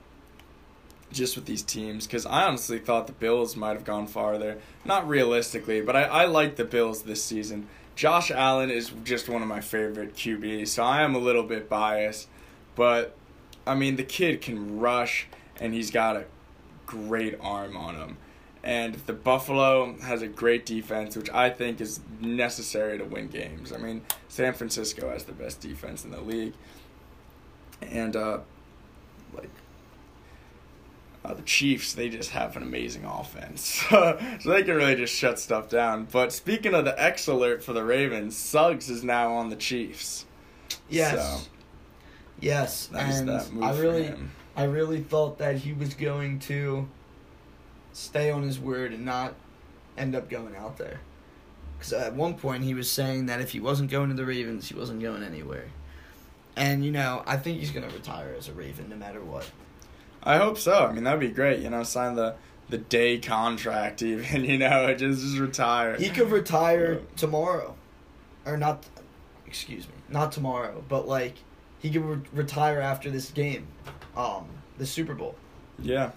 just 1.12 1.36
with 1.36 1.46
these 1.46 1.62
teams. 1.62 2.06
Because 2.06 2.26
I 2.26 2.44
honestly 2.44 2.78
thought 2.78 3.06
the 3.06 3.12
Bills 3.12 3.56
might 3.56 3.74
have 3.74 3.84
gone 3.84 4.06
farther. 4.06 4.58
Not 4.84 5.08
realistically, 5.08 5.80
but 5.80 5.96
I, 5.96 6.02
I 6.02 6.24
like 6.26 6.56
the 6.56 6.64
Bills 6.64 7.02
this 7.02 7.22
season. 7.22 7.68
Josh 7.96 8.30
Allen 8.30 8.70
is 8.70 8.92
just 9.04 9.28
one 9.28 9.42
of 9.42 9.48
my 9.48 9.60
favorite 9.60 10.14
QBs, 10.14 10.68
so 10.68 10.82
I 10.82 11.02
am 11.02 11.14
a 11.14 11.18
little 11.18 11.42
bit 11.42 11.68
biased. 11.68 12.28
But, 12.74 13.14
I 13.66 13.74
mean, 13.74 13.96
the 13.96 14.04
kid 14.04 14.40
can 14.40 14.78
rush, 14.80 15.26
and 15.60 15.74
he's 15.74 15.90
got 15.90 16.16
a 16.16 16.24
great 16.86 17.38
arm 17.40 17.76
on 17.76 17.96
him. 17.96 18.16
And 18.62 18.94
the 19.06 19.12
Buffalo 19.12 19.96
has 20.00 20.22
a 20.22 20.28
great 20.28 20.66
defense, 20.66 21.16
which 21.16 21.30
I 21.30 21.50
think 21.50 21.80
is 21.80 22.00
necessary 22.20 22.98
to 22.98 23.04
win 23.04 23.28
games. 23.28 23.72
I 23.72 23.78
mean, 23.78 24.02
San 24.28 24.52
Francisco 24.52 25.10
has 25.10 25.24
the 25.24 25.32
best 25.32 25.60
defense 25.60 26.04
in 26.04 26.10
the 26.10 26.20
league. 26.20 26.54
And, 27.82 28.16
uh, 28.16 28.40
like, 29.34 29.50
uh, 31.24 31.34
the 31.34 31.42
Chiefs, 31.42 31.92
they 31.92 32.08
just 32.08 32.30
have 32.30 32.56
an 32.56 32.62
amazing 32.62 33.04
offense. 33.04 33.84
so 33.90 34.18
they 34.44 34.62
can 34.62 34.76
really 34.76 34.96
just 34.96 35.14
shut 35.14 35.38
stuff 35.38 35.68
down. 35.68 36.06
But 36.10 36.32
speaking 36.32 36.74
of 36.74 36.84
the 36.84 37.00
X 37.00 37.26
alert 37.26 37.62
for 37.62 37.72
the 37.72 37.84
Ravens, 37.84 38.36
Suggs 38.36 38.88
is 38.88 39.04
now 39.04 39.34
on 39.34 39.50
the 39.50 39.56
Chiefs. 39.56 40.24
Yes. 40.88 41.42
So 41.42 41.48
yes. 42.40 42.90
and 42.94 43.28
that 43.28 43.52
move 43.52 43.64
I 43.64 43.78
really. 43.78 44.14
I 44.56 44.64
really 44.64 45.00
thought 45.00 45.38
that 45.38 45.56
he 45.56 45.72
was 45.72 45.94
going 45.94 46.40
to 46.40 46.88
stay 47.92 48.30
on 48.30 48.42
his 48.42 48.58
word 48.58 48.92
and 48.92 49.04
not 49.04 49.34
end 49.96 50.14
up 50.14 50.28
going 50.28 50.56
out 50.56 50.76
there. 50.76 51.00
Because 51.78 51.92
at 51.92 52.14
one 52.14 52.34
point 52.34 52.64
he 52.64 52.74
was 52.74 52.90
saying 52.90 53.26
that 53.26 53.40
if 53.40 53.52
he 53.52 53.60
wasn't 53.60 53.90
going 53.90 54.08
to 54.10 54.14
the 54.14 54.26
Ravens, 54.26 54.68
he 54.68 54.74
wasn't 54.74 55.00
going 55.00 55.22
anywhere. 55.22 55.68
And, 56.56 56.84
you 56.84 56.90
know, 56.90 57.22
I 57.26 57.36
think 57.36 57.58
he's 57.58 57.70
going 57.70 57.88
to 57.88 57.94
retire 57.94 58.34
as 58.36 58.48
a 58.48 58.52
Raven 58.52 58.90
no 58.90 58.96
matter 58.96 59.22
what. 59.22 59.50
I 60.22 60.36
hope 60.36 60.58
so. 60.58 60.86
I 60.86 60.92
mean, 60.92 61.04
that'd 61.04 61.20
be 61.20 61.28
great. 61.28 61.60
You 61.60 61.70
know, 61.70 61.82
sign 61.82 62.14
the 62.16 62.34
the 62.68 62.78
day 62.78 63.18
contract, 63.18 64.02
even. 64.02 64.44
You 64.44 64.58
know, 64.58 64.94
just 64.94 65.20
just 65.22 65.38
retire. 65.38 65.96
He 65.96 66.10
could 66.10 66.30
retire 66.30 66.94
Yeah. 66.94 67.00
tomorrow. 67.16 67.74
Or 68.46 68.56
not, 68.56 68.86
excuse 69.46 69.86
me, 69.86 69.94
not 70.08 70.32
tomorrow, 70.32 70.82
but 70.88 71.06
like 71.06 71.34
he 71.78 71.90
could 71.90 72.04
re- 72.04 72.20
retire 72.32 72.80
after 72.80 73.10
this 73.10 73.30
game, 73.30 73.66
um, 74.16 74.46
the 74.78 74.86
Super 74.86 75.14
Bowl. 75.14 75.34
Yeah. 75.78 76.10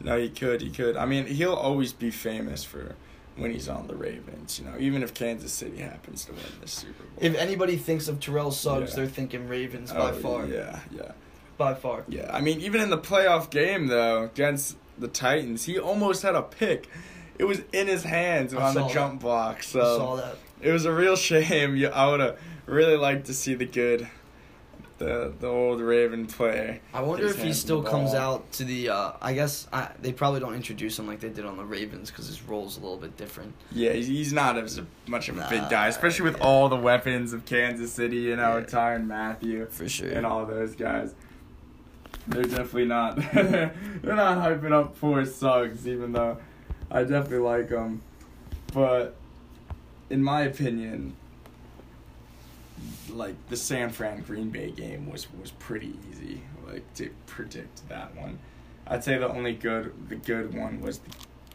No, 0.00 0.16
he 0.18 0.28
could. 0.28 0.60
He 0.62 0.70
could. 0.70 0.96
I 0.96 1.06
mean, 1.06 1.26
he'll 1.26 1.54
always 1.54 1.92
be 1.92 2.10
famous 2.10 2.62
for 2.64 2.94
when 3.36 3.50
he's 3.52 3.68
on 3.68 3.86
the 3.88 3.94
Ravens. 3.96 4.58
You 4.58 4.66
know, 4.66 4.74
even 4.78 5.02
if 5.02 5.12
Kansas 5.14 5.52
City 5.52 5.78
happens 5.78 6.24
to 6.26 6.32
win 6.32 6.42
the 6.60 6.68
Super 6.68 7.02
Bowl. 7.04 7.12
If 7.20 7.34
anybody 7.36 7.76
thinks 7.76 8.06
of 8.08 8.20
Terrell 8.20 8.50
Suggs, 8.52 8.90
Yeah. 8.90 8.96
they're 8.96 9.06
thinking 9.06 9.48
Ravens 9.48 9.92
by 9.92 10.10
Oh, 10.10 10.12
far. 10.12 10.46
Yeah, 10.46 10.78
yeah, 10.92 11.12
By 11.58 11.74
far. 11.74 12.04
yeah. 12.08 12.30
I 12.32 12.40
mean, 12.40 12.60
even 12.60 12.80
in 12.80 12.88
the 12.88 12.98
playoff 12.98 13.50
game 13.50 13.88
though 13.88 14.22
against 14.24 14.76
the 14.98 15.08
Titans, 15.08 15.64
he 15.64 15.78
almost 15.78 16.22
had 16.22 16.34
a 16.34 16.42
pick. 16.42 16.88
It 17.38 17.44
was 17.44 17.60
in 17.72 17.86
his 17.88 18.04
hands 18.04 18.54
I 18.54 18.62
on 18.62 18.74
the 18.74 18.88
saw 18.88 18.94
jump 18.94 19.20
block. 19.20 19.58
I 19.58 19.62
So 19.62 19.80
saw 19.98 20.16
that. 20.16 20.36
it 20.62 20.70
was 20.72 20.84
a 20.86 20.92
real 20.92 21.16
shame. 21.16 21.76
You- 21.80 21.88
I 21.88 22.06
would 22.10 22.20
have 22.20 22.38
really 22.66 22.96
liked 22.96 23.26
to 23.26 23.34
see 23.34 23.54
the 23.54 23.64
good, 23.66 24.08
the 24.98 25.32
the 25.38 25.46
old 25.46 25.80
Raven 25.80 26.26
play. 26.26 26.80
I 26.92 27.00
wonder 27.02 27.26
if 27.26 27.40
he 27.40 27.52
still 27.52 27.82
comes 27.84 28.12
out 28.14 28.50
to 28.52 28.64
the. 28.64 28.88
Uh, 28.88 29.12
I 29.22 29.32
guess 29.34 29.68
I, 29.72 29.90
they 30.02 30.12
probably 30.12 30.40
don't 30.40 30.54
introduce 30.54 30.98
him 30.98 31.06
like 31.06 31.20
they 31.20 31.28
did 31.28 31.44
on 31.44 31.56
the 31.56 31.64
Ravens 31.64 32.10
because 32.10 32.26
his 32.26 32.42
role's 32.42 32.76
a 32.76 32.80
little 32.80 32.96
bit 32.96 33.16
different. 33.16 33.54
Yeah, 33.70 33.92
he's, 33.92 34.08
he's 34.08 34.32
not 34.32 34.58
as 34.58 34.80
much 35.06 35.28
of 35.28 35.38
a 35.38 35.46
big 35.48 35.68
guy, 35.70 35.86
especially 35.86 36.24
with 36.24 36.38
yeah. 36.38 36.44
all 36.44 36.68
the 36.68 36.76
weapons 36.76 37.32
of 37.32 37.44
Kansas 37.44 37.92
City. 37.92 38.16
You 38.16 38.34
know, 38.36 38.58
Yeah. 38.58 38.64
Tyrann 38.64 39.06
Mathieu 39.06 39.66
For 39.70 39.88
sure. 39.88 40.10
and 40.10 40.26
all 40.26 40.44
those 40.44 40.74
guys. 40.74 41.14
They're 42.28 42.42
definitely 42.42 42.84
not. 42.84 43.16
they're 43.32 43.72
not 44.02 44.38
hyping 44.38 44.72
up 44.72 44.96
for 44.96 45.24
Suggs, 45.24 45.88
even 45.88 46.12
though 46.12 46.38
I 46.90 47.02
definitely 47.02 47.38
like 47.38 47.70
him. 47.70 48.02
But 48.74 49.16
in 50.10 50.22
my 50.22 50.42
opinion, 50.42 51.16
like 53.10 53.34
the 53.48 53.56
San 53.56 53.90
Fran 53.90 54.22
Green 54.22 54.50
Bay 54.50 54.70
game 54.70 55.10
was 55.10 55.26
was 55.40 55.52
pretty 55.52 55.94
easy, 56.10 56.42
like 56.66 56.92
to 56.94 57.10
predict 57.26 57.88
that 57.88 58.14
one. 58.14 58.38
I'd 58.86 59.04
say 59.04 59.16
the 59.16 59.28
only 59.28 59.54
good 59.54 59.92
the 60.08 60.16
good 60.16 60.54
one 60.54 60.82
was 60.82 60.98
the, 60.98 61.10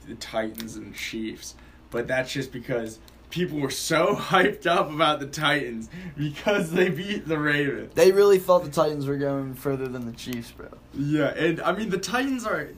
the 0.07 0.15
Titans 0.15 0.75
and 0.75 0.95
Chiefs, 0.95 1.53
but 1.91 2.07
that's 2.07 2.33
just 2.33 2.51
because 2.51 2.97
people 3.33 3.59
were 3.59 3.71
so 3.71 4.15
hyped 4.15 4.67
up 4.67 4.91
about 4.91 5.19
the 5.19 5.25
Titans 5.25 5.89
because 6.15 6.71
they 6.71 6.89
beat 6.89 7.27
the 7.27 7.37
Ravens. 7.37 7.93
They 7.95 8.11
really 8.11 8.37
thought 8.37 8.63
the 8.63 8.69
Titans 8.69 9.07
were 9.07 9.17
going 9.17 9.55
further 9.55 9.87
than 9.87 10.05
the 10.05 10.11
Chiefs, 10.13 10.51
bro. 10.51 10.69
Yeah, 10.93 11.29
and 11.29 11.59
I 11.61 11.73
mean 11.73 11.89
the 11.89 11.97
Titans 11.97 12.45
are. 12.45 12.69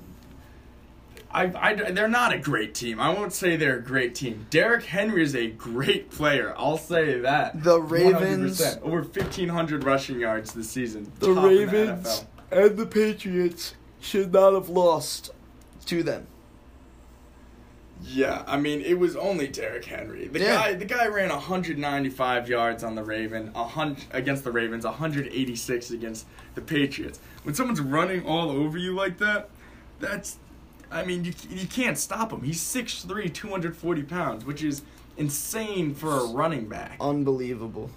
I, 1.29 1.51
I, 1.53 1.91
they're 1.91 2.07
not 2.07 2.31
a 2.31 2.37
great 2.37 2.73
team. 2.73 2.97
I 2.97 3.09
won't 3.09 3.33
say 3.33 3.57
they're 3.57 3.79
a 3.79 3.83
great 3.83 4.15
team. 4.15 4.47
Derrick 4.49 4.85
Henry 4.85 5.21
is 5.21 5.35
a 5.35 5.47
great 5.47 6.09
player. 6.09 6.53
I'll 6.57 6.77
say 6.77 7.19
that. 7.19 7.61
The 7.61 7.81
Ravens- 7.81 8.61
100%. 8.61 8.81
over 8.83 9.03
fifteen 9.03 9.49
hundred 9.49 9.83
rushing 9.83 10.21
yards 10.21 10.53
this 10.53 10.69
season. 10.69 11.11
The 11.19 11.31
in 11.31 11.35
the 11.35 11.41
Ravens 11.41 12.25
and 12.51 12.77
the 12.77 12.85
Patriots 12.85 13.75
should 13.99 14.31
not 14.31 14.53
have 14.53 14.69
lost 14.69 15.31
to 15.87 16.01
them. 16.01 16.27
Yeah, 18.07 18.43
I 18.47 18.57
mean 18.57 18.81
it 18.81 18.99
was 18.99 19.15
only 19.15 19.47
Derrick 19.47 19.85
Henry. 19.85 20.27
The 20.27 20.39
Yeah. 20.39 20.55
guy, 20.55 20.73
the 20.75 20.85
guy 20.85 21.07
ran 21.07 21.31
195 21.31 22.47
yards 22.47 22.83
on 22.83 22.95
the 22.95 23.03
Raven, 23.03 23.51
a 23.55 23.63
hundred 23.63 24.05
against 24.11 24.43
the 24.43 24.51
Ravens, 24.51 24.85
186 24.85 25.91
against 25.91 26.25
the 26.53 26.61
Patriots. 26.61 27.19
When 27.43 27.55
someone's 27.55 27.81
running 27.81 28.25
all 28.25 28.49
over 28.51 28.77
you 28.77 28.93
like 28.93 29.17
that, 29.19 29.49
that's, 29.99 30.37
I 30.91 31.03
mean 31.03 31.25
you 31.25 31.33
you 31.49 31.67
can't 31.67 31.97
stop 31.97 32.31
him. 32.31 32.43
He's 32.43 32.61
6'3", 32.61 33.29
240 33.29 34.03
pounds, 34.03 34.45
which 34.45 34.63
is 34.63 34.83
insane 35.17 35.93
for 35.95 36.11
a 36.19 36.25
running 36.25 36.67
back. 36.67 36.97
Unbelievable. 37.01 37.89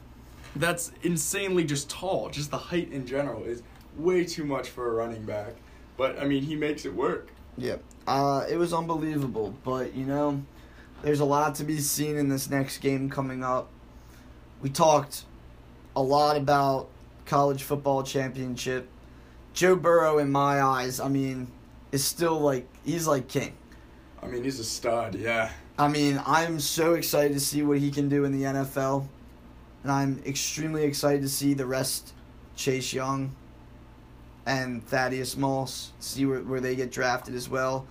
That's 0.56 0.90
insanely 1.02 1.64
just 1.64 1.90
tall. 1.90 2.30
Just 2.30 2.50
the 2.50 2.58
height 2.58 2.90
in 2.90 3.06
general 3.06 3.44
is 3.44 3.62
way 3.96 4.24
too 4.24 4.44
much 4.44 4.68
for 4.70 4.88
a 4.88 4.92
running 4.94 5.24
back. 5.24 5.54
But 5.96 6.18
I 6.18 6.24
mean 6.24 6.44
he 6.44 6.56
makes 6.56 6.84
it 6.84 6.94
work. 6.94 7.28
Yep. 7.58 7.82
Uh, 8.06 8.46
it 8.48 8.56
was 8.56 8.72
unbelievable, 8.72 9.54
but 9.64 9.94
you 9.94 10.06
know, 10.06 10.42
there's 11.02 11.20
a 11.20 11.24
lot 11.24 11.56
to 11.56 11.64
be 11.64 11.78
seen 11.78 12.16
in 12.16 12.28
this 12.28 12.48
next 12.48 12.78
game 12.78 13.10
coming 13.10 13.44
up. 13.44 13.68
We 14.62 14.70
talked 14.70 15.24
a 15.94 16.02
lot 16.02 16.36
about 16.36 16.88
college 17.26 17.62
football 17.62 18.02
championship. 18.02 18.88
Joe 19.52 19.76
Burrow, 19.76 20.18
in 20.18 20.30
my 20.30 20.62
eyes, 20.62 21.00
I 21.00 21.08
mean, 21.08 21.48
is 21.92 22.04
still 22.04 22.38
like 22.40 22.66
he's 22.84 23.06
like 23.06 23.28
king. 23.28 23.54
I 24.22 24.26
mean 24.26 24.44
he's 24.44 24.58
a 24.58 24.64
stud. 24.64 25.14
Yeah. 25.16 25.50
I 25.78 25.88
mean, 25.88 26.20
I'm 26.26 26.58
so 26.60 26.94
excited 26.94 27.34
to 27.34 27.40
see 27.40 27.62
what 27.62 27.78
he 27.78 27.90
can 27.90 28.08
do 28.08 28.24
in 28.24 28.32
the 28.32 28.44
NFL, 28.44 29.06
and 29.82 29.92
I'm 29.92 30.22
extremely 30.26 30.84
excited 30.84 31.22
to 31.22 31.28
see 31.28 31.54
the 31.54 31.66
rest, 31.66 32.14
Chase 32.56 32.92
Young, 32.92 33.34
and 34.48 34.84
Thaddeus 34.84 35.36
Moss, 35.36 35.92
see 36.00 36.26
where, 36.26 36.40
where 36.40 36.60
they 36.60 36.74
get 36.74 36.90
drafted 36.90 37.34
as 37.34 37.48
well. 37.48 37.86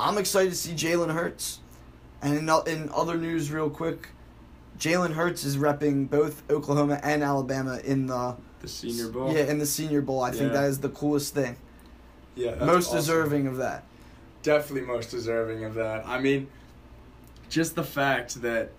I'm 0.00 0.18
excited 0.18 0.50
to 0.50 0.56
see 0.56 0.72
Jalen 0.72 1.12
Hurts, 1.14 1.60
and 2.20 2.36
in, 2.36 2.48
in 2.66 2.90
other 2.94 3.16
news, 3.16 3.50
real 3.50 3.70
quick, 3.70 4.08
Jalen 4.78 5.12
Hurts 5.12 5.44
is 5.44 5.56
repping 5.56 6.10
both 6.10 6.42
Oklahoma 6.50 6.98
and 7.02 7.22
Alabama 7.22 7.78
in 7.84 8.06
the 8.08 8.36
The 8.60 8.68
Senior 8.68 9.08
Bowl. 9.08 9.32
yeah 9.32 9.44
in 9.44 9.58
the 9.58 9.66
Senior 9.66 10.02
Bowl. 10.02 10.20
I 10.22 10.32
think 10.32 10.52
that 10.52 10.64
is 10.64 10.80
the 10.80 10.88
coolest 10.88 11.34
thing. 11.34 11.56
yeah. 12.34 12.52
that's 12.52 12.64
Most 12.66 12.86
awesome. 12.88 12.98
deserving 12.98 13.46
of 13.46 13.56
that. 13.58 13.84
definitely 14.42 14.86
most 14.86 15.10
deserving 15.12 15.64
of 15.64 15.74
that. 15.74 16.04
I 16.06 16.18
mean, 16.20 16.48
just 17.48 17.76
the 17.76 17.84
fact 17.84 18.42
that, 18.42 18.70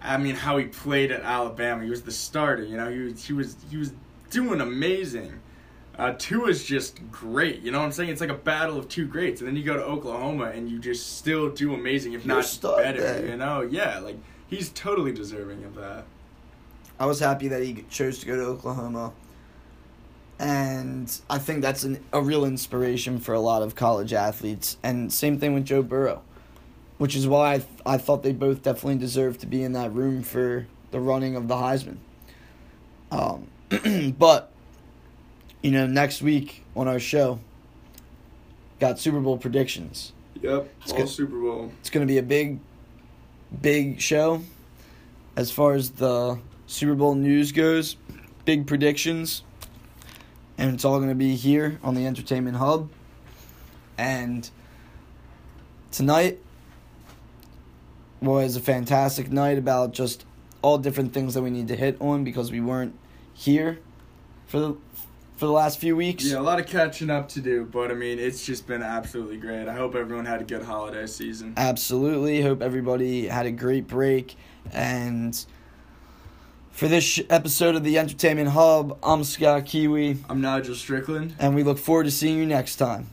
I 0.00 0.18
mean, 0.18 0.36
how 0.36 0.56
he 0.58 0.66
played 0.66 1.10
at 1.10 1.22
Alabama. 1.22 1.82
He 1.82 1.90
was 1.90 2.02
the 2.02 2.12
starter. 2.12 2.62
You 2.62 2.76
know, 2.76 2.90
he 2.90 3.00
was 3.00 3.24
he 3.24 3.32
was 3.32 3.56
he 3.70 3.76
was 3.76 3.92
doing 4.30 4.60
amazing. 4.60 5.40
Uh, 6.00 6.14
two 6.16 6.46
is 6.46 6.64
just 6.64 6.98
great. 7.12 7.60
You 7.60 7.70
know 7.72 7.78
what 7.78 7.84
I'm 7.84 7.92
saying? 7.92 8.08
It's 8.08 8.22
like 8.22 8.30
a 8.30 8.34
battle 8.34 8.78
of 8.78 8.88
two 8.88 9.06
greats. 9.06 9.42
And 9.42 9.48
then 9.48 9.54
you 9.54 9.62
go 9.62 9.76
to 9.76 9.84
Oklahoma 9.84 10.46
and 10.46 10.66
you 10.66 10.78
just 10.78 11.18
still 11.18 11.50
do 11.50 11.74
amazing, 11.74 12.14
if 12.14 12.24
You're 12.24 12.36
not 12.36 12.58
better. 12.62 13.02
there. 13.02 13.26
You 13.26 13.36
know? 13.36 13.60
Yeah, 13.60 13.98
like 13.98 14.16
he's 14.46 14.70
totally 14.70 15.12
deserving 15.12 15.62
of 15.64 15.74
that. 15.74 16.04
I 16.98 17.04
was 17.04 17.20
happy 17.20 17.48
that 17.48 17.62
he 17.62 17.84
chose 17.90 18.18
to 18.20 18.26
go 18.26 18.34
to 18.34 18.42
Oklahoma. 18.44 19.12
And 20.38 21.14
I 21.28 21.36
think 21.36 21.60
that's 21.60 21.84
an, 21.84 22.02
a 22.14 22.22
real 22.22 22.46
inspiration 22.46 23.18
for 23.18 23.34
a 23.34 23.40
lot 23.40 23.60
of 23.60 23.74
college 23.74 24.14
athletes. 24.14 24.78
And 24.82 25.12
same 25.12 25.38
thing 25.38 25.52
with 25.52 25.66
Joe 25.66 25.82
Burrow, 25.82 26.22
which 26.96 27.14
is 27.14 27.28
why 27.28 27.56
I, 27.56 27.94
I 27.94 27.98
thought 27.98 28.22
they 28.22 28.32
both 28.32 28.62
definitely 28.62 28.96
deserved 28.96 29.40
to 29.40 29.46
be 29.46 29.62
in 29.62 29.72
that 29.74 29.92
room 29.92 30.22
for 30.22 30.66
the 30.92 31.00
running 31.00 31.36
of 31.36 31.46
the 31.46 31.56
Heisman. 31.56 31.98
Um, 33.10 33.48
but, 34.18 34.49
you 35.62 35.70
know, 35.70 35.86
next 35.86 36.22
week 36.22 36.64
on 36.74 36.88
our 36.88 36.98
show, 36.98 37.40
got 38.78 38.98
Super 38.98 39.20
Bowl 39.20 39.38
predictions. 39.38 40.12
Yep. 40.40 40.68
It's 40.82 40.92
all 40.92 40.98
good. 40.98 41.08
Super 41.08 41.38
Bowl. 41.38 41.72
It's 41.80 41.90
going 41.90 42.06
to 42.06 42.10
be 42.10 42.18
a 42.18 42.22
big, 42.22 42.60
big 43.60 44.00
show 44.00 44.42
as 45.36 45.50
far 45.50 45.74
as 45.74 45.90
the 45.90 46.38
Super 46.66 46.94
Bowl 46.94 47.14
news 47.14 47.52
goes. 47.52 47.96
Big 48.44 48.66
predictions. 48.66 49.42
And 50.56 50.74
it's 50.74 50.84
all 50.84 50.98
going 50.98 51.10
to 51.10 51.14
be 51.14 51.36
here 51.36 51.78
on 51.82 51.94
the 51.94 52.06
Entertainment 52.06 52.56
Hub. 52.56 52.90
And 53.96 54.48
tonight 55.90 56.38
was 58.20 58.56
a 58.56 58.60
fantastic 58.60 59.30
night 59.30 59.58
about 59.58 59.92
just 59.92 60.24
all 60.62 60.78
different 60.78 61.12
things 61.12 61.34
that 61.34 61.42
we 61.42 61.50
need 61.50 61.68
to 61.68 61.76
hit 61.76 61.96
on 62.00 62.24
because 62.24 62.50
we 62.50 62.60
weren't 62.60 62.94
here 63.32 63.78
for 64.46 64.58
the 64.58 64.76
for 65.40 65.46
the 65.46 65.52
last 65.52 65.78
few 65.78 65.96
weeks. 65.96 66.24
Yeah, 66.26 66.38
a 66.38 66.42
lot 66.42 66.60
of 66.60 66.66
catching 66.66 67.08
up 67.08 67.30
to 67.30 67.40
do, 67.40 67.64
but 67.64 67.90
I 67.90 67.94
mean, 67.94 68.18
it's 68.18 68.44
just 68.44 68.66
been 68.66 68.82
absolutely 68.82 69.38
great. 69.38 69.68
I 69.68 69.74
hope 69.74 69.94
everyone 69.94 70.26
had 70.26 70.42
a 70.42 70.44
good 70.44 70.60
holiday 70.60 71.06
season. 71.06 71.54
Absolutely. 71.56 72.42
Hope 72.42 72.60
everybody 72.60 73.26
had 73.26 73.46
a 73.46 73.50
great 73.50 73.88
break. 73.88 74.36
And 74.70 75.42
for 76.72 76.88
this 76.88 77.04
sh- 77.04 77.20
episode 77.30 77.74
of 77.74 77.84
the 77.84 77.96
Entertainment 77.96 78.50
Hub, 78.50 78.98
I'm 79.02 79.24
Scott 79.24 79.64
Kiwi, 79.64 80.18
I'm 80.28 80.42
Nigel 80.42 80.74
Strickland. 80.74 81.34
and 81.38 81.54
we 81.54 81.62
look 81.62 81.78
forward 81.78 82.04
to 82.04 82.10
seeing 82.10 82.36
you 82.36 82.44
next 82.44 82.76
time. 82.76 83.06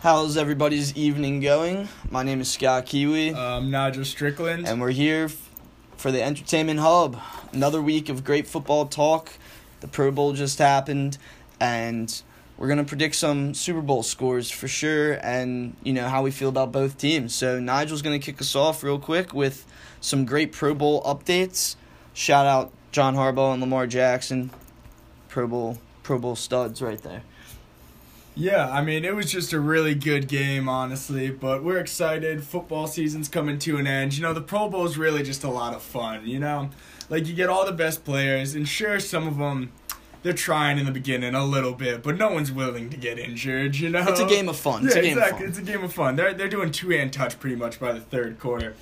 How's 0.00 0.36
everybody's 0.36 0.96
evening 0.96 1.40
going? 1.40 1.88
My 2.10 2.22
name 2.22 2.40
is 2.40 2.50
Scott 2.50 2.86
Kiwi, 2.86 3.32
Um, 3.34 3.70
Nigel 3.70 4.04
Strickland. 4.04 4.66
and 4.66 4.80
we're 4.80 4.90
here 4.90 5.24
f- 5.24 5.47
for 5.98 6.12
the 6.12 6.22
Entertainment 6.22 6.78
Hub. 6.80 7.20
Another 7.52 7.82
week 7.82 8.08
of 8.08 8.24
great 8.24 8.46
football 8.46 8.86
talk. 8.86 9.32
The 9.80 9.88
Pro 9.88 10.10
Bowl 10.12 10.32
just 10.32 10.58
happened, 10.58 11.18
and 11.60 12.22
we're 12.56 12.68
gonna 12.68 12.84
predict 12.84 13.16
some 13.16 13.52
Super 13.52 13.80
Bowl 13.80 14.04
scores 14.04 14.48
for 14.50 14.68
sure, 14.68 15.14
and 15.14 15.76
you 15.82 15.92
know 15.92 16.08
how 16.08 16.22
we 16.22 16.30
feel 16.30 16.48
about 16.48 16.70
both 16.70 16.98
teams. 16.98 17.34
So 17.34 17.58
Nigel's 17.58 18.00
gonna 18.00 18.20
kick 18.20 18.40
us 18.40 18.54
off 18.54 18.82
real 18.82 18.98
quick 18.98 19.34
with 19.34 19.66
some 20.00 20.24
great 20.24 20.52
Pro 20.52 20.72
Bowl 20.72 21.02
updates. 21.02 21.74
Shout 22.14 22.46
out 22.46 22.72
John 22.92 23.16
Harbaugh 23.16 23.52
and 23.52 23.60
Lamar 23.60 23.88
Jackson, 23.88 24.50
Pro 25.28 25.48
Bowl 25.48 25.78
Pro 26.04 26.18
Bowl 26.18 26.36
studs 26.36 26.80
right 26.80 27.02
there. 27.02 27.22
Yeah, 28.38 28.70
I 28.70 28.82
mean, 28.82 29.04
it 29.04 29.16
was 29.16 29.32
just 29.32 29.52
a 29.52 29.58
really 29.58 29.96
good 29.96 30.28
game, 30.28 30.68
honestly, 30.68 31.28
but 31.28 31.64
we're 31.64 31.80
excited. 31.80 32.44
Football 32.44 32.86
season's 32.86 33.28
coming 33.28 33.58
to 33.58 33.78
an 33.78 33.88
end. 33.88 34.16
You 34.16 34.22
know, 34.22 34.32
the 34.32 34.40
Pro 34.40 34.68
Bowl 34.68 34.84
is 34.86 34.96
really 34.96 35.24
just 35.24 35.42
a 35.42 35.50
lot 35.50 35.74
of 35.74 35.82
fun, 35.82 36.24
you 36.24 36.38
know? 36.38 36.70
Like, 37.10 37.26
you 37.26 37.34
get 37.34 37.48
all 37.48 37.66
the 37.66 37.72
best 37.72 38.04
players, 38.04 38.54
and 38.54 38.68
sure, 38.68 39.00
some 39.00 39.26
of 39.26 39.38
them, 39.38 39.72
they're 40.22 40.32
trying 40.32 40.78
in 40.78 40.86
the 40.86 40.92
beginning 40.92 41.34
a 41.34 41.44
little 41.44 41.72
bit, 41.72 42.04
but 42.04 42.16
no 42.16 42.30
one's 42.30 42.52
willing 42.52 42.90
to 42.90 42.96
get 42.96 43.18
injured, 43.18 43.74
you 43.74 43.90
know? 43.90 44.06
It's 44.06 44.20
a 44.20 44.26
game 44.26 44.48
of 44.48 44.56
fun. 44.56 44.86
It's 44.86 44.94
yeah, 44.94 45.00
a 45.00 45.04
game 45.04 45.18
exactly. 45.18 45.32
of 45.32 45.38
fun. 45.38 45.48
It's 45.48 45.58
a 45.58 45.72
game 45.72 45.82
of 45.84 45.92
fun. 45.92 46.14
They're, 46.14 46.32
they're 46.32 46.48
doing 46.48 46.70
two 46.70 46.90
hand 46.90 47.12
touch 47.12 47.40
pretty 47.40 47.56
much 47.56 47.80
by 47.80 47.90
the 47.90 48.00
third 48.00 48.38
quarter. 48.38 48.76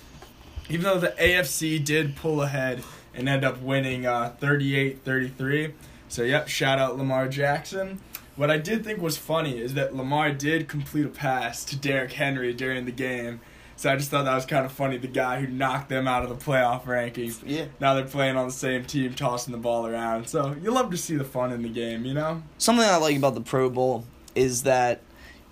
Even 0.68 0.82
though 0.82 1.00
the 1.00 1.14
AFC 1.18 1.82
did 1.82 2.14
pull 2.14 2.42
ahead 2.42 2.82
and 3.14 3.26
end 3.26 3.42
up 3.42 3.62
winning 3.62 4.04
uh, 4.04 4.34
38 4.38 5.02
33. 5.02 5.72
So, 6.08 6.24
yep, 6.24 6.46
shout 6.46 6.78
out 6.78 6.98
Lamar 6.98 7.26
Jackson. 7.26 8.00
What 8.36 8.50
I 8.50 8.58
did 8.58 8.84
think 8.84 9.00
was 9.00 9.16
funny 9.16 9.58
is 9.58 9.74
that 9.74 9.96
Lamar 9.96 10.30
did 10.30 10.68
complete 10.68 11.06
a 11.06 11.08
pass 11.08 11.64
to 11.64 11.76
Derrick 11.76 12.12
Henry 12.12 12.52
during 12.52 12.84
the 12.84 12.92
game. 12.92 13.40
So 13.76 13.90
I 13.90 13.96
just 13.96 14.10
thought 14.10 14.24
that 14.24 14.34
was 14.34 14.46
kind 14.46 14.64
of 14.64 14.72
funny. 14.72 14.98
The 14.98 15.06
guy 15.06 15.40
who 15.40 15.46
knocked 15.46 15.88
them 15.88 16.06
out 16.06 16.22
of 16.22 16.28
the 16.28 16.34
playoff 16.34 16.84
rankings. 16.84 17.42
Yeah. 17.44 17.66
Now 17.80 17.94
they're 17.94 18.04
playing 18.04 18.36
on 18.36 18.46
the 18.46 18.52
same 18.52 18.84
team, 18.84 19.14
tossing 19.14 19.52
the 19.52 19.58
ball 19.58 19.86
around. 19.86 20.28
So 20.28 20.54
you 20.62 20.70
love 20.70 20.90
to 20.90 20.96
see 20.96 21.16
the 21.16 21.24
fun 21.24 21.52
in 21.52 21.62
the 21.62 21.68
game, 21.68 22.04
you 22.04 22.14
know? 22.14 22.42
something 22.58 22.84
I 22.84 22.96
like 22.96 23.16
about 23.16 23.34
the 23.34 23.40
Pro 23.40 23.68
Bowl 23.70 24.04
is 24.34 24.62
that 24.64 25.00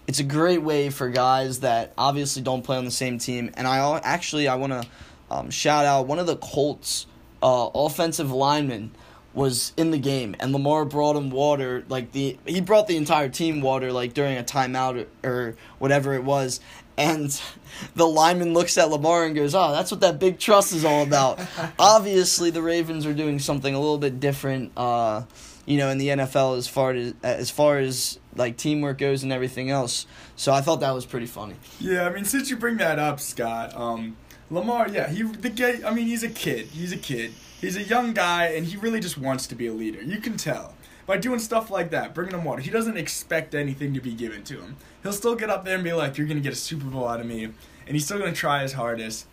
it's 0.07 0.21
a 0.21 0.25
great 0.25 0.63
way 0.63 0.91
for 0.91 1.09
guys 1.09 1.61
that 1.61 1.93
obviously 1.97 2.43
don't 2.43 2.63
play 2.63 2.77
on 2.77 2.85
the 2.85 2.91
same 2.91 3.19
team. 3.19 3.51
And 3.55 3.67
I 3.67 3.99
actually 4.05 4.49
I 4.49 4.57
want 4.57 4.73
to 4.73 4.87
um, 5.31 5.51
shout 5.51 5.87
out 5.87 6.07
one 6.07 6.19
of 6.19 6.27
the 6.27 6.37
Colts 6.37 7.07
uh, 7.43 7.71
offensive 7.75 8.31
linemen 8.31 8.91
was 9.35 9.73
in 9.77 9.91
the 9.91 9.99
game, 9.99 10.37
and 10.39 10.53
Lamar 10.53 10.85
brought 10.85 11.17
him 11.17 11.31
water. 11.31 11.85
Like 11.89 12.13
the 12.13 12.39
he 12.47 12.61
brought 12.61 12.87
the 12.87 12.97
entire 12.97 13.29
team 13.29 13.61
water, 13.61 13.93
like 13.93 14.15
during 14.15 14.39
a 14.39 14.45
timeout 14.45 15.07
or, 15.23 15.29
or 15.29 15.57
whatever 15.79 16.15
it 16.15 16.25
was. 16.25 16.61
And 16.97 17.39
the 17.97 18.07
lineman 18.07 18.55
looks 18.55 18.79
at 18.79 18.91
Lamar 18.91 19.25
and 19.25 19.35
goes, 19.35 19.55
"Oh, 19.55 19.73
that's 19.73 19.91
what 19.91 20.01
that 20.01 20.19
big 20.19 20.39
trust 20.39 20.73
is 20.73 20.85
all 20.85 21.03
about." 21.03 21.41
Obviously, 21.79 22.51
the 22.51 22.63
Ravens 22.63 23.07
are 23.07 23.15
doing 23.15 23.39
something 23.39 23.75
a 23.75 23.79
little 23.79 23.99
bit 23.99 24.21
different. 24.21 24.73
Uh, 24.77 25.25
you 25.67 25.79
know, 25.79 25.89
in 25.89 25.99
the 25.99 26.09
NFL 26.09 26.59
as 26.59 26.69
far 26.69 26.93
as 26.93 27.15
as 27.23 27.51
far 27.51 27.79
as 27.79 28.19
like 28.37 28.57
teamwork 28.57 28.99
goes 28.99 29.23
and 29.23 29.33
everything 29.33 29.71
else. 29.71 30.07
So 30.37 30.53
I 30.53 30.61
thought 30.61 30.81
that 30.81 30.93
was 30.93 31.07
pretty 31.07 31.27
funny. 31.27 31.55
Yeah, 31.81 32.07
I 32.07 32.11
mean, 32.11 32.25
since 32.25 32.51
you 32.51 32.57
bring 32.57 32.77
that 32.79 32.99
up, 32.99 33.21
Scott, 33.21 33.75
um, 33.75 34.17
Lamar, 34.51 34.89
yeah, 34.89 35.09
he 35.09 35.23
the 35.23 35.51
guy. 35.51 35.81
I 35.85 35.93
mean, 35.93 36.07
he's 36.07 36.23
a 36.23 36.29
kid. 36.29 36.67
He's 36.67 36.93
a 36.93 36.97
kid. 36.97 37.33
He's 37.65 37.79
a 37.79 37.83
young 37.83 38.13
guy, 38.13 38.49
and 38.49 38.67
he 38.67 38.77
really 38.77 39.01
just 39.01 39.17
wants 39.17 39.47
to 39.47 39.55
be 39.55 39.67
a 39.69 39.73
leader. 39.73 40.03
You 40.03 40.21
can 40.21 40.37
tell 40.37 40.75
by 41.07 41.17
doing 41.17 41.39
stuff 41.39 41.71
like 41.71 41.91
that, 41.93 42.15
bringing 42.15 42.35
him 42.35 42.45
water. 42.45 42.61
He 42.61 42.71
doesn't 42.71 42.99
expect 42.99 43.55
anything 43.55 43.95
to 43.95 44.03
be 44.03 44.13
given 44.13 44.45
to 44.45 44.61
him. 44.61 44.77
He'll 45.03 45.15
still 45.15 45.35
get 45.35 45.49
up 45.49 45.65
there 45.65 45.77
and 45.77 45.83
be 45.83 45.95
like, 45.95 46.19
"You're 46.19 46.27
gonna 46.27 46.41
get 46.41 46.53
a 46.53 46.57
Super 46.57 46.85
Bowl 46.85 47.09
out 47.09 47.21
of 47.21 47.27
me," 47.27 47.45
and 47.45 47.55
he's 47.87 48.05
still 48.05 48.19
gonna 48.19 48.35
try 48.35 48.61
his 48.61 48.75
hardest. 48.75 49.25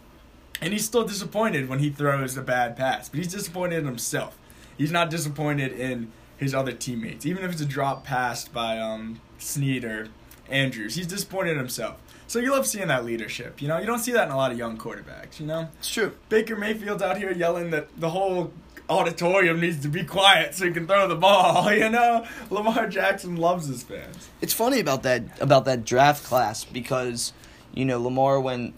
And 0.62 0.72
he's 0.72 0.86
still 0.86 1.06
disappointed 1.06 1.68
when 1.68 1.80
he 1.80 1.90
throws 1.90 2.38
a 2.38 2.42
bad 2.42 2.78
pass, 2.78 3.10
but 3.10 3.18
he's 3.18 3.34
disappointed 3.34 3.80
in 3.80 3.86
himself. 3.86 4.38
He's 4.78 4.94
not 4.94 5.10
disappointed 5.10 5.74
in 5.74 6.14
his 6.38 6.56
other 6.56 6.72
teammates, 6.72 7.26
even 7.26 7.44
if 7.44 7.52
it's 7.52 7.62
a 7.62 7.66
drop 7.66 8.06
pass 8.06 8.48
by 8.48 8.80
um, 8.80 9.20
Snead 9.40 9.84
or 9.84 10.08
Andrews. 10.50 10.96
He's 10.96 11.08
disappointed 11.08 11.52
in 11.52 11.58
himself. 11.58 11.98
So 12.32 12.40
you 12.40 12.52
love 12.52 12.66
seeing 12.66 12.88
that 12.88 13.04
leadership. 13.04 13.62
You 13.62 13.68
know, 13.68 13.78
you 13.78 13.86
don't 13.86 14.00
see 14.00 14.14
that 14.14 14.30
in 14.30 14.32
a 14.32 14.38
lot 14.38 14.54
of 14.54 14.58
young 14.58 14.78
quarterbacks. 14.78 15.38
You 15.38 15.48
know, 15.48 15.68
It's 15.80 15.90
true. 15.90 16.14
Baker 16.30 16.56
Mayfield's 16.56 17.04
out 17.04 17.18
here 17.18 17.34
yelling 17.34 17.72
that 17.72 17.90
the 18.00 18.10
whole 18.10 18.54
auditorium 18.90 19.60
needs 19.60 19.82
to 19.82 19.90
be 19.90 20.06
quiet 20.06 20.56
so 20.56 20.66
he 20.66 20.72
can 20.72 20.88
throw 20.88 21.10
the 21.10 21.16
ball. 21.18 21.70
You 21.74 21.90
know, 21.90 22.26
Lamar 22.50 22.88
Jackson 22.88 23.36
loves 23.36 23.68
his 23.68 23.84
fans. 23.84 24.30
It's 24.40 24.54
funny 24.54 24.80
about 24.80 25.04
that 25.04 25.24
about 25.42 25.66
that 25.66 25.84
draft 25.84 26.24
class 26.24 26.64
because 26.64 27.34
you 27.74 27.84
know 27.84 28.00
Lamar 28.00 28.40
went 28.40 28.76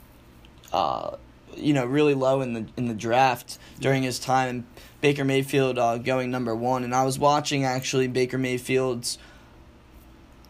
uh, 0.71 1.17
you 1.55 1.75
know 1.75 1.85
really 1.85 2.15
low 2.15 2.41
in 2.41 2.53
the 2.53 2.65
in 2.75 2.87
the 2.87 2.95
draft 2.95 3.59
during 3.79 4.01
his 4.01 4.17
time 4.17 4.49
and 4.49 4.63
Baker 4.99 5.23
Mayfield 5.23 5.77
uh, 5.77 5.99
going 5.99 6.31
number 6.31 6.55
1 6.55 6.83
and 6.83 6.95
I 6.95 7.03
was 7.03 7.19
watching 7.19 7.65
actually 7.65 8.07
Baker 8.07 8.39
Mayfield's 8.39 9.19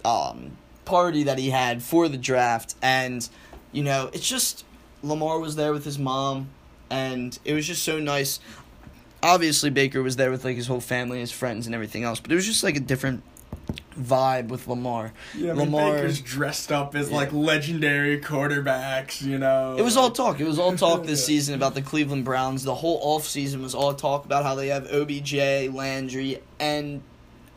um, 0.05 0.57
party 0.86 1.23
that 1.23 1.38
he 1.38 1.49
had 1.49 1.81
for 1.81 2.07
the 2.09 2.17
draft 2.17 2.75
and 2.81 3.27
you 3.71 3.84
know 3.84 4.09
it's 4.13 4.27
just 4.27 4.65
Lamar 5.01 5.39
was 5.39 5.55
there 5.55 5.71
with 5.73 5.86
his 5.86 5.97
mom 5.97 6.49
and 6.89 7.38
it 7.45 7.53
was 7.53 7.65
just 7.67 7.84
so 7.84 7.99
nice 7.99 8.39
obviously 9.21 9.69
Baker 9.69 10.03
was 10.03 10.15
there 10.17 10.29
with 10.31 10.43
like 10.43 10.55
his 10.55 10.67
whole 10.67 10.81
family 10.81 11.19
his 11.19 11.31
friends 11.31 11.65
and 11.65 11.73
everything 11.73 12.03
else 12.03 12.19
but 12.19 12.31
it 12.31 12.36
was 12.36 12.45
just 12.45 12.63
like 12.63 12.75
a 12.75 12.79
different 12.81 13.23
vibe 13.97 14.47
with 14.49 14.67
Lamar 14.67 15.13
Yeah, 15.36 15.51
I 15.51 15.53
mean, 15.53 15.71
Lamar- 15.71 15.93
Baker's 15.93 16.19
dressed 16.19 16.71
up 16.71 16.95
as 16.95 17.09
Yeah. 17.09 17.15
like 17.17 17.31
legendary 17.31 18.19
quarterbacks. 18.19 19.21
You 19.21 19.38
know, 19.38 19.75
It 19.77 19.84
was 19.84 19.95
all 19.95 20.09
talk. 20.11 20.39
It 20.39 20.47
was 20.47 20.57
all 20.59 20.75
talk 20.75 21.05
this 21.05 21.23
season 21.31 21.53
about 21.55 21.75
the 21.75 21.81
Cleveland 21.81 22.25
Browns. 22.25 22.63
The 22.63 22.73
whole 22.75 22.99
off 23.01 23.27
season 23.27 23.61
was 23.61 23.75
all 23.75 23.93
talk 23.93 24.25
about 24.25 24.43
how 24.43 24.55
they 24.55 24.67
have 24.69 24.91
OBJ, 24.91 25.69
Landry, 25.73 26.41
and 26.59 27.01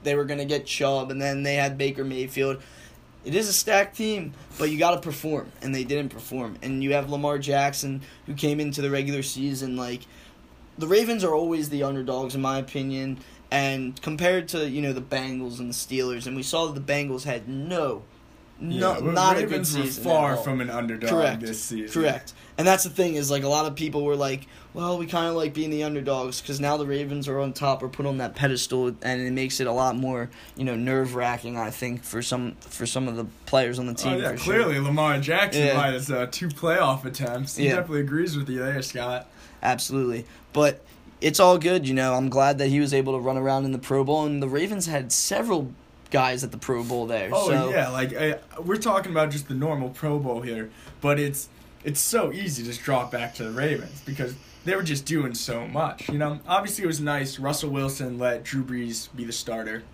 they 0.03 0.15
were 0.15 0.25
gonna 0.27 0.45
get 0.45 0.67
Chubb, 0.67 1.11
and 1.11 1.21
then 1.21 1.43
they 1.43 1.55
had 1.55 1.77
Baker 1.79 2.05
Mayfield. 2.05 2.61
It 3.27 3.35
is 3.35 3.49
a 3.49 3.53
stacked 3.53 3.97
team, 3.97 4.33
but 4.57 4.71
you 4.71 4.79
got 4.79 4.93
to 4.93 5.01
perform, 5.01 5.51
and 5.61 5.75
they 5.75 5.83
didn't 5.83 6.11
perform. 6.11 6.57
And 6.63 6.83
you 6.83 6.93
have 6.93 7.11
Lamar 7.11 7.39
Jackson, 7.39 8.03
who 8.27 8.35
came 8.35 8.61
into 8.61 8.81
the 8.81 8.91
regular 8.91 9.23
season 9.23 9.77
like 9.77 10.03
the 10.79 10.87
Ravens 10.87 11.25
are 11.25 11.35
always 11.35 11.69
the 11.69 11.83
underdogs 11.83 12.37
in 12.37 12.41
my 12.41 12.59
opinion, 12.59 13.19
and 13.51 14.01
compared 14.01 14.47
to 14.49 14.69
you 14.69 14.81
know 14.81 14.93
the 14.93 15.03
Bengals 15.03 15.59
and 15.59 15.69
the 15.69 15.75
Steelers, 15.75 16.29
and 16.29 16.37
we 16.37 16.45
saw 16.45 16.67
that 16.67 16.87
the 16.87 16.93
Bengals 16.93 17.25
had 17.25 17.49
no, 17.49 18.05
no, 18.61 18.95
Yeah, 18.95 19.11
not 19.11 19.37
Ravens 19.37 19.75
a 19.75 19.79
good 19.79 19.87
season. 19.87 20.05
Were 20.05 20.11
far 20.11 20.37
from 20.37 20.61
an 20.61 20.71
underdog 20.71 21.11
Correct. 21.11 21.41
this 21.41 21.63
season. 21.63 22.01
Correct. 22.01 22.33
And 22.59 22.67
that's 22.67 22.85
the 22.85 22.91
thing 22.91 23.17
is 23.17 23.29
like 23.29 23.43
a 23.43 23.49
lot 23.49 23.67
of 23.67 23.75
people 23.75 24.05
were 24.05 24.17
like, 24.17 24.47
well, 24.77 24.99
we 24.99 25.07
kind 25.07 25.27
of 25.27 25.35
like 25.35 25.55
being 25.55 25.71
the 25.71 25.85
underdogs 25.85 26.43
because 26.43 26.61
now 26.61 26.77
the 26.77 26.85
Ravens 26.85 27.29
are 27.29 27.41
on 27.41 27.55
top 27.55 27.83
or 27.83 27.89
put 27.89 28.05
on 28.05 28.19
that 28.19 28.35
pedestal, 28.35 28.89
and 29.01 29.21
it 29.23 29.33
makes 29.33 29.59
it 29.59 29.67
a 29.67 29.73
lot 29.73 29.97
more 29.97 30.29
you 30.55 30.65
know 30.65 30.77
nerve 30.77 31.15
wracking. 31.15 31.57
I 31.57 31.71
think 31.71 32.05
for 32.05 32.21
some 32.21 32.57
for 32.61 32.85
some 32.85 33.09
of 33.09 33.17
the 33.17 33.25
players 33.47 33.79
on 33.79 33.87
the 33.87 33.95
team. 33.95 34.13
Oh 34.13 34.19
yeah, 34.19 34.33
for 34.33 34.37
sure. 34.37 34.55
clearly 34.63 34.79
Lamar 34.79 35.19
Jackson 35.19 35.67
Yeah. 35.67 35.77
minus 35.79 36.11
uh, 36.11 36.27
two 36.31 36.49
playoff 36.49 37.07
attempts. 37.07 37.57
He 37.57 37.65
Yeah. 37.65 37.77
definitely 37.77 38.01
agrees 38.03 38.37
with 38.37 38.51
you 38.51 38.59
there, 38.59 38.83
Scott. 38.83 39.29
Absolutely. 39.63 40.27
But 40.53 40.83
it's 41.23 41.41
all 41.41 41.57
good, 41.57 41.89
you 41.89 41.95
know. 41.95 42.13
I'm 42.15 42.29
glad 42.29 42.59
that 42.59 42.69
he 42.69 42.79
was 42.79 42.93
able 42.93 43.15
to 43.15 43.19
run 43.19 43.39
around 43.39 43.65
in 43.65 43.73
the 43.73 43.79
Pro 43.79 44.05
Bowl, 44.05 44.27
and 44.27 44.43
the 44.43 44.49
Ravens 44.49 44.85
had 44.85 45.11
several 45.11 45.73
guys 46.11 46.45
at 46.45 46.53
the 46.53 46.59
Pro 46.59 46.83
Bowl 46.85 47.07
there. 47.07 47.31
Oh 47.33 47.49
so 47.49 47.71
yeah, 47.71 47.89
like 47.89 48.15
uh, 48.15 48.35
we're 48.63 48.77
talking 48.77 49.11
about 49.11 49.31
just 49.31 49.49
the 49.49 49.55
normal 49.55 49.89
Pro 49.89 50.19
Bowl 50.19 50.43
here, 50.43 50.69
but 51.01 51.19
it's 51.19 51.49
it's 51.83 52.01
so 52.01 52.31
easy 52.31 52.63
to 52.63 52.69
just 52.69 52.83
drop 52.83 53.11
back 53.11 53.35
to 53.37 53.45
the 53.45 53.51
Ravens 53.53 54.03
because 54.05 54.35
they 54.67 54.75
were 54.75 54.83
just 54.83 55.07
doing 55.07 55.33
so 55.33 55.67
much. 55.67 56.09
You 56.09 56.19
know, 56.19 56.41
obviously 56.47 56.85
it 56.85 56.89
was 56.89 57.01
nice. 57.01 57.39
Russell 57.39 57.71
Wilson 57.71 58.19
let 58.19 58.43
Drew 58.43 58.65
Brees 58.65 59.09
be 59.15 59.25
the 59.25 59.33
starter, 59.33 59.85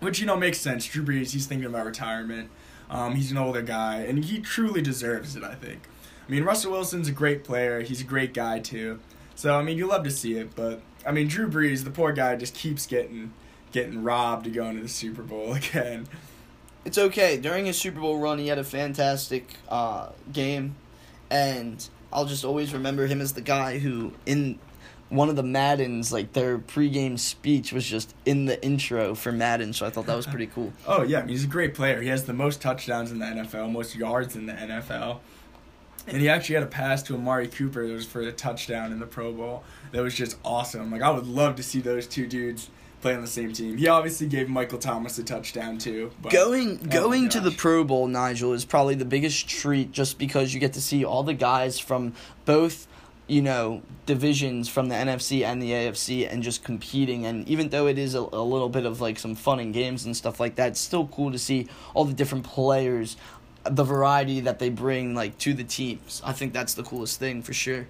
which 0.00 0.20
you 0.20 0.26
know 0.26 0.36
makes 0.36 0.58
sense. 0.58 0.86
Drew 0.86 1.04
Brees, 1.04 1.32
he's 1.32 1.46
thinking 1.46 1.66
about 1.66 1.84
retirement. 1.84 2.48
Um, 2.88 3.16
he's 3.16 3.32
an 3.32 3.38
older 3.38 3.62
guy, 3.62 4.00
and 4.02 4.24
he 4.24 4.40
truly 4.40 4.80
deserves 4.80 5.34
it. 5.34 5.42
I 5.42 5.54
think. 5.56 5.88
I 6.26 6.30
mean, 6.30 6.44
Russell 6.44 6.72
Wilson's 6.72 7.08
a 7.08 7.12
great 7.12 7.42
player. 7.42 7.80
He's 7.80 8.00
a 8.00 8.04
great 8.04 8.32
guy 8.32 8.60
too. 8.60 9.00
So 9.34 9.58
I 9.58 9.62
mean, 9.62 9.76
you 9.76 9.88
love 9.88 10.04
to 10.04 10.10
see 10.10 10.34
it, 10.34 10.54
but 10.54 10.80
I 11.04 11.10
mean, 11.10 11.26
Drew 11.26 11.50
Brees, 11.50 11.82
the 11.82 11.90
poor 11.90 12.12
guy, 12.12 12.36
just 12.36 12.54
keeps 12.54 12.86
getting 12.86 13.32
getting 13.72 14.04
robbed 14.04 14.44
to 14.44 14.50
go 14.50 14.66
into 14.66 14.82
the 14.82 14.88
Super 14.88 15.22
Bowl 15.22 15.52
again. 15.54 16.06
it's 16.84 16.98
okay. 16.98 17.38
During 17.38 17.66
his 17.66 17.76
Super 17.76 18.00
Bowl 18.00 18.18
run, 18.18 18.38
he 18.38 18.46
had 18.46 18.58
a 18.58 18.64
fantastic 18.64 19.48
uh, 19.68 20.10
game, 20.32 20.76
and 21.28 21.88
I'll 22.12 22.26
just 22.26 22.44
always 22.44 22.72
remember 22.72 23.06
him 23.06 23.20
as 23.20 23.32
the 23.32 23.40
guy 23.40 23.78
who 23.78 24.12
in 24.26 24.58
one 25.08 25.28
of 25.28 25.36
the 25.36 25.42
Maddens, 25.42 26.10
like 26.10 26.32
their 26.32 26.58
pregame 26.58 27.18
speech 27.18 27.72
was 27.72 27.84
just 27.84 28.14
in 28.24 28.46
the 28.46 28.62
intro 28.64 29.14
for 29.14 29.30
Madden, 29.30 29.74
so 29.74 29.84
I 29.84 29.90
thought 29.90 30.06
that 30.06 30.16
was 30.16 30.26
pretty 30.26 30.46
cool. 30.46 30.72
Oh 30.86 31.02
yeah, 31.02 31.18
I 31.18 31.22
mean, 31.22 31.30
he's 31.30 31.44
a 31.44 31.48
great 31.48 31.74
player. 31.74 32.00
He 32.00 32.08
has 32.08 32.24
the 32.24 32.32
most 32.32 32.62
touchdowns 32.62 33.10
in 33.10 33.18
the 33.18 33.26
NFL, 33.26 33.70
most 33.70 33.94
yards 33.94 34.36
in 34.36 34.46
the 34.46 34.54
NFL. 34.54 35.18
And 36.06 36.20
he 36.20 36.28
actually 36.28 36.56
had 36.56 36.64
a 36.64 36.68
pass 36.68 37.02
to 37.04 37.14
Amari 37.14 37.46
Cooper 37.46 37.86
that 37.86 37.92
was 37.92 38.06
for 38.06 38.22
a 38.22 38.32
touchdown 38.32 38.90
in 38.90 38.98
the 38.98 39.06
Pro 39.06 39.32
Bowl. 39.32 39.62
That 39.92 40.02
was 40.02 40.14
just 40.14 40.36
awesome. 40.44 40.90
Like 40.90 41.02
I 41.02 41.10
would 41.10 41.26
love 41.26 41.56
to 41.56 41.62
see 41.62 41.80
those 41.80 42.06
two 42.06 42.26
dudes 42.26 42.70
play 43.02 43.14
on 43.14 43.20
the 43.20 43.26
same 43.26 43.52
team. 43.52 43.76
He 43.76 43.88
obviously 43.88 44.28
gave 44.28 44.48
Michael 44.48 44.78
Thomas 44.78 45.18
a 45.18 45.24
touchdown 45.24 45.76
too. 45.76 46.12
But, 46.22 46.32
Going 46.32 46.80
oh 46.82 46.86
going 46.86 47.28
to 47.30 47.40
the. 47.40 47.52
Pro 47.52 47.84
Bowl, 47.84 48.06
Nigel, 48.06 48.54
is 48.54 48.64
probably 48.64 48.94
the 48.94 49.04
biggest 49.04 49.48
treat 49.48 49.92
just 49.92 50.18
because 50.18 50.54
you 50.54 50.60
get 50.60 50.72
to 50.72 50.80
see 50.80 51.04
all 51.04 51.22
the 51.22 51.34
guys 51.34 51.78
from 51.78 52.14
both, 52.44 52.86
you 53.26 53.42
know, 53.42 53.82
divisions 54.06 54.68
from 54.68 54.88
the 54.88 54.94
NFC 54.94 55.44
and 55.44 55.62
the 55.62 55.70
AFC 55.70 56.32
and 56.32 56.42
just 56.42 56.64
competing. 56.64 57.26
And 57.26 57.46
even 57.46 57.68
though 57.68 57.86
it 57.86 57.98
is 57.98 58.14
a, 58.14 58.20
a 58.20 58.42
little 58.42 58.68
bit 58.68 58.86
of 58.86 59.00
like 59.00 59.18
some 59.18 59.34
fun 59.34 59.60
and 59.60 59.74
games 59.74 60.06
and 60.06 60.16
stuff 60.16 60.40
like 60.40 60.54
that, 60.56 60.68
it's 60.68 60.80
still 60.80 61.06
cool 61.08 61.30
to 61.30 61.38
see 61.38 61.68
all 61.94 62.04
the 62.04 62.14
different 62.14 62.44
players, 62.44 63.16
the 63.64 63.84
variety 63.84 64.40
that 64.40 64.58
they 64.58 64.70
bring 64.70 65.14
like 65.14 65.36
to 65.38 65.52
the 65.52 65.64
teams. 65.64 66.22
I 66.24 66.32
think 66.32 66.52
that's 66.52 66.74
the 66.74 66.82
coolest 66.82 67.18
thing 67.18 67.42
for 67.42 67.52
sure. 67.52 67.86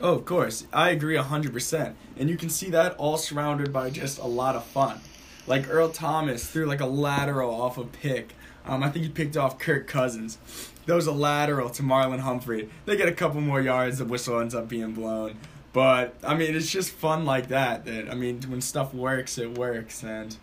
Oh, 0.00 0.14
of 0.14 0.24
course. 0.24 0.66
I 0.72 0.90
agree 0.90 1.16
100%. 1.16 1.94
And 2.16 2.28
you 2.28 2.36
can 2.36 2.50
see 2.50 2.70
that 2.70 2.96
all 2.96 3.16
surrounded 3.16 3.72
by 3.72 3.90
just 3.90 4.18
a 4.18 4.26
lot 4.26 4.56
of 4.56 4.64
fun. 4.64 5.00
Like 5.46 5.68
Earl 5.68 5.90
Thomas 5.90 6.46
threw 6.46 6.66
like 6.66 6.80
a 6.80 6.86
lateral 6.86 7.54
off 7.54 7.78
a 7.78 7.84
pick. 7.84 8.34
Um, 8.66 8.82
I 8.82 8.88
think 8.88 9.04
he 9.04 9.10
picked 9.10 9.36
off 9.36 9.58
Kirk 9.58 9.86
Cousins. 9.86 10.38
That 10.86 10.94
was 10.94 11.06
a 11.06 11.12
lateral 11.12 11.70
to 11.70 11.82
Marlon 11.82 12.20
Humphrey. 12.20 12.68
They 12.86 12.96
get 12.96 13.08
a 13.08 13.12
couple 13.12 13.40
more 13.40 13.60
yards, 13.60 13.98
the 13.98 14.04
whistle 14.04 14.40
ends 14.40 14.54
up 14.54 14.68
being 14.68 14.92
blown. 14.92 15.36
But 15.72 16.14
I 16.22 16.34
mean, 16.34 16.54
it's 16.54 16.70
just 16.70 16.90
fun 16.90 17.24
like 17.24 17.48
that. 17.48 17.84
That 17.84 18.10
I 18.10 18.14
mean, 18.14 18.40
when 18.48 18.60
stuff 18.60 18.94
works, 18.94 19.38
it 19.38 19.58
works, 19.58 20.04
and 20.04 20.36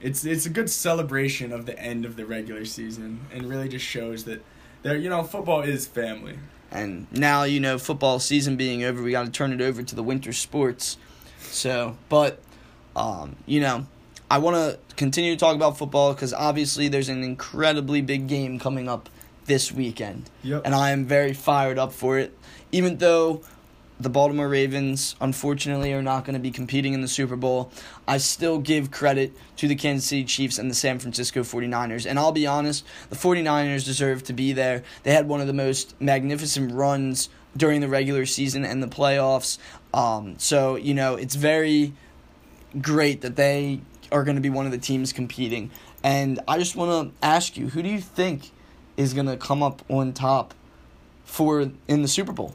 it's 0.00 0.24
it's 0.24 0.46
a 0.46 0.50
good 0.50 0.70
celebration 0.70 1.52
of 1.52 1.66
the 1.66 1.78
end 1.78 2.06
of 2.06 2.16
the 2.16 2.24
regular 2.24 2.64
season, 2.64 3.20
and 3.32 3.46
really 3.46 3.68
just 3.68 3.84
shows 3.84 4.24
that 4.24 4.42
there, 4.82 4.96
you 4.96 5.10
know, 5.10 5.22
football 5.22 5.60
is 5.60 5.86
family. 5.86 6.38
And 6.70 7.06
now, 7.12 7.44
you 7.44 7.60
know, 7.60 7.78
football 7.78 8.18
season 8.18 8.56
being 8.56 8.84
over, 8.84 9.02
we 9.02 9.10
got 9.10 9.24
to 9.24 9.30
turn 9.30 9.52
it 9.52 9.60
over 9.60 9.82
to 9.82 9.94
the 9.94 10.02
winter 10.02 10.32
sports. 10.32 10.98
So, 11.40 11.96
but, 12.08 12.40
um, 12.94 13.36
you 13.46 13.60
know, 13.60 13.86
I 14.30 14.38
want 14.38 14.56
to 14.56 14.78
continue 14.96 15.32
to 15.32 15.38
talk 15.38 15.56
about 15.56 15.78
football 15.78 16.12
because 16.12 16.34
obviously 16.34 16.88
there's 16.88 17.08
an 17.08 17.22
incredibly 17.22 18.02
big 18.02 18.26
game 18.26 18.58
coming 18.58 18.88
up 18.88 19.08
this 19.46 19.72
weekend. 19.72 20.28
Yep. 20.42 20.62
And 20.66 20.74
I 20.74 20.90
am 20.90 21.06
very 21.06 21.32
fired 21.32 21.78
up 21.78 21.92
for 21.92 22.18
it. 22.18 22.36
Even 22.70 22.98
though 22.98 23.42
the 24.00 24.08
Baltimore 24.08 24.48
Ravens, 24.48 25.16
unfortunately, 25.20 25.92
are 25.92 26.02
not 26.02 26.24
going 26.24 26.34
to 26.34 26.40
be 26.40 26.50
competing 26.50 26.94
in 26.94 27.00
the 27.00 27.08
Super 27.08 27.36
Bowl, 27.36 27.72
I 28.06 28.18
still 28.18 28.58
give 28.58 28.90
credit 28.90 29.32
to 29.56 29.66
the 29.66 29.74
Kansas 29.74 30.08
City 30.08 30.24
Chiefs 30.24 30.58
and 30.58 30.70
the 30.70 30.74
San 30.74 30.98
Francisco 30.98 31.40
49ers. 31.40 32.06
And 32.06 32.18
I'll 32.18 32.32
be 32.32 32.46
honest, 32.46 32.84
the 33.10 33.16
49ers 33.16 33.84
deserve 33.84 34.22
to 34.24 34.32
be 34.32 34.52
there. 34.52 34.84
They 35.02 35.12
had 35.12 35.28
one 35.28 35.40
of 35.40 35.48
the 35.48 35.52
most 35.52 36.00
magnificent 36.00 36.72
runs 36.72 37.28
during 37.56 37.80
the 37.80 37.88
regular 37.88 38.24
season 38.24 38.64
and 38.64 38.82
the 38.82 38.86
playoffs. 38.86 39.58
Um, 39.92 40.38
so, 40.38 40.76
you 40.76 40.94
know, 40.94 41.16
it's 41.16 41.34
very 41.34 41.92
great 42.80 43.22
that 43.22 43.34
they 43.34 43.80
are 44.12 44.22
going 44.22 44.36
to 44.36 44.42
be 44.42 44.50
one 44.50 44.66
of 44.66 44.72
the 44.72 44.78
teams 44.78 45.12
competing. 45.12 45.70
And 46.04 46.38
I 46.46 46.58
just 46.58 46.76
want 46.76 47.10
to 47.10 47.26
ask 47.26 47.56
you, 47.56 47.68
who 47.70 47.82
do 47.82 47.88
you 47.88 48.00
think 48.00 48.52
is 48.96 49.12
going 49.12 49.26
to 49.26 49.36
come 49.36 49.62
up 49.62 49.82
on 49.88 50.12
top 50.12 50.54
for 51.24 51.72
in 51.88 52.02
the 52.02 52.08
Super 52.08 52.32
Bowl? 52.32 52.54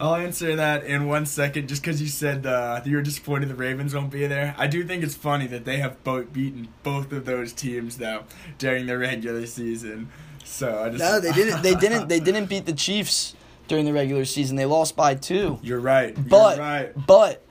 I'll 0.00 0.14
answer 0.14 0.54
that 0.56 0.84
in 0.84 1.06
one 1.08 1.26
second, 1.26 1.68
just 1.68 1.82
because 1.82 2.00
you 2.00 2.06
said 2.08 2.46
uh, 2.46 2.80
you 2.84 2.96
were 2.96 3.02
disappointed 3.02 3.48
the 3.48 3.54
Ravens 3.54 3.94
won't 3.94 4.10
be 4.10 4.26
there. 4.26 4.54
I 4.56 4.66
do 4.68 4.84
think 4.84 5.02
it's 5.02 5.14
funny 5.16 5.46
that 5.48 5.64
they 5.64 5.78
have 5.78 6.02
both 6.04 6.32
beaten 6.32 6.68
both 6.82 7.12
of 7.12 7.24
those 7.24 7.52
teams 7.52 7.98
though 7.98 8.22
during 8.58 8.86
the 8.86 8.96
regular 8.96 9.46
season. 9.46 10.10
So 10.44 10.82
I 10.84 10.90
just 10.90 11.00
No, 11.00 11.20
they 11.20 11.32
didn't. 11.32 11.62
They 11.62 11.74
didn't. 11.74 12.08
They 12.08 12.20
didn't 12.20 12.46
beat 12.46 12.64
the 12.66 12.72
Chiefs 12.72 13.34
during 13.66 13.84
the 13.84 13.92
regular 13.92 14.24
season. 14.24 14.56
They 14.56 14.66
lost 14.66 14.94
by 14.96 15.14
two. 15.14 15.58
You're 15.62 15.80
right. 15.80 16.16
You're 16.16 16.26
But 16.26 16.58
right. 16.58 17.06
but 17.06 17.44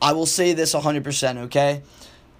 I 0.00 0.12
will 0.12 0.26
say 0.26 0.52
this 0.52 0.74
100%, 0.74 1.38
okay? 1.46 1.82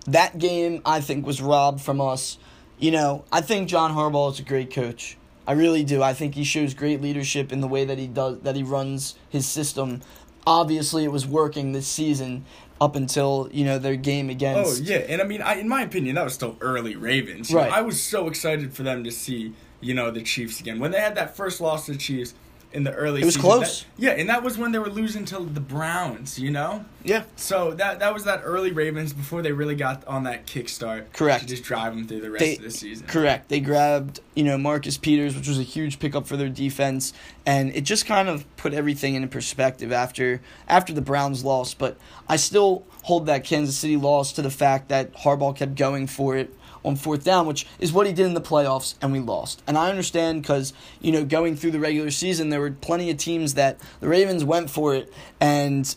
That 0.07 0.39
game 0.39 0.81
I 0.87 1.01
think 1.01 1.27
was 1.27 1.43
robbed 1.43 1.81
from 1.81 2.01
us. 2.01 2.39
You 2.79 2.93
know, 2.93 3.25
I 3.33 3.41
think 3.41 3.69
John 3.69 3.93
Harbaugh 3.93 4.33
is 4.33 4.39
a 4.39 4.45
great 4.45 4.73
coach. 4.73 5.17
I 5.49 5.53
really 5.53 5.83
do. 5.83 6.03
I 6.03 6.13
think 6.13 6.35
he 6.35 6.45
shows 6.45 6.75
great 6.75 7.01
leadership 7.01 7.53
in 7.53 7.63
the 7.63 7.67
way 7.67 7.87
that 7.87 7.97
he 7.97 8.07
does 8.07 8.39
that 8.41 8.55
he 8.55 8.63
runs 8.63 9.15
his 9.31 9.47
system. 9.47 10.03
Obviously, 10.47 11.05
it 11.05 11.11
was 11.11 11.27
working 11.27 11.73
this 11.73 11.89
season 11.89 12.45
up 12.83 12.95
until, 12.97 13.49
you 13.51 13.65
know, 13.65 13.79
their 13.79 13.97
game 13.97 14.29
against. 14.29 14.83
Oh 14.83 14.85
yeah, 14.85 14.99
and 14.99 15.23
I 15.23 15.25
mean, 15.25 15.41
I, 15.41 15.55
in 15.55 15.67
my 15.67 15.83
opinion, 15.83 16.17
that 16.17 16.25
was 16.25 16.35
still 16.35 16.59
early 16.61 16.97
Ravens. 16.97 17.49
You 17.49 17.57
know, 17.57 17.63
Right. 17.63 17.73
I 17.73 17.81
was 17.81 18.01
so 18.01 18.29
excited 18.29 18.75
for 18.75 18.83
them 18.83 19.03
to 19.05 19.11
see, 19.11 19.55
you 19.81 19.95
know, 19.95 20.11
the 20.11 20.23
Chiefs 20.23 20.61
again 20.61 20.79
when 20.81 20.91
they 20.91 21.01
had 21.01 21.15
that 21.15 21.35
first 21.35 21.63
loss 21.63 21.87
to 21.87 21.93
the 21.93 21.99
Chiefs 21.99 22.35
in 22.73 22.85
the 22.85 22.93
early. 22.93 23.23
It 23.23 23.25
was 23.25 23.35
season, 23.35 23.51
close. 23.51 23.81
that- 23.81 23.87
yeah, 23.97 24.11
and 24.11 24.29
that 24.29 24.43
was 24.43 24.59
when 24.59 24.73
they 24.73 24.79
were 24.79 24.91
losing 24.91 25.25
to 25.27 25.39
the 25.41 25.61
Browns. 25.61 26.39
You 26.39 26.51
know. 26.51 26.85
Yeah. 27.05 27.25
So 27.37 27.73
that 27.73 28.01
that 28.01 28.13
was 28.13 28.25
that 28.25 28.43
early 28.45 28.73
Ravens 28.73 29.13
before 29.13 29.41
they 29.43 29.53
really 29.53 29.75
got 29.75 30.07
on 30.07 30.25
that 30.25 30.47
kickstart. 30.47 31.13
Correct. 31.13 31.43
To 31.43 31.47
just 31.49 31.63
drive 31.65 31.95
them 31.95 32.07
through 32.07 32.21
the 32.21 32.31
rest 32.31 32.41
They- 32.41 32.57
of 32.57 32.63
the 32.63 32.71
season. 32.71 33.07
Correct. 33.07 33.49
They 33.49 33.61
grabbed, 33.61 34.21
you 34.35 34.45
know, 34.45 34.59
Marcus 34.59 34.99
Peters, 34.99 35.35
which 35.35 35.49
was 35.49 35.59
a 35.59 35.63
huge 35.63 35.99
pickup 35.99 36.27
for 36.27 36.37
their 36.37 36.49
defense, 36.51 37.13
and 37.47 37.75
it 37.75 37.83
just 37.83 38.05
kind 38.07 38.29
of 38.29 38.45
put 38.57 38.75
everything 38.75 39.15
into 39.15 39.29
perspective 39.29 39.93
after 39.93 40.41
after 40.69 40.93
the 40.93 41.01
Browns 41.01 41.45
lost. 41.45 41.79
But 41.79 41.97
I 42.29 42.37
still 42.37 42.85
hold 43.03 43.27
that 43.27 43.45
Kansas 43.45 43.77
City 43.77 43.97
loss 43.97 44.33
to 44.33 44.43
the 44.43 44.51
fact 44.51 44.89
that 44.91 45.15
Harbaugh 45.15 45.57
kept 45.57 45.75
going 45.77 46.07
for 46.07 46.37
it 46.37 46.53
on 46.85 46.97
fourth 46.97 47.25
down, 47.25 47.47
which 47.47 47.67
is 47.79 47.93
what 47.93 48.07
he 48.07 48.13
did 48.13 48.27
in 48.27 48.35
the 48.35 48.41
playoffs, 48.41 48.95
and 49.03 49.13
we 49.13 49.21
lost. 49.21 49.63
And 49.67 49.77
I 49.79 49.91
understand 49.91 50.43
because 50.43 50.73
you 51.01 51.13
know 51.13 51.25
going 51.25 51.57
through 51.57 51.73
the 51.73 51.81
regular 51.81 52.11
season, 52.11 52.51
there 52.51 52.61
were 52.61 52.71
plenty 52.71 53.11
of 53.11 53.17
teams 53.19 53.55
that 53.55 53.79
the 54.01 54.09
Ravens 54.09 54.45
went 54.45 54.71
for 54.71 54.95
it 54.95 55.13
and. 55.41 55.95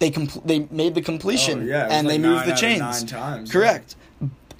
They 0.00 0.12
compl- 0.12 0.46
they 0.46 0.60
made 0.70 0.94
the 0.94 1.02
completion 1.02 1.62
Oh, 1.62 1.64
yeah, 1.64 1.88
and 1.90 2.06
like 2.06 2.14
they 2.20 2.28
moved 2.28 2.46
the 2.46 2.54
chains. 2.54 3.02
times, 3.02 3.48
yeah. 3.48 3.52
Correct. 3.52 3.96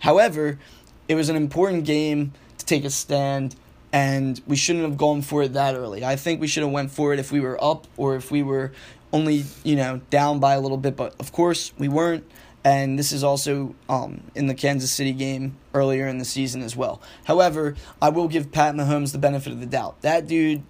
However, 0.00 0.58
it 1.06 1.14
was 1.14 1.28
an 1.28 1.36
important 1.36 1.84
game 1.84 2.32
to 2.58 2.66
take 2.66 2.84
a 2.84 2.90
stand 2.90 3.54
and 3.92 4.40
we 4.48 4.56
shouldn't 4.56 4.84
have 4.84 4.96
gone 4.96 5.22
for 5.22 5.44
it 5.44 5.52
that 5.52 5.76
early. 5.76 6.04
I 6.04 6.16
think 6.16 6.40
we 6.40 6.48
should 6.48 6.64
have 6.64 6.72
went 6.72 6.90
for 6.90 7.12
it 7.12 7.20
if 7.20 7.30
we 7.30 7.38
were 7.38 7.56
up 7.62 7.86
or 7.96 8.16
if 8.16 8.32
we 8.32 8.42
were 8.42 8.72
only, 9.12 9.44
you 9.62 9.76
know, 9.76 10.00
down 10.10 10.40
by 10.40 10.54
a 10.54 10.60
little 10.60 10.76
bit, 10.76 10.96
but 10.96 11.14
of 11.20 11.30
course 11.30 11.72
we 11.78 11.86
weren't 11.86 12.28
and 12.64 12.98
this 12.98 13.12
is 13.12 13.22
also 13.24 13.74
um, 13.88 14.22
in 14.34 14.46
the 14.46 14.54
Kansas 14.54 14.90
City 14.90 15.12
game 15.12 15.56
earlier 15.74 16.06
in 16.06 16.18
the 16.18 16.24
season 16.24 16.62
as 16.62 16.76
well. 16.76 17.00
However, 17.24 17.76
I 18.02 18.08
will 18.10 18.28
give 18.28 18.52
Pat 18.52 18.74
Mahomes 18.74 19.12
the 19.12 19.18
benefit 19.18 19.52
of 19.52 19.60
the 19.60 19.66
doubt. 19.66 20.00
That 20.02 20.26
dude, 20.26 20.62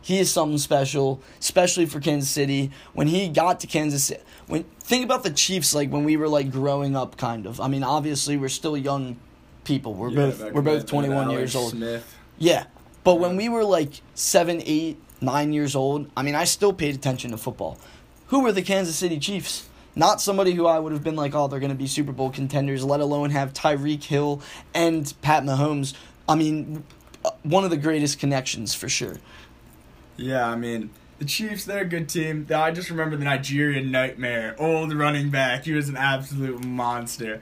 he 0.00 0.18
is 0.18 0.30
something 0.30 0.58
special, 0.58 1.22
especially 1.40 1.86
for 1.86 2.00
Kansas 2.00 2.28
City. 2.30 2.70
When 2.92 3.06
he 3.06 3.28
got 3.28 3.60
to 3.60 3.66
Kansas 3.66 4.04
City, 4.04 4.22
when 4.46 4.64
think 4.80 5.04
about 5.04 5.22
the 5.22 5.30
Chiefs, 5.30 5.74
like 5.74 5.90
when 5.90 6.04
we 6.04 6.16
were 6.16 6.28
like 6.28 6.50
growing 6.50 6.96
up, 6.96 7.16
kind 7.16 7.46
of. 7.46 7.60
I 7.60 7.68
mean, 7.68 7.82
obviously 7.82 8.36
we're 8.36 8.48
still 8.48 8.76
young 8.76 9.16
people. 9.64 9.94
We're 9.94 10.10
Yeah, 10.10 10.16
both 10.26 10.52
we're 10.52 10.62
both 10.62 10.86
twenty 10.86 11.08
one 11.08 11.30
years 11.30 11.54
old. 11.54 11.70
Smith. 11.72 12.16
Yeah. 12.38 12.64
But 13.02 13.16
when 13.16 13.36
we 13.36 13.48
were 13.50 13.64
like 13.64 14.00
seven, 14.14 14.62
eight, 14.64 14.98
nine 15.20 15.52
years 15.52 15.76
old, 15.76 16.10
I 16.16 16.22
mean, 16.22 16.34
I 16.34 16.44
still 16.44 16.72
paid 16.72 16.94
attention 16.94 17.30
to 17.32 17.36
football. 17.36 17.78
Who 18.28 18.40
were 18.40 18.52
the 18.52 18.62
Kansas 18.62 18.96
City 18.96 19.18
Chiefs? 19.18 19.68
Not 19.96 20.20
somebody 20.20 20.52
who 20.52 20.66
I 20.66 20.78
would 20.78 20.92
have 20.92 21.04
been 21.04 21.16
like, 21.16 21.34
oh, 21.34 21.46
they're 21.46 21.60
going 21.60 21.70
to 21.70 21.78
be 21.78 21.86
Super 21.86 22.12
Bowl 22.12 22.30
contenders, 22.30 22.84
let 22.84 23.00
alone 23.00 23.30
have 23.30 23.52
Tyreek 23.52 24.02
Hill 24.02 24.42
and 24.74 25.12
Pat 25.22 25.44
Mahomes. 25.44 25.94
I 26.28 26.34
mean, 26.34 26.84
one 27.42 27.64
of 27.64 27.70
the 27.70 27.76
greatest 27.76 28.18
connections 28.18 28.74
for 28.74 28.88
sure. 28.88 29.16
Yeah, 30.16 30.46
I 30.48 30.56
mean, 30.56 30.90
the 31.18 31.24
Chiefs, 31.24 31.64
they're 31.64 31.82
a 31.82 31.84
good 31.84 32.08
team. 32.08 32.46
I 32.54 32.70
just 32.70 32.90
remember 32.90 33.16
the 33.16 33.24
Nigerian 33.24 33.90
Nightmare, 33.90 34.56
old 34.58 34.92
running 34.92 35.30
back. 35.30 35.64
He 35.64 35.72
was 35.72 35.88
an 35.88 35.96
absolute 35.96 36.64
monster. 36.64 37.40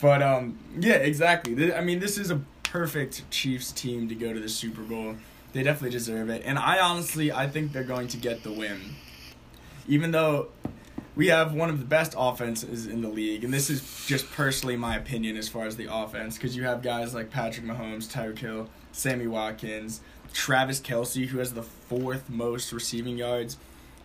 But, 0.00 0.22
um, 0.22 0.58
yeah, 0.78 0.94
exactly. 0.94 1.74
I 1.74 1.80
mean, 1.80 1.98
this 1.98 2.18
is 2.18 2.30
a 2.30 2.40
perfect 2.62 3.28
Chiefs 3.30 3.72
team 3.72 4.08
to 4.08 4.14
go 4.14 4.32
to 4.32 4.38
the 4.38 4.48
Super 4.48 4.82
Bowl. 4.82 5.16
They 5.52 5.62
definitely 5.62 5.90
deserve 5.90 6.28
it. 6.28 6.42
And 6.44 6.58
I 6.58 6.78
honestly, 6.78 7.32
I 7.32 7.48
think 7.48 7.72
they're 7.72 7.82
going 7.82 8.06
to 8.08 8.16
get 8.16 8.44
the 8.44 8.52
win. 8.52 8.80
Even 9.88 10.10
though 10.10 10.48
we 11.18 11.26
have 11.26 11.52
one 11.52 11.68
of 11.68 11.80
the 11.80 11.84
best 11.84 12.14
offenses 12.16 12.86
in 12.86 13.02
the 13.02 13.08
league, 13.08 13.42
and 13.42 13.52
this 13.52 13.68
is 13.68 14.06
just 14.06 14.30
personally 14.30 14.76
my 14.76 14.96
opinion 14.96 15.36
as 15.36 15.48
far 15.48 15.66
as 15.66 15.76
the 15.76 15.92
offense, 15.92 16.36
because 16.36 16.54
you 16.54 16.62
have 16.62 16.80
guys 16.80 17.12
like 17.12 17.28
Patrick 17.28 17.66
Mahomes, 17.66 18.06
Tyreek 18.06 18.38
Hill, 18.38 18.70
Sammy 18.92 19.26
Watkins, 19.26 20.00
Travis 20.32 20.80
Kelce, 20.80 21.26
who 21.26 21.38
has 21.38 21.54
the 21.54 21.64
fourth 21.64 22.30
most 22.30 22.72
receiving 22.72 23.18
yards 23.18 23.56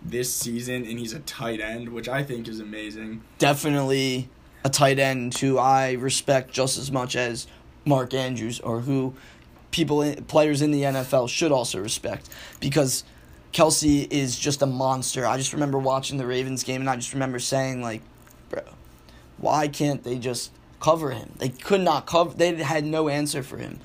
this 0.04 0.34
season, 0.34 0.88
and 0.88 0.98
he's 0.98 1.14
a 1.14 1.20
tight 1.20 1.62
end, 1.62 1.90
which 1.90 2.10
I 2.10 2.24
think 2.24 2.48
is 2.48 2.60
amazing. 2.60 3.22
Definitely 3.38 4.30
a 4.66 4.72
tight 4.72 4.98
end 4.98 5.38
who 5.38 5.60
I 5.60 5.92
respect 5.92 6.52
just 6.52 6.80
as 6.80 6.92
much 6.92 7.16
as 7.16 7.46
Mark 7.86 8.16
Andrews 8.16 8.60
or 8.62 8.82
who 8.82 9.14
people, 9.70 10.16
players 10.28 10.64
in 10.64 10.72
the 10.72 10.82
NFL 10.82 11.30
should 11.30 11.52
also 11.52 11.80
respect 11.80 12.28
because 12.60 13.04
Kelce 13.54 14.12
is 14.12 14.38
just 14.38 14.62
a 14.62 14.66
monster. 14.66 15.26
I 15.26 15.38
just 15.38 15.54
remember 15.54 15.78
watching 15.78 16.18
the 16.18 16.26
Ravens 16.26 16.64
game 16.64 16.82
and 16.82 16.90
I 16.90 16.96
just 16.96 17.14
remember 17.14 17.40
saying 17.40 17.82
like, 17.82 18.02
bro, 18.50 18.64
why 19.38 19.68
can't 19.68 20.04
they 20.04 20.18
just 20.18 20.52
cover 20.80 21.12
him? 21.12 21.34
They 21.38 21.50
could 21.50 21.82
not 21.82 22.06
cover. 22.06 22.36
They 22.36 22.56
had 22.56 22.84
no 22.84 23.10
answer 23.10 23.44
for 23.44 23.58
him 23.58 23.80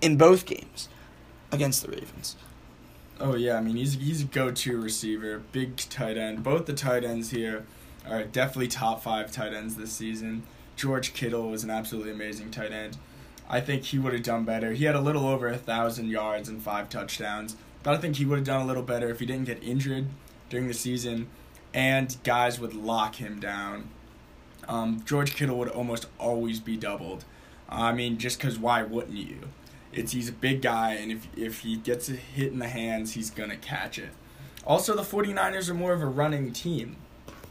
in 0.00 0.16
both 0.16 0.46
games 0.46 0.88
against 1.52 1.82
the 1.82 1.90
Ravens. 1.90 2.36
Oh 3.20 3.34
yeah, 3.34 3.56
I 3.56 3.60
mean 3.60 3.76
he's 3.76 3.94
he's 3.94 4.22
a 4.22 4.26
go-to 4.26 4.80
receiver, 4.80 5.42
big 5.52 5.76
tight 5.76 6.16
end. 6.16 6.42
Both 6.42 6.66
the 6.66 6.72
tight 6.72 7.04
ends 7.04 7.30
here 7.30 7.64
are 8.08 8.24
definitely 8.24 8.68
top 8.68 9.02
five 9.02 9.32
tight 9.32 9.52
ends 9.52 9.76
this 9.76 9.92
season. 9.92 10.42
George 10.76 11.12
Kittle 11.14 11.50
was 11.50 11.64
an 11.64 11.70
absolutely 11.70 12.12
amazing 12.12 12.50
tight 12.50 12.72
end. 12.72 12.96
I 13.48 13.60
think 13.60 13.84
he 13.84 13.98
would 13.98 14.12
have 14.12 14.22
done 14.22 14.44
better. 14.44 14.72
He 14.72 14.84
had 14.84 14.94
a 14.94 15.00
little 15.00 15.26
over 15.26 15.48
a 15.48 15.56
thousand 15.56 16.10
yards 16.10 16.48
and 16.48 16.62
five 16.62 16.88
touchdowns, 16.88 17.56
but 17.82 17.94
I 17.94 17.98
think 17.98 18.16
he 18.16 18.24
would 18.24 18.38
have 18.38 18.46
done 18.46 18.62
a 18.62 18.66
little 18.66 18.82
better 18.82 19.08
if 19.08 19.20
he 19.20 19.26
didn't 19.26 19.46
get 19.46 19.62
injured 19.62 20.06
during 20.50 20.68
the 20.68 20.74
season, 20.74 21.28
and 21.72 22.16
guys 22.24 22.58
would 22.60 22.74
lock 22.74 23.16
him 23.16 23.40
down. 23.40 23.88
Um, 24.66 25.02
George 25.04 25.34
Kittle 25.34 25.58
would 25.58 25.68
almost 25.68 26.06
always 26.18 26.60
be 26.60 26.76
doubled. 26.76 27.24
I 27.68 27.92
mean, 27.92 28.18
just 28.18 28.38
because 28.38 28.58
why 28.58 28.82
wouldn't 28.82 29.16
you? 29.16 29.38
It's 29.92 30.12
he's 30.12 30.28
a 30.28 30.32
big 30.32 30.62
guy, 30.62 30.94
and 30.94 31.10
if 31.10 31.26
if 31.36 31.60
he 31.60 31.76
gets 31.76 32.08
a 32.08 32.12
hit 32.12 32.52
in 32.52 32.58
the 32.58 32.68
hands, 32.68 33.14
he's 33.14 33.30
gonna 33.30 33.56
catch 33.56 33.98
it. 33.98 34.10
Also, 34.66 34.94
the 34.94 35.02
49ers 35.02 35.70
are 35.70 35.74
more 35.74 35.92
of 35.92 36.02
a 36.02 36.06
running 36.06 36.52
team. 36.52 36.96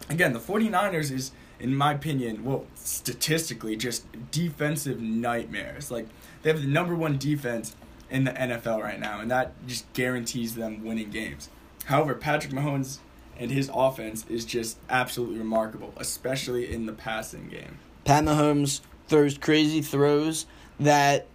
Again, 0.09 0.34
the 0.34 0.39
49ers 0.39 1.11
is, 1.11 1.32
in 1.59 1.75
my 1.75 1.93
opinion, 1.93 2.45
well, 2.45 2.65
statistically, 2.75 3.75
just 3.75 4.05
defensive 4.32 5.01
nightmares. 5.01 5.89
Like 5.89 6.07
they 6.43 6.51
have 6.51 6.61
the 6.61 6.67
number 6.67 6.95
one 6.95 7.17
defense 7.17 7.75
in 8.10 8.24
the 8.24 8.32
NFL 8.32 8.82
right 8.82 8.99
now, 8.99 9.20
and 9.20 9.30
that 9.32 9.53
just 9.68 9.91
guarantees 9.93 10.55
them 10.55 10.84
winning 10.84 11.10
games. 11.10 11.49
However, 11.86 12.16
Patrick 12.16 12.53
Mahomes 12.53 12.99
and 13.39 13.51
his 13.51 13.70
offense 13.74 14.26
is 14.30 14.45
just 14.45 14.78
absolutely 14.89 15.38
remarkable, 15.38 15.93
especially 15.97 16.72
in 16.72 16.86
the 16.86 16.93
passing 16.93 17.49
game. 17.49 17.80
Pat 18.05 18.24
Mahomes 18.24 18.82
throws 19.08 19.38
crazy 19.38 19.82
throws 19.82 20.45
that 20.80 21.28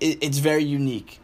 it, 0.00 0.22
it's 0.22 0.38
very 0.38 0.64
unique. 0.64 1.20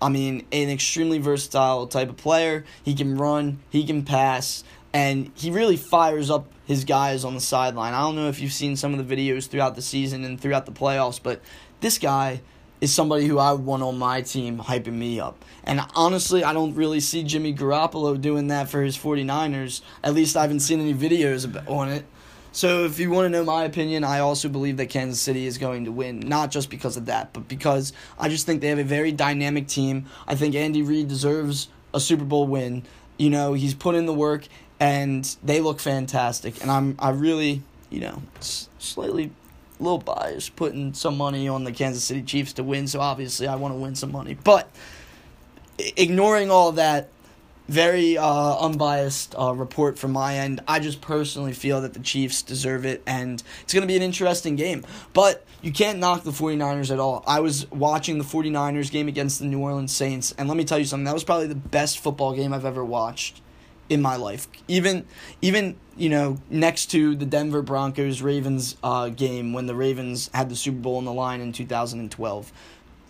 I 0.00 0.08
mean, 0.08 0.46
an 0.50 0.68
extremely 0.68 1.18
versatile 1.18 1.86
type 1.86 2.08
of 2.08 2.16
player. 2.16 2.64
He 2.82 2.94
can 2.94 3.16
run, 3.16 3.60
he 3.70 3.86
can 3.86 4.04
pass, 4.04 4.64
and 4.92 5.30
he 5.34 5.50
really 5.50 5.76
fires 5.76 6.28
up 6.28 6.52
his 6.64 6.84
guys 6.84 7.24
on 7.24 7.34
the 7.34 7.40
sideline. 7.40 7.94
I 7.94 8.00
don't 8.00 8.16
know 8.16 8.28
if 8.28 8.40
you've 8.40 8.52
seen 8.52 8.76
some 8.76 8.98
of 8.98 9.06
the 9.06 9.16
videos 9.16 9.46
throughout 9.46 9.74
the 9.74 9.82
season 9.82 10.24
and 10.24 10.40
throughout 10.40 10.66
the 10.66 10.72
playoffs, 10.72 11.20
but 11.22 11.40
this 11.80 11.98
guy 11.98 12.40
is 12.82 12.92
somebody 12.92 13.26
who 13.28 13.38
I 13.38 13.52
would 13.52 13.64
want 13.64 13.84
on 13.84 13.96
my 13.96 14.22
team 14.22 14.58
hyping 14.58 14.94
me 14.94 15.20
up. 15.20 15.44
And 15.62 15.80
honestly, 15.94 16.42
I 16.42 16.52
don't 16.52 16.74
really 16.74 16.98
see 16.98 17.22
Jimmy 17.22 17.54
Garoppolo 17.54 18.20
doing 18.20 18.48
that 18.48 18.68
for 18.68 18.82
his 18.82 18.98
49ers. 18.98 19.82
At 20.02 20.14
least 20.14 20.36
I 20.36 20.42
haven't 20.42 20.60
seen 20.60 20.80
any 20.80 20.92
videos 20.92 21.46
on 21.70 21.90
it. 21.90 22.04
So 22.50 22.84
if 22.84 22.98
you 22.98 23.08
want 23.08 23.26
to 23.26 23.28
know 23.30 23.44
my 23.44 23.62
opinion, 23.62 24.02
I 24.02 24.18
also 24.18 24.48
believe 24.48 24.78
that 24.78 24.86
Kansas 24.86 25.20
City 25.20 25.46
is 25.46 25.58
going 25.58 25.84
to 25.84 25.92
win, 25.92 26.18
not 26.18 26.50
just 26.50 26.70
because 26.70 26.96
of 26.96 27.06
that, 27.06 27.32
but 27.32 27.46
because 27.46 27.92
I 28.18 28.28
just 28.28 28.46
think 28.46 28.60
they 28.60 28.68
have 28.68 28.80
a 28.80 28.84
very 28.84 29.12
dynamic 29.12 29.68
team. 29.68 30.06
I 30.26 30.34
think 30.34 30.56
Andy 30.56 30.82
Reid 30.82 31.06
deserves 31.06 31.68
a 31.94 32.00
Super 32.00 32.24
Bowl 32.24 32.48
win. 32.48 32.82
You 33.16 33.30
know, 33.30 33.52
he's 33.52 33.74
put 33.74 33.94
in 33.94 34.06
the 34.06 34.12
work 34.12 34.48
and 34.80 35.24
they 35.40 35.60
look 35.60 35.78
fantastic. 35.78 36.60
And 36.60 36.68
I'm 36.68 36.96
I 36.98 37.10
really, 37.10 37.62
you 37.90 38.00
know, 38.00 38.22
slightly 38.40 39.30
little 39.82 39.98
biased 39.98 40.56
putting 40.56 40.94
some 40.94 41.16
money 41.16 41.48
on 41.48 41.64
the 41.64 41.72
Kansas 41.72 42.04
City 42.04 42.22
Chiefs 42.22 42.52
to 42.54 42.62
win, 42.62 42.86
so 42.86 43.00
obviously 43.00 43.46
I 43.46 43.56
want 43.56 43.74
to 43.74 43.78
win 43.78 43.94
some 43.94 44.12
money. 44.12 44.36
But 44.42 44.70
ignoring 45.96 46.50
all 46.50 46.72
that, 46.72 47.08
very 47.68 48.18
uh, 48.18 48.58
unbiased 48.58 49.34
uh, 49.38 49.54
report 49.54 49.98
from 49.98 50.12
my 50.12 50.36
end. 50.36 50.60
I 50.66 50.80
just 50.80 51.00
personally 51.00 51.52
feel 51.52 51.80
that 51.82 51.94
the 51.94 52.00
Chiefs 52.00 52.42
deserve 52.42 52.84
it, 52.84 53.02
and 53.06 53.42
it's 53.62 53.72
going 53.72 53.82
to 53.82 53.86
be 53.86 53.96
an 53.96 54.02
interesting 54.02 54.56
game. 54.56 54.84
But 55.12 55.44
you 55.62 55.72
can't 55.72 55.98
knock 55.98 56.24
the 56.24 56.32
49ers 56.32 56.90
at 56.90 56.98
all. 56.98 57.22
I 57.26 57.40
was 57.40 57.70
watching 57.70 58.18
the 58.18 58.24
49ers 58.24 58.90
game 58.90 59.08
against 59.08 59.38
the 59.38 59.46
New 59.46 59.60
Orleans 59.60 59.92
Saints, 59.92 60.34
and 60.36 60.48
let 60.48 60.56
me 60.56 60.64
tell 60.64 60.78
you 60.78 60.84
something. 60.84 61.04
That 61.04 61.14
was 61.14 61.24
probably 61.24 61.46
the 61.46 61.54
best 61.54 61.98
football 62.00 62.34
game 62.34 62.52
I've 62.52 62.64
ever 62.64 62.84
watched 62.84 63.40
in 63.88 64.02
my 64.02 64.16
life. 64.16 64.48
Even, 64.68 65.06
even 65.40 65.76
you 66.02 66.08
know, 66.08 66.36
next 66.50 66.86
to 66.86 67.14
the 67.14 67.24
Denver 67.24 67.62
Broncos 67.62 68.22
Ravens 68.22 68.76
uh, 68.82 69.08
game 69.08 69.52
when 69.52 69.66
the 69.66 69.74
Ravens 69.76 70.28
had 70.34 70.48
the 70.48 70.56
Super 70.56 70.78
Bowl 70.78 70.96
on 70.96 71.04
the 71.04 71.12
line 71.12 71.40
in 71.40 71.52
2012. 71.52 72.52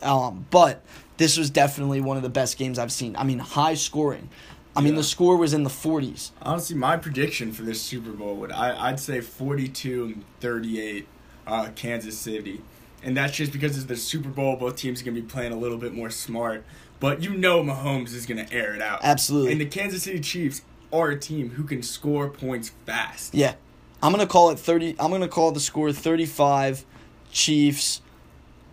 Um, 0.03 0.45
but 0.51 0.83
this 1.17 1.39
was 1.39 1.49
definitely 1.49 2.03
one 2.03 2.19
of 2.19 2.23
the 2.23 2.29
best 2.29 2.59
games 2.59 2.79
I've 2.79 2.93
seen. 2.93 3.17
I 3.17 3.25
mean, 3.25 3.39
high 3.39 3.73
scoring. 3.73 4.29
I 4.77 4.83
mean, 4.83 4.95
the 4.95 5.03
score 5.03 5.39
was 5.39 5.55
in 5.55 5.63
the 5.63 5.71
40s. 5.71 6.33
Honestly, 6.43 6.77
my 6.77 6.99
prediction 6.99 7.53
for 7.53 7.63
this 7.63 7.81
Super 7.81 8.11
Bowl 8.11 8.37
would 8.37 8.53
I, 8.53 8.89
I'd 8.89 9.01
say 9.01 9.23
42 9.23 10.05
and 10.05 10.25
38 10.41 11.09
uh, 11.47 11.71
Kansas 11.75 12.19
City. 12.19 12.61
And 13.03 13.17
that's 13.17 13.35
just 13.35 13.53
because 13.53 13.79
it's 13.79 13.87
the 13.87 13.97
Super 13.97 14.29
Bowl. 14.29 14.57
Both 14.57 14.77
teams 14.77 15.01
are 15.01 15.05
going 15.07 15.15
to 15.15 15.23
be 15.23 15.27
playing 15.27 15.53
a 15.53 15.59
little 15.59 15.79
bit 15.79 15.95
more 15.95 16.11
smart. 16.11 16.63
But 17.01 17.23
you 17.23 17.35
know 17.35 17.63
Mahomes 17.63 18.15
is 18.15 18.27
going 18.27 18.45
to 18.47 18.53
air 18.55 18.75
it 18.75 18.83
out. 18.83 19.01
Absolutely. 19.03 19.53
And 19.53 19.61
the 19.63 19.67
Kansas 19.67 20.03
City 20.03 20.21
Chiefs 20.21 20.61
are 20.93 21.11
a 21.11 21.19
team 21.19 21.51
who 21.51 21.65
can 21.65 21.83
score 21.83 22.29
points 22.29 22.73
fast. 22.87 23.35
Yeah. 23.35 23.55
I'm 24.03 24.13
going 24.13 24.27
to 24.27 24.31
call 24.31 24.51
it 24.51 24.59
30 24.59 24.97
I'm 24.99 25.11
going 25.11 25.23
to 25.23 25.29
call 25.29 25.53
the 25.53 25.61
score 25.61 25.93
35 25.93 26.85
Chiefs 27.31 28.03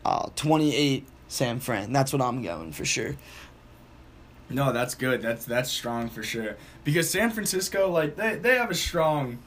uh, 0.06 0.30
28 0.36 1.08
San 1.28 1.60
Fran. 1.60 1.94
That's 1.94 2.12
what 2.12 2.22
I'm 2.22 2.42
going 2.42 2.72
for 2.72 2.86
sure. 2.86 3.16
No, 4.50 4.72
that's 4.72 4.96
good. 4.96 5.22
That's 5.22 5.46
that's 5.46 5.70
strong 5.70 6.10
for 6.10 6.24
sure. 6.24 6.58
Because 6.84 7.10
San 7.10 7.30
Francisco, 7.30 7.90
like 7.90 8.16
they, 8.16 8.36
they 8.36 8.56
have 8.56 8.72
a 8.72 8.76
strong, 8.76 9.38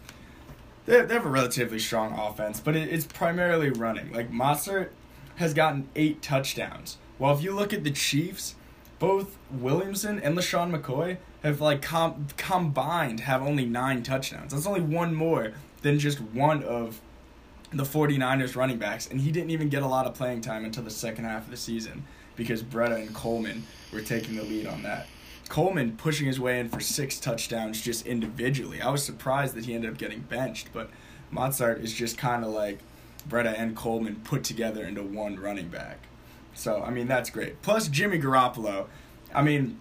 they, 0.86 1.00
they 1.02 1.14
have 1.14 1.26
a 1.26 1.30
relatively 1.30 1.80
strong 1.80 2.16
offense, 2.16 2.60
but 2.60 2.76
it, 2.76 2.88
it's 2.88 3.04
primarily 3.04 3.70
running. 3.70 4.12
Like 4.12 4.30
Mostert 4.30 4.90
has 5.36 5.54
gotten 5.54 5.88
eight 5.96 6.22
touchdowns. 6.22 6.98
Well, 7.18 7.34
if 7.34 7.42
you 7.42 7.52
look 7.52 7.72
at 7.72 7.82
the 7.82 7.90
Chiefs, 7.90 8.54
both 9.02 9.36
Williamson 9.50 10.20
and 10.20 10.38
LeSean 10.38 10.70
McCoy 10.72 11.16
have 11.42 11.60
like 11.60 11.82
com- 11.82 12.28
combined 12.36 13.18
have 13.18 13.42
only 13.42 13.66
nine 13.66 14.04
touchdowns. 14.04 14.52
That's 14.52 14.64
only 14.64 14.80
one 14.80 15.12
more 15.12 15.54
than 15.80 15.98
just 15.98 16.20
one 16.20 16.62
of 16.62 17.00
the 17.72 17.82
49ers 17.82 18.54
running 18.54 18.78
backs, 18.78 19.08
and 19.08 19.20
he 19.20 19.32
didn't 19.32 19.50
even 19.50 19.68
get 19.68 19.82
a 19.82 19.88
lot 19.88 20.06
of 20.06 20.14
playing 20.14 20.40
time 20.40 20.64
until 20.64 20.84
the 20.84 20.90
second 20.90 21.24
half 21.24 21.46
of 21.46 21.50
the 21.50 21.56
season 21.56 22.04
because 22.36 22.62
Breida 22.62 22.94
and 22.94 23.12
Coleman 23.12 23.64
were 23.92 24.02
taking 24.02 24.36
the 24.36 24.44
lead 24.44 24.68
on 24.68 24.84
that. 24.84 25.08
Coleman 25.48 25.96
pushing 25.96 26.28
his 26.28 26.38
way 26.38 26.60
in 26.60 26.68
for 26.68 26.78
six 26.78 27.18
touchdowns 27.18 27.82
just 27.82 28.06
individually. 28.06 28.80
I 28.80 28.90
was 28.90 29.02
surprised 29.04 29.56
that 29.56 29.64
he 29.64 29.74
ended 29.74 29.90
up 29.90 29.98
getting 29.98 30.20
benched, 30.20 30.68
but 30.72 30.90
Mostert 31.32 31.82
is 31.82 31.92
just 31.92 32.18
kind 32.18 32.44
of 32.44 32.52
like 32.52 32.78
Breida 33.28 33.58
and 33.58 33.74
Coleman 33.74 34.20
put 34.22 34.44
together 34.44 34.84
into 34.84 35.02
one 35.02 35.40
running 35.40 35.66
back. 35.66 35.98
So 36.54 36.82
I 36.82 36.90
mean 36.90 37.08
that's 37.08 37.30
great. 37.30 37.62
Plus 37.62 37.88
Jimmy 37.88 38.18
Garoppolo, 38.18 38.86
I 39.34 39.42
mean 39.42 39.80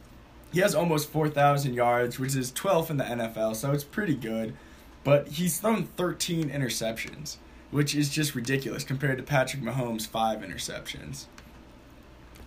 he 0.51 0.59
has 0.59 0.75
almost 0.75 1.09
4,000 1.09 1.73
yards, 1.73 2.19
which 2.19 2.35
is 2.35 2.51
12th 2.51 2.89
in 2.89 2.97
the 2.97 3.05
NFL, 3.05 3.55
so 3.55 3.71
it's 3.71 3.85
pretty 3.85 4.15
good. 4.15 4.53
But 5.03 5.29
he's 5.29 5.59
thrown 5.59 5.85
13 5.85 6.49
interceptions, 6.49 7.37
which 7.71 7.95
is 7.95 8.09
just 8.09 8.35
ridiculous 8.35 8.83
compared 8.83 9.17
to 9.17 9.23
Patrick 9.23 9.63
Mahomes' 9.63 10.05
five 10.05 10.39
interceptions. 10.39 11.25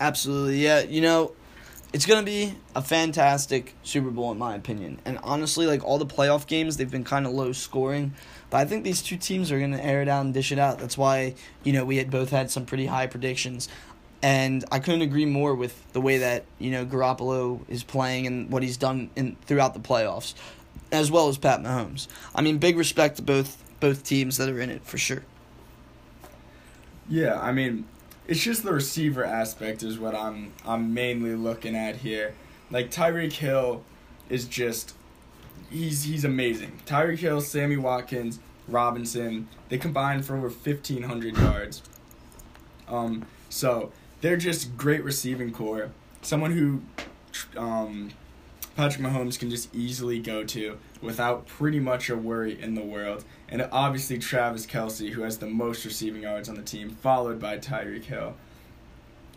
Absolutely, 0.01 0.62
yeah. 0.62 0.81
You 0.81 1.01
know, 1.01 1.33
it's 1.95 2.07
gonna 2.07 2.25
be 2.25 2.55
a 2.75 2.83
fantastic 2.83 3.75
Super 3.83 4.11
Bowl 4.11 4.33
in 4.33 4.39
my 4.39 4.55
opinion. 4.57 5.01
And 5.05 5.18
honestly, 5.22 5.66
like 5.66 5.83
all 5.85 5.99
the 5.99 6.07
playoff 6.07 6.47
games, 6.47 6.77
they've 6.77 6.91
been 6.91 7.05
kind 7.05 7.27
of 7.27 7.33
low 7.33 7.53
scoring. 7.53 8.12
But 8.51 8.59
I 8.59 8.64
think 8.64 8.85
these 8.85 9.01
two 9.01 9.16
teams 9.16 9.51
are 9.51 9.59
gonna 9.59 9.81
air 9.81 10.03
it 10.03 10.09
out 10.09 10.25
and 10.25 10.35
dish 10.35 10.53
it 10.53 10.59
out. 10.59 10.79
That's 10.79 10.99
why 10.99 11.35
you 11.62 11.72
know 11.72 11.85
we 11.85 11.97
had 11.97 12.11
both 12.11 12.31
had 12.31 12.51
some 12.51 12.66
pretty 12.66 12.87
high 12.87 13.07
predictions. 13.07 13.68
And 14.25 14.64
I 14.72 14.79
couldn't 14.79 15.03
agree 15.03 15.27
more 15.27 15.55
with 15.55 15.93
the 15.93 16.01
way 16.01 16.16
that 16.16 16.47
you 16.59 16.70
know 16.70 16.87
Garoppolo 16.87 17.61
is 17.68 17.85
playing 17.85 18.27
and 18.27 18.51
what 18.51 18.62
he's 18.62 18.79
done 18.79 19.11
in 19.16 19.37
throughout 19.45 19.75
the 19.75 19.81
playoffs, 19.81 20.33
as 20.91 21.11
well 21.11 21.29
as 21.29 21.37
Pat 21.37 21.61
Mahomes. 21.61 22.09
I 22.35 22.41
mean, 22.41 22.57
big 22.57 22.79
respect 22.79 23.16
to 23.16 23.22
both 23.22 23.62
both 23.81 24.03
teams 24.03 24.39
that 24.39 24.49
are 24.49 24.59
in 24.59 24.70
it 24.70 24.83
for 24.83 24.97
sure. 24.97 25.25
Yeah, 27.07 27.39
I 27.39 27.53
mean, 27.53 27.85
it's 28.27 28.41
just 28.41 28.62
the 28.62 28.72
receiver 28.72 29.27
aspect 29.27 29.83
is 29.83 29.99
what 29.99 30.14
I'm 30.14 30.53
I'm 30.64 30.95
mainly 30.95 31.35
looking 31.35 31.77
at 31.77 31.97
here. 31.97 32.35
Like 32.70 32.91
Tyreek 32.91 33.33
Hill 33.33 33.85
is 34.31 34.47
just 34.47 34.95
he's 35.68 36.05
he's 36.05 36.25
amazing. 36.25 36.81
Tyreek 36.87 37.18
Hill, 37.18 37.43
Sammy 37.43 37.77
Watkins, 37.77 38.39
Robinson, 38.68 39.49
they 39.68 39.77
combined 39.77 40.25
for 40.25 40.35
over 40.35 40.49
fifteen 40.49 41.03
hundred 41.03 41.37
yards. 41.37 41.83
Um, 42.89 43.27
so 43.51 43.93
they're 44.25 44.39
just 44.39 44.75
great 44.79 45.05
receiving 45.05 45.53
corps. 45.53 45.91
Someone 46.22 46.53
who 46.53 46.81
um, 47.59 48.11
Patrick 48.75 49.05
Mahomes 49.05 49.39
can 49.39 49.51
just 49.51 49.75
easily 49.75 50.18
go 50.18 50.45
to 50.45 50.79
without 51.03 51.47
pretty 51.47 51.79
much 51.79 52.09
a 52.09 52.16
worry 52.16 52.59
in 52.59 52.75
the 52.75 52.81
world. 52.81 53.27
And 53.51 53.68
obviously 53.70 54.18
Travis 54.18 54.64
Kelce, 54.64 55.11
who 55.11 55.25
has 55.25 55.37
the 55.37 55.47
most 55.47 55.85
receiving 55.85 56.22
yards 56.22 56.49
on 56.49 56.55
the 56.55 56.62
team, 56.62 56.97
followed 57.03 57.39
by 57.39 57.59
Tyreek 57.59 58.05
Hill. 58.05 58.35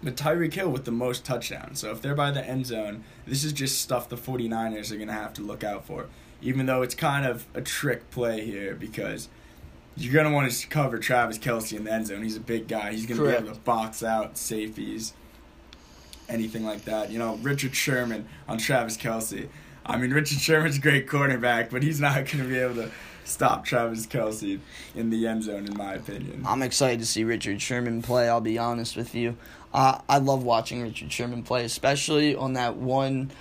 But 0.01 0.15
Tyreek 0.15 0.53
Hill 0.53 0.69
with 0.69 0.85
the 0.85 0.91
most 0.91 1.25
touchdowns. 1.25 1.79
So 1.79 1.91
if 1.91 2.01
they're 2.01 2.15
by 2.15 2.31
the 2.31 2.47
end 2.47 2.65
zone, 2.65 3.03
this 3.25 3.43
is 3.43 3.51
just 3.51 3.81
stuff 3.81 4.07
the 4.07 4.15
49ers 4.15 4.89
are 4.93 4.95
going 4.95 5.09
to 5.09 5.13
have 5.13 5.33
to 5.33 5.41
look 5.41 5.65
out 5.65 5.83
for. 5.83 6.05
Even 6.41 6.65
though 6.65 6.81
it's 6.81 6.95
kind 6.95 7.25
of 7.25 7.45
a 7.53 7.59
trick 7.59 8.09
play 8.09 8.45
here 8.45 8.73
because 8.73 9.27
you're 9.97 10.13
going 10.13 10.25
to 10.25 10.31
want 10.31 10.51
to 10.51 10.67
cover 10.67 10.99
Travis 10.99 11.37
Kelce 11.39 11.75
in 11.75 11.83
the 11.83 11.91
end 11.91 12.07
zone. 12.07 12.21
He's 12.21 12.37
a 12.37 12.41
big 12.41 12.67
guy. 12.67 12.91
He's 12.91 13.05
going 13.05 13.19
to 13.19 13.25
be 13.25 13.31
able 13.31 13.53
to 13.53 13.59
box 13.61 14.03
out 14.03 14.37
safeties, 14.37 15.13
anything 16.29 16.63
like 16.63 16.85
that. 16.85 17.09
You 17.09 17.19
know, 17.19 17.35
Richard 17.37 17.75
Sherman 17.75 18.27
on 18.47 18.57
Travis 18.59 18.95
Kelce. 18.95 19.47
I 19.85 19.97
mean, 19.97 20.11
Richard 20.11 20.39
Sherman's 20.39 20.77
a 20.77 20.81
great 20.81 21.07
cornerback, 21.07 21.71
but 21.71 21.81
he's 21.81 21.99
not 21.99 22.15
going 22.15 22.43
to 22.43 22.43
be 22.43 22.57
able 22.57 22.75
to 22.75 22.91
stop 23.23 23.65
Travis 23.65 24.05
Kelce 24.05 24.59
in 24.95 25.09
the 25.09 25.27
end 25.27 25.43
zone, 25.43 25.65
in 25.65 25.75
my 25.75 25.93
opinion. 25.93 26.43
I'm 26.45 26.61
excited 26.61 26.99
to 26.99 27.05
see 27.05 27.23
Richard 27.23 27.61
Sherman 27.61 28.01
play. 28.01 28.29
I'll 28.29 28.41
be 28.41 28.57
honest 28.57 28.95
with 28.95 29.15
you. 29.15 29.35
Uh, 29.73 29.99
I 30.07 30.19
love 30.19 30.43
watching 30.43 30.81
Richard 30.81 31.11
Sherman 31.11 31.43
play, 31.43 31.65
especially 31.65 32.35
on 32.35 32.53
that 32.53 32.75
one, 32.75 33.31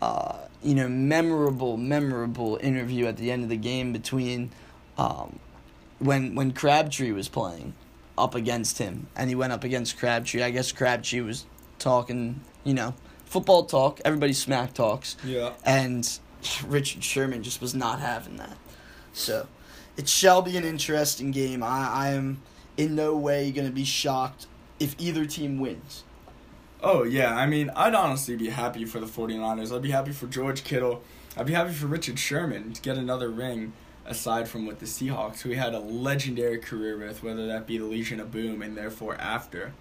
uh, 0.00 0.38
you 0.62 0.74
know, 0.74 0.88
memorable, 0.88 1.76
memorable 1.76 2.58
interview 2.60 3.06
at 3.06 3.16
the 3.16 3.30
end 3.30 3.42
of 3.44 3.48
the 3.48 3.56
game 3.56 3.92
between 3.92 4.50
um, 4.98 5.38
when 5.98 6.34
when 6.34 6.52
Crabtree 6.52 7.12
was 7.12 7.28
playing 7.28 7.74
up 8.18 8.34
against 8.34 8.78
him, 8.78 9.08
and 9.16 9.28
he 9.28 9.34
went 9.34 9.52
up 9.52 9.64
against 9.64 9.98
Crabtree. 9.98 10.42
I 10.42 10.50
guess 10.50 10.72
Crabtree 10.72 11.20
was 11.20 11.46
talking, 11.78 12.40
you 12.64 12.74
know, 12.74 12.94
football 13.24 13.64
talk. 13.64 14.00
Everybody 14.04 14.32
smack 14.32 14.74
talks. 14.74 15.16
Yeah. 15.24 15.52
And 15.64 16.18
Richard 16.66 17.04
Sherman 17.04 17.42
just 17.42 17.60
was 17.60 17.74
not 17.74 18.00
having 18.00 18.36
that. 18.36 18.56
So 19.12 19.46
it 19.96 20.08
shall 20.08 20.42
be 20.42 20.56
an 20.56 20.64
interesting 20.64 21.30
game. 21.30 21.62
I, 21.62 21.88
I 21.90 22.08
am 22.10 22.42
in 22.76 22.94
no 22.94 23.16
way 23.16 23.50
going 23.50 23.66
to 23.66 23.72
be 23.72 23.84
shocked 23.84 24.46
if 24.78 24.94
either 24.98 25.24
team 25.24 25.58
wins. 25.58 26.04
Oh, 26.82 27.02
yeah. 27.02 27.34
I 27.34 27.46
mean, 27.46 27.70
I'd 27.74 27.94
honestly 27.94 28.36
be 28.36 28.50
happy 28.50 28.84
for 28.84 29.00
the 29.00 29.06
49ers. 29.06 29.74
I'd 29.74 29.82
be 29.82 29.90
happy 29.90 30.12
for 30.12 30.26
George 30.26 30.62
Kittle. 30.62 31.02
I'd 31.36 31.46
be 31.46 31.54
happy 31.54 31.72
for 31.72 31.86
Richard 31.86 32.18
Sherman 32.18 32.72
to 32.74 32.82
get 32.82 32.96
another 32.96 33.30
ring 33.30 33.72
aside 34.06 34.48
from 34.48 34.66
with 34.66 34.78
the 34.78 34.86
Seahawks, 34.86 35.40
who 35.40 35.50
he 35.50 35.56
had 35.56 35.74
a 35.74 35.80
legendary 35.80 36.58
career 36.58 36.98
with, 36.98 37.22
whether 37.22 37.46
that 37.46 37.66
be 37.66 37.78
the 37.78 37.84
Legion 37.84 38.20
of 38.20 38.30
Boom 38.30 38.62
and 38.62 38.76
therefore 38.76 39.16
after. 39.16 39.72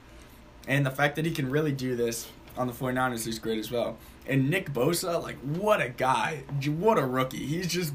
And 0.67 0.86
the 0.86 0.91
fact 0.91 1.15
that 1.15 1.26
he 1.26 1.32
can 1.32 1.49
really 1.49 1.71
do 1.71 1.95
this 1.95 2.28
on 2.57 2.67
the 2.67 2.73
49ers 2.73 3.28
is 3.28 3.39
great 3.39 3.59
as 3.59 3.71
well. 3.71 3.97
And 4.28 4.49
Nick 4.49 4.73
Bosa, 4.73 5.21
like, 5.21 5.38
what 5.38 5.82
a 5.82 5.89
guy. 5.89 6.43
What 6.65 6.97
a 6.97 7.05
rookie. 7.05 7.45
He's 7.45 7.67
just 7.67 7.93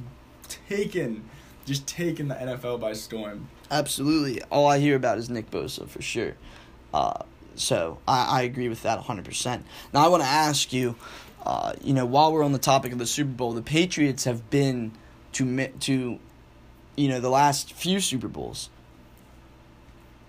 taken, 0.68 1.24
just 1.64 1.86
taken 1.86 2.28
the 2.28 2.34
NFL 2.34 2.80
by 2.80 2.92
storm. 2.92 3.48
Absolutely. 3.70 4.42
All 4.50 4.66
I 4.66 4.78
hear 4.78 4.96
about 4.96 5.18
is 5.18 5.28
Nick 5.28 5.50
Bosa 5.50 5.88
for 5.88 6.02
sure. 6.02 6.34
Uh, 6.94 7.24
so 7.56 7.98
I, 8.06 8.40
I 8.40 8.42
agree 8.42 8.68
with 8.68 8.82
that 8.82 9.00
100%. 9.00 9.62
Now 9.92 10.04
I 10.04 10.08
want 10.08 10.22
to 10.22 10.28
ask 10.28 10.72
you, 10.72 10.96
uh, 11.44 11.72
you 11.82 11.94
know, 11.94 12.06
while 12.06 12.32
we're 12.32 12.44
on 12.44 12.52
the 12.52 12.58
topic 12.58 12.92
of 12.92 12.98
the 12.98 13.06
Super 13.06 13.30
Bowl, 13.30 13.52
the 13.52 13.62
Patriots 13.62 14.24
have 14.24 14.50
been 14.50 14.92
to 15.32 15.68
to, 15.68 16.18
you 16.96 17.08
know, 17.08 17.20
the 17.20 17.30
last 17.30 17.72
few 17.72 18.00
Super 18.00 18.28
Bowls. 18.28 18.70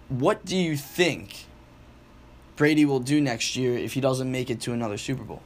What 0.10 0.44
do 0.44 0.58
you 0.58 0.76
think 0.76 1.46
Brady 2.56 2.86
will 2.86 3.00
do 3.00 3.22
next 3.22 3.56
year 3.56 3.78
if 3.78 3.94
he 3.94 4.02
doesn't 4.02 4.32
make 4.32 4.50
it 4.50 4.60
to 4.62 4.74
another 4.74 4.98
Super 4.98 5.24
Bowl? 5.24 5.42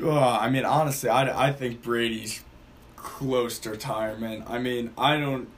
Uh, 0.00 0.38
I 0.38 0.48
mean, 0.48 0.64
honestly, 0.64 1.10
I, 1.10 1.48
I 1.48 1.52
think 1.52 1.82
Brady's 1.82 2.42
close 2.96 3.58
to 3.60 3.70
retirement. 3.70 4.44
I 4.46 4.58
mean, 4.58 4.92
I 4.96 5.18
don't 5.18 5.48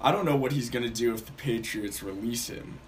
I 0.00 0.12
don't 0.12 0.24
know 0.24 0.36
what 0.36 0.52
he's 0.52 0.70
gonna 0.70 0.88
do 0.88 1.14
if 1.14 1.26
the 1.26 1.32
Patriots 1.32 2.02
release 2.02 2.48
him 2.48 2.78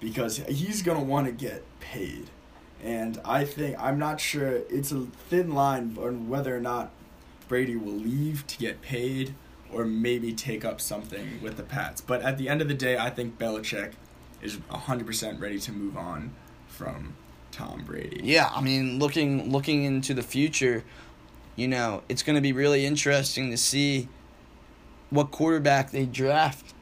because 0.00 0.38
he's 0.48 0.82
gonna 0.82 1.02
want 1.02 1.26
to 1.26 1.32
get 1.32 1.64
paid, 1.80 2.30
and 2.82 3.20
I 3.24 3.44
think 3.44 3.76
I'm 3.78 3.98
not 3.98 4.20
sure. 4.20 4.62
It's 4.70 4.92
a 4.92 5.06
thin 5.28 5.54
line 5.54 5.96
on 6.00 6.28
whether 6.28 6.56
or 6.56 6.60
not 6.60 6.90
Brady 7.48 7.76
will 7.76 7.92
leave 7.92 8.46
to 8.48 8.58
get 8.58 8.82
paid 8.82 9.34
or 9.72 9.84
maybe 9.84 10.32
take 10.32 10.64
up 10.64 10.80
something 10.80 11.40
with 11.42 11.56
the 11.56 11.62
Pats. 11.62 12.00
But 12.00 12.22
at 12.22 12.38
the 12.38 12.48
end 12.48 12.62
of 12.62 12.68
the 12.68 12.74
day, 12.74 12.96
I 12.96 13.10
think 13.10 13.38
Belichick 13.38 13.92
is 14.42 14.56
100% 14.56 15.40
ready 15.40 15.58
to 15.58 15.72
move 15.72 15.96
on 15.96 16.32
from 16.68 17.14
Tom 17.50 17.82
Brady. 17.84 18.20
Yeah, 18.22 18.50
I 18.54 18.60
mean, 18.60 18.98
looking 18.98 19.50
looking 19.50 19.84
into 19.84 20.14
the 20.14 20.22
future, 20.22 20.84
you 21.56 21.68
know, 21.68 22.02
it's 22.08 22.22
going 22.22 22.36
to 22.36 22.42
be 22.42 22.52
really 22.52 22.84
interesting 22.84 23.50
to 23.50 23.56
see 23.56 24.08
what 25.10 25.30
quarterback 25.30 25.90
they 25.90 26.04
draft. 26.04 26.74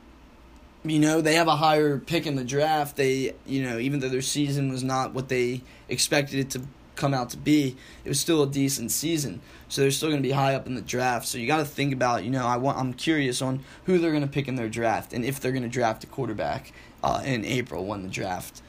You 0.84 0.98
know, 0.98 1.20
they 1.20 1.34
have 1.34 1.48
a 1.48 1.56
higher 1.56 1.98
pick 1.98 2.26
in 2.26 2.36
the 2.36 2.44
draft. 2.44 2.96
They, 2.96 3.34
you 3.46 3.62
know, 3.62 3.78
even 3.78 4.00
though 4.00 4.10
their 4.10 4.22
season 4.22 4.70
was 4.70 4.84
not 4.84 5.14
what 5.14 5.28
they 5.28 5.62
expected 5.88 6.38
it 6.40 6.50
to 6.50 6.62
come 6.94 7.14
out 7.14 7.30
to 7.30 7.36
be, 7.36 7.76
it 8.04 8.08
was 8.08 8.20
still 8.20 8.42
a 8.42 8.46
decent 8.46 8.90
season. 8.92 9.40
So 9.68 9.80
they're 9.80 9.90
still 9.90 10.10
going 10.10 10.22
to 10.22 10.28
be 10.28 10.32
high 10.32 10.54
up 10.54 10.66
in 10.66 10.74
the 10.74 10.82
draft. 10.82 11.26
So 11.26 11.38
you 11.38 11.46
got 11.46 11.58
to 11.58 11.64
think 11.64 11.92
about, 11.92 12.24
you 12.24 12.30
know, 12.30 12.46
I 12.46 12.56
want 12.58 12.78
I'm 12.78 12.94
curious 12.94 13.42
on 13.42 13.64
who 13.84 13.98
they're 13.98 14.10
going 14.10 14.22
to 14.22 14.28
pick 14.28 14.46
in 14.46 14.56
their 14.56 14.68
draft 14.68 15.12
and 15.12 15.24
if 15.24 15.40
they're 15.40 15.52
going 15.52 15.62
to 15.64 15.68
draft 15.68 16.04
a 16.04 16.06
quarterback 16.06 16.72
uh, 17.02 17.22
in 17.24 17.44
April 17.44 17.84
when 17.84 18.02
the 18.02 18.08
draft 18.08 18.62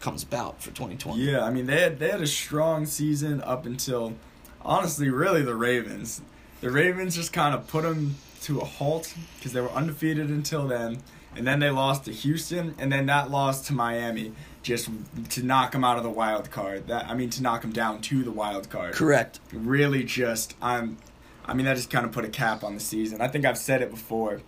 comes 0.00 0.22
about 0.22 0.60
for 0.60 0.70
2020. 0.70 1.22
Yeah, 1.22 1.44
I 1.44 1.50
mean 1.50 1.66
they 1.66 1.80
had 1.80 1.98
they 1.98 2.10
had 2.10 2.20
a 2.20 2.26
strong 2.26 2.84
season 2.84 3.40
up 3.40 3.64
until 3.64 4.14
honestly 4.62 5.08
really 5.08 5.42
the 5.42 5.54
Ravens. 5.54 6.20
The 6.60 6.70
Ravens 6.70 7.16
just 7.16 7.32
kind 7.32 7.54
of 7.54 7.66
put 7.66 7.82
them 7.82 8.16
to 8.42 8.60
a 8.60 8.64
halt 8.64 9.14
because 9.38 9.52
they 9.52 9.60
were 9.62 9.70
undefeated 9.70 10.28
until 10.28 10.66
then, 10.66 10.98
and 11.36 11.46
then 11.46 11.60
they 11.60 11.70
lost 11.70 12.04
to 12.04 12.12
Houston, 12.12 12.74
and 12.78 12.92
then 12.92 13.06
that 13.06 13.30
loss 13.30 13.66
to 13.68 13.72
Miami 13.72 14.32
just 14.62 14.88
to 15.30 15.42
knock 15.42 15.72
them 15.72 15.84
out 15.84 15.96
of 15.98 16.02
the 16.02 16.10
wild 16.10 16.50
card. 16.50 16.88
That 16.88 17.06
I 17.06 17.14
mean 17.14 17.30
to 17.30 17.42
knock 17.42 17.62
them 17.62 17.72
down 17.72 18.00
to 18.02 18.22
the 18.22 18.30
wild 18.30 18.70
card. 18.70 18.94
Correct. 18.94 19.40
Really, 19.52 20.04
just 20.04 20.54
I'm. 20.60 20.98
I 21.46 21.52
mean 21.52 21.66
that 21.66 21.76
just 21.76 21.90
kind 21.90 22.06
of 22.06 22.12
put 22.12 22.24
a 22.24 22.28
cap 22.28 22.64
on 22.64 22.74
the 22.74 22.80
season. 22.80 23.20
I 23.20 23.28
think 23.28 23.44
I've 23.44 23.58
said 23.58 23.82
it 23.82 23.90
before, 23.90 24.40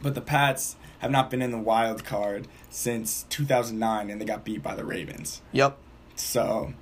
but 0.00 0.14
the 0.14 0.20
Pats 0.20 0.76
have 1.00 1.10
not 1.10 1.30
been 1.30 1.42
in 1.42 1.50
the 1.50 1.58
wild 1.58 2.04
card 2.04 2.48
since 2.70 3.24
2009, 3.30 4.10
and 4.10 4.20
they 4.20 4.24
got 4.24 4.44
beat 4.44 4.62
by 4.62 4.74
the 4.74 4.84
Ravens. 4.84 5.42
Yep. 5.52 5.76
So, 6.16 6.74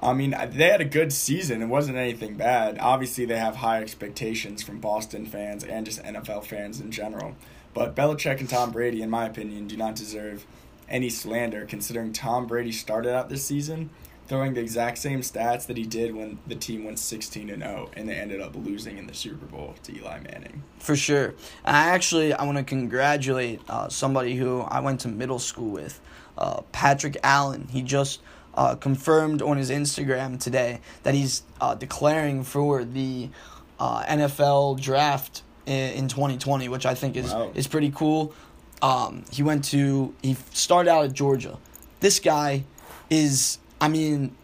I 0.00 0.12
mean, 0.12 0.30
they 0.30 0.68
had 0.68 0.80
a 0.80 0.86
good 0.86 1.12
season. 1.12 1.62
It 1.62 1.66
wasn't 1.66 1.96
anything 1.96 2.36
bad. 2.36 2.78
Obviously, 2.78 3.24
they 3.24 3.38
have 3.38 3.56
high 3.56 3.82
expectations 3.82 4.62
from 4.62 4.78
Boston 4.78 5.26
fans 5.26 5.64
and 5.64 5.84
just 5.84 6.02
NFL 6.02 6.44
fans 6.44 6.80
in 6.80 6.90
general. 6.92 7.36
But 7.74 7.94
Belichick 7.94 8.40
and 8.40 8.48
Tom 8.48 8.70
Brady, 8.70 9.02
in 9.02 9.10
my 9.10 9.26
opinion, 9.26 9.66
do 9.66 9.76
not 9.76 9.94
deserve 9.94 10.46
any 10.88 11.08
slander 11.08 11.64
considering 11.64 12.12
Tom 12.12 12.46
Brady 12.46 12.72
started 12.72 13.14
out 13.14 13.28
this 13.28 13.44
season 13.44 13.90
throwing 14.28 14.54
the 14.54 14.60
exact 14.60 14.98
same 14.98 15.20
stats 15.20 15.66
that 15.66 15.76
he 15.76 15.84
did 15.84 16.14
when 16.14 16.38
the 16.46 16.54
team 16.54 16.84
went 16.84 16.98
16 16.98 17.50
and 17.50 17.62
0 17.62 17.90
and 17.94 18.08
they 18.08 18.14
ended 18.14 18.40
up 18.40 18.54
losing 18.54 18.96
in 18.98 19.06
the 19.06 19.14
Super 19.14 19.46
Bowl 19.46 19.74
to 19.82 19.94
Eli 19.94 20.20
Manning. 20.20 20.62
For 20.78 20.96
sure. 20.96 21.34
I 21.64 21.90
actually 21.90 22.32
I 22.32 22.44
want 22.44 22.58
to 22.58 22.64
congratulate 22.64 23.60
uh, 23.68 23.88
somebody 23.88 24.36
who 24.36 24.60
I 24.62 24.80
went 24.80 25.00
to 25.00 25.08
middle 25.08 25.38
school 25.38 25.70
with, 25.70 26.00
uh, 26.38 26.62
Patrick 26.72 27.18
Allen. 27.22 27.68
He 27.70 27.82
just 27.82 28.20
uh, 28.54 28.74
confirmed 28.76 29.42
on 29.42 29.56
his 29.56 29.70
Instagram 29.70 30.38
today 30.38 30.80
that 31.02 31.14
he's 31.14 31.42
uh, 31.60 31.74
declaring 31.74 32.42
for 32.42 32.84
the 32.84 33.28
uh, 33.78 34.04
NFL 34.04 34.80
draft 34.80 35.42
in, 35.66 35.90
in 35.94 36.08
2020, 36.08 36.68
which 36.68 36.86
I 36.86 36.94
think 36.94 37.16
is 37.16 37.32
Wow. 37.32 37.50
is 37.54 37.66
pretty 37.66 37.90
cool. 37.94 38.32
Um, 38.80 39.24
he 39.30 39.42
went 39.42 39.64
to 39.66 40.14
he 40.22 40.36
started 40.52 40.90
out 40.90 41.04
at 41.04 41.12
Georgia. 41.12 41.58
This 42.00 42.18
guy 42.18 42.64
is 43.10 43.58
I 43.80 43.88
mean 43.88 44.34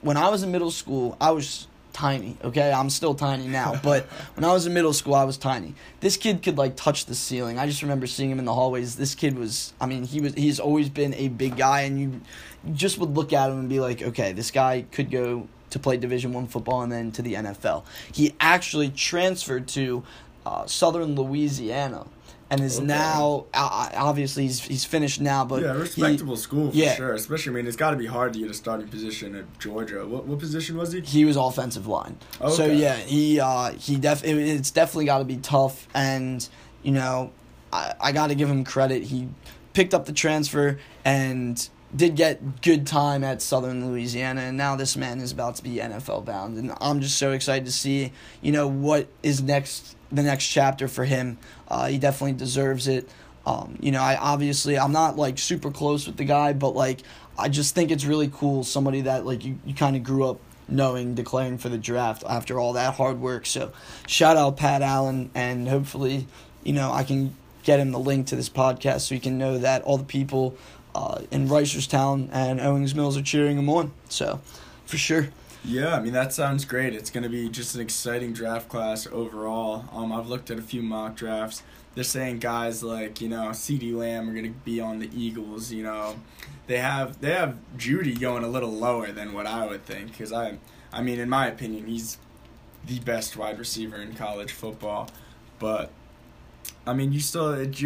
when 0.00 0.16
I 0.16 0.28
was 0.28 0.42
in 0.42 0.52
middle 0.52 0.70
school, 0.70 1.16
I 1.20 1.30
was 1.32 1.66
tiny, 1.92 2.36
okay? 2.44 2.70
I'm 2.72 2.90
still 2.90 3.14
tiny 3.14 3.48
now, 3.48 3.80
but 3.82 4.04
when 4.34 4.44
I 4.44 4.52
was 4.52 4.66
in 4.66 4.74
middle 4.74 4.92
school, 4.92 5.14
I 5.14 5.24
was 5.24 5.38
tiny. 5.38 5.74
This 6.00 6.16
kid 6.18 6.42
could 6.42 6.58
like 6.58 6.76
touch 6.76 7.06
the 7.06 7.14
ceiling. 7.14 7.58
I 7.58 7.66
just 7.66 7.80
remember 7.82 8.06
seeing 8.06 8.30
him 8.30 8.38
in 8.38 8.44
the 8.44 8.52
hallways. 8.54 8.96
This 8.96 9.14
kid 9.14 9.38
was 9.38 9.72
I 9.80 9.86
mean, 9.86 10.04
he 10.04 10.20
was 10.20 10.34
he's 10.34 10.60
always 10.60 10.88
been 10.90 11.14
a 11.14 11.28
big 11.28 11.56
guy 11.56 11.82
and 11.82 11.98
you 11.98 12.20
you 12.64 12.74
just 12.74 12.98
would 12.98 13.14
look 13.16 13.32
at 13.32 13.48
him 13.50 13.58
and 13.60 13.68
be 13.68 13.80
like, 13.80 14.02
"Okay, 14.02 14.32
this 14.32 14.50
guy 14.50 14.84
could 14.92 15.10
go 15.10 15.48
to 15.70 15.78
play 15.78 15.96
Division 15.96 16.32
1 16.32 16.46
football 16.48 16.82
and 16.82 16.90
then 16.92 17.12
to 17.12 17.22
the 17.22 17.34
NFL." 17.34 17.84
He 18.12 18.34
actually 18.40 18.90
transferred 18.90 19.66
to 19.68 20.02
uh, 20.46 20.66
Southern 20.66 21.14
Louisiana 21.16 22.06
and 22.48 22.60
is 22.60 22.76
Okay. 22.78 22.86
now 22.86 23.46
uh, 23.52 23.88
obviously 23.94 24.44
he's 24.44 24.60
he's 24.60 24.84
finished 24.84 25.20
now, 25.20 25.44
but 25.44 25.62
yeah, 25.62 25.72
he- 25.74 25.80
respectable 25.80 26.36
school 26.36 26.70
for 26.70 26.76
yeah. 26.76 26.94
sure. 26.94 27.12
Especially, 27.12 27.50
I 27.52 27.54
mean, 27.56 27.66
it's 27.66 27.76
got 27.76 27.90
to 27.90 27.96
be 27.96 28.06
hard 28.06 28.32
to 28.34 28.38
get 28.38 28.50
a 28.50 28.54
starting 28.54 28.86
position 28.86 29.34
at 29.34 29.58
Georgia. 29.58 30.06
What 30.06 30.26
what 30.26 30.38
position 30.38 30.76
was 30.76 30.92
he? 30.92 31.00
he 31.00 31.24
was 31.24 31.36
offensive 31.36 31.86
line. 31.88 32.18
So 32.50 32.66
yeah, 32.66 32.94
he 32.94 33.40
uh, 33.40 33.72
he 33.72 33.96
def 33.96 34.22
it, 34.22 34.36
it's 34.36 34.70
definitely 34.70 35.06
got 35.06 35.18
to 35.18 35.24
be 35.24 35.38
tough, 35.38 35.88
and 35.92 36.48
you 36.84 36.92
know, 36.92 37.32
I 37.72 37.94
I 38.00 38.12
got 38.12 38.28
to 38.28 38.36
give 38.36 38.48
him 38.48 38.62
credit. 38.62 39.02
He 39.04 39.28
picked 39.72 39.92
up 39.92 40.06
the 40.06 40.12
transfer 40.12 40.78
and 41.04 41.68
did 41.94 42.14
get 42.14 42.62
good 42.62 42.86
time 42.86 43.24
at 43.24 43.42
Southern 43.42 43.90
Louisiana, 43.90 44.42
and 44.42 44.56
now 44.56 44.76
this 44.76 44.96
man 44.96 45.20
is 45.20 45.32
about 45.32 45.56
to 45.56 45.64
be 45.64 45.76
NFL 45.78 46.24
bound, 46.24 46.58
and 46.58 46.72
I'm 46.80 47.00
just 47.00 47.18
so 47.18 47.32
excited 47.32 47.64
to 47.66 47.72
see 47.72 48.12
you 48.40 48.52
know 48.52 48.68
what 48.68 49.08
is 49.24 49.42
next 49.42 49.95
the 50.10 50.22
next 50.22 50.46
chapter 50.46 50.88
for 50.88 51.04
him. 51.04 51.38
Uh, 51.68 51.88
he 51.88 51.98
definitely 51.98 52.34
deserves 52.34 52.88
it. 52.88 53.08
Um, 53.44 53.76
you 53.80 53.92
know, 53.92 54.00
I 54.02 54.16
obviously 54.16 54.78
I'm 54.78 54.92
not 54.92 55.16
like 55.16 55.38
super 55.38 55.70
close 55.70 56.06
with 56.06 56.16
the 56.16 56.24
guy, 56.24 56.52
but 56.52 56.74
like 56.74 57.00
I 57.38 57.48
just 57.48 57.74
think 57.74 57.90
it's 57.90 58.04
really 58.04 58.28
cool 58.32 58.64
somebody 58.64 59.02
that 59.02 59.24
like 59.24 59.44
you, 59.44 59.58
you 59.64 59.74
kind 59.74 59.96
of 59.96 60.02
grew 60.02 60.28
up 60.28 60.40
knowing 60.68 61.14
declaring 61.14 61.58
for 61.58 61.68
the 61.68 61.78
draft 61.78 62.24
after 62.28 62.58
all 62.58 62.72
that 62.72 62.94
hard 62.94 63.20
work. 63.20 63.46
So 63.46 63.72
shout 64.06 64.36
out 64.36 64.56
Pat 64.56 64.82
Allen 64.82 65.30
and 65.34 65.68
hopefully, 65.68 66.26
you 66.64 66.72
know, 66.72 66.92
I 66.92 67.04
can 67.04 67.36
get 67.62 67.78
him 67.78 67.92
the 67.92 67.98
link 67.98 68.28
to 68.28 68.36
this 68.36 68.48
podcast 68.48 69.00
so 69.02 69.14
he 69.14 69.20
can 69.20 69.38
know 69.38 69.58
that 69.58 69.82
all 69.82 69.98
the 69.98 70.04
people 70.04 70.56
uh, 70.94 71.20
in 71.30 71.48
Reisterstown 71.48 72.28
and 72.32 72.60
Owings 72.60 72.94
Mills 72.94 73.16
are 73.16 73.22
cheering 73.22 73.58
him 73.58 73.68
on. 73.68 73.92
So 74.08 74.40
for 74.86 74.96
sure. 74.96 75.28
Yeah, 75.66 75.96
I 75.96 76.00
mean 76.00 76.12
that 76.12 76.32
sounds 76.32 76.64
great. 76.64 76.94
It's 76.94 77.10
going 77.10 77.24
to 77.24 77.28
be 77.28 77.48
just 77.48 77.74
an 77.74 77.80
exciting 77.80 78.32
draft 78.32 78.68
class 78.68 79.08
overall. 79.08 79.84
Um, 79.92 80.12
I've 80.12 80.28
looked 80.28 80.48
at 80.48 80.60
a 80.60 80.62
few 80.62 80.80
mock 80.80 81.16
drafts. 81.16 81.64
They're 81.96 82.04
saying 82.04 82.38
guys 82.38 82.84
like 82.84 83.20
you 83.20 83.28
know 83.28 83.48
CeeDee 83.48 83.92
Lamb 83.92 84.30
are 84.30 84.32
going 84.32 84.44
to 84.44 84.60
be 84.60 84.80
on 84.80 85.00
the 85.00 85.10
Eagles. 85.12 85.72
You 85.72 85.82
know, 85.82 86.20
they 86.68 86.78
have 86.78 87.20
they 87.20 87.32
have 87.32 87.58
Jeudy 87.76 88.18
going 88.18 88.44
a 88.44 88.48
little 88.48 88.70
lower 88.70 89.10
than 89.10 89.32
what 89.32 89.48
I 89.48 89.66
would 89.66 89.84
think 89.84 90.12
because 90.12 90.32
I, 90.32 90.58
I 90.92 91.02
mean 91.02 91.18
in 91.18 91.28
my 91.28 91.48
opinion 91.48 91.86
he's 91.86 92.18
the 92.86 93.00
best 93.00 93.36
wide 93.36 93.58
receiver 93.58 93.96
in 93.96 94.14
college 94.14 94.52
football, 94.52 95.10
but. 95.58 95.90
I 96.88 96.92
mean, 96.92 97.12
you 97.12 97.18
still, 97.18 97.52
it's 97.52 97.78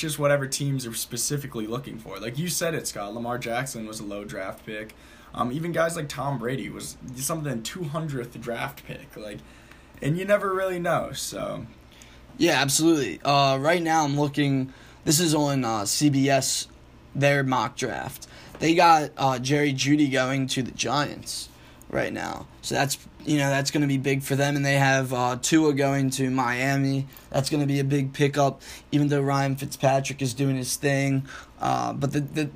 just 0.00 0.18
whatever 0.18 0.46
teams 0.46 0.86
are 0.86 0.94
specifically 0.94 1.66
looking 1.66 1.98
for. 1.98 2.18
Like 2.18 2.38
you 2.38 2.48
said 2.48 2.74
it, 2.74 2.86
Scott. 2.88 3.12
Lamar 3.12 3.36
Jackson 3.36 3.86
was 3.86 4.00
a 4.00 4.02
low 4.02 4.24
draft 4.24 4.64
pick. 4.64 4.94
Um, 5.36 5.52
even 5.52 5.70
guys 5.70 5.96
like 5.96 6.08
Tom 6.08 6.38
Brady 6.38 6.70
was 6.70 6.96
something 7.16 7.62
two 7.62 7.84
hundredth 7.84 8.40
draft 8.40 8.84
pick, 8.86 9.16
like, 9.16 9.38
and 10.00 10.18
you 10.18 10.24
never 10.24 10.52
really 10.54 10.78
know. 10.78 11.12
So 11.12 11.66
Yeah, 12.38 12.60
absolutely. 12.60 13.20
Uh, 13.22 13.58
right 13.60 13.82
now, 13.82 14.04
I'm 14.04 14.18
looking. 14.18 14.72
This 15.04 15.20
is 15.20 15.34
on 15.34 15.64
uh, 15.64 15.82
CBS, 15.82 16.66
their 17.14 17.44
mock 17.44 17.76
draft. 17.76 18.26
They 18.58 18.74
got 18.74 19.10
uh, 19.18 19.38
Jerry 19.38 19.74
Jeudy 19.74 20.10
going 20.10 20.46
to 20.48 20.62
the 20.62 20.72
Giants 20.72 21.50
right 21.90 22.12
now, 22.12 22.46
so 22.62 22.74
that's 22.74 22.96
you 23.26 23.36
know 23.36 23.50
that's 23.50 23.70
going 23.70 23.82
to 23.82 23.86
be 23.86 23.98
big 23.98 24.22
for 24.22 24.36
them. 24.36 24.56
And 24.56 24.64
they 24.64 24.76
have 24.76 25.12
uh, 25.12 25.36
Tua 25.40 25.74
going 25.74 26.08
to 26.12 26.30
Miami. 26.30 27.06
That's 27.28 27.50
going 27.50 27.60
to 27.60 27.66
be 27.66 27.78
a 27.78 27.84
big 27.84 28.14
pickup, 28.14 28.62
even 28.90 29.08
though 29.08 29.20
Ryan 29.20 29.56
Fitzpatrick 29.56 30.22
is 30.22 30.32
doing 30.32 30.56
his 30.56 30.76
thing. 30.76 31.28
Uh, 31.60 31.92
but 31.92 32.12
the 32.12 32.20
the 32.20 32.50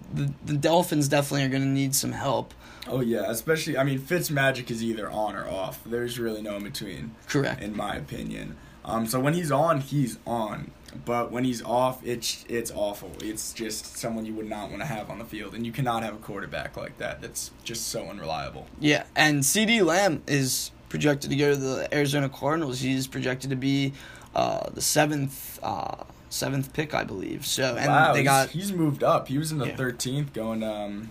the 0.46 0.56
Dolphins 0.56 1.08
definitely 1.08 1.44
are 1.44 1.50
going 1.50 1.62
to 1.62 1.68
need 1.68 1.94
some 1.94 2.12
help. 2.12 2.54
Oh 2.88 3.00
yeah, 3.00 3.24
especially 3.30 3.76
I 3.76 3.84
mean 3.84 3.98
Fitz 3.98 4.30
magic 4.30 4.70
is 4.70 4.82
either 4.82 5.10
on 5.10 5.36
or 5.36 5.48
off. 5.48 5.80
There's 5.84 6.18
really 6.18 6.42
no 6.42 6.56
in 6.56 6.64
between, 6.64 7.14
Correct. 7.28 7.62
in 7.62 7.76
my 7.76 7.96
opinion. 7.96 8.56
Um, 8.84 9.06
so 9.06 9.20
when 9.20 9.34
he's 9.34 9.52
on, 9.52 9.80
he's 9.80 10.18
on. 10.26 10.70
But 11.04 11.30
when 11.30 11.44
he's 11.44 11.62
off, 11.62 12.04
it's 12.04 12.44
it's 12.48 12.72
awful. 12.74 13.12
It's 13.22 13.52
just 13.52 13.96
someone 13.96 14.24
you 14.26 14.34
would 14.34 14.48
not 14.48 14.70
want 14.70 14.80
to 14.82 14.86
have 14.86 15.08
on 15.10 15.18
the 15.18 15.24
field, 15.24 15.54
and 15.54 15.64
you 15.64 15.70
cannot 15.72 16.02
have 16.02 16.14
a 16.14 16.18
quarterback 16.18 16.76
like 16.76 16.98
that. 16.98 17.20
That's 17.20 17.50
just 17.62 17.88
so 17.88 18.06
unreliable. 18.08 18.66
Yeah, 18.80 19.04
and 19.14 19.42
CeeDee 19.42 19.84
Lamb 19.84 20.22
is 20.26 20.72
projected 20.88 21.30
to 21.30 21.36
go 21.36 21.50
to 21.50 21.56
the 21.56 21.94
Arizona 21.94 22.28
Cardinals. 22.28 22.80
He's 22.80 23.06
projected 23.06 23.50
to 23.50 23.56
be 23.56 23.92
uh, 24.34 24.68
the 24.70 24.80
seventh 24.80 25.60
uh, 25.62 26.02
seventh 26.28 26.72
pick, 26.72 26.92
I 26.92 27.04
believe. 27.04 27.46
So 27.46 27.76
and 27.76 27.86
wow, 27.86 28.12
they 28.12 28.20
he's- 28.22 28.24
got 28.28 28.48
he's, 28.48 28.72
moved 28.72 29.04
up. 29.04 29.28
He 29.28 29.38
was 29.38 29.52
in 29.52 29.58
the 29.58 29.66
Yeah. 29.68 29.76
thirteenth, 29.76 30.32
going. 30.32 30.64
Um, 30.64 31.10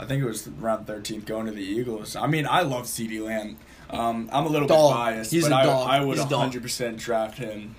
I 0.00 0.06
think 0.06 0.22
it 0.22 0.26
was 0.26 0.48
around 0.48 0.86
thirteenth, 0.86 1.26
going 1.26 1.44
to 1.46 1.52
the 1.52 1.62
Eagles. 1.62 2.16
I 2.16 2.26
mean, 2.26 2.46
I 2.46 2.62
love 2.62 2.84
CeeDee 2.84 3.22
Lamb. 3.24 3.58
Um, 3.90 4.30
I'm 4.32 4.46
a 4.46 4.48
little 4.48 4.66
Dog. 4.66 4.90
bit 4.92 4.96
biased, 4.96 5.30
He's 5.30 5.44
but 5.44 5.52
I. 5.52 5.64
I 5.98 6.00
would 6.04 6.16
He's 6.16 6.26
100 6.26 6.62
percent 6.62 6.96
draft 6.96 7.36
him 7.38 7.74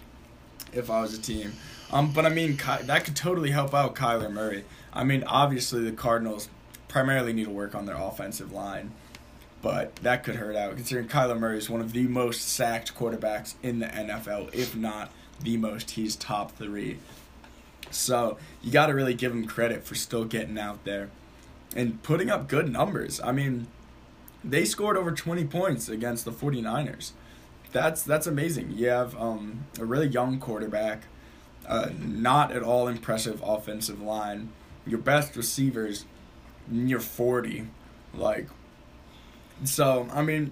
if 0.72 0.90
I 0.90 1.02
was 1.02 1.18
a 1.18 1.22
team. 1.22 1.54
Um, 1.92 2.12
but 2.14 2.26
I 2.26 2.30
mean, 2.30 2.58
Ky- 2.58 2.84
that 2.84 3.06
could 3.06 3.16
totally 3.16 3.52
help 3.52 3.74
out 3.74 3.96
Kyler 3.96 4.32
Murray. 4.32 4.64
I 4.94 5.04
mean, 5.04 5.24
obviously 5.26 5.84
the 5.84 5.92
Cardinals 5.92 6.48
primarily 6.88 7.34
need 7.34 7.46
to 7.46 7.50
work 7.52 7.74
on 7.74 7.86
their 7.86 7.96
offensive 7.98 8.52
line, 8.52 8.92
but 9.62 9.96
that 9.98 10.24
could 10.24 10.36
hurt 10.36 10.56
out 10.56 10.76
considering 10.76 11.08
Kyler 11.08 11.40
Murray 11.40 11.58
is 11.58 11.70
one 11.70 11.82
of 11.82 11.92
the 11.92 12.04
most 12.08 12.48
sacked 12.48 12.96
quarterbacks 12.96 13.56
in 13.64 13.80
the 13.80 13.88
NFL, 13.88 14.54
if 14.54 14.76
not 14.76 15.12
the 15.42 15.58
most. 15.58 15.92
He's 15.92 16.16
top 16.16 16.52
three. 16.56 17.00
So 17.90 18.38
you 18.62 18.72
got 18.72 18.88
to 18.88 18.94
really 18.94 19.14
give 19.14 19.32
him 19.34 19.46
credit 19.46 19.84
for 19.84 19.96
still 19.96 20.24
getting 20.24 20.58
out 20.60 20.84
there 20.86 21.10
and 21.76 22.02
putting 22.04 22.30
up 22.30 22.48
good 22.48 22.70
numbers. 22.72 23.20
I 23.24 23.32
mean, 23.32 23.68
they 24.44 24.66
scored 24.66 24.98
over 24.98 25.12
20 25.12 25.46
points 25.46 25.90
against 25.90 26.26
the 26.26 26.32
49ers. 26.32 27.12
That's 27.72 28.04
that's 28.04 28.28
amazing. 28.28 28.72
You 28.72 28.90
have 28.90 29.16
um, 29.16 29.66
a 29.80 29.86
really 29.86 30.08
young 30.08 30.40
quarterback, 30.40 31.04
uh, 31.68 31.90
not 31.98 32.52
at 32.52 32.64
all 32.64 32.88
impressive 32.90 33.42
offensive 33.46 34.02
line. 34.02 34.50
Your 34.86 35.00
best 35.00 35.36
receivers 35.38 36.06
near 36.68 37.00
40, 37.00 37.68
like. 38.14 38.50
So 39.64 40.08
I 40.12 40.22
mean, 40.22 40.52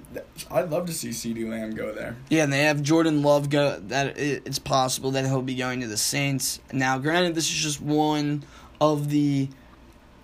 I'd 0.49 0.69
love 0.69 0.85
to 0.85 0.93
see 0.93 1.09
CeeDee 1.09 1.49
Lamb 1.49 1.71
go 1.75 1.91
there. 1.91 2.15
yeah, 2.29 2.43
and 2.43 2.53
they 2.53 2.61
have 2.61 2.81
Jordan 2.81 3.21
Love 3.21 3.49
go. 3.49 3.79
That 3.79 4.17
it's 4.17 4.59
possible 4.59 5.11
that 5.11 5.25
he'll 5.25 5.41
be 5.41 5.55
going 5.55 5.81
to 5.81 5.87
the 5.87 5.97
Saints. 5.97 6.61
Now, 6.71 6.99
granted, 6.99 7.35
this 7.35 7.49
is 7.49 7.57
just 7.57 7.81
one 7.81 8.43
of 8.79 9.09
the 9.09 9.49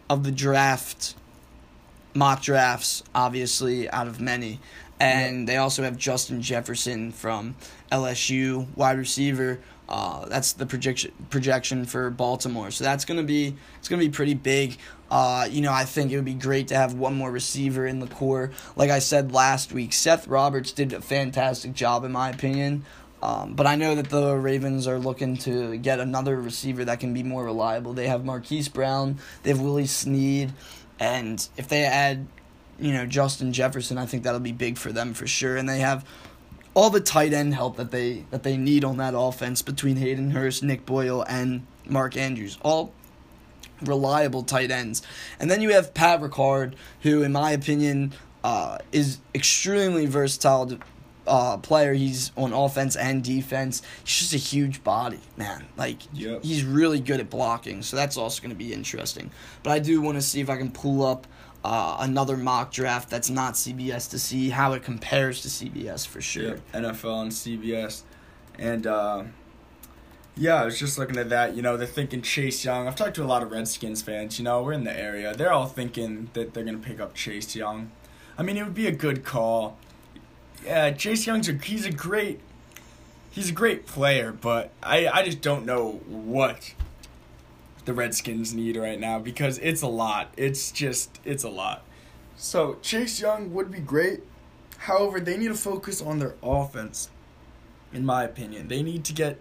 of 0.10 0.24
the 0.24 0.32
draft 0.32 1.16
mock 2.14 2.42
drafts, 2.42 3.04
obviously 3.14 3.90
out 3.90 4.08
of 4.08 4.20
many. 4.20 4.60
And 5.00 5.48
they 5.48 5.58
also 5.58 5.84
have 5.84 5.98
Justin 5.98 6.42
Jefferson 6.42 7.12
from 7.12 7.56
LSU, 7.92 8.68
wide 8.76 8.98
receiver. 8.98 9.60
Uh, 9.88 10.26
that's 10.26 10.54
the 10.54 10.66
projection 10.66 11.12
projection 11.30 11.86
for 11.86 12.10
Baltimore. 12.10 12.72
So 12.72 12.84
that's 12.84 13.06
gonna 13.06 13.24
be 13.24 13.56
it's 13.78 13.90
gonna 13.90 14.02
be 14.02 14.10
pretty 14.10 14.34
big. 14.34 14.78
Uh, 15.12 15.48
you 15.52 15.62
know, 15.62 15.72
I 15.72 15.84
think 15.84 16.12
it 16.12 16.16
would 16.16 16.26
be 16.26 16.34
great 16.34 16.70
to 16.70 16.76
have 16.76 16.94
one 16.96 17.14
more 17.14 17.30
receiver 17.30 17.86
in 17.86 18.00
the 18.00 18.08
corps. 18.08 18.52
Like 18.76 18.90
I 18.90 19.00
said 19.00 19.32
last 19.32 19.72
week, 19.74 19.94
Seth 19.94 20.28
Roberts 20.28 20.72
did 20.72 20.94
a 20.94 21.02
fantastic 21.02 21.74
job 21.74 22.04
in 22.04 22.12
my 22.12 22.30
opinion. 22.30 22.86
Um, 23.26 23.56
but 23.56 23.66
I 23.66 23.76
know 23.76 23.96
that 23.96 24.12
the 24.12 24.36
Ravens 24.36 24.86
are 24.88 25.00
looking 25.00 25.36
to 25.38 25.78
get 25.78 26.00
another 26.00 26.40
receiver 26.40 26.86
that 26.86 27.00
can 27.00 27.12
be 27.12 27.24
more 27.24 27.44
reliable. 27.44 27.94
They 27.94 28.08
have 28.08 28.24
Marquise 28.24 28.70
Brown, 28.70 29.18
they 29.42 29.50
have 29.50 29.60
Willie 29.60 29.88
Snead, 29.88 30.54
and 31.00 31.50
if 31.58 31.68
they 31.68 31.86
add, 31.86 32.28
you 32.80 32.94
know, 32.94 33.08
Justin 33.08 33.52
Jefferson, 33.52 33.98
I 33.98 34.06
think 34.06 34.22
that'll 34.22 34.40
be 34.40 34.52
big 34.52 34.78
for 34.78 34.92
them 34.92 35.16
for 35.16 35.26
sure. 35.26 35.58
And 35.58 35.68
they 35.68 35.80
have 35.80 36.06
all 36.76 36.92
the 36.92 37.00
tight 37.00 37.34
end 37.34 37.56
help 37.56 37.78
that 37.78 37.90
they 37.90 38.26
that 38.30 38.44
they 38.44 38.58
need 38.58 38.84
on 38.84 38.98
that 38.98 39.16
offense 39.18 39.64
between 39.64 39.96
Hayden 39.96 40.30
Hurst, 40.30 40.62
Nick 40.62 40.86
Boyle, 40.86 41.26
and 41.28 41.66
Mark 41.88 42.16
Andrews. 42.16 42.60
All 42.62 42.94
reliable 43.82 44.44
tight 44.44 44.70
ends. 44.70 45.02
And 45.40 45.50
then 45.50 45.62
you 45.64 45.72
have 45.72 45.96
Pat 45.96 46.22
Ricard, 46.22 46.76
who, 47.02 47.24
in 47.24 47.32
my 47.32 47.50
opinion, 47.52 48.14
uh, 48.44 48.78
is 48.92 49.18
extremely 49.34 50.06
versatile 50.06 50.78
uh, 51.28 51.58
player. 51.58 51.94
He's 51.94 52.32
on 52.36 52.54
offense 52.54 52.96
and 52.96 53.24
defense. 53.24 53.82
He's 54.04 54.20
just 54.20 54.34
a 54.34 54.38
huge 54.38 54.84
body, 54.84 55.20
man. 55.38 55.66
Like 55.78 55.98
Yep. 56.14 56.44
he's 56.44 56.64
really 56.64 57.00
good 57.00 57.20
at 57.20 57.30
blocking, 57.30 57.82
so 57.82 57.96
that's 57.96 58.18
also 58.18 58.42
going 58.42 58.50
to 58.52 58.56
be 58.56 58.74
interesting. 58.74 59.32
But 59.64 59.72
I 59.72 59.80
do 59.80 60.02
want 60.02 60.18
to 60.18 60.22
see 60.22 60.42
if 60.42 60.50
I 60.50 60.58
can 60.58 60.72
pull 60.72 61.04
up 61.06 61.28
uh, 61.64 61.98
another 62.00 62.38
mock 62.38 62.72
draft 62.72 63.10
that's 63.10 63.30
not 63.30 63.56
CBS 63.56 64.10
to 64.12 64.20
see 64.20 64.50
how 64.50 64.74
it 64.74 64.84
compares 64.84 65.42
to 65.42 65.48
CBS 65.48 66.06
for 66.06 66.22
sure. 66.22 66.44
Yep, 66.44 66.72
NFL 66.74 67.22
and 67.24 67.32
CBS. 67.32 68.04
And 68.60 68.86
uh, 68.86 69.24
yeah, 70.38 70.62
I 70.62 70.66
was 70.66 70.78
just 70.80 70.98
looking 71.00 71.18
at 71.18 71.30
that. 71.30 71.56
You 71.56 71.62
know, 71.62 71.76
they're 71.78 71.88
thinking 71.88 72.22
Chase 72.22 72.64
Young. 72.64 72.88
I've 72.88 72.96
talked 72.96 73.16
to 73.16 73.24
a 73.24 73.26
lot 73.26 73.42
of 73.42 73.52
Redskins 73.52 74.02
fans. 74.02 74.38
You 74.38 74.44
know, 74.46 74.62
we're 74.62 74.74
in 74.74 74.84
the 74.84 74.98
area. 74.98 75.34
They're 75.36 75.52
all 75.52 75.66
thinking 75.66 76.30
that 76.34 76.54
they're 76.54 76.64
going 76.64 76.80
to 76.80 76.88
pick 76.88 77.00
up 77.00 77.14
Chase 77.16 77.56
Young. 77.56 77.92
I 78.38 78.44
mean, 78.44 78.58
it 78.58 78.64
would 78.64 78.74
be 78.76 78.86
a 78.88 78.92
good 78.92 79.24
call. 79.24 79.78
Yeah, 80.66 80.92
Chase 80.92 81.28
Young's 81.28 81.48
a, 81.48 81.54
he's 81.54 81.86
a 81.86 81.92
great 81.92 82.40
he's 83.30 83.50
a 83.50 83.54
great 83.54 83.86
player, 83.86 84.32
but 84.32 84.72
I 84.82 85.08
I 85.08 85.24
just 85.24 85.42
don't 85.42 85.66
know 85.66 86.02
what 86.08 86.74
the 87.86 87.94
Redskins 87.94 88.54
need 88.54 88.76
right 88.78 89.00
now 89.00 89.20
because 89.20 89.60
it's 89.60 89.82
a 89.82 89.88
lot. 89.88 90.34
It's 90.38 90.72
just 90.72 91.20
it's 91.24 91.44
a 91.44 91.50
lot. 91.50 91.84
So 92.36 92.78
Chase 92.82 93.22
Young 93.22 93.54
would 93.54 93.72
be 93.72 93.80
great. 93.80 94.24
However, 94.80 95.20
they 95.20 95.38
need 95.38 95.48
to 95.50 95.56
focus 95.56 96.02
on 96.02 96.20
their 96.20 96.36
offense. 96.42 97.10
In 97.94 98.06
my 98.06 98.24
opinion, 98.24 98.68
they 98.68 98.84
need 98.84 99.06
to 99.06 99.14
get 99.14 99.40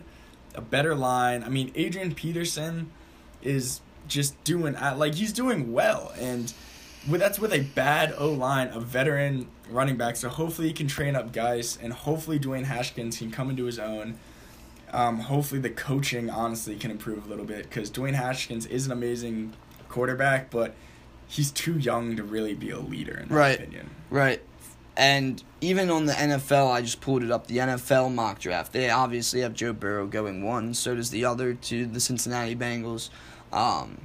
a 0.54 0.60
better 0.60 0.94
line. 0.94 1.42
I 1.42 1.48
mean, 1.48 1.72
Adrian 1.74 2.14
Peterson 2.14 2.90
is 3.42 3.80
just 4.06 4.42
doing 4.44 4.76
uh, 4.76 4.94
like 4.96 5.14
he's 5.14 5.32
doing 5.32 5.72
well, 5.72 6.12
and 6.18 6.52
that's 7.08 7.38
with 7.38 7.52
a 7.52 7.60
bad 7.60 8.14
O 8.18 8.30
line, 8.30 8.68
a 8.68 8.80
veteran 8.80 9.48
running 9.70 9.96
back. 9.96 10.16
So 10.16 10.28
hopefully 10.28 10.68
he 10.68 10.74
can 10.74 10.86
train 10.88 11.16
up 11.16 11.32
guys, 11.32 11.78
and 11.82 11.92
hopefully 11.92 12.38
Dwayne 12.38 12.64
Haskins 12.64 13.18
can 13.18 13.30
come 13.30 13.50
into 13.50 13.64
his 13.64 13.78
own. 13.78 14.18
Um, 14.92 15.18
hopefully 15.20 15.60
the 15.60 15.70
coaching 15.70 16.30
honestly 16.30 16.76
can 16.76 16.90
improve 16.90 17.26
a 17.26 17.28
little 17.28 17.44
bit 17.44 17.64
because 17.64 17.90
Dwayne 17.90 18.14
Haskins 18.14 18.64
is 18.66 18.86
an 18.86 18.92
amazing 18.92 19.52
quarterback, 19.88 20.50
but 20.50 20.74
he's 21.26 21.50
too 21.50 21.78
young 21.78 22.14
to 22.16 22.22
really 22.22 22.54
be 22.54 22.70
a 22.70 22.78
leader 22.78 23.18
in 23.18 23.28
my 23.28 23.34
Right. 23.34 23.58
opinion. 23.58 23.90
Right. 24.10 24.40
And 24.96 25.42
even 25.60 25.90
on 25.90 26.06
the 26.06 26.12
NFL, 26.12 26.70
I 26.70 26.80
just 26.80 27.00
pulled 27.00 27.24
it 27.24 27.30
up. 27.32 27.48
The 27.48 27.58
NFL 27.58 28.08
mock 28.14 28.38
draft. 28.38 28.72
They 28.72 28.88
obviously 28.90 29.40
have 29.40 29.52
Joe 29.52 29.72
Burrow 29.72 30.06
going 30.06 30.44
one. 30.44 30.72
So 30.74 30.94
does 30.94 31.10
the 31.10 31.24
other 31.24 31.54
to 31.54 31.86
the 31.86 31.98
Cincinnati 31.98 32.54
Bengals. 32.54 33.10
Um, 33.54 33.98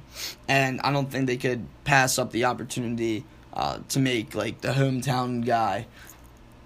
and 0.48 0.80
I 0.80 0.92
don't 0.92 1.10
think 1.10 1.26
they 1.26 1.36
could 1.36 1.66
pass 1.84 2.18
up 2.18 2.30
the 2.30 2.44
opportunity 2.44 3.24
uh, 3.52 3.80
to 3.88 3.98
make 3.98 4.34
like 4.34 4.60
the 4.60 4.68
hometown 4.68 5.44
guy 5.44 5.86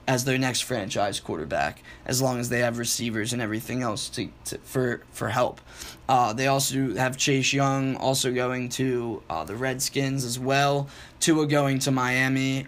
as 0.06 0.26
their 0.26 0.36
next 0.36 0.60
franchise 0.60 1.18
quarterback, 1.18 1.82
as 2.04 2.20
long 2.20 2.38
as 2.38 2.50
they 2.50 2.58
have 2.58 2.76
receivers 2.76 3.32
and 3.32 3.40
everything 3.40 3.80
else 3.80 4.10
to, 4.10 4.28
to 4.44 4.58
for 4.58 5.02
for 5.10 5.30
help. 5.30 5.62
Uh, 6.06 6.34
they 6.34 6.46
also 6.46 6.94
have 6.94 7.16
Chase 7.16 7.54
Young 7.54 7.96
also 7.96 8.32
going 8.34 8.68
to 8.68 9.22
uh, 9.30 9.44
the 9.44 9.56
Redskins 9.56 10.22
as 10.22 10.38
well. 10.38 10.88
Tua 11.20 11.46
going 11.46 11.78
to 11.80 11.90
Miami. 11.90 12.66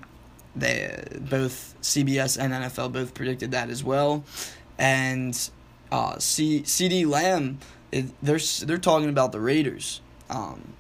They 0.57 1.05
both 1.21 1.75
CBS 1.83 2.43
and 2.43 2.55
NFL 2.55 2.93
both 2.93 3.13
predicted 3.13 3.51
that 3.51 3.69
as 3.69 3.85
well, 3.85 4.25
and 4.79 5.39
uh, 5.93 6.19
C 6.19 6.63
CeeDee 6.63 7.07
Lamb. 7.07 7.59
It, 7.93 8.07
they're 8.23 8.41
they're 8.65 8.79
talking 8.79 9.11
about 9.11 9.33
the 9.33 9.41
Raiders 9.41 10.01
um, 10.31 10.75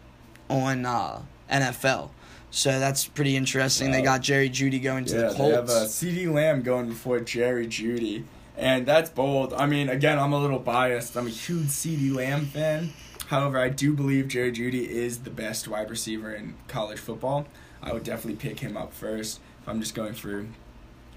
on 0.48 0.86
uh, 0.86 1.22
NFL. 1.50 2.10
So 2.50 2.78
that's 2.78 3.06
pretty 3.06 3.36
interesting. 3.36 3.90
They 3.90 4.02
got 4.02 4.22
Jerry 4.22 4.48
Jeudy 4.48 4.82
going 4.82 5.04
to 5.06 5.14
Yeah, 5.14 5.20
the 5.28 5.34
they 5.34 5.48
have 5.50 5.66
Colts. 5.66 5.72
uh, 5.72 5.84
CeeDee 6.06 6.32
Lamb 6.32 6.62
going 6.62 6.88
before 6.88 7.20
Jerry 7.20 7.66
Jeudy, 7.66 8.24
and 8.56 8.86
that's 8.86 9.10
bold. 9.10 9.52
I 9.52 9.66
mean, 9.66 9.88
again, 9.88 10.18
I'm 10.18 10.32
a 10.32 10.38
little 10.38 10.58
biased. 10.58 11.16
I'm 11.16 11.26
a 11.26 11.30
huge 11.30 11.66
CeeDee 11.66 12.14
Lamb 12.14 12.46
fan. 12.46 12.92
However, 13.26 13.58
I 13.58 13.68
do 13.68 13.92
believe 13.92 14.28
Jerry 14.28 14.52
Jeudy 14.52 14.86
is 14.88 15.18
the 15.18 15.30
best 15.30 15.66
wide 15.68 15.90
receiver 15.90 16.32
in 16.32 16.54
college 16.68 16.98
football. 16.98 17.46
I 17.82 17.92
would 17.92 18.04
definitely 18.04 18.36
pick 18.36 18.60
him 18.60 18.76
up 18.76 18.92
first 18.94 19.40
if 19.62 19.68
I'm 19.68 19.80
just 19.80 19.94
going 19.94 20.14
through 20.14 20.48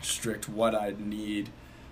strict 0.01 0.49
what 0.49 0.73
I'd 0.75 0.99
need. 0.99 1.49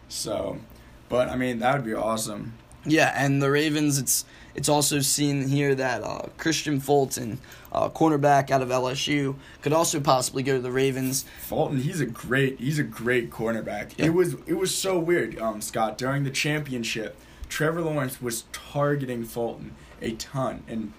So, 0.10 0.60
but 1.08 1.30
I 1.30 1.36
mean, 1.36 1.60
that 1.60 1.76
would 1.76 1.86
be 1.86 1.94
awesome. 1.94 2.54
Yeah, 2.88 3.14
and 3.16 3.42
the 3.42 3.52
Ravens. 3.52 3.98
It's 3.98 4.26
it's 4.56 4.70
also 4.70 5.02
seen 5.02 5.48
here 5.48 5.76
that 5.76 6.02
uh, 6.04 6.30
Kristian 6.40 6.82
Fulton, 6.82 7.40
uh, 7.72 7.90
cornerback 7.90 8.50
out 8.50 8.64
of 8.64 8.70
LSU, 8.70 9.36
could 9.62 9.72
also 9.72 10.00
possibly 10.00 10.42
go 10.42 10.56
to 10.56 10.62
the 10.62 10.72
Ravens. 10.72 11.26
Fulton, 11.42 11.78
he's 11.80 12.02
a 12.02 12.08
great 12.08 12.60
he's 12.60 12.80
a 12.80 12.84
great 12.84 13.30
cornerback. 13.30 13.92
Yeah. 13.98 14.08
It 14.08 14.14
was 14.14 14.36
it 14.48 14.56
was 14.56 14.74
so 14.74 14.98
weird, 14.98 15.38
um, 15.40 15.62
Scott. 15.62 15.98
During 15.98 16.24
the 16.24 16.32
championship, 16.32 17.16
Trevor 17.50 17.82
Lawrence 17.82 18.22
was 18.22 18.46
targeting 18.52 19.26
Fulton 19.26 19.76
a 20.02 20.14
ton, 20.14 20.64
and 20.68 20.94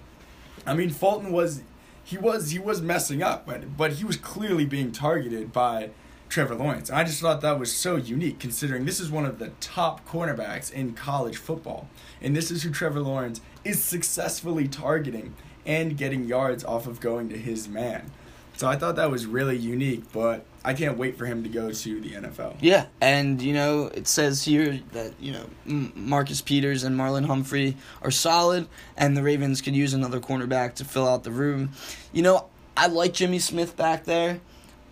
I 0.66 0.74
mean 0.74 0.90
Fulton 0.90 1.32
was 1.32 1.62
he 2.05 2.16
was 2.16 2.51
he 2.51 2.59
was 2.59 2.81
messing 2.81 3.23
up, 3.23 3.44
but 3.44 3.77
but 3.77 3.94
he 3.94 4.05
was 4.05 4.16
clearly 4.16 4.65
being 4.65 4.93
targeted 4.93 5.52
by 5.52 5.90
Trevor 6.29 6.55
Lawrence. 6.55 6.91
I 6.91 7.05
just 7.05 7.21
thought 7.21 7.41
that 7.41 7.59
was 7.59 7.73
so 7.73 7.97
unique, 7.97 8.39
considering 8.39 8.85
this 8.85 9.01
is 9.01 9.11
one 9.11 9.25
of 9.25 9.39
the 9.39 9.49
top 9.61 10.07
cornerbacks 10.07 10.73
in 10.73 10.95
college 10.95 11.37
football, 11.37 11.89
and 12.21 12.37
this 12.37 12.51
is 12.51 12.63
who 12.63 12.71
Trevor 12.71 13.01
Lawrence 13.01 13.41
is 13.65 13.83
successfully 13.83 14.69
targeting 14.69 15.35
and 15.67 15.97
getting 15.97 16.25
yards 16.25 16.65
off 16.65 16.87
of 16.87 17.01
going 17.01 17.29
to 17.29 17.39
his 17.39 17.69
man. 17.69 18.11
So 18.57 18.67
I 18.67 18.77
thought 18.77 18.97
that 18.97 19.11
was 19.11 19.25
really 19.25 19.57
unique, 19.57 20.11
but 20.13 20.45
I 20.65 20.75
can't 20.75 20.99
wait 20.99 21.17
for 21.17 21.27
him 21.27 21.45
to 21.45 21.49
go 21.49 21.71
to 21.71 22.01
the 22.01 22.11
NFL. 22.11 22.57
Yeah, 22.61 22.87
and 23.01 23.41
you 23.41 23.55
know 23.55 23.87
it 23.87 24.09
says 24.09 24.45
here 24.45 24.81
that 24.93 25.13
you 25.21 25.33
know 25.33 25.47
Marcus 25.65 26.41
Peters 26.41 26.83
and 26.83 26.99
Marlon 26.99 27.27
Humphrey 27.27 27.77
are 28.03 28.11
solid, 28.11 28.67
and 28.97 29.17
the 29.17 29.23
Ravens 29.23 29.61
could 29.61 29.77
use 29.77 29.95
another 29.95 30.21
cornerback 30.21 30.75
to 30.75 30.85
fill 30.85 31.09
out 31.09 31.23
the 31.25 31.31
room. 31.31 31.71
You 32.13 32.23
know, 32.23 32.47
I 32.77 32.89
like 32.89 33.13
Jimmy 33.13 33.39
Smith 33.39 33.77
back 33.77 34.05
there, 34.05 34.41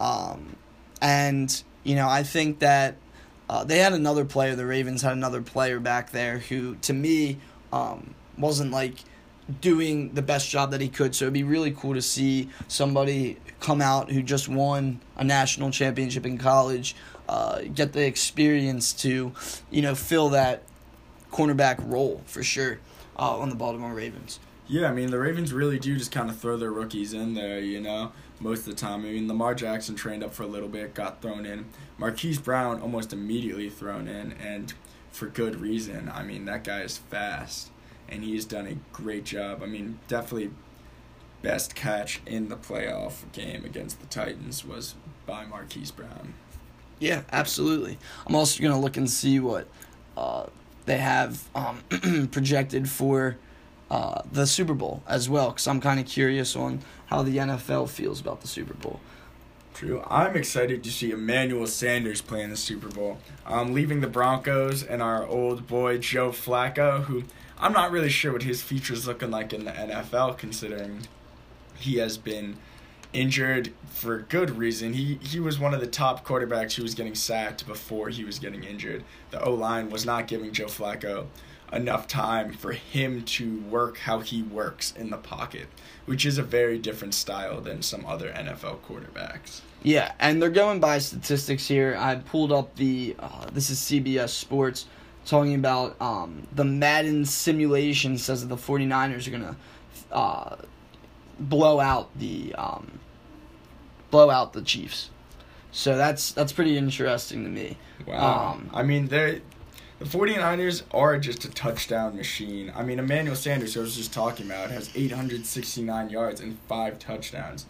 um, 0.00 0.55
and 1.00 1.62
you 1.84 1.94
know 1.96 2.08
I 2.08 2.22
think 2.22 2.60
that 2.60 2.96
uh, 3.48 3.64
they 3.64 3.78
had 3.78 3.92
another 3.92 4.24
player. 4.24 4.56
The 4.56 4.66
Ravens 4.66 5.02
had 5.02 5.12
another 5.12 5.42
player 5.42 5.78
back 5.78 6.10
there 6.10 6.38
who, 6.38 6.74
to 6.76 6.92
me, 6.92 7.38
um, 7.72 8.14
wasn't 8.36 8.72
like 8.72 8.94
doing 9.60 10.12
the 10.14 10.22
best 10.22 10.50
job 10.50 10.72
that 10.72 10.80
he 10.80 10.88
could. 10.88 11.14
So 11.14 11.26
it'd 11.26 11.34
be 11.34 11.44
really 11.44 11.70
cool 11.70 11.94
to 11.94 12.02
see 12.02 12.48
somebody 12.66 13.38
come 13.60 13.80
out 13.80 14.10
who 14.10 14.22
just 14.22 14.48
won 14.48 15.00
a 15.16 15.22
national 15.22 15.70
championship 15.70 16.26
in 16.26 16.38
college, 16.38 16.96
uh, 17.28 17.60
get 17.72 17.92
the 17.92 18.04
experience 18.04 18.92
to, 18.94 19.32
you 19.70 19.82
know, 19.82 19.94
fill 19.94 20.30
that 20.30 20.64
cornerback 21.30 21.76
role 21.88 22.22
for 22.26 22.42
sure 22.42 22.80
uh, 23.18 23.38
on 23.38 23.48
the 23.48 23.54
Baltimore 23.54 23.94
Ravens. 23.94 24.40
Yeah, 24.68 24.88
I 24.88 24.92
mean 24.92 25.12
the 25.12 25.18
Ravens 25.20 25.52
really 25.52 25.78
do 25.78 25.96
just 25.96 26.10
kind 26.10 26.28
of 26.28 26.36
throw 26.36 26.56
their 26.56 26.72
rookies 26.72 27.12
in 27.12 27.34
there, 27.34 27.60
you 27.60 27.80
know, 27.80 28.10
most 28.40 28.60
of 28.60 28.66
the 28.66 28.74
time. 28.74 29.00
I 29.00 29.10
mean 29.10 29.28
Lamar 29.28 29.54
Jackson 29.54 29.94
trained 29.94 30.22
up 30.22 30.34
for 30.34 30.42
a 30.42 30.48
little 30.48 30.68
bit, 30.68 30.94
got 30.94 31.22
thrown 31.22 31.46
in. 31.46 31.66
Marquise 31.98 32.38
Brown 32.38 32.80
almost 32.80 33.12
immediately 33.12 33.70
thrown 33.70 34.08
in, 34.08 34.32
and 34.32 34.72
for 35.10 35.26
good 35.26 35.60
reason. 35.60 36.10
I 36.12 36.22
mean 36.22 36.44
that 36.46 36.64
guy 36.64 36.82
is 36.82 36.98
fast, 36.98 37.70
and 38.08 38.22
he's 38.22 38.44
done 38.44 38.66
a 38.66 38.74
great 38.94 39.24
job. 39.24 39.62
I 39.62 39.66
mean 39.66 39.98
definitely 40.08 40.50
best 41.42 41.74
catch 41.74 42.20
in 42.26 42.48
the 42.48 42.56
playoff 42.56 43.30
game 43.32 43.64
against 43.64 44.00
the 44.00 44.06
Titans 44.06 44.64
was 44.64 44.94
by 45.26 45.44
Marquise 45.44 45.90
Brown. 45.90 46.34
Yeah, 46.98 47.22
absolutely. 47.30 47.98
I'm 48.26 48.34
also 48.34 48.62
gonna 48.62 48.80
look 48.80 48.96
and 48.96 49.08
see 49.08 49.38
what 49.38 49.68
uh, 50.16 50.46
they 50.86 50.98
have 50.98 51.48
um, 51.54 52.28
projected 52.30 52.88
for 52.88 53.36
uh, 53.90 54.22
the 54.32 54.46
Super 54.46 54.74
Bowl 54.74 55.02
as 55.06 55.28
well, 55.28 55.50
because 55.50 55.66
I'm 55.66 55.80
kind 55.80 56.00
of 56.00 56.06
curious 56.06 56.56
on 56.56 56.80
how 57.06 57.22
the 57.22 57.36
NFL 57.36 57.88
feels 57.88 58.20
about 58.20 58.40
the 58.40 58.48
Super 58.48 58.74
Bowl. 58.74 59.00
True. 59.74 60.02
I'm 60.08 60.36
excited 60.36 60.82
to 60.84 60.90
see 60.90 61.10
Emmanuel 61.10 61.66
Sanders 61.66 62.22
play 62.22 62.42
in 62.42 62.48
the 62.48 62.56
Super 62.56 62.88
Bowl. 62.88 63.18
Um, 63.44 63.74
leaving 63.74 64.00
the 64.00 64.06
Broncos 64.06 64.82
and 64.82 65.02
our 65.02 65.26
old 65.26 65.66
boy 65.66 65.98
Joe 65.98 66.30
Flacco, 66.30 67.04
who 67.04 67.24
I'm 67.58 67.72
not 67.72 67.90
really 67.90 68.08
sure 68.08 68.32
what 68.32 68.42
his 68.42 68.62
future 68.62 68.94
is 68.94 69.06
looking 69.06 69.30
like 69.30 69.52
in 69.52 69.66
the 69.66 69.72
NFL, 69.72 70.38
considering 70.38 71.06
he 71.78 71.96
has 71.96 72.16
been 72.16 72.56
injured 73.12 73.72
for 73.88 74.20
good 74.20 74.56
reason. 74.56 74.94
He 74.94 75.18
he 75.22 75.40
was 75.40 75.58
one 75.58 75.74
of 75.74 75.80
the 75.80 75.86
top 75.86 76.26
quarterbacks 76.26 76.74
who 76.74 76.82
was 76.82 76.94
getting 76.94 77.14
sacked 77.14 77.66
before 77.66 78.08
he 78.08 78.24
was 78.24 78.38
getting 78.38 78.64
injured. 78.64 79.04
The 79.30 79.42
O 79.42 79.52
line 79.52 79.90
was 79.90 80.06
not 80.06 80.26
giving 80.26 80.52
Joe 80.52 80.66
Flacco 80.66 81.26
enough 81.72 82.06
time 82.06 82.52
for 82.52 82.72
him 82.72 83.22
to 83.22 83.60
work 83.62 83.98
how 83.98 84.20
he 84.20 84.42
works 84.42 84.92
in 84.92 85.10
the 85.10 85.16
pocket, 85.16 85.66
which 86.04 86.24
is 86.24 86.38
a 86.38 86.42
very 86.42 86.78
different 86.78 87.14
style 87.14 87.60
than 87.60 87.82
some 87.82 88.06
other 88.06 88.30
NFL 88.30 88.80
quarterbacks. 88.80 89.60
Yeah, 89.82 90.12
and 90.18 90.40
they're 90.40 90.50
going 90.50 90.80
by 90.80 90.98
statistics 90.98 91.66
here. 91.66 91.96
I 91.98 92.16
pulled 92.16 92.52
up 92.52 92.74
the 92.76 93.16
uh, 93.18 93.46
this 93.52 93.70
is 93.70 93.78
CBS 93.78 94.30
Sports 94.30 94.86
talking 95.24 95.54
about 95.54 96.00
um, 96.00 96.46
the 96.52 96.64
Madden 96.64 97.24
simulation 97.24 98.16
says 98.16 98.46
that 98.46 98.48
the 98.48 98.56
49ers 98.56 99.26
are 99.26 99.30
going 99.30 99.42
to 99.42 99.56
uh, 100.14 100.56
blow 101.38 101.80
out 101.80 102.16
the 102.18 102.54
um, 102.56 102.98
blow 104.10 104.30
out 104.30 104.52
the 104.52 104.62
Chiefs. 104.62 105.10
So 105.72 105.96
that's 105.96 106.32
that's 106.32 106.52
pretty 106.52 106.78
interesting 106.78 107.44
to 107.44 107.50
me. 107.50 107.76
Wow. 108.06 108.52
Um, 108.52 108.70
I 108.72 108.82
mean, 108.82 109.08
they 109.08 109.42
the 109.98 110.04
49ers 110.04 110.82
are 110.92 111.18
just 111.18 111.44
a 111.46 111.50
touchdown 111.50 112.16
machine. 112.16 112.70
I 112.76 112.82
mean, 112.82 112.98
Emmanuel 112.98 113.34
Sanders, 113.34 113.74
who 113.74 113.80
I 113.80 113.84
was 113.84 113.96
just 113.96 114.12
talking 114.12 114.44
about, 114.46 114.70
has 114.70 114.90
869 114.94 116.10
yards 116.10 116.40
and 116.40 116.58
five 116.68 116.98
touchdowns. 116.98 117.64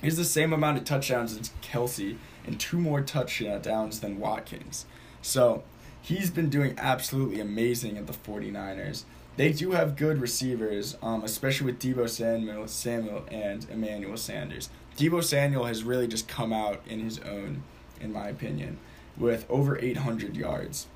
He's 0.00 0.16
the 0.16 0.24
same 0.24 0.52
amount 0.52 0.78
of 0.78 0.84
touchdowns 0.84 1.36
as 1.36 1.50
Kelce 1.60 2.16
and 2.46 2.60
two 2.60 2.78
more 2.78 3.00
touchdowns 3.00 4.00
than 4.00 4.20
Watkins. 4.20 4.86
So 5.20 5.64
he's 6.00 6.30
been 6.30 6.48
doing 6.48 6.74
absolutely 6.78 7.40
amazing 7.40 7.98
at 7.98 8.06
the 8.06 8.12
49ers. 8.12 9.02
They 9.36 9.52
do 9.52 9.72
have 9.72 9.96
good 9.96 10.20
receivers, 10.20 10.96
um, 11.02 11.24
especially 11.24 11.66
with 11.66 11.80
Deebo 11.80 12.08
Samuel, 12.08 12.68
Samuel 12.68 13.24
and 13.30 13.66
Emmanuel 13.70 14.16
Sanders. 14.16 14.70
Deebo 14.96 15.24
Samuel 15.24 15.64
has 15.64 15.82
really 15.82 16.06
just 16.06 16.28
come 16.28 16.52
out 16.52 16.82
in 16.86 17.00
his 17.00 17.18
own, 17.20 17.62
in 18.00 18.12
my 18.12 18.28
opinion, 18.28 18.78
with 19.16 19.46
over 19.48 19.78
800 19.78 20.36
yards. 20.36 20.86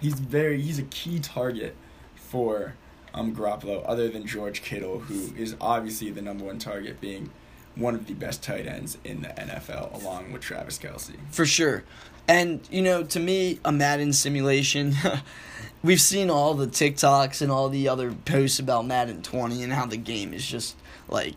He's 0.00 0.14
very 0.14 0.60
he's 0.60 0.78
a 0.78 0.84
key 0.84 1.18
target 1.18 1.74
for 2.14 2.74
um, 3.14 3.34
Garoppolo, 3.34 3.82
other 3.86 4.08
than 4.08 4.26
George 4.26 4.62
Kittle, 4.62 5.00
who 5.00 5.34
is 5.36 5.56
obviously 5.60 6.10
the 6.10 6.22
number 6.22 6.44
one 6.44 6.58
target, 6.58 7.00
being 7.00 7.30
one 7.74 7.94
of 7.94 8.06
the 8.06 8.14
best 8.14 8.42
tight 8.42 8.66
ends 8.66 8.98
in 9.04 9.22
the 9.22 9.28
NFL, 9.28 10.02
along 10.02 10.32
with 10.32 10.42
Travis 10.42 10.78
Kelce. 10.78 11.14
For 11.30 11.46
sure. 11.46 11.84
And, 12.28 12.60
you 12.70 12.82
know, 12.82 13.04
to 13.04 13.20
me, 13.20 13.60
a 13.64 13.70
Madden 13.70 14.12
simulation, 14.12 14.94
we've 15.82 16.00
seen 16.00 16.30
all 16.30 16.54
the 16.54 16.66
TikToks 16.66 17.40
and 17.40 17.52
all 17.52 17.68
the 17.68 17.88
other 17.88 18.12
posts 18.12 18.58
about 18.58 18.86
Madden 18.86 19.22
20 19.22 19.62
and 19.62 19.72
how 19.72 19.86
the 19.86 19.96
game 19.96 20.34
is 20.34 20.44
just 20.44 20.76
like, 21.08 21.34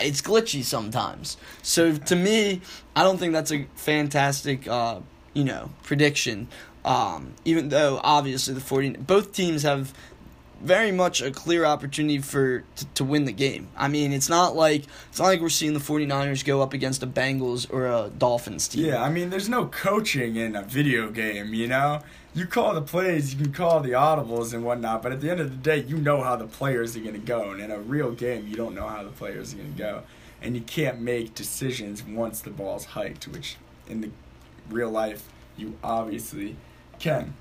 it's 0.00 0.20
glitchy 0.20 0.64
sometimes. 0.64 1.36
So 1.62 1.96
to 1.96 2.16
me, 2.16 2.62
I 2.96 3.04
don't 3.04 3.18
think 3.18 3.32
that's 3.32 3.52
a 3.52 3.66
fantastic, 3.76 4.66
uh, 4.66 5.00
you 5.34 5.44
know, 5.44 5.70
prediction. 5.84 6.48
Um, 6.84 7.34
even 7.44 7.70
though 7.70 8.00
obviously 8.04 8.54
the 8.54 8.60
40, 8.60 8.90
both 8.98 9.32
teams 9.32 9.62
have 9.62 9.94
very 10.64 10.92
much 10.92 11.20
a 11.20 11.30
clear 11.30 11.64
opportunity 11.64 12.18
for 12.18 12.64
to, 12.76 12.86
to 12.94 13.04
win 13.04 13.26
the 13.26 13.32
game. 13.32 13.68
I 13.76 13.88
mean, 13.88 14.12
it's 14.12 14.28
not 14.28 14.56
like 14.56 14.84
it's 15.08 15.18
not 15.18 15.26
like 15.26 15.40
we're 15.40 15.50
seeing 15.50 15.74
the 15.74 15.80
49ers 15.80 16.44
go 16.44 16.62
up 16.62 16.72
against 16.72 17.02
a 17.02 17.06
Bengals 17.06 17.70
or 17.72 17.86
a 17.86 18.10
Dolphins 18.16 18.68
team. 18.68 18.86
Yeah, 18.86 19.02
I 19.02 19.10
mean, 19.10 19.30
there's 19.30 19.48
no 19.48 19.66
coaching 19.66 20.36
in 20.36 20.56
a 20.56 20.62
video 20.62 21.10
game, 21.10 21.54
you 21.54 21.68
know? 21.68 22.00
You 22.34 22.46
call 22.46 22.74
the 22.74 22.82
plays, 22.82 23.32
you 23.34 23.44
can 23.44 23.52
call 23.52 23.80
the 23.80 23.90
audibles 23.90 24.54
and 24.54 24.64
whatnot, 24.64 25.02
but 25.02 25.12
at 25.12 25.20
the 25.20 25.30
end 25.30 25.40
of 25.40 25.50
the 25.50 25.56
day, 25.56 25.84
you 25.86 25.96
know 25.96 26.22
how 26.22 26.34
the 26.34 26.46
players 26.46 26.96
are 26.96 27.00
going 27.00 27.14
to 27.14 27.20
go. 27.20 27.52
And 27.52 27.60
in 27.60 27.70
a 27.70 27.78
real 27.78 28.10
game, 28.10 28.48
you 28.48 28.56
don't 28.56 28.74
know 28.74 28.88
how 28.88 29.04
the 29.04 29.10
players 29.10 29.52
are 29.52 29.58
going 29.58 29.72
to 29.72 29.78
go. 29.78 30.02
And 30.42 30.56
you 30.56 30.62
can't 30.62 31.00
make 31.00 31.34
decisions 31.34 32.02
once 32.02 32.40
the 32.40 32.50
ball's 32.50 32.86
hiked, 32.86 33.28
which 33.28 33.56
in 33.88 34.00
the 34.00 34.10
real 34.68 34.90
life, 34.90 35.28
you 35.56 35.78
obviously 35.84 36.56
can. 37.04 37.34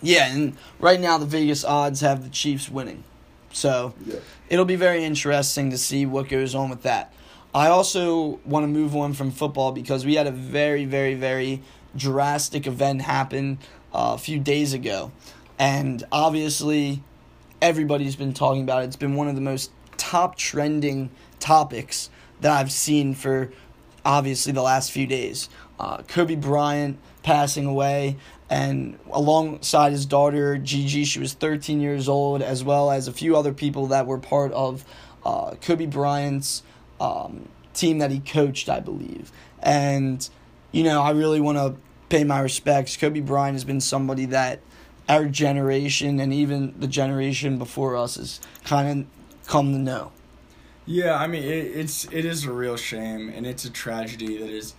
Yeah, 0.00 0.32
and 0.32 0.56
right 0.78 1.00
now 1.00 1.18
the 1.18 1.26
Vegas 1.26 1.64
odds 1.64 2.00
have 2.00 2.22
the 2.22 2.30
Chiefs 2.30 2.70
winning. 2.70 3.04
So 3.52 3.94
Yeah. 4.06 4.16
it'll 4.48 4.64
be 4.64 4.76
very 4.76 5.04
interesting 5.04 5.70
to 5.70 5.78
see 5.78 6.06
what 6.06 6.28
goes 6.28 6.54
on 6.54 6.70
with 6.70 6.82
that. 6.82 7.12
I 7.54 7.68
also 7.68 8.40
want 8.44 8.64
to 8.64 8.68
move 8.68 8.96
on 8.96 9.12
from 9.12 9.30
football 9.30 9.72
because 9.72 10.04
we 10.04 10.14
had 10.16 10.26
a 10.26 10.32
very, 10.32 10.84
very, 10.84 11.14
very 11.14 11.62
drastic 11.96 12.66
event 12.66 13.02
happen 13.02 13.58
uh, 13.92 14.12
a 14.14 14.18
few 14.18 14.38
days 14.40 14.72
ago. 14.72 15.12
And 15.58 16.02
obviously, 16.10 17.02
everybody's 17.62 18.16
been 18.16 18.34
talking 18.34 18.62
about 18.62 18.82
it. 18.82 18.86
It's 18.86 18.96
been 18.96 19.14
one 19.14 19.28
of 19.28 19.36
the 19.36 19.40
most 19.40 19.70
top 19.96 20.36
trending 20.36 21.10
topics 21.38 22.10
that 22.40 22.50
I've 22.52 22.72
seen 22.72 23.14
for 23.14 23.52
obviously 24.04 24.52
the 24.52 24.62
last 24.62 24.90
few 24.90 25.06
days. 25.06 25.48
Uh, 25.78 25.98
Kobe 26.02 26.34
Bryant 26.34 26.98
passing 27.22 27.66
away, 27.66 28.16
and 28.50 28.98
alongside 29.10 29.92
his 29.92 30.06
daughter 30.06 30.58
Gigi, 30.58 31.04
she 31.04 31.18
was 31.18 31.32
13 31.32 31.80
years 31.80 32.08
old, 32.08 32.42
as 32.42 32.62
well 32.62 32.90
as 32.90 33.08
a 33.08 33.12
few 33.12 33.36
other 33.36 33.52
people 33.52 33.86
that 33.88 34.06
were 34.06 34.18
part 34.18 34.52
of 34.52 34.84
uh, 35.24 35.54
Kobe 35.60 35.86
Bryant's 35.86 36.62
um, 37.00 37.48
team 37.72 37.98
that 37.98 38.10
he 38.10 38.20
coached, 38.20 38.68
I 38.68 38.80
believe. 38.80 39.32
And 39.60 40.28
you 40.72 40.82
know, 40.82 41.02
I 41.02 41.10
really 41.12 41.40
want 41.40 41.58
to 41.58 41.76
pay 42.08 42.24
my 42.24 42.40
respects. 42.40 42.96
Kobe 42.96 43.20
Bryant 43.20 43.54
has 43.54 43.64
been 43.64 43.80
somebody 43.80 44.26
that 44.26 44.60
our 45.08 45.26
generation 45.26 46.20
and 46.20 46.32
even 46.32 46.74
the 46.78 46.86
generation 46.86 47.58
before 47.58 47.96
us 47.96 48.16
has 48.16 48.40
kind 48.64 49.00
of 49.00 49.46
come 49.48 49.72
to 49.72 49.78
know. 49.78 50.12
Yeah, 50.86 51.16
I 51.16 51.26
mean 51.26 51.42
it, 51.42 51.76
it's 51.76 52.04
it 52.12 52.24
is 52.24 52.44
a 52.44 52.52
real 52.52 52.76
shame, 52.76 53.30
and 53.30 53.46
it's 53.46 53.64
a 53.64 53.70
tragedy 53.70 54.36
that 54.38 54.50
has 54.50 54.74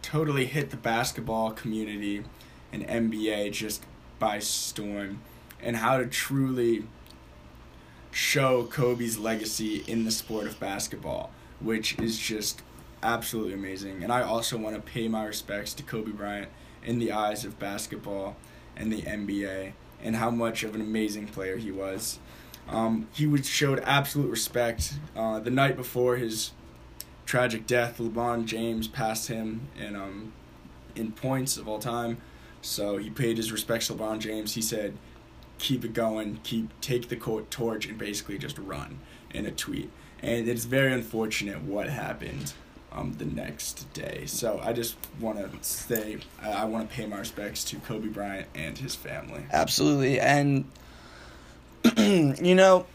totally 0.00 0.46
hit 0.46 0.70
the 0.70 0.76
basketball 0.76 1.50
community 1.50 2.24
and 2.72 2.86
NBA 2.86 3.52
just 3.52 3.84
by 4.18 4.38
storm, 4.38 5.22
and 5.62 5.76
how 5.76 5.96
to 5.98 6.06
truly 6.06 6.84
show 8.10 8.64
Kobe's 8.64 9.18
legacy 9.18 9.84
in 9.86 10.04
the 10.04 10.10
sport 10.10 10.46
of 10.46 10.58
basketball, 10.60 11.30
which 11.60 11.98
is 11.98 12.18
just 12.18 12.62
absolutely 13.02 13.54
amazing. 13.54 14.02
And 14.02 14.12
I 14.12 14.22
also 14.22 14.56
want 14.56 14.76
to 14.76 14.82
pay 14.82 15.08
my 15.08 15.24
respects 15.24 15.74
to 15.74 15.82
Kobe 15.82 16.10
Bryant 16.10 16.48
in 16.84 16.98
the 16.98 17.12
eyes 17.12 17.44
of 17.44 17.58
basketball 17.58 18.36
and 18.76 18.92
the 18.92 19.02
NBA, 19.02 19.72
and 20.02 20.16
how 20.16 20.30
much 20.30 20.62
of 20.62 20.74
an 20.74 20.80
amazing 20.80 21.26
player 21.26 21.56
he 21.56 21.70
was. 21.70 22.18
Um, 22.68 23.08
he 23.12 23.26
was 23.26 23.48
showed 23.48 23.80
absolute 23.80 24.30
respect. 24.30 24.94
Uh, 25.16 25.40
the 25.40 25.50
night 25.50 25.76
before 25.76 26.16
his 26.16 26.52
tragic 27.26 27.66
death, 27.66 27.98
LeBron 27.98 28.44
James 28.44 28.88
passed 28.88 29.28
him 29.28 29.68
in 29.78 29.96
um, 29.96 30.32
in 30.94 31.12
points 31.12 31.56
of 31.56 31.68
all 31.68 31.78
time. 31.78 32.18
So 32.62 32.96
he 32.96 33.10
paid 33.10 33.36
his 33.36 33.52
respects 33.52 33.86
to 33.88 33.94
LeBron 33.94 34.18
James. 34.18 34.54
He 34.54 34.62
said, 34.62 34.96
"Keep 35.58 35.84
it 35.84 35.94
going. 35.94 36.40
Keep 36.42 36.80
take 36.80 37.08
the 37.08 37.16
court 37.16 37.50
torch 37.50 37.86
and 37.86 37.98
basically 37.98 38.38
just 38.38 38.58
run." 38.58 38.98
In 39.32 39.46
a 39.46 39.52
tweet, 39.52 39.90
and 40.22 40.48
it's 40.48 40.64
very 40.64 40.92
unfortunate 40.92 41.62
what 41.62 41.88
happened 41.88 42.52
um, 42.92 43.14
the 43.18 43.24
next 43.24 43.92
day. 43.92 44.24
So 44.26 44.60
I 44.62 44.72
just 44.72 44.96
want 45.20 45.38
to 45.38 45.68
say 45.68 46.18
I, 46.42 46.50
I 46.50 46.64
want 46.64 46.88
to 46.88 46.96
pay 46.96 47.06
my 47.06 47.18
respects 47.18 47.64
to 47.64 47.76
Kobe 47.76 48.08
Bryant 48.08 48.48
and 48.54 48.76
his 48.76 48.94
family. 48.94 49.44
Absolutely. 49.52 50.20
And, 50.20 50.64
you 51.96 52.54
know, 52.54 52.86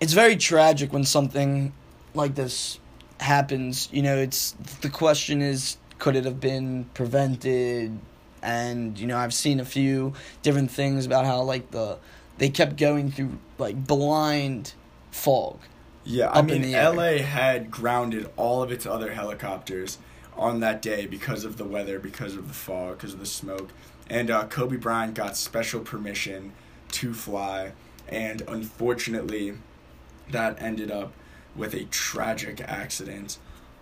it's 0.00 0.12
very 0.12 0.36
tragic 0.36 0.92
when 0.92 1.04
something 1.04 1.72
like 2.14 2.34
this 2.34 2.78
happens. 3.20 3.88
You 3.92 4.02
know, 4.02 4.16
it's 4.16 4.52
the 4.80 4.90
question 4.90 5.42
is 5.42 5.76
could 5.98 6.16
it 6.16 6.24
have 6.24 6.40
been 6.40 6.84
prevented? 6.94 7.98
And, 8.46 8.96
you 8.96 9.08
know, 9.08 9.18
I've 9.18 9.34
seen 9.34 9.58
a 9.58 9.64
few 9.64 10.12
different 10.42 10.70
things 10.70 11.04
about 11.04 11.24
how, 11.24 11.42
like, 11.42 11.72
the 11.72 11.98
they 12.38 12.48
kept 12.48 12.76
going 12.76 13.10
through, 13.10 13.38
like, 13.58 13.86
blind 13.86 14.74
fog. 15.10 15.58
Yeah, 16.04 16.30
I 16.30 16.42
mean. 16.42 16.70
LA 16.70 17.18
had 17.24 17.72
grounded 17.72 18.30
all 18.36 18.62
of 18.62 18.70
its 18.70 18.86
other 18.86 19.12
helicopters 19.12 19.98
on 20.36 20.60
that 20.60 20.80
day 20.80 21.06
because 21.06 21.44
of 21.44 21.56
the 21.56 21.64
weather, 21.64 21.98
because 21.98 22.36
of 22.36 22.46
the 22.46 22.54
fog, 22.54 22.98
because 22.98 23.14
of 23.14 23.18
the 23.18 23.26
smoke. 23.26 23.70
And 24.08 24.30
uh, 24.30 24.46
Kobe 24.46 24.76
Bryant 24.76 25.14
got 25.14 25.36
special 25.36 25.80
permission 25.80 26.52
to 26.92 27.14
fly, 27.14 27.72
and 28.08 28.42
unfortunately, 28.46 29.54
that 30.30 30.62
ended 30.62 30.92
up 30.92 31.12
with 31.56 31.74
a 31.74 31.84
tragic 31.86 32.60
accident. 32.60 33.38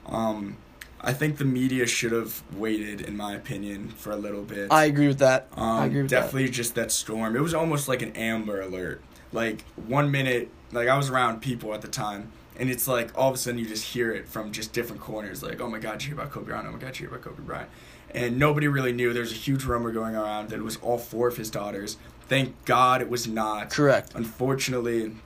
Um, 0.06 0.56
I 1.06 1.12
think 1.12 1.36
the 1.36 1.44
media 1.44 1.86
should 1.86 2.12
have 2.12 2.42
waited, 2.56 3.02
in 3.02 3.14
my 3.14 3.34
opinion, 3.34 3.88
for 3.88 4.10
a 4.10 4.16
little 4.16 4.42
bit. 4.42 4.72
I 4.72 4.86
agree 4.86 5.06
with 5.06 5.18
that. 5.18 5.48
Um, 5.54 5.64
I 5.64 5.86
agree 5.86 6.02
with 6.02 6.10
definitely 6.10 6.48
just 6.48 6.74
that 6.76 6.90
storm. 6.90 7.36
It 7.36 7.40
was 7.40 7.52
almost 7.52 7.88
like 7.88 8.00
an 8.00 8.12
Amber 8.12 8.62
Alert. 8.62 9.02
Like 9.30 9.64
one 9.74 10.10
minute, 10.10 10.48
like 10.72 10.88
I 10.88 10.96
was 10.96 11.10
around 11.10 11.42
people 11.42 11.74
at 11.74 11.82
the 11.82 11.88
time, 11.88 12.32
and 12.58 12.70
it's 12.70 12.88
like 12.88 13.10
all 13.18 13.28
of 13.28 13.34
a 13.34 13.38
sudden 13.38 13.58
you 13.58 13.66
just 13.66 13.84
hear 13.84 14.12
it 14.12 14.26
from 14.26 14.50
just 14.50 14.72
different 14.72 15.02
corners. 15.02 15.42
Like, 15.42 15.60
oh 15.60 15.68
my 15.68 15.78
God, 15.78 16.02
you 16.02 16.08
hear 16.08 16.14
about 16.14 16.30
Kobe 16.30 16.46
Bryant? 16.46 16.68
Oh 16.68 16.72
my 16.72 16.78
God, 16.78 16.98
you 16.98 17.06
hear 17.06 17.08
about 17.08 17.22
Kobe 17.22 17.42
Bryant? 17.42 17.68
And 18.14 18.38
nobody 18.38 18.66
really 18.66 18.92
knew. 18.92 19.12
There's 19.12 19.32
a 19.32 19.36
huge 19.36 19.64
rumor 19.64 19.90
going 19.90 20.16
around 20.16 20.48
that 20.50 20.58
it 20.58 20.62
was 20.62 20.76
all 20.76 20.98
four 20.98 21.28
of 21.28 21.36
his 21.36 21.50
daughters. 21.50 21.98
Thank 22.28 22.64
God 22.64 23.02
it 23.02 23.10
was 23.10 23.28
not. 23.28 23.68
Correct. 23.68 24.12
Unfortunately, 24.14 25.16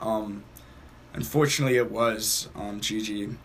um, 0.00 0.44
unfortunately 1.14 1.78
it 1.78 1.90
was 1.90 2.48
um, 2.54 2.80
Gigi 2.80 3.36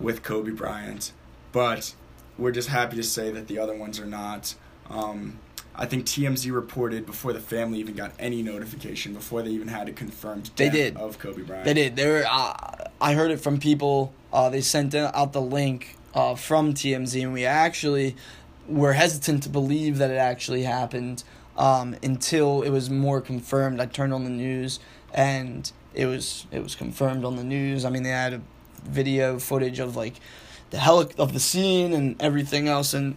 with 0.00 0.22
Kobe 0.22 0.50
Bryant, 0.50 1.12
but 1.52 1.94
we're 2.38 2.52
just 2.52 2.68
happy 2.68 2.96
to 2.96 3.02
say 3.02 3.30
that 3.30 3.46
the 3.46 3.58
other 3.58 3.76
ones 3.76 4.00
are 4.00 4.06
not. 4.06 4.54
Um, 4.88 5.38
I 5.74 5.86
think 5.86 6.04
TMZ 6.06 6.52
reported 6.52 7.06
before 7.06 7.32
the 7.32 7.40
family 7.40 7.78
even 7.78 7.94
got 7.94 8.12
any 8.18 8.42
notification, 8.42 9.14
before 9.14 9.42
they 9.42 9.50
even 9.50 9.68
had 9.68 9.88
a 9.88 9.92
confirmed 9.92 10.50
They 10.56 10.68
did. 10.68 10.96
of 10.96 11.18
Kobe 11.18 11.42
Bryant. 11.42 11.64
They 11.64 11.74
did. 11.74 11.96
They 11.96 12.06
were. 12.08 12.24
Uh, 12.28 12.86
I 13.00 13.14
heard 13.14 13.30
it 13.30 13.38
from 13.40 13.60
people. 13.60 14.12
Uh, 14.32 14.50
they 14.50 14.60
sent 14.60 14.94
out 14.94 15.32
the 15.32 15.40
link 15.40 15.96
uh, 16.14 16.34
from 16.34 16.74
TMZ, 16.74 17.22
and 17.22 17.32
we 17.32 17.44
actually 17.44 18.16
were 18.68 18.94
hesitant 18.94 19.42
to 19.44 19.48
believe 19.48 19.98
that 19.98 20.10
it 20.10 20.16
actually 20.16 20.62
happened 20.62 21.24
um, 21.56 21.96
until 22.02 22.62
it 22.62 22.70
was 22.70 22.90
more 22.90 23.20
confirmed. 23.20 23.80
I 23.80 23.86
turned 23.86 24.12
on 24.12 24.24
the 24.24 24.30
news, 24.30 24.80
and 25.14 25.70
it 25.94 26.06
was 26.06 26.46
it 26.50 26.62
was 26.62 26.74
confirmed 26.74 27.24
on 27.24 27.36
the 27.36 27.44
news. 27.44 27.84
I 27.84 27.90
mean, 27.90 28.02
they 28.02 28.10
had 28.10 28.34
a 28.34 28.40
video 28.84 29.38
footage 29.38 29.78
of 29.78 29.96
like 29.96 30.14
the 30.70 30.78
heli- 30.78 31.14
of 31.18 31.32
the 31.32 31.40
scene 31.40 31.92
and 31.92 32.20
everything 32.20 32.68
else, 32.68 32.94
and 32.94 33.16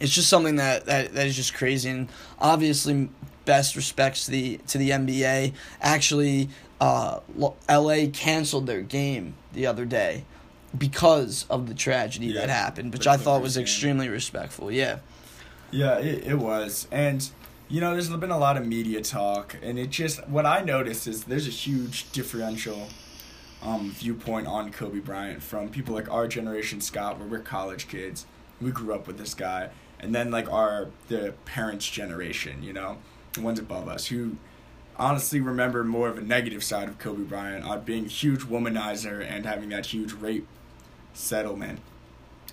it's 0.00 0.14
just 0.14 0.28
something 0.28 0.56
that, 0.56 0.86
that 0.86 1.14
that 1.14 1.26
is 1.26 1.36
just 1.36 1.54
crazy. 1.54 1.90
And 1.90 2.08
obviously, 2.38 3.08
best 3.44 3.76
respects 3.76 4.24
to 4.26 4.30
the 4.30 4.58
to 4.68 4.78
the 4.78 4.90
NBA. 4.90 5.52
Actually, 5.80 6.48
uh, 6.80 7.20
L.A. 7.68 8.08
canceled 8.08 8.66
their 8.66 8.82
game 8.82 9.34
the 9.52 9.66
other 9.66 9.84
day 9.84 10.24
because 10.76 11.46
of 11.50 11.66
the 11.66 11.74
tragedy 11.74 12.26
Yeah, 12.26 12.40
that 12.42 12.50
happened, 12.50 12.92
which 12.92 13.06
I 13.06 13.16
thought 13.16 13.42
was 13.42 13.56
game. 13.56 13.62
extremely 13.62 14.08
respectful. 14.08 14.70
Yeah. 14.70 15.00
Yeah, 15.72 15.98
it, 15.98 16.26
it 16.26 16.34
was. 16.38 16.86
And, 16.90 17.28
you 17.68 17.80
know, 17.80 17.92
there's 17.92 18.08
been 18.08 18.30
a 18.30 18.38
lot 18.38 18.56
of 18.56 18.66
media 18.66 19.02
talk, 19.02 19.56
and 19.62 19.78
it 19.78 19.90
just, 19.90 20.26
what 20.28 20.46
I 20.46 20.62
noticed 20.62 21.06
is 21.06 21.24
there's 21.24 21.46
a 21.46 21.50
huge 21.50 22.10
differential 22.12 22.88
um, 23.62 23.90
viewpoint 23.90 24.46
on 24.46 24.70
Kobe 24.72 24.98
Bryant 25.00 25.42
from 25.42 25.68
people 25.68 25.94
like 25.94 26.10
our 26.10 26.26
generation, 26.28 26.80
Scott, 26.80 27.18
where 27.18 27.28
we're 27.28 27.38
college 27.40 27.88
kids. 27.88 28.26
We 28.60 28.70
grew 28.70 28.94
up 28.94 29.06
with 29.06 29.18
this 29.18 29.34
guy. 29.34 29.70
And 29.98 30.14
then, 30.14 30.30
like, 30.30 30.50
our, 30.50 30.88
the 31.08 31.34
parents' 31.44 31.88
generation, 31.88 32.62
you 32.62 32.72
know, 32.72 32.96
the 33.34 33.42
ones 33.42 33.58
above 33.58 33.86
us, 33.88 34.06
who 34.06 34.36
honestly 34.96 35.40
remember 35.40 35.84
more 35.84 36.08
of 36.08 36.16
a 36.18 36.22
negative 36.22 36.64
side 36.64 36.88
of 36.88 36.98
Kobe 36.98 37.22
Bryant 37.22 37.64
on 37.64 37.82
being 37.82 38.06
a 38.06 38.08
huge 38.08 38.40
womanizer 38.40 39.22
and 39.26 39.44
having 39.46 39.68
that 39.70 39.86
huge 39.86 40.12
rape 40.12 40.46
settlement 41.14 41.80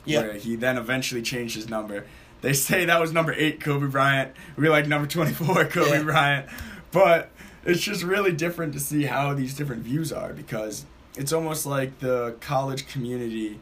Yeah. 0.05 0.21
where 0.21 0.33
he 0.33 0.55
then 0.55 0.77
eventually 0.77 1.21
changed 1.21 1.55
his 1.55 1.69
number. 1.69 2.05
They 2.41 2.53
say 2.53 2.85
that 2.85 2.99
was 3.01 3.11
number 3.11 3.33
eight, 3.33 3.59
Kobe 3.59 3.87
Bryant. 3.87 4.33
We 4.57 4.69
like 4.69 4.87
number 4.87 5.07
24, 5.07 5.65
Kobe 5.69 5.89
Yeah. 5.97 6.03
Bryant. 6.03 6.49
But 6.91 7.31
it's 7.65 7.81
just 7.81 8.03
really 8.03 8.31
different 8.31 8.73
to 8.73 8.79
see 8.79 9.03
how 9.03 9.33
these 9.33 9.53
different 9.53 9.83
views 9.83 10.11
are 10.13 10.33
because 10.33 10.85
it's 11.17 11.33
almost 11.33 11.65
like 11.65 11.99
the 11.99 12.35
college 12.39 12.87
community 12.87 13.59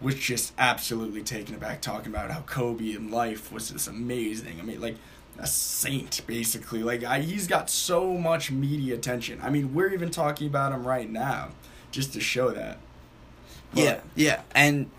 was 0.00 0.14
just 0.16 0.52
absolutely 0.58 1.22
taken 1.22 1.54
aback 1.54 1.80
talking 1.80 2.12
about 2.12 2.30
how 2.30 2.40
Kobe 2.40 2.92
in 2.92 3.10
life 3.10 3.50
was 3.50 3.70
just 3.70 3.88
amazing. 3.88 4.58
I 4.60 4.62
mean, 4.62 4.80
like 4.80 4.96
a 5.38 5.46
saint, 5.46 6.20
basically. 6.26 6.82
Like, 6.82 7.04
I, 7.04 7.20
he's 7.20 7.46
got 7.46 7.70
so 7.70 8.14
much 8.14 8.50
media 8.50 8.94
attention. 8.94 9.40
I 9.42 9.50
mean, 9.50 9.72
we're 9.74 9.92
even 9.92 10.10
talking 10.10 10.46
about 10.48 10.72
him 10.72 10.86
right 10.86 11.10
now 11.10 11.50
just 11.90 12.12
to 12.14 12.20
show 12.20 12.50
that. 12.50 12.78
But- 13.72 13.82
Yeah, 13.82 14.00
yeah, 14.14 14.42
and 14.54 14.90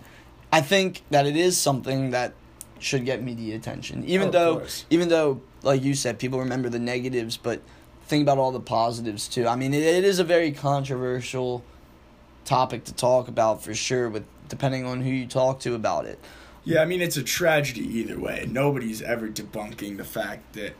I 0.51 0.61
think 0.61 1.03
that 1.11 1.27
it 1.27 1.35
is 1.35 1.57
something 1.57 2.11
that 2.11 2.33
should 2.79 3.05
get 3.05 3.23
media 3.23 3.55
attention. 3.55 4.03
Even 4.05 4.29
Oh, 4.29 4.31
though, 4.31 4.65
even 4.89 5.09
though, 5.09 5.41
like 5.63 5.83
you 5.83 5.93
said, 5.93 6.19
people 6.19 6.39
remember 6.39 6.69
the 6.69 6.79
negatives, 6.79 7.37
but 7.37 7.61
think 8.05 8.21
about 8.23 8.37
all 8.37 8.51
the 8.51 8.59
positives 8.59 9.27
too. 9.27 9.47
I 9.47 9.55
mean, 9.55 9.73
it, 9.73 9.83
it 9.83 10.03
is 10.03 10.19
a 10.19 10.23
very 10.23 10.51
controversial 10.51 11.63
topic 12.47 12.85
to 12.85 12.93
talk 12.93 13.27
about 13.27 13.63
for 13.63 13.75
sure, 13.75 14.09
with 14.09 14.25
depending 14.49 14.85
on 14.85 15.01
who 15.01 15.09
you 15.09 15.27
talk 15.27 15.59
to 15.59 15.75
about 15.75 16.05
it. 16.05 16.19
Yeah, 16.63 16.81
I 16.81 16.85
mean 16.85 17.01
it's 17.01 17.17
a 17.17 17.23
tragedy 17.23 17.85
either 17.99 18.19
way. 18.19 18.47
Nobody's 18.49 19.01
ever 19.01 19.29
debunking 19.29 19.97
the 19.97 20.03
fact 20.03 20.53
that 20.53 20.73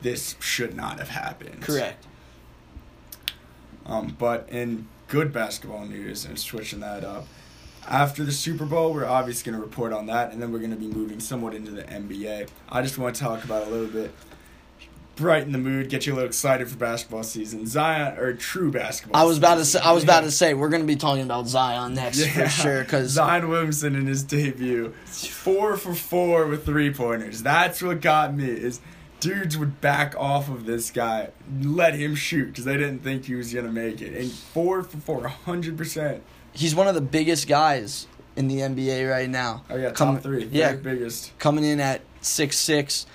this 0.00 0.36
should 0.40 0.74
not 0.74 0.98
have 0.98 1.10
happened. 1.10 1.60
Correct. 1.62 2.06
Um, 3.86 4.16
but 4.18 4.48
in 4.50 4.86
good 5.08 5.32
basketball 5.32 5.86
news, 5.86 6.24
and 6.24 6.38
switching 6.38 6.80
that 6.80 7.04
up, 7.04 7.26
after 7.86 8.22
the 8.22 8.32
Super 8.32 8.66
Bowl, 8.66 8.92
we're 8.92 9.06
obviously 9.06 9.50
going 9.50 9.60
to 9.60 9.66
report 9.66 9.92
on 9.92 10.06
that, 10.06 10.32
and 10.32 10.42
then 10.42 10.52
we're 10.52 10.58
going 10.58 10.70
to 10.70 10.76
be 10.76 10.88
moving 10.88 11.20
somewhat 11.20 11.54
into 11.54 11.70
the 11.70 11.82
NBA. 11.84 12.48
I 12.68 12.82
just 12.82 12.98
want 12.98 13.16
to 13.16 13.22
talk 13.22 13.44
about 13.44 13.66
a 13.66 13.70
little 13.70 13.86
bit, 13.86 14.12
brighten 15.18 15.52
the 15.52 15.58
mood, 15.58 15.88
get 15.90 16.06
you 16.06 16.12
a 16.12 16.16
little 16.16 16.28
excited 16.28 16.68
for 16.68 16.76
basketball 16.76 17.22
season. 17.22 17.66
Zion 17.66 18.16
or 18.18 18.32
true 18.32 18.70
basketball. 18.70 19.20
I 19.20 19.24
was 19.24 19.36
about 19.38 19.56
to 19.56 19.64
say. 19.64 19.80
I 19.80 19.92
was 19.92 20.04
about 20.04 20.22
to 20.24 20.30
say 20.30 20.54
we're 20.54 20.68
gonna 20.68 20.84
be 20.84 20.96
talking 20.96 21.24
about 21.24 21.46
Zion 21.48 21.94
next 21.94 22.18
Yeah. 22.18 22.32
for 22.44 22.48
sure 22.48 22.82
because 22.84 23.10
Zion 23.10 23.48
Williamson 23.48 23.94
in 23.96 24.06
his 24.06 24.22
debut, 24.22 24.94
four 25.06 25.76
for 25.76 25.94
four 25.94 26.46
with 26.46 26.64
three 26.64 26.92
pointers. 26.92 27.42
That's 27.42 27.82
what 27.82 28.00
got 28.00 28.34
me. 28.34 28.46
Is 28.46 28.80
dudes 29.20 29.58
would 29.58 29.80
back 29.80 30.14
off 30.16 30.48
of 30.48 30.64
this 30.64 30.90
guy, 30.90 31.30
let 31.60 31.94
him 31.94 32.14
shoot 32.14 32.46
because 32.46 32.64
they 32.64 32.76
didn't 32.76 33.00
think 33.00 33.24
he 33.24 33.34
was 33.34 33.52
gonna 33.52 33.72
make 33.72 34.00
it, 34.00 34.16
and 34.18 34.30
four 34.30 34.82
for 34.82 34.96
four, 34.98 35.28
hundred 35.28 35.76
percent. 35.76 36.22
he's 36.52 36.74
one 36.74 36.86
of 36.88 36.94
the 36.94 37.00
biggest 37.00 37.46
guys 37.48 38.06
in 38.36 38.46
the 38.48 38.58
NBA 38.60 39.10
right 39.10 39.28
now. 39.28 39.64
Oh 39.68 39.76
yeah, 39.76 39.88
top 39.88 39.96
Come- 39.96 40.20
three, 40.20 40.44
yeah. 40.52 40.72
biggest. 40.74 41.36
coming 41.38 41.64
in 41.64 41.80
at 41.80 42.02
six 42.20 42.56
six. 42.56 43.06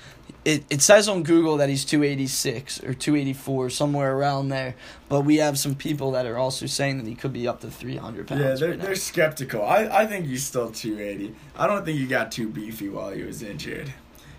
It 0.45 0.65
it 0.69 0.81
says 0.81 1.07
on 1.07 1.23
Google 1.23 1.57
that 1.57 1.69
he's 1.69 1.85
two 1.85 2.03
eighty 2.03 2.27
six 2.27 2.83
or 2.83 2.93
two 2.93 3.15
eighty 3.15 3.33
four 3.33 3.69
somewhere 3.69 4.15
around 4.15 4.49
there, 4.49 4.75
but 5.07 5.21
we 5.21 5.37
have 5.37 5.57
some 5.57 5.73
people 5.73 6.11
that 6.11 6.25
are 6.25 6.37
also 6.37 6.65
saying 6.65 6.97
that 6.97 7.07
he 7.07 7.15
could 7.15 7.31
be 7.31 7.47
up 7.47 7.61
to 7.61 7.71
three 7.71 7.95
hundred 7.95 8.27
pounds. 8.27 8.41
Yeah, 8.41 8.55
they're, 8.55 8.69
right 8.71 8.81
they're 8.81 8.95
skeptical. 8.95 9.63
I, 9.63 9.85
I 9.85 10.05
think 10.05 10.25
he's 10.25 10.43
still 10.43 10.69
280. 10.69 11.33
I 11.55 11.67
don't 11.67 11.85
think 11.85 11.97
he 11.97 12.05
got 12.05 12.31
too 12.31 12.49
beefy 12.49 12.89
while 12.89 13.11
he 13.11 13.23
was 13.23 13.41
injured. 13.41 13.93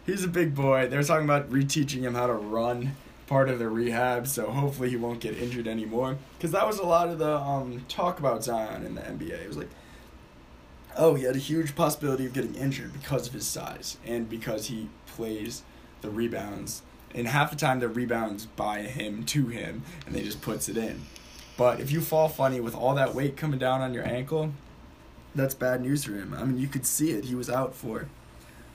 He's 0.05 0.23
a 0.25 0.29
big 0.29 0.55
boy. 0.55 0.89
They're 0.89 1.03
talking 1.03 1.25
about 1.25 1.51
reteaching 1.51 2.03
him 2.03 2.15
how 2.15 2.27
to 2.27 2.35
run, 2.35 2.95
part 3.27 3.49
of 3.49 3.59
the 3.59 3.71
rehab, 3.71 4.27
so 4.27 4.51
hopefully 4.51 4.91
he 4.91 4.97
won't 4.97 5.21
get 5.21 5.39
injured 5.39 5.67
anymore. 5.67 6.19
Because 6.37 6.51
that 6.51 6.67
was 6.67 6.79
a 6.79 6.85
lot 6.85 7.09
of 7.09 7.19
the 7.19 7.39
um, 7.39 7.87
talk 7.89 8.19
about 8.19 8.45
Zion 8.45 8.85
in 8.85 8.95
the 8.95 9.01
NBA. 9.01 9.43
It 9.43 9.49
was 9.49 9.57
like, 9.57 9.71
oh, 10.97 11.15
he 11.15 11.25
had 11.25 11.37
a 11.37 11.39
huge 11.39 11.75
possibility 11.75 12.27
of 12.27 12.35
getting 12.35 12.55
injured 12.55 12.93
because 12.93 13.27
of 13.27 13.33
his 13.33 13.47
size 13.47 13.97
and 14.07 14.29
because 14.29 14.67
he 14.67 14.89
plays 15.07 15.63
the 16.05 16.11
rebounds. 16.11 16.83
And 17.15 17.27
half 17.27 17.51
the 17.51 17.57
time, 17.57 17.81
the 17.81 17.89
rebounds 17.89 18.47
by 18.47 18.83
him 18.83 19.25
to 19.27 19.47
him, 19.47 19.83
and 20.07 20.15
they 20.15 20.23
just 20.23 20.41
puts 20.41 20.69
it 20.69 20.77
in. 20.77 21.03
But 21.57 21.81
if 21.81 21.91
you 21.91 22.01
fall 22.01 22.29
funny 22.29 22.61
with 22.61 22.75
all 22.75 22.95
that 22.95 23.15
weight 23.15 23.37
coming 23.37 23.59
down 23.59 23.81
on 23.81 23.95
your 23.95 24.07
ankle, 24.07 24.53
that's 25.35 25.55
bad 25.55 25.81
news 25.81 26.05
for 26.05 26.13
him. 26.13 26.35
I 26.37 26.45
mean, 26.45 26.59
you 26.59 26.69
could 26.69 26.87
see 26.87 27.13
it. 27.13 27.25
He 27.25 27.35
was 27.35 27.49
out 27.49 27.75
for 27.75 28.09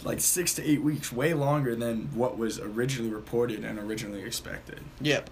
like 0.03 0.22
six 0.22 0.53
to 0.56 0.69
eight 0.69 0.81
weeks, 0.81 1.11
way 1.11 1.34
longer 1.34 1.76
than 1.76 2.10
what 2.14 2.38
was 2.38 2.60
originally 2.60 3.11
reported 3.11 3.65
and 3.65 3.77
originally 3.77 4.23
expected. 4.23 4.80
Yep. 5.01 5.30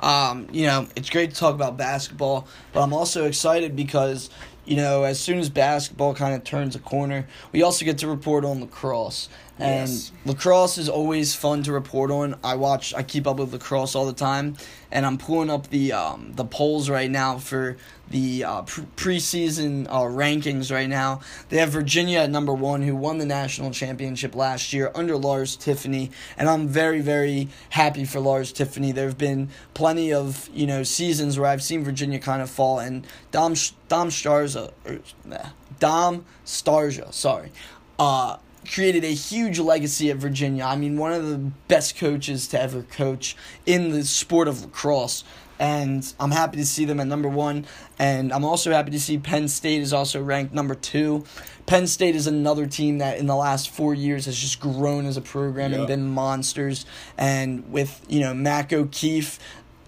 Um, 0.00 0.48
you 0.52 0.66
know, 0.66 0.88
it's 0.96 1.10
great 1.10 1.30
to 1.30 1.36
talk 1.36 1.54
about 1.54 1.76
basketball, 1.76 2.46
but 2.72 2.82
I'm 2.82 2.92
also 2.92 3.26
excited 3.26 3.76
because, 3.76 4.30
you 4.64 4.76
know, 4.76 5.04
as 5.04 5.20
soon 5.20 5.38
as 5.38 5.48
basketball 5.48 6.14
kind 6.14 6.34
of 6.34 6.44
turns 6.44 6.74
a 6.74 6.78
corner, 6.78 7.26
we 7.52 7.62
also 7.62 7.84
get 7.84 7.98
to 7.98 8.08
report 8.08 8.44
on 8.44 8.60
lacrosse. 8.60 9.28
And 9.62 9.88
Yes. 9.88 10.12
lacrosse 10.24 10.76
is 10.78 10.88
always 10.88 11.34
fun 11.34 11.62
to 11.62 11.72
report 11.72 12.10
on. 12.10 12.34
I 12.42 12.56
watch, 12.56 12.92
I 12.94 13.02
keep 13.02 13.26
up 13.26 13.36
with 13.38 13.52
lacrosse 13.52 13.94
all 13.94 14.06
the 14.06 14.12
time, 14.12 14.56
and 14.90 15.06
I'm 15.06 15.18
pulling 15.18 15.50
up 15.50 15.68
the 15.70 15.92
um, 15.92 16.32
the 16.34 16.44
polls 16.44 16.90
right 16.90 17.10
now 17.10 17.38
for 17.38 17.76
the 18.10 18.44
uh, 18.44 18.62
pre- 18.62 18.84
preseason 18.96 19.86
uh, 19.88 20.00
rankings 20.00 20.70
right 20.72 20.88
now. 20.88 21.20
They 21.48 21.58
have 21.58 21.70
Virginia 21.70 22.18
at 22.18 22.30
number 22.30 22.52
one, 22.52 22.82
who 22.82 22.94
won 22.96 23.18
the 23.18 23.24
national 23.24 23.70
championship 23.70 24.34
last 24.34 24.72
year 24.72 24.90
under 24.94 25.16
Lars 25.16 25.56
Tiffany, 25.56 26.10
and 26.36 26.48
I'm 26.48 26.66
very, 26.68 27.00
very 27.00 27.48
happy 27.70 28.04
for 28.04 28.20
Lars 28.20 28.52
Tiffany. 28.52 28.92
There 28.92 29.06
have 29.06 29.16
been 29.18 29.48
plenty 29.74 30.12
of 30.12 30.50
you 30.52 30.66
know 30.66 30.82
seasons 30.82 31.38
where 31.38 31.48
I've 31.48 31.62
seen 31.62 31.84
Virginia 31.84 32.18
kind 32.18 32.42
of 32.42 32.50
fall, 32.50 32.80
and 32.80 33.06
Dom 33.30 33.54
Dom 33.88 34.08
Starza, 34.10 34.72
or, 34.84 34.98
nah, 35.24 35.50
Dom 35.78 36.24
Starja, 36.44 37.12
sorry. 37.14 37.52
Uh, 37.98 38.36
created 38.70 39.04
a 39.04 39.14
huge 39.14 39.58
legacy 39.58 40.10
at 40.10 40.16
Virginia. 40.16 40.64
I 40.64 40.76
mean, 40.76 40.96
one 40.96 41.12
of 41.12 41.28
the 41.28 41.38
best 41.68 41.96
coaches 41.96 42.46
to 42.48 42.60
ever 42.60 42.82
coach 42.82 43.36
in 43.66 43.90
the 43.90 44.04
sport 44.04 44.48
of 44.48 44.62
lacrosse. 44.62 45.24
And 45.58 46.12
I'm 46.18 46.32
happy 46.32 46.56
to 46.56 46.66
see 46.66 46.84
them 46.84 46.98
at 46.98 47.06
number 47.06 47.28
one. 47.28 47.66
And 47.98 48.32
I'm 48.32 48.44
also 48.44 48.72
happy 48.72 48.90
to 48.92 49.00
see 49.00 49.18
Penn 49.18 49.46
State 49.46 49.80
is 49.80 49.92
also 49.92 50.20
ranked 50.20 50.52
number 50.52 50.74
two. 50.74 51.24
Penn 51.66 51.86
State 51.86 52.16
is 52.16 52.26
another 52.26 52.66
team 52.66 52.98
that 52.98 53.18
in 53.18 53.26
the 53.26 53.36
last 53.36 53.70
four 53.70 53.94
years 53.94 54.26
has 54.26 54.36
just 54.36 54.58
grown 54.58 55.06
as 55.06 55.16
a 55.16 55.20
program 55.20 55.72
and 55.72 55.86
been 55.86 56.08
monsters. 56.08 56.84
And 57.16 57.70
with, 57.70 58.04
you 58.08 58.20
know, 58.20 58.34
Mac 58.34 58.72
O'Keefe, 58.72 59.38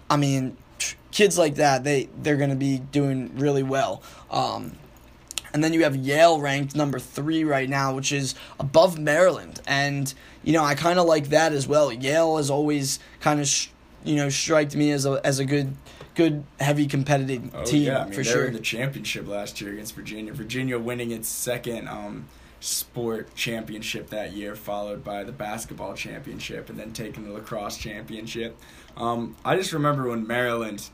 I 0.09 0.15
mean, 0.15 0.55
kids 1.11 1.37
like 1.37 1.55
that, 1.55 1.83
they, 1.83 2.07
they're 2.21 2.37
going 2.37 2.51
to 2.51 2.55
be 2.55 2.77
doing 2.79 3.37
really 3.37 3.63
well. 3.63 4.01
Um, 4.31 4.77
and 5.55 5.63
then 5.63 5.71
you 5.71 5.83
have 5.83 5.95
Yale 5.95 6.37
ranked 6.41 6.75
number 6.75 6.99
three 6.99 7.45
right 7.45 7.69
now, 7.69 7.95
which 7.95 8.11
is 8.11 8.35
above 8.59 8.99
Maryland. 8.99 9.61
And, 9.65 10.13
you 10.43 10.51
know, 10.51 10.65
I 10.65 10.75
kind 10.75 10.99
of 10.99 11.05
like 11.05 11.29
that 11.29 11.53
as 11.53 11.65
well. 11.65 11.93
Yale 11.93 12.35
has 12.35 12.49
always 12.49 12.99
kind 13.21 13.39
of, 13.39 13.47
sh- 13.47 13.69
you 14.03 14.17
know, 14.17 14.27
striked 14.27 14.75
me 14.75 14.91
as 14.91 15.05
a, 15.05 15.21
as 15.23 15.39
a 15.39 15.45
good, 15.45 15.73
good, 16.13 16.43
heavy 16.59 16.87
competitive 16.87 17.55
Oh 17.55 17.63
team 17.63 17.83
yeah, 17.83 17.99
I 17.99 18.03
mean 18.03 18.11
for 18.11 18.17
they 18.17 18.29
sure. 18.29 18.41
were 18.41 18.47
in 18.47 18.53
the 18.53 18.59
championship 18.59 19.29
last 19.29 19.61
year 19.61 19.71
against 19.71 19.95
Virginia. 19.95 20.33
Virginia 20.33 20.77
winning 20.77 21.11
its 21.11 21.29
second 21.29 21.87
um, 21.87 22.27
sport 22.59 23.33
championship 23.33 24.09
that 24.09 24.33
year, 24.33 24.57
followed 24.57 25.05
by 25.05 25.23
the 25.23 25.31
basketball 25.31 25.93
championship, 25.93 26.69
and 26.69 26.77
then 26.77 26.91
taking 26.91 27.23
the 27.23 27.31
lacrosse 27.31 27.77
championship. 27.77 28.57
Um, 28.97 29.37
I 29.45 29.55
just 29.55 29.71
remember 29.71 30.09
when 30.09 30.27
Maryland, 30.27 30.89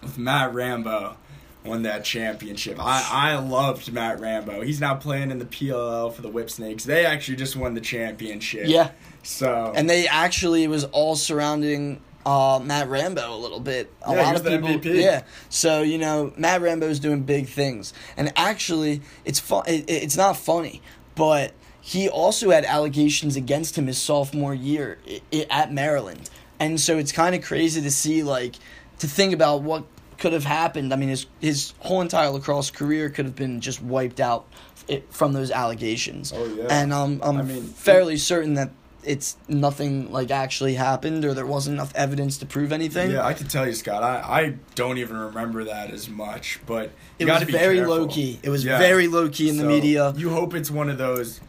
with 0.00 0.16
Matt 0.16 0.54
Rambo, 0.54 1.18
won 1.64 1.82
that 1.82 2.04
championship. 2.04 2.78
I 2.80 3.06
I 3.10 3.38
loved 3.38 3.92
Matt 3.92 4.20
Rambo. 4.20 4.62
He's 4.62 4.80
now 4.80 4.94
playing 4.94 5.30
in 5.30 5.38
the 5.38 5.44
PLL 5.44 6.12
for 6.12 6.22
the 6.22 6.28
Whipsnakes. 6.30 6.84
They 6.84 7.04
actually 7.06 7.36
just 7.36 7.56
won 7.56 7.74
the 7.74 7.80
championship. 7.80 8.64
yeah. 8.66 8.90
So 9.22 9.72
And 9.76 9.88
they 9.88 10.08
actually, 10.08 10.64
it 10.64 10.68
was 10.68 10.84
all 10.84 11.14
surrounding 11.14 12.00
uh, 12.24 12.58
Matt 12.62 12.88
Rambo 12.88 13.34
a 13.34 13.36
little 13.36 13.60
bit. 13.60 13.92
A 14.06 14.14
Yeah, 14.14 14.22
lot 14.22 14.36
of 14.36 14.44
the 14.44 14.50
people, 14.50 14.68
MVP. 14.68 15.02
yeah. 15.02 15.22
So 15.50 15.82
you 15.82 15.98
know, 15.98 16.32
Matt 16.36 16.60
Rambo's 16.62 17.00
doing 17.00 17.22
big 17.22 17.46
things, 17.48 17.92
and 18.16 18.32
actually, 18.36 19.02
it's 19.24 19.38
fun. 19.40 19.64
It, 19.66 19.84
it's 19.90 20.16
not 20.16 20.36
funny, 20.38 20.80
but 21.14 21.52
he 21.82 22.08
also 22.08 22.50
had 22.50 22.64
allegations 22.64 23.36
against 23.36 23.76
him 23.76 23.86
his 23.86 23.96
sophomore 23.98 24.54
year 24.54 24.98
i- 25.08 25.20
i- 25.32 25.46
at 25.50 25.72
Maryland, 25.72 26.28
and 26.58 26.78
so 26.80 26.98
it's 26.98 27.10
kind 27.12 27.34
of 27.34 27.42
crazy 27.42 27.80
to 27.82 27.90
see 27.90 28.22
like 28.22 28.54
to 28.98 29.06
think 29.06 29.32
about 29.34 29.62
what 29.62 29.84
could 30.20 30.32
have 30.32 30.44
happened. 30.44 30.92
I 30.92 30.96
mean, 30.96 31.08
his 31.08 31.26
his 31.40 31.72
whole 31.80 32.00
entire 32.00 32.30
lacrosse 32.30 32.70
career 32.70 33.10
could 33.10 33.24
have 33.24 33.34
been 33.36 33.60
just 33.60 33.82
wiped 33.82 34.20
out 34.20 34.46
i- 34.88 35.02
from 35.10 35.32
those 35.32 35.50
allegations. 35.50 36.32
Oh, 36.32 36.44
yeah. 36.54 36.66
And 36.70 36.92
um, 36.92 37.20
I'm 37.24 37.38
I 37.38 37.42
mean, 37.42 37.64
fairly 37.64 38.16
certain 38.16 38.54
that 38.54 38.70
it's 39.02 39.38
nothing 39.48 40.12
like 40.12 40.30
actually 40.30 40.74
happened 40.74 41.24
or 41.24 41.32
there 41.32 41.46
wasn't 41.46 41.72
enough 41.74 41.90
evidence 41.96 42.36
to 42.36 42.44
prove 42.46 42.70
anything. 42.70 43.10
Yeah, 43.12 43.24
I 43.26 43.32
can 43.32 43.48
tell 43.48 43.66
you, 43.66 43.72
Scott. 43.72 44.02
I, 44.02 44.16
I 44.42 44.54
don't 44.74 44.98
even 44.98 45.16
remember 45.16 45.64
that 45.64 45.90
as 45.90 46.08
much, 46.10 46.60
but 46.66 46.90
it 47.18 47.24
was 47.24 47.42
very 47.44 47.76
careful. 47.76 47.96
low 47.96 48.06
key. 48.08 48.38
It 48.42 48.50
was 48.50 48.62
Yeah. 48.62 48.78
very 48.78 49.08
low 49.08 49.30
key 49.30 49.48
in 49.48 49.56
the 49.56 49.64
media. 49.64 50.12
You 50.16 50.28
hope 50.28 50.52
it's 50.54 50.70
one 50.70 50.90
of 50.90 50.98
those, 50.98 51.40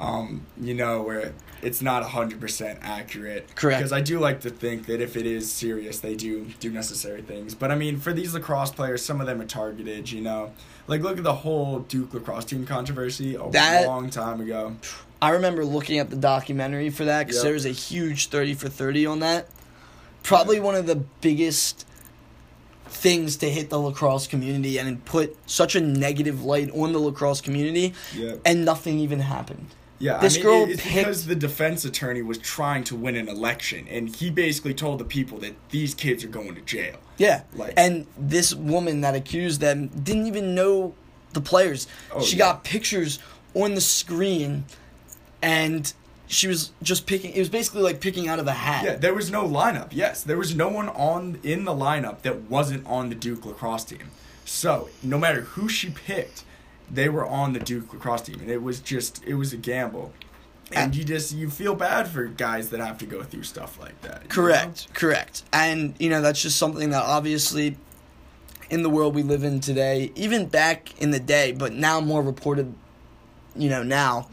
um, 0.00 0.46
you 0.60 0.74
know, 0.74 1.02
where 1.02 1.32
it's 1.62 1.82
not 1.82 2.02
hundred 2.02 2.40
percent 2.40 2.78
accurate. 2.82 3.54
Correct. 3.54 3.78
Because 3.80 3.92
I 3.92 4.00
do 4.00 4.18
like 4.18 4.40
to 4.40 4.50
think 4.50 4.86
that 4.86 5.00
if 5.00 5.16
it 5.16 5.26
is 5.26 5.50
serious, 5.52 6.00
they 6.00 6.14
do 6.16 6.46
do 6.58 6.70
necessary 6.70 7.22
things. 7.22 7.54
But 7.54 7.70
I 7.70 7.74
mean, 7.76 7.98
for 7.98 8.12
these 8.12 8.32
lacrosse 8.34 8.70
players, 8.70 9.04
some 9.04 9.20
of 9.20 9.26
them 9.26 9.40
are 9.40 9.46
targeted. 9.46 10.10
You 10.10 10.22
know, 10.22 10.52
like 10.86 11.02
look 11.02 11.18
at 11.18 11.24
the 11.24 11.34
whole 11.34 11.80
Duke 11.80 12.14
lacrosse 12.14 12.46
team 12.46 12.66
controversy 12.66 13.34
a 13.34 13.48
That- 13.50 13.86
long 13.86 14.08
time 14.10 14.40
ago. 14.40 14.76
I 15.22 15.30
remember 15.32 15.66
looking 15.66 15.98
at 15.98 16.08
the 16.08 16.16
documentary 16.16 16.88
for 16.88 17.04
that 17.04 17.26
because 17.26 17.36
Yep. 17.40 17.44
there 17.44 17.52
was 17.52 17.66
a 17.66 17.70
huge 17.72 18.28
thirty 18.28 18.54
for 18.54 18.70
thirty 18.70 19.04
on 19.04 19.20
that. 19.20 19.48
Probably 20.22 20.60
one 20.60 20.74
of 20.74 20.86
the 20.86 20.96
biggest 20.96 21.84
things 22.86 23.36
to 23.36 23.48
hit 23.50 23.70
the 23.70 23.78
lacrosse 23.78 24.26
community 24.26 24.78
and 24.78 25.04
put 25.04 25.36
such 25.46 25.74
a 25.76 25.80
negative 25.80 26.42
light 26.42 26.70
on 26.72 26.92
the 26.92 26.98
lacrosse 26.98 27.40
community, 27.40 27.92
Yeah. 28.16 28.34
and 28.44 28.64
nothing 28.64 28.98
even 28.98 29.20
happened. 29.20 29.66
Yeah, 30.00 30.18
This 30.18 30.34
I 30.34 30.36
mean, 30.38 30.44
girl 30.46 30.62
it's 30.70 30.82
picked- 30.82 30.94
because 30.96 31.26
the 31.26 31.34
defense 31.36 31.84
attorney 31.84 32.22
was 32.22 32.38
trying 32.38 32.84
to 32.84 32.96
win 32.96 33.16
an 33.16 33.28
election, 33.28 33.86
and 33.88 34.08
he 34.08 34.30
basically 34.30 34.72
told 34.74 34.98
the 34.98 35.04
people 35.04 35.38
that 35.40 35.54
these 35.70 35.94
kids 35.94 36.24
are 36.24 36.28
going 36.28 36.54
to 36.54 36.62
jail. 36.62 36.96
Yeah. 37.18 37.42
Like- 37.54 37.74
and 37.76 38.06
this 38.18 38.54
woman 38.54 39.02
that 39.02 39.14
accused 39.14 39.60
them 39.60 39.88
didn't 39.88 40.26
even 40.26 40.54
know 40.54 40.94
the 41.34 41.40
players. 41.42 41.86
Oh, 42.12 42.22
she 42.22 42.36
yeah. 42.36 42.46
got 42.46 42.64
pictures 42.64 43.18
on 43.54 43.74
the 43.74 43.80
screen 43.80 44.64
and 45.42 45.92
she 46.26 46.46
was 46.48 46.70
just 46.82 47.06
picking 47.06 47.32
it 47.32 47.38
was 47.38 47.48
basically 47.48 47.82
like 47.82 48.00
picking 48.00 48.28
out 48.28 48.38
of 48.38 48.46
a 48.46 48.52
hat. 48.52 48.84
Yeah, 48.84 48.96
there 48.96 49.14
was 49.14 49.30
no 49.30 49.44
lineup. 49.46 49.88
Yes, 49.90 50.22
there 50.22 50.36
was 50.38 50.54
no 50.54 50.68
one 50.68 50.88
on 50.88 51.38
in 51.42 51.64
the 51.64 51.72
lineup 51.72 52.22
that 52.22 52.42
wasn't 52.50 52.86
on 52.86 53.08
the 53.10 53.14
Duke 53.14 53.44
lacrosse 53.44 53.84
team. 53.84 54.10
So 54.44 54.88
no 55.02 55.18
matter 55.18 55.42
who 55.42 55.68
she 55.68 55.90
picked, 55.90 56.44
they 56.90 57.08
were 57.08 57.26
on 57.26 57.52
the 57.52 57.60
Duke 57.60 57.92
lacrosse 57.92 58.22
team, 58.22 58.40
and 58.40 58.50
it 58.50 58.62
was 58.62 58.80
just 58.80 59.24
it 59.24 59.34
was 59.34 59.52
a 59.52 59.56
gamble. 59.56 60.12
And 60.72 60.94
you 60.94 61.02
just 61.02 61.34
you 61.34 61.50
feel 61.50 61.74
bad 61.74 62.06
for 62.08 62.26
guys 62.26 62.70
that 62.70 62.78
have 62.78 62.98
to 62.98 63.06
go 63.06 63.24
through 63.24 63.42
stuff 63.42 63.80
like 63.80 64.00
that. 64.02 64.28
Correct, 64.28 64.92
correct. 64.94 65.42
And 65.52 65.94
you 65.98 66.08
know, 66.10 66.20
that's 66.20 66.40
just 66.40 66.58
something 66.58 66.90
that 66.90 67.02
obviously 67.02 67.76
in 68.70 68.84
the 68.84 68.90
world 68.90 69.14
we 69.14 69.22
live 69.22 69.42
in 69.42 69.58
today, 69.58 70.12
even 70.14 70.46
back 70.46 71.00
in 71.00 71.10
the 71.10 71.18
day, 71.18 71.50
but 71.50 71.72
now 71.72 72.00
more 72.00 72.22
reported, 72.22 72.72
you 73.56 73.68
know, 73.68 73.82
now 73.82 74.28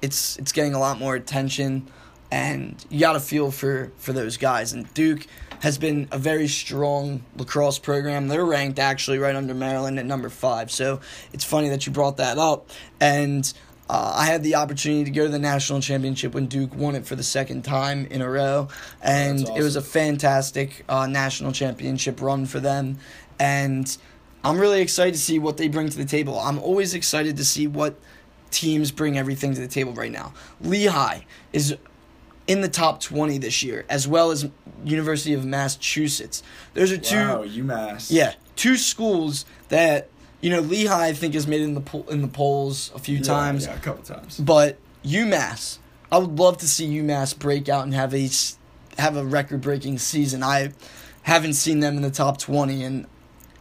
it's 0.00 0.36
it's 0.38 0.52
getting 0.52 0.74
a 0.74 0.78
lot 0.78 0.98
more 0.98 1.16
attention 1.16 1.90
and 2.30 2.84
you 2.88 3.00
got 3.00 3.14
to 3.14 3.20
feel 3.20 3.50
for 3.50 3.90
for 3.96 4.12
those 4.12 4.36
guys 4.36 4.72
and 4.72 4.92
Duke 4.94 5.26
has 5.60 5.78
been 5.78 6.08
a 6.10 6.18
very 6.18 6.48
strong 6.48 7.22
lacrosse 7.36 7.78
program. 7.78 8.28
They're 8.28 8.44
ranked 8.44 8.78
actually 8.78 9.18
right 9.18 9.36
under 9.36 9.54
Maryland 9.54 9.98
at 9.98 10.06
number 10.06 10.28
5. 10.28 10.70
So 10.70 11.00
it's 11.32 11.44
funny 11.44 11.68
that 11.68 11.86
you 11.86 11.92
brought 11.92 12.16
that 12.16 12.38
up 12.38 12.70
and 13.00 13.52
uh, 13.90 14.12
I 14.14 14.26
had 14.26 14.44
the 14.44 14.54
opportunity 14.54 15.02
to 15.02 15.10
go 15.10 15.24
to 15.24 15.28
the 15.28 15.38
national 15.40 15.80
championship 15.80 16.32
when 16.32 16.46
Duke 16.46 16.76
won 16.76 16.94
it 16.94 17.04
for 17.04 17.16
the 17.16 17.24
second 17.24 17.64
time 17.64 18.06
in 18.06 18.22
a 18.22 18.30
row, 18.30 18.68
and 19.02 19.40
That's 19.40 19.50
it 19.50 19.62
was 19.62 19.74
a 19.74 19.82
fantastic 19.82 20.84
uh, 20.88 21.08
national 21.08 21.50
championship 21.50 22.22
run 22.22 22.46
for 22.46 22.60
them. 22.60 22.98
And 23.40 23.96
I'm 24.44 24.60
really 24.60 24.80
excited 24.80 25.14
to 25.14 25.20
see 25.20 25.40
what 25.40 25.56
they 25.56 25.66
bring 25.66 25.88
to 25.88 25.96
the 25.96 26.04
table. 26.04 26.38
I'm 26.38 26.60
always 26.60 26.94
excited 26.94 27.36
to 27.38 27.44
see 27.44 27.66
what 27.66 27.96
teams 28.52 28.92
bring 28.92 29.18
everything 29.18 29.54
to 29.54 29.60
the 29.60 29.66
table 29.66 29.92
right 29.92 30.12
now. 30.12 30.34
Lehigh 30.60 31.22
is 31.52 31.76
in 32.50 32.62
the 32.62 32.68
top 32.68 33.00
20 33.00 33.38
this 33.38 33.62
year, 33.62 33.84
as 33.88 34.08
well 34.08 34.32
as 34.32 34.48
University 34.84 35.34
of 35.34 35.44
Massachusetts. 35.44 36.42
Those 36.74 36.90
are 36.90 36.96
two. 36.98 37.16
Wow, 37.16 37.44
UMass. 37.44 38.10
Yeah, 38.10 38.34
two 38.56 38.76
schools 38.76 39.44
that 39.68 40.08
you 40.40 40.50
know 40.50 40.60
Lehigh 40.60 41.06
I 41.08 41.12
think 41.12 41.34
has 41.34 41.46
made 41.46 41.60
in 41.60 41.74
the 41.74 41.80
po- 41.80 42.06
in 42.10 42.22
the 42.22 42.28
polls 42.28 42.90
a 42.94 42.98
few 42.98 43.18
Yeah, 43.18 43.22
times, 43.22 43.66
Yeah, 43.66 43.76
a 43.76 43.78
couple 43.78 44.02
times. 44.02 44.38
but 44.40 44.78
UMass, 45.04 45.78
I 46.10 46.18
would 46.18 46.38
love 46.38 46.58
to 46.58 46.68
see 46.68 46.88
UMass 46.88 47.38
break 47.38 47.68
out 47.68 47.84
and 47.84 47.94
have 47.94 48.12
a 48.14 48.28
have 48.98 49.16
a 49.16 49.24
record 49.24 49.60
breaking 49.60 49.98
season. 49.98 50.42
I 50.42 50.72
haven't 51.22 51.54
seen 51.54 51.78
them 51.80 51.96
in 51.96 52.02
the 52.02 52.10
top 52.10 52.38
twenty 52.38 52.82
in 52.82 53.06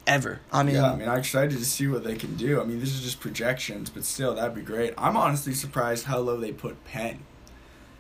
ever. 0.08 0.40
I 0.52 0.64
mean, 0.64 0.76
yeah, 0.76 0.92
I 0.92 0.96
mean, 0.96 1.08
I'm 1.08 1.20
excited 1.20 1.52
to 1.60 1.66
see 1.66 1.88
what 1.88 2.04
they 2.04 2.16
can 2.16 2.36
do. 2.38 2.60
I 2.60 2.64
mean, 2.64 2.80
this 2.80 2.90
is 2.96 3.02
just 3.04 3.20
projections, 3.20 3.92
but 3.92 4.04
still, 4.04 4.34
that'd 4.34 4.56
be 4.56 4.62
great. 4.62 4.96
I'm 4.98 5.16
honestly 5.16 5.54
surprised 5.54 6.06
how 6.06 6.18
low 6.18 6.38
they 6.38 6.52
put 6.52 6.84
Penn. 6.86 7.20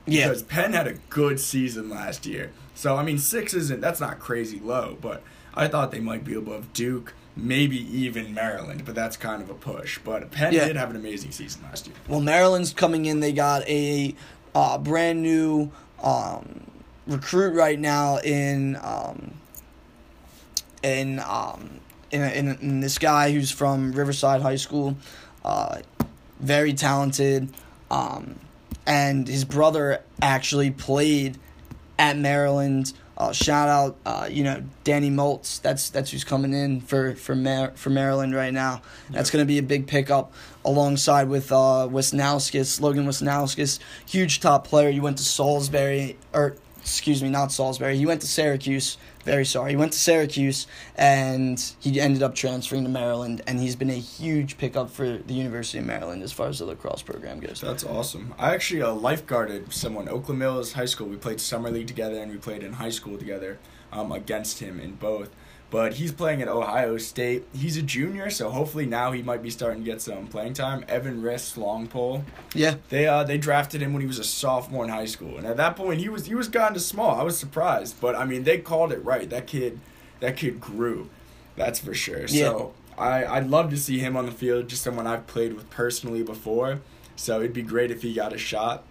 Yeah, 0.05 0.27
Because 0.27 0.43
Penn 0.43 0.73
had 0.73 0.87
a 0.87 0.93
good 1.09 1.39
season 1.39 1.89
last 1.89 2.25
year. 2.25 2.51
So, 2.75 2.95
I 2.95 3.03
mean, 3.03 3.17
six 3.17 3.53
isn't, 3.53 3.81
that's 3.81 3.99
not 3.99 4.19
crazy 4.19 4.59
low, 4.59 4.97
but 5.01 5.21
I 5.53 5.67
thought 5.67 5.91
they 5.91 5.99
might 5.99 6.23
be 6.23 6.33
above 6.33 6.71
Duke, 6.73 7.13
maybe 7.35 7.77
even 7.95 8.33
Maryland, 8.33 8.83
but 8.85 8.95
that's 8.95 9.17
kind 9.17 9.41
of 9.41 9.49
a 9.49 9.53
push. 9.53 9.99
But 10.03 10.31
Penn 10.31 10.53
Yeah. 10.53 10.65
did 10.65 10.75
have 10.77 10.89
an 10.89 10.95
amazing 10.95 11.31
season 11.31 11.61
last 11.63 11.87
year. 11.87 11.95
Well, 12.07 12.21
Maryland's 12.21 12.73
coming 12.73 13.05
in. 13.05 13.19
They 13.19 13.33
got 13.33 13.67
a 13.67 14.15
uh, 14.55 14.77
brand 14.77 15.21
new 15.21 15.71
um, 16.01 16.61
recruit 17.05 17.53
right 17.53 17.79
now 17.79 18.17
in 18.19 18.77
um, 18.81 19.33
in, 20.81 21.19
um, 21.19 21.81
in, 22.11 22.21
in 22.23 22.47
in 22.61 22.79
this 22.79 22.97
guy 22.97 23.31
who's 23.31 23.51
from 23.51 23.91
Riverside 23.91 24.41
High 24.41 24.55
School. 24.55 24.95
Uh, 25.43 25.79
very 26.39 26.73
talented, 26.73 27.49
um, 27.91 28.39
and 28.85 29.27
his 29.27 29.45
brother 29.45 30.01
actually 30.21 30.71
played 30.71 31.37
at 31.97 32.17
Maryland. 32.17 32.93
Uh, 33.17 33.33
shout 33.33 33.67
out, 33.67 33.97
uh, 34.05 34.27
you 34.31 34.45
know, 34.45 34.63
Danny 34.85 35.09
Moltz. 35.09 35.61
That's 35.61 35.89
that's 35.89 36.11
who's 36.11 36.23
coming 36.23 36.53
in 36.53 36.79
for 36.79 37.15
for 37.15 37.35
Mar- 37.35 37.73
for 37.75 37.89
Maryland 37.89 38.33
right 38.33 38.53
now. 38.53 38.81
That's 39.09 39.29
going 39.29 39.43
to 39.43 39.47
be 39.47 39.57
a 39.57 39.63
big 39.63 39.87
pickup 39.87 40.31
alongside 40.63 41.27
with 41.27 41.51
uh, 41.51 41.87
Wisnauskas, 41.91 42.79
Logan 42.79 43.05
Wisnauskas, 43.05 43.79
huge 44.05 44.39
top 44.39 44.65
player. 44.65 44.89
You 44.89 45.01
went 45.01 45.17
to 45.17 45.23
Salisbury, 45.23 46.17
or 46.31 46.55
excuse 46.81 47.21
me, 47.21 47.29
not 47.29 47.51
Salisbury. 47.51 47.97
He 47.97 48.05
went 48.05 48.21
to 48.21 48.27
Syracuse. 48.27 48.97
Very 49.25 49.45
sorry. 49.45 49.71
He 49.71 49.75
went 49.75 49.93
to 49.93 49.99
Syracuse, 49.99 50.65
and 50.95 51.73
he 51.79 51.99
ended 51.99 52.23
up 52.23 52.35
transferring 52.35 52.83
to 52.83 52.89
Maryland. 52.89 53.41
And 53.47 53.59
he's 53.59 53.75
been 53.75 53.89
a 53.89 53.93
huge 53.93 54.57
pickup 54.57 54.89
for 54.89 55.17
the 55.17 55.33
University 55.33 55.77
of 55.79 55.85
Maryland 55.85 56.23
as 56.23 56.31
far 56.31 56.47
as 56.47 56.59
the 56.59 56.65
lacrosse 56.65 57.01
program 57.01 57.39
goes. 57.39 57.61
That's 57.61 57.83
awesome. 57.83 58.33
I 58.37 58.53
actually 58.53 58.81
uh, 58.81 58.93
lifeguarded 58.93 59.71
someone, 59.71 60.09
Oakland 60.09 60.39
Mills 60.39 60.73
High 60.73 60.85
School. 60.85 61.07
We 61.07 61.17
played 61.17 61.41
summer 61.41 61.69
league 61.69 61.87
together 61.87 62.19
and 62.19 62.31
we 62.31 62.37
played 62.37 62.63
in 62.63 62.73
high 62.73 62.89
school 62.89 63.17
together 63.17 63.59
um, 63.91 64.11
against 64.11 64.59
him 64.59 64.79
in 64.79 64.95
both. 64.95 65.29
But 65.71 65.93
he's 65.93 66.11
playing 66.11 66.41
at 66.41 66.47
Ohio 66.47 66.97
State. 66.97 67.45
He's 67.53 67.77
a 67.77 67.83
junior, 67.83 68.31
so 68.31 68.49
hopefully 68.49 68.87
now 68.87 69.11
he 69.11 69.21
might 69.21 69.43
be 69.43 69.51
starting 69.51 69.83
to 69.83 69.85
get 69.91 70.01
some 70.01 70.25
playing 70.25 70.53
time. 70.53 70.83
Evan 70.87 71.21
Riss, 71.21 71.57
long 71.57 71.85
pole. 71.87 72.23
Yeah, 72.55 72.75
They 72.89 73.05
uh 73.07 73.23
they 73.23 73.37
drafted 73.37 73.81
him 73.81 73.93
when 73.93 74.01
he 74.01 74.07
was 74.07 74.17
a 74.17 74.23
sophomore 74.23 74.83
in 74.83 74.89
high 74.89 75.05
school, 75.05 75.37
and 75.37 75.45
at 75.45 75.57
that 75.57 75.75
point 75.75 75.99
he 75.99 76.09
was 76.09 76.25
he 76.25 76.33
was 76.33 76.47
kind 76.47 76.75
of 76.75 76.81
small. 76.81 77.19
I 77.19 77.23
was 77.23 77.37
surprised, 77.37 78.01
but 78.01 78.15
I 78.15 78.25
mean 78.25 78.43
they 78.45 78.57
called 78.57 78.91
it 78.91 79.03
right. 79.05 79.29
That 79.29 79.45
kid, 79.45 79.79
that 80.21 80.37
kid 80.37 80.59
grew, 80.59 81.09
that's 81.55 81.77
for 81.79 81.93
sure. 81.93 82.21
Yeah. 82.21 82.45
So 82.45 82.73
I 82.97 83.25
I'd 83.25 83.47
love 83.47 83.69
to 83.69 83.77
see 83.77 83.99
him 83.99 84.17
on 84.17 84.25
the 84.25 84.31
field, 84.31 84.69
just 84.69 84.81
someone 84.81 85.05
I've 85.05 85.27
played 85.27 85.53
with 85.53 85.69
personally 85.69 86.23
before. 86.23 86.81
So 87.15 87.41
it'd 87.41 87.53
be 87.53 87.61
great 87.61 87.91
if 87.91 88.01
he 88.01 88.13
got 88.15 88.33
a 88.33 88.39
shot 88.39 88.85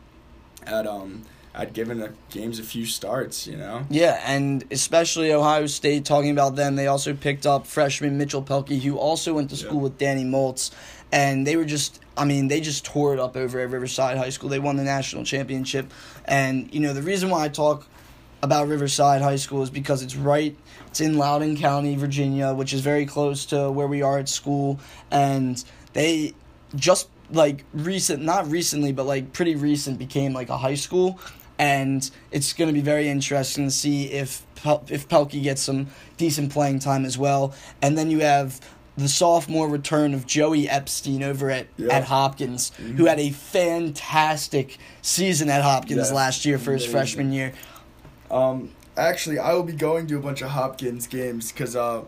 at 0.64 0.86
um 0.86 1.22
at 1.54 1.72
given 1.72 1.98
the 1.98 2.12
games 2.30 2.58
a 2.58 2.62
few 2.62 2.86
starts. 2.86 3.46
You 3.46 3.56
know. 3.56 3.86
Yeah, 3.90 4.20
and 4.24 4.64
especially 4.70 5.32
Ohio 5.32 5.66
State, 5.66 6.04
talking 6.04 6.30
about 6.30 6.56
them, 6.56 6.76
they 6.76 6.86
also 6.86 7.14
picked 7.14 7.46
up 7.46 7.66
freshman 7.66 8.18
Mitchell 8.18 8.42
Pelkey, 8.42 8.80
who 8.80 8.96
also 8.96 9.34
went 9.34 9.50
to 9.50 9.56
school 9.56 9.76
Yeah. 9.76 9.82
with 9.82 9.98
Danny 9.98 10.24
Moltz. 10.24 10.70
And 11.10 11.46
they 11.46 11.56
were 11.56 11.64
just, 11.64 12.00
I 12.18 12.26
mean, 12.26 12.48
they 12.48 12.60
just 12.60 12.84
tore 12.84 13.14
it 13.14 13.18
up 13.18 13.34
over 13.34 13.58
at 13.60 13.70
Riverside 13.70 14.18
High 14.18 14.28
School. 14.28 14.50
They 14.50 14.58
won 14.58 14.76
the 14.76 14.84
national 14.84 15.24
championship. 15.24 15.90
And, 16.26 16.68
you 16.72 16.80
know, 16.80 16.92
the 16.92 17.00
reason 17.00 17.30
why 17.30 17.46
I 17.46 17.48
talk 17.48 17.86
about 18.42 18.68
Riverside 18.68 19.22
High 19.22 19.36
School 19.36 19.62
is 19.62 19.70
because 19.70 20.02
it's 20.02 20.14
right, 20.14 20.54
it's 20.86 21.00
in 21.00 21.16
Loudoun 21.16 21.56
County, 21.56 21.96
Virginia, 21.96 22.52
which 22.52 22.74
is 22.74 22.82
very 22.82 23.06
close 23.06 23.46
to 23.46 23.70
where 23.70 23.86
we 23.86 24.02
are 24.02 24.18
at 24.18 24.28
school. 24.28 24.80
And 25.10 25.64
they 25.94 26.34
just, 26.76 27.08
like, 27.30 27.64
recent, 27.72 28.22
not 28.22 28.50
recently, 28.50 28.92
but, 28.92 29.06
like, 29.06 29.32
pretty 29.32 29.54
recent, 29.54 29.98
became, 29.98 30.34
like, 30.34 30.50
a 30.50 30.58
high 30.58 30.74
school 30.74 31.18
and 31.58 32.10
it's 32.30 32.52
going 32.52 32.68
to 32.68 32.74
be 32.74 32.80
very 32.80 33.08
interesting 33.08 33.64
to 33.66 33.70
see 33.70 34.06
if 34.12 34.42
Pel- 34.56 34.84
if 34.88 35.08
Pelkey 35.08 35.42
gets 35.42 35.62
some 35.62 35.88
decent 36.16 36.52
playing 36.52 36.78
time 36.80 37.04
as 37.04 37.16
well. 37.18 37.54
And 37.82 37.96
then 37.98 38.10
you 38.10 38.20
have 38.20 38.60
the 38.96 39.08
sophomore 39.08 39.68
return 39.68 40.12
of 40.14 40.26
Joey 40.26 40.68
Epstein 40.68 41.22
over 41.22 41.50
at, 41.50 41.68
Yeah. 41.76 41.94
at 41.94 42.04
Hopkins, 42.04 42.72
who 42.96 43.06
had 43.06 43.20
a 43.20 43.30
fantastic 43.30 44.78
season 45.02 45.48
at 45.48 45.62
Hopkins 45.62 46.08
Yeah. 46.10 46.14
last 46.16 46.44
year 46.44 46.58
for 46.58 46.72
his 46.72 46.82
Amazing. 46.82 46.92
freshman 46.92 47.32
year. 47.32 47.52
Um, 48.30 48.70
actually, 48.96 49.38
I 49.38 49.52
will 49.52 49.62
be 49.62 49.72
going 49.72 50.06
to 50.08 50.16
a 50.16 50.20
bunch 50.20 50.42
of 50.42 50.50
Hopkins 50.50 51.06
games 51.06 51.52
because 51.52 51.76
uh, 51.76 52.02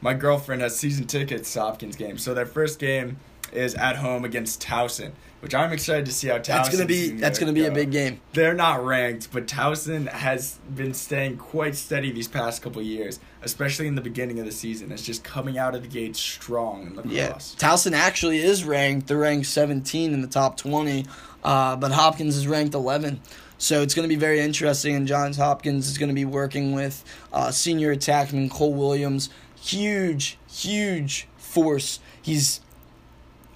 my 0.00 0.14
girlfriend 0.14 0.62
has 0.62 0.76
season 0.76 1.06
tickets 1.06 1.52
to 1.54 1.60
Hopkins 1.60 1.96
games. 1.96 2.22
So 2.22 2.34
their 2.34 2.46
first 2.46 2.78
game 2.78 3.18
is 3.52 3.74
at 3.76 3.96
home 3.96 4.24
against 4.24 4.60
Towson, 4.62 5.12
which 5.42 5.56
I'm 5.56 5.72
excited 5.72 6.06
to 6.06 6.12
see 6.12 6.28
how 6.28 6.36
Towson. 6.36 6.46
That's 6.46 6.68
gonna 6.68 6.86
be 6.86 7.10
that's 7.10 7.38
gonna 7.40 7.52
be 7.52 7.66
a 7.66 7.70
big 7.72 7.90
game. 7.90 8.20
They're 8.32 8.54
not 8.54 8.84
ranked, 8.84 9.32
but 9.32 9.48
Towson 9.48 10.08
has 10.08 10.60
been 10.72 10.94
staying 10.94 11.36
quite 11.36 11.74
steady 11.74 12.12
these 12.12 12.28
past 12.28 12.62
couple 12.62 12.80
years, 12.80 13.18
especially 13.42 13.88
in 13.88 13.96
the 13.96 14.00
beginning 14.00 14.38
of 14.38 14.46
the 14.46 14.52
season. 14.52 14.92
It's 14.92 15.02
just 15.02 15.24
coming 15.24 15.58
out 15.58 15.74
of 15.74 15.82
the 15.82 15.88
gate 15.88 16.14
strong 16.14 16.86
in 16.86 16.94
lacrosse. 16.94 17.56
Yeah, 17.58 17.68
Towson 17.68 17.92
actually 17.92 18.38
is 18.38 18.62
ranked. 18.62 19.08
They're 19.08 19.18
ranked 19.18 19.46
17 19.48 20.14
in 20.14 20.22
the 20.22 20.28
top 20.28 20.56
20, 20.58 21.06
uh, 21.42 21.74
but 21.74 21.90
Hopkins 21.90 22.36
is 22.36 22.46
ranked 22.46 22.74
11. 22.74 23.20
So 23.58 23.82
it's 23.82 23.94
going 23.94 24.08
to 24.08 24.08
be 24.08 24.18
very 24.18 24.38
interesting. 24.38 24.94
And 24.94 25.08
Johns 25.08 25.36
Hopkins 25.36 25.88
is 25.88 25.98
going 25.98 26.08
to 26.08 26.14
be 26.14 26.24
working 26.24 26.72
with 26.72 27.04
uh, 27.32 27.50
senior 27.50 27.94
attackman 27.94 28.48
Cole 28.48 28.74
Williams. 28.74 29.28
Huge, 29.60 30.38
huge 30.48 31.26
force. 31.36 32.00
He's 32.20 32.60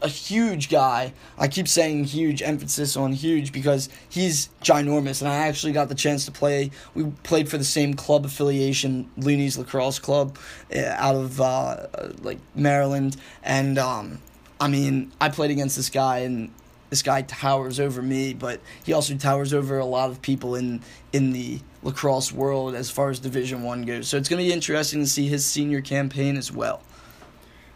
a 0.06 0.08
huge 0.08 0.68
guy. 0.68 1.12
I 1.36 1.48
keep 1.48 1.68
saying 1.68 2.04
huge, 2.04 2.40
emphasis 2.40 2.96
on 2.96 3.12
huge 3.12 3.52
because 3.52 3.88
he's 4.08 4.48
ginormous. 4.62 5.20
And 5.20 5.28
I 5.28 5.48
actually 5.48 5.72
got 5.72 5.88
the 5.88 5.94
chance 5.94 6.24
to 6.26 6.32
play. 6.32 6.70
We 6.94 7.04
played 7.24 7.48
for 7.48 7.58
the 7.58 7.64
same 7.64 7.94
club 7.94 8.24
affiliation, 8.24 9.10
Looney's 9.16 9.58
Lacrosse 9.58 9.98
Club, 9.98 10.38
uh, 10.74 10.94
out 10.96 11.16
of 11.16 11.40
uh, 11.40 11.86
like 12.22 12.38
Maryland. 12.54 13.16
And 13.42 13.78
um, 13.78 14.20
I 14.60 14.68
mean, 14.68 15.12
I 15.20 15.28
played 15.28 15.50
against 15.50 15.76
this 15.76 15.90
guy, 15.90 16.18
and 16.18 16.52
this 16.88 17.02
guy 17.02 17.22
towers 17.22 17.80
over 17.80 18.00
me, 18.00 18.32
but 18.32 18.60
he 18.84 18.92
also 18.92 19.16
towers 19.16 19.52
over 19.52 19.78
a 19.78 19.84
lot 19.84 20.10
of 20.10 20.22
people 20.22 20.54
in 20.54 20.80
in 21.12 21.32
the 21.32 21.60
lacrosse 21.82 22.32
world 22.32 22.74
as 22.74 22.90
far 22.90 23.10
as 23.10 23.18
Division 23.18 23.62
One 23.62 23.82
goes. 23.82 24.08
So 24.08 24.16
it's 24.16 24.28
going 24.28 24.42
to 24.42 24.48
be 24.48 24.52
interesting 24.52 25.00
to 25.00 25.06
see 25.06 25.26
his 25.26 25.44
senior 25.44 25.80
campaign 25.80 26.36
as 26.36 26.52
well. 26.52 26.80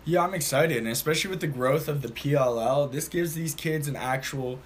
Yeah, 0.04 0.22
I'm 0.22 0.34
excited, 0.34 0.78
and 0.78 0.88
especially 0.88 1.30
with 1.30 1.40
the 1.40 1.46
growth 1.46 1.86
of 1.86 2.02
the 2.02 2.08
PLL, 2.08 2.90
this 2.90 3.08
gives 3.08 3.34
these 3.34 3.54
kids 3.54 3.86
an 3.86 3.96
actual 3.96 4.58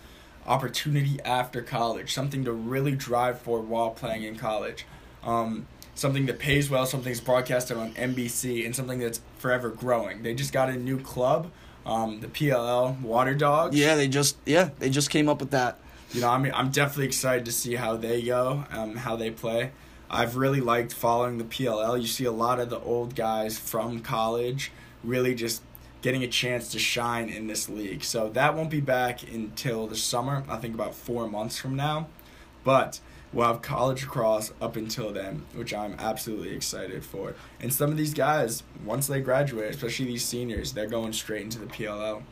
opportunity 0.47 1.19
after 1.25 1.63
college, 1.63 2.13
something 2.13 2.45
to 2.45 2.53
really 2.53 2.93
drive 2.93 3.41
for 3.41 3.61
while 3.61 3.91
playing 3.91 4.23
in 4.23 4.37
college. 4.37 4.87
Um, 5.25 5.67
something 5.95 6.27
that 6.27 6.39
pays 6.39 6.71
well, 6.71 6.87
something 6.87 7.13
that's 7.13 7.25
broadcasted 7.25 7.77
on 7.77 7.93
NBC, 7.95 8.65
and 8.65 8.77
something 8.77 8.99
that's 8.99 9.21
forever 9.39 9.71
growing. 9.71 10.23
They 10.23 10.35
just 10.35 10.53
got 10.53 10.69
a 10.69 10.77
new 10.77 11.01
club, 11.01 11.51
um, 11.85 12.21
the 12.21 12.29
PLL 12.29 13.01
Water 13.01 13.35
Dogs. 13.35 13.77
Yeah, 13.77 13.97
they 13.97 14.09
just 14.09 14.37
yeah 14.47 14.71
they 14.79 14.91
just 14.91 15.11
came 15.11 15.29
up 15.29 15.41
with 15.41 15.51
that. 15.51 15.79
You 16.13 16.21
know, 16.21 16.31
I 16.31 16.39
mean, 16.39 16.53
I'm 16.55 16.71
definitely 16.71 17.07
excited 17.07 17.45
to 17.47 17.53
see 17.53 17.75
how 17.75 17.97
they 17.97 18.23
go, 18.23 18.65
um, 18.71 18.97
how 18.97 19.17
they 19.17 19.31
play. 19.31 19.73
I've 20.09 20.37
really 20.37 20.61
liked 20.61 20.93
following 20.93 21.39
the 21.39 21.45
PLL. 21.45 22.01
You 22.01 22.07
see 22.07 22.25
a 22.25 22.31
lot 22.31 22.61
of 22.61 22.71
the 22.71 22.79
old 22.79 23.17
guys 23.17 23.59
from 23.59 24.01
college 24.01 24.71
really 25.05 25.35
just 25.35 25.63
getting 26.03 26.23
a 26.23 26.29
chance 26.29 26.71
to 26.73 26.79
shine 26.79 27.29
in 27.29 27.47
this 27.47 27.69
league. 27.69 28.05
So 28.05 28.29
that 28.31 28.55
won't 28.55 28.71
be 28.71 28.81
back 28.81 29.23
until 29.23 29.87
the 29.87 29.97
summer. 29.97 30.45
I 30.49 30.57
think 30.57 30.75
about 30.75 30.95
four 30.95 31.29
months 31.29 31.59
from 31.59 31.77
now. 31.77 32.09
But 32.63 33.01
we'll 33.33 33.47
have 33.47 33.63
college 33.63 34.05
lacrosse 34.05 34.53
up 34.61 34.77
until 34.77 35.13
then, 35.13 35.45
which 35.55 35.73
I'm 35.73 35.97
absolutely 35.99 36.55
excited 36.55 37.05
for. 37.05 37.35
And 37.61 37.73
some 37.73 37.91
of 37.91 37.97
these 37.97 38.15
guys, 38.15 38.63
once 38.85 39.07
they 39.07 39.21
graduate, 39.21 39.71
especially 39.71 40.07
these 40.07 40.25
seniors, 40.25 40.73
they're 40.73 40.89
going 40.89 41.13
straight 41.13 41.43
into 41.43 41.59
the 41.59 41.67
PLL. 41.67 42.23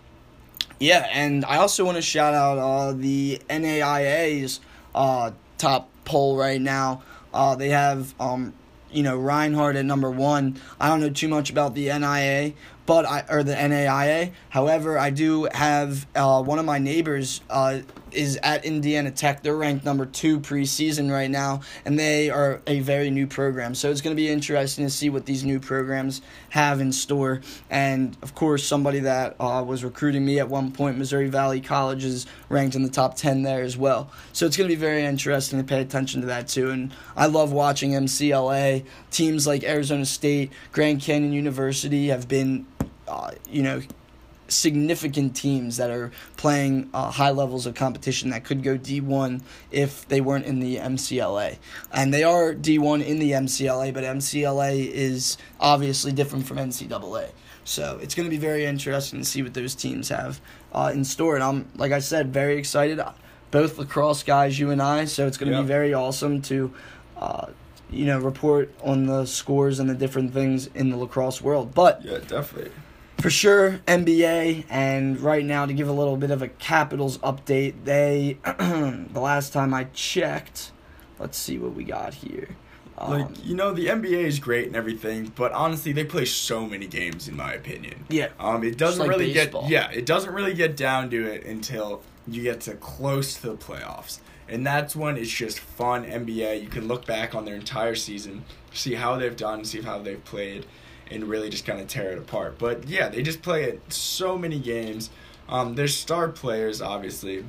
Yeah, 0.79 1.09
and 1.13 1.45
I 1.45 1.57
also 1.57 1.85
want 1.85 1.97
to 1.97 2.03
shout 2.03 2.35
out 2.35 2.59
uh, 2.59 2.93
the 2.93 3.41
NAIA's 3.49 4.61
uh, 4.95 5.31
top 5.59 5.89
poll 6.05 6.37
right 6.37 6.61
now. 6.61 7.03
Uh, 7.33 7.55
they 7.55 7.71
have, 7.71 8.15
um, 8.21 8.53
you 8.93 9.03
know, 9.03 9.17
Reinhardt 9.17 9.77
at 9.77 9.85
number 9.85 10.11
one. 10.11 10.61
I 10.81 10.89
don't 10.89 11.01
know 11.01 11.11
too 11.11 11.29
much 11.29 11.51
about 11.51 11.75
the 11.75 11.87
NIA, 11.87 12.53
but 12.87 13.07
I 13.07 13.25
or 13.29 13.43
the 13.43 13.55
NAIA. 13.55 14.33
However, 14.49 14.99
I 14.99 15.11
do 15.11 15.49
have 15.53 16.07
uh, 16.15 16.43
one 16.43 16.59
of 16.59 16.65
my 16.65 16.79
neighbors 16.79 17.41
uh, 17.51 17.81
is 18.15 18.39
at 18.43 18.65
Indiana 18.65 19.11
Tech. 19.11 19.43
They're 19.43 19.57
ranked 19.57 19.85
number 19.85 20.07
two 20.07 20.41
preseason 20.41 21.11
right 21.11 21.31
now, 21.31 21.61
and 21.85 21.99
they 21.99 22.31
are 22.31 22.61
a 22.67 22.81
very 22.81 23.11
new 23.11 23.27
program. 23.27 23.75
So 23.75 23.91
it's 23.91 24.01
going 24.01 24.15
to 24.15 24.21
be 24.21 24.29
interesting 24.29 24.85
to 24.85 24.91
see 24.91 25.11
what 25.11 25.27
these 25.27 25.45
new 25.45 25.61
programs 25.61 26.23
have 26.51 26.81
in 26.81 26.93
store. 26.93 27.41
And 27.71 28.17
of 28.23 28.35
course, 28.35 28.65
somebody 28.65 29.01
that 29.01 29.37
uh, 29.41 29.65
was 29.67 29.85
recruiting 29.85 30.25
me 30.25 30.39
at 30.39 30.49
one 30.49 30.73
point, 30.73 30.99
Missouri 30.99 31.29
Valley 31.29 31.61
College, 31.61 32.05
is 32.05 32.27
ranked 32.49 32.75
in 32.75 32.83
the 32.83 32.91
top 32.91 33.17
10 33.17 33.43
there 33.43 33.63
as 33.63 33.77
well. 33.77 34.11
So 34.33 34.47
it's 34.47 34.57
going 34.57 34.69
to 34.69 34.75
be 34.75 34.81
very 34.81 35.05
interesting 35.05 35.59
to 35.59 35.65
pay 35.65 35.81
attention 35.81 36.21
to 36.23 36.27
that 36.29 36.49
too. 36.49 36.71
And 36.71 36.93
I 37.17 37.27
love 37.27 37.53
watching 37.53 37.93
MCLA. 37.93 38.85
Teams 39.11 39.47
like 39.47 39.65
Arizona 39.65 40.07
State, 40.07 40.53
Grand 40.73 41.01
Canyon 41.01 41.33
University 41.33 42.09
have 42.09 42.29
been, 42.29 42.67
uh, 43.09 43.31
you 43.49 43.63
know, 43.63 43.83
significant 44.49 45.35
teams 45.35 45.79
that 45.79 45.91
are 45.91 46.11
playing 46.37 46.91
uh, 46.93 47.11
high 47.11 47.31
levels 47.31 47.67
of 47.67 47.75
competition 47.75 48.31
that 48.31 48.45
could 48.45 48.63
go 48.63 48.77
D1 48.77 49.41
if 49.71 50.07
they 50.09 50.21
weren't 50.21 50.45
in 50.45 50.61
the 50.61 50.77
MCLA. 50.77 51.59
And 51.93 52.13
they 52.13 52.23
are 52.23 52.53
D1 52.55 53.05
in 53.05 53.19
the 53.19 53.33
MCLA, 53.33 53.95
but 53.95 54.05
MCLA 54.05 54.87
is 54.91 55.39
obviously 55.59 56.13
different 56.13 56.47
from 56.47 56.59
NCAA. 56.59 57.31
So 57.65 57.99
it's 58.03 58.15
going 58.15 58.27
to 58.27 58.31
be 58.31 58.39
very 58.41 58.65
interesting 58.65 59.21
to 59.21 59.25
see 59.25 59.43
what 59.43 59.55
those 59.55 59.75
teams 59.75 60.09
have 60.09 60.41
uh, 60.73 60.91
in 60.93 61.05
store. 61.05 61.35
And 61.37 61.45
I'm, 61.45 61.69
like 61.77 61.93
I 61.93 62.01
said, 62.01 62.33
very 62.33 62.57
excited. 62.59 63.01
Both 63.51 63.79
lacrosse 63.79 64.23
guys, 64.23 64.59
you 64.59 64.71
and 64.71 64.83
I. 64.83 65.05
So 65.07 65.27
it's 65.27 65.37
going 65.39 65.51
to 65.51 65.57
Yep. 65.59 65.65
be 65.65 65.69
very 65.69 65.95
awesome 65.95 66.43
to. 66.43 66.73
Uh, 67.17 67.47
you 67.89 68.07
know, 68.07 68.19
report 68.19 68.73
on 68.83 69.05
the 69.05 69.27
scores 69.27 69.79
and 69.79 69.89
the 69.89 69.95
different 69.95 70.33
things 70.33 70.67
in 70.69 70.89
the 70.89 70.97
lacrosse 70.97 71.43
world. 71.43 71.75
But 71.75 72.03
Yeah, 72.03 72.19
definitely. 72.27 72.73
For 73.23 73.31
sure 73.31 73.81
NBA 73.87 74.65
and 74.69 75.21
right 75.21 75.45
now 75.45 75.65
to 75.65 75.73
give 75.73 75.89
a 75.89 75.93
little 75.93 76.17
bit 76.17 76.31
of 76.31 76.43
a 76.43 76.49
Capitals 76.49 77.19
update 77.19 77.85
they 77.85 78.37
the 78.45 79.21
last 79.21 79.53
time 79.53 79.73
I 79.73 79.85
checked 79.85 80.73
let's 81.19 81.39
see 81.39 81.59
what 81.59 81.75
we 81.75 81.85
got 81.85 82.15
here 82.15 82.57
um, 82.99 83.11
Like 83.11 83.45
you 83.45 83.55
know, 83.55 83.73
the 83.73 83.87
NBA 83.87 84.25
is 84.25 84.39
great 84.39 84.67
and 84.67 84.77
everything, 84.77 85.33
but 85.35 85.53
honestly, 85.53 85.93
they 85.93 86.05
play 86.05 86.25
so 86.25 86.67
many 86.67 86.87
games, 86.87 87.27
in 87.27 87.37
my 87.37 87.53
opinion. 87.55 88.05
yeah 88.09 88.29
Um, 88.39 88.63
it 88.63 88.77
doesn't 88.77 89.01
like 89.01 89.11
really 89.11 89.33
baseball. 89.33 89.63
get 89.63 89.71
yeah, 89.71 89.91
it 89.91 90.07
doesn't 90.07 90.33
really 90.33 90.55
get 90.55 90.77
down 90.77 91.11
to 91.11 91.27
it 91.27 91.45
until 91.45 92.03
you 92.29 92.43
get 92.43 92.61
to 92.63 92.75
close 92.75 93.35
to 93.41 93.49
the 93.49 93.57
playoffs, 93.57 94.21
and 94.49 94.67
that's 94.67 94.95
when 94.95 95.17
it's 95.17 95.31
just 95.31 95.59
fun 95.59 96.05
NBA. 96.05 96.63
You 96.63 96.69
can 96.69 96.87
look 96.87 97.07
back 97.07 97.35
on 97.35 97.45
their 97.45 97.55
entire 97.55 97.95
season, 97.95 98.45
see 98.73 98.95
how 98.95 99.17
they've 99.17 99.37
done, 99.37 99.65
see 99.65 99.81
how 99.81 99.99
they've 99.99 100.25
played, 100.25 100.67
and 101.13 101.25
really 101.25 101.51
just 101.51 101.67
kind 101.67 101.81
of 101.81 101.89
tear 101.89 102.13
it 102.13 102.19
apart. 102.19 102.59
But 102.59 102.89
yeah, 102.89 103.09
they 103.09 103.23
just 103.23 103.43
play 103.43 103.65
it 103.65 103.93
so 103.93 104.39
many 104.39 104.59
games. 104.59 105.11
Um, 105.49 105.75
there's 105.75 105.95
star 105.95 106.29
players, 106.29 106.81
obviously. 106.81 107.45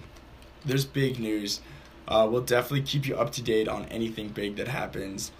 There's 0.65 0.85
big 0.85 1.19
news. 1.19 1.61
Uh, 2.07 2.27
we'll 2.29 2.41
definitely 2.41 2.81
keep 2.81 3.07
you 3.07 3.15
up 3.15 3.31
to 3.33 3.41
date 3.41 3.67
on 3.67 3.85
anything 3.85 4.29
big 4.29 4.57
that 4.57 4.67
happens 4.67 5.31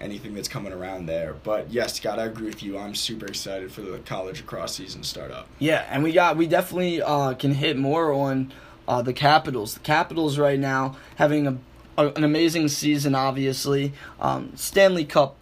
anything 0.00 0.34
that's 0.34 0.48
coming 0.48 0.72
around 0.72 1.06
there. 1.06 1.34
But 1.44 1.70
yes, 1.70 2.00
gotta 2.00 2.24
agree 2.24 2.46
with 2.46 2.62
you. 2.62 2.76
I'm 2.76 2.94
super 2.94 3.26
excited 3.26 3.72
for 3.72 3.82
the 3.82 3.98
college 4.00 4.40
across 4.40 4.74
season 4.74 5.02
start 5.04 5.30
up. 5.30 5.46
yeah 5.58 5.86
and 5.90 6.02
we 6.02 6.12
got 6.12 6.36
we 6.36 6.46
definitely 6.46 7.00
uh, 7.00 7.34
can 7.34 7.54
hit 7.54 7.76
more 7.78 8.12
on 8.12 8.52
uh, 8.88 9.00
the 9.00 9.12
Capitals 9.12 9.74
the 9.74 9.80
Capitals 9.80 10.38
right 10.38 10.58
now 10.58 10.96
having 11.16 11.46
a, 11.46 11.56
a 11.96 12.08
an 12.08 12.24
amazing 12.24 12.68
season 12.68 13.14
obviously 13.14 13.92
um, 14.20 14.52
Stanley 14.56 15.04
Cup 15.04 15.36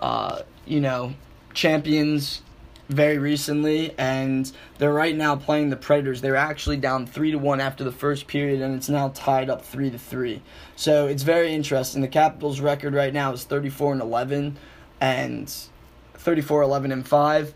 uh, 0.00 0.42
you 0.64 0.80
know 0.80 1.14
champions 1.54 2.42
very 2.88 3.16
recently, 3.16 3.94
and 3.96 4.52
they're 4.78 4.92
right 4.92 5.16
now 5.16 5.36
playing 5.36 5.70
the 5.70 5.76
Predators. 5.76 6.20
They're 6.20 6.36
actually 6.36 6.76
down 6.76 7.06
three 7.06 7.30
to 7.30 7.38
one 7.38 7.60
after 7.60 7.82
the 7.82 7.92
first 7.92 8.26
period, 8.26 8.60
and 8.60 8.74
it's 8.74 8.90
now 8.90 9.08
tied 9.14 9.48
up 9.48 9.64
three 9.64 9.90
to 9.90 9.98
three. 9.98 10.42
So 10.76 11.06
it's 11.06 11.22
very 11.22 11.54
interesting. 11.54 12.02
The 12.02 12.08
Capitals' 12.08 12.60
record 12.60 12.92
right 12.92 13.12
now 13.12 13.32
is 13.32 13.44
thirty 13.44 13.70
four 13.70 13.92
and 13.92 14.02
eleven, 14.02 14.58
and 15.00 15.52
34 16.24 16.62
11 16.62 16.90
and 16.92 17.06
five. 17.06 17.54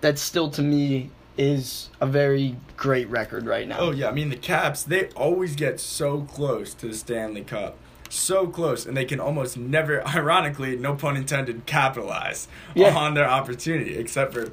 That 0.00 0.18
still 0.18 0.50
to 0.50 0.62
me 0.62 1.10
is 1.36 1.90
a 2.00 2.06
very 2.06 2.56
great 2.76 3.08
record 3.08 3.46
right 3.46 3.66
now. 3.68 3.78
Oh 3.78 3.90
yeah, 3.92 4.08
I 4.08 4.12
mean 4.12 4.30
the 4.30 4.36
Caps, 4.36 4.82
they 4.82 5.08
always 5.10 5.54
get 5.54 5.78
so 5.80 6.22
close 6.22 6.74
to 6.74 6.88
the 6.88 6.94
Stanley 6.94 7.42
Cup. 7.42 7.76
So 8.10 8.48
close, 8.48 8.84
and 8.86 8.96
they 8.96 9.04
can 9.06 9.20
almost 9.20 9.56
never, 9.56 10.06
ironically, 10.16 10.76
no 10.76 10.94
pun 10.94 11.16
intended, 11.16 11.64
capitalize 11.64 12.48
Yeah. 12.74 12.94
on 12.94 13.14
their 13.14 13.28
opportunity, 13.30 13.96
except 13.96 14.34
for 14.34 14.52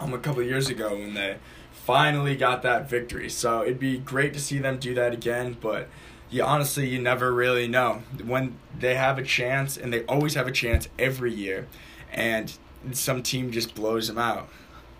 um, 0.00 0.12
a 0.14 0.18
couple 0.18 0.42
of 0.42 0.46
years 0.46 0.68
ago 0.68 0.90
when 0.90 1.14
they 1.14 1.36
finally 1.72 2.36
got 2.36 2.62
that 2.62 2.88
victory. 2.88 3.28
So 3.28 3.62
it'd 3.62 3.80
be 3.80 3.98
great 3.98 4.32
to 4.34 4.40
see 4.40 4.58
them 4.58 4.78
do 4.78 4.94
that 4.94 5.12
again. 5.12 5.56
But 5.60 5.88
you 6.30 6.42
honestly 6.44 6.88
you 6.88 7.00
never 7.00 7.32
really 7.32 7.66
know 7.66 8.02
when 8.24 8.56
they 8.78 8.94
have 8.94 9.18
a 9.18 9.22
chance, 9.22 9.76
and 9.76 9.92
they 9.92 10.04
always 10.04 10.34
have 10.34 10.46
a 10.46 10.52
chance 10.52 10.88
every 10.98 11.32
year, 11.34 11.66
and 12.12 12.56
some 12.92 13.22
team 13.22 13.50
just 13.50 13.74
blows 13.74 14.08
them 14.08 14.18
out. 14.18 14.48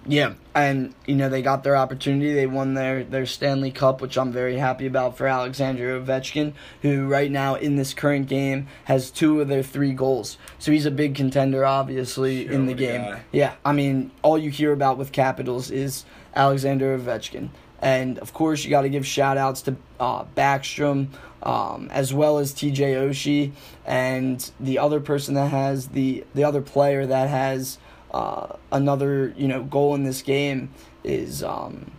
Yeah, 0.07 0.35
and 0.55 0.95
you 1.07 1.15
know 1.15 1.29
they 1.29 1.43
got 1.43 1.63
their 1.63 1.77
opportunity. 1.77 2.33
They 2.33 2.47
won 2.47 2.75
their 2.75 3.05
their 3.05 3.27
Stanley 3.27 3.71
Cup, 3.71 4.01
which 4.01 4.19
I'm 4.19 4.33
very 4.33 4.57
happy 4.57 4.87
about 4.87 5.17
for 5.17 5.27
Alexander 5.27 6.01
Ovechkin, 6.01 6.55
who 6.83 7.07
right 7.07 7.31
now 7.31 7.55
in 7.55 7.77
this 7.77 7.95
current 7.95 8.27
game 8.27 8.67
has 8.85 9.11
two 9.11 9.41
of 9.41 9.49
their 9.49 9.63
three 9.63 9.93
goals. 9.93 10.39
So 10.59 10.73
he's 10.73 10.87
a 10.87 10.91
big 10.91 11.15
contender, 11.15 11.65
obviously 11.65 12.47
in 12.47 12.67
the 12.67 12.75
game. 12.75 13.03
guy. 13.03 13.23
Yeah, 13.31 13.55
I 13.65 13.73
mean 13.73 14.11
all 14.23 14.37
you 14.37 14.51
hear 14.51 14.73
about 14.73 14.99
with 14.99 15.13
Capitals 15.13 15.71
is 15.71 16.05
Alexander 16.35 16.99
Ovechkin, 16.99 17.51
and 17.81 18.19
of 18.19 18.33
course 18.33 18.65
you 18.65 18.71
got 18.71 18.83
to 18.83 18.89
give 18.89 19.07
shout 19.07 19.39
outs 19.39 19.63
to 19.63 19.77
uh, 20.01 20.25
Backstrom. 20.37 21.09
Um, 21.45 21.89
as 21.91 22.15
well 22.15 22.39
as 22.39 22.53
TJ 22.53 22.95
Oshie 22.95 23.51
and 23.85 24.49
the 24.61 24.79
other 24.79 25.01
person 25.01 25.35
that 25.35 25.51
has 25.51 25.89
the 25.89 26.25
the 26.35 26.45
other 26.45 26.63
player 26.63 27.05
that 27.05 27.29
has 27.29 27.79
uh, 28.13 28.57
another 28.71 29.33
you 29.37 29.49
know 29.49 29.63
goal 29.65 29.95
in 29.95 30.05
this 30.05 30.23
game 30.23 30.71
is 31.03 31.43
um, 31.43 31.91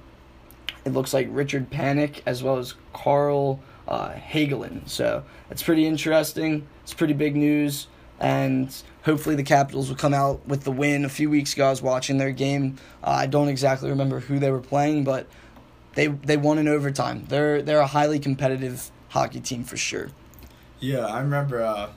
it 0.85 0.93
looks 0.93 1.13
like 1.13 1.27
Richard 1.31 1.69
Panik 1.69 2.21
as 2.25 2.43
well 2.43 2.57
as 2.57 2.75
Carl 2.93 3.59
uh, 3.87 4.11
Hagelin. 4.11 4.87
So 4.87 5.23
it's 5.49 5.63
pretty 5.63 5.85
interesting. 5.85 6.67
It's 6.83 6.93
pretty 6.93 7.13
big 7.13 7.35
news, 7.35 7.87
and 8.19 8.73
hopefully 9.03 9.35
the 9.35 9.43
Capitals 9.43 9.89
will 9.89 9.95
come 9.95 10.13
out 10.13 10.45
with 10.47 10.63
the 10.63 10.71
win. 10.71 11.05
A 11.05 11.09
few 11.09 11.29
weeks 11.29 11.53
ago, 11.53 11.67
I 11.67 11.69
was 11.69 11.81
watching 11.81 12.17
their 12.17 12.31
game. 12.31 12.77
Uh, 13.03 13.11
I 13.11 13.25
don't 13.25 13.47
exactly 13.47 13.89
remember 13.89 14.19
who 14.19 14.39
they 14.39 14.51
were 14.51 14.61
playing, 14.61 15.03
but 15.03 15.27
they 15.95 16.07
they 16.07 16.37
won 16.37 16.57
in 16.57 16.67
overtime. 16.67 17.25
They're 17.27 17.61
they're 17.61 17.79
a 17.79 17.87
highly 17.87 18.19
competitive 18.19 18.91
hockey 19.09 19.39
team 19.39 19.63
for 19.63 19.77
sure. 19.77 20.09
Yeah, 20.79 21.05
I 21.05 21.21
remember 21.21 21.63
uh, 21.63 21.89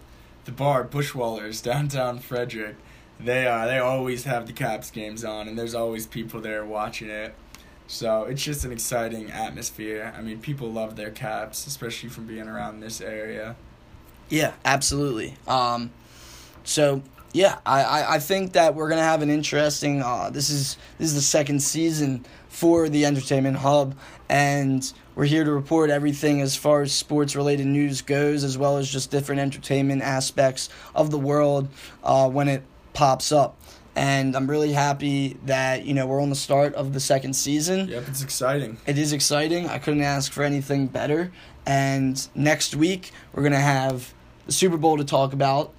the 0.45 0.53
bar 0.53 0.85
Bushwallers 0.85 1.63
downtown 1.63 2.19
Frederick. 2.19 2.77
They 3.19 3.47
uh, 3.47 3.67
they 3.67 3.79
always 3.79 4.25
have 4.25 4.47
the 4.47 4.53
Caps 4.53 4.91
games 4.91 5.25
on, 5.25 5.49
and 5.49 5.59
there's 5.59 5.75
always 5.75 6.07
people 6.07 6.41
there 6.41 6.65
watching 6.65 7.09
it. 7.09 7.35
So 7.87 8.25
it's 8.25 8.43
just 8.43 8.65
an 8.65 8.73
exciting 8.73 9.31
atmosphere. 9.31 10.13
I 10.17 10.21
mean, 10.21 10.41
people 10.41 10.71
love 10.73 10.97
their 10.97 11.11
Caps, 11.11 11.67
especially 11.67 12.09
from 12.09 12.27
being 12.27 12.49
around 12.49 12.81
this 12.81 13.01
area. 13.01 13.57
Yeah, 14.29 14.55
absolutely. 14.65 15.37
Um, 15.47 15.93
so 16.65 17.03
yeah, 17.33 17.59
I, 17.65 17.83
I, 17.83 18.15
I 18.15 18.19
think 18.19 18.55
that 18.55 18.75
we're 18.75 18.89
gonna 18.89 19.03
have 19.03 19.23
an 19.23 19.31
interesting. 19.31 20.03
Uh, 20.03 20.31
this 20.31 20.51
is 20.51 20.77
this 20.99 21.09
is 21.09 21.15
the 21.15 21.21
second 21.21 21.63
season 21.63 22.25
for 22.49 22.89
the 22.89 23.05
Entertainment 23.05 23.59
Hub, 23.59 23.95
and 24.29 24.93
we're 25.15 25.27
here 25.27 25.45
to 25.45 25.53
report 25.53 25.91
everything 25.91 26.41
as 26.41 26.57
far 26.57 26.83
as 26.83 26.93
sports 26.93 27.37
related 27.37 27.67
news 27.67 28.03
goes, 28.03 28.43
as 28.43 28.59
well 28.59 28.79
as 28.79 28.91
just 28.91 29.11
different 29.11 29.41
entertainment 29.41 30.03
aspects 30.03 30.71
of 30.95 31.11
the 31.11 31.19
world 31.19 31.69
uh, 32.03 32.29
when 32.29 32.49
it 32.49 32.63
pops 32.97 33.31
up. 33.31 33.57
And 33.95 34.37
I'm 34.37 34.51
really 34.51 34.73
happy 34.73 35.39
that 35.47 35.85
you 35.87 35.95
know 35.95 36.07
we're 36.07 36.21
on 36.21 36.29
the 36.29 36.35
start 36.37 36.75
of 36.75 36.93
the 36.93 37.01
second 37.01 37.35
season. 37.35 37.89
Yep, 37.89 38.05
it's 38.09 38.23
exciting. 38.23 38.77
It 38.87 38.99
is 38.99 39.13
exciting. 39.13 39.69
I 39.69 39.79
couldn't 39.79 40.03
ask 40.03 40.33
for 40.33 40.43
anything 40.43 40.87
better. 40.87 41.31
And 41.65 42.27
next 42.35 42.75
week, 42.77 43.13
we're 43.33 43.43
going 43.43 43.53
to 43.53 43.59
have 43.59 44.13
the 44.47 44.53
Super 44.53 44.77
Bowl 44.77 44.99
to 44.99 45.05
talk 45.05 45.33
about. 45.33 45.73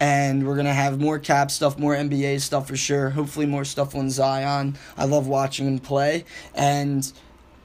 And 0.00 0.46
we're 0.46 0.54
going 0.54 0.66
to 0.66 0.72
have 0.72 0.98
more 0.98 1.18
cap 1.18 1.50
stuff, 1.50 1.78
more 1.78 1.94
NBA 1.94 2.40
stuff 2.40 2.66
for 2.66 2.76
sure. 2.76 3.10
Hopefully, 3.10 3.46
more 3.46 3.64
stuff 3.64 3.94
on 3.94 4.08
Zion. 4.10 4.76
I 4.96 5.04
love 5.04 5.26
watching 5.28 5.66
him 5.66 5.78
play. 5.78 6.24
And, 6.54 7.10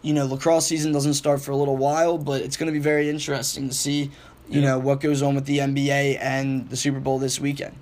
you 0.02 0.14
know, 0.14 0.26
lacrosse 0.26 0.68
season 0.68 0.92
doesn't 0.92 1.14
start 1.16 1.42
for 1.42 1.52
a 1.52 1.56
little 1.56 1.78
while, 1.78 2.18
but 2.18 2.42
it's 2.42 2.58
going 2.58 2.68
to 2.68 2.74
be 2.74 2.80
very 2.84 3.10
interesting 3.10 3.70
to 3.70 3.74
see, 3.74 4.12
you 4.50 4.60
Yeah. 4.60 4.62
know, 4.62 4.80
what 4.80 5.00
goes 5.00 5.22
on 5.24 5.34
with 5.34 5.46
the 5.46 5.60
NBA 5.60 6.18
and 6.22 6.70
the 6.70 6.76
Super 6.78 7.00
Bowl 7.00 7.18
this 7.20 7.40
weekend. 7.40 7.76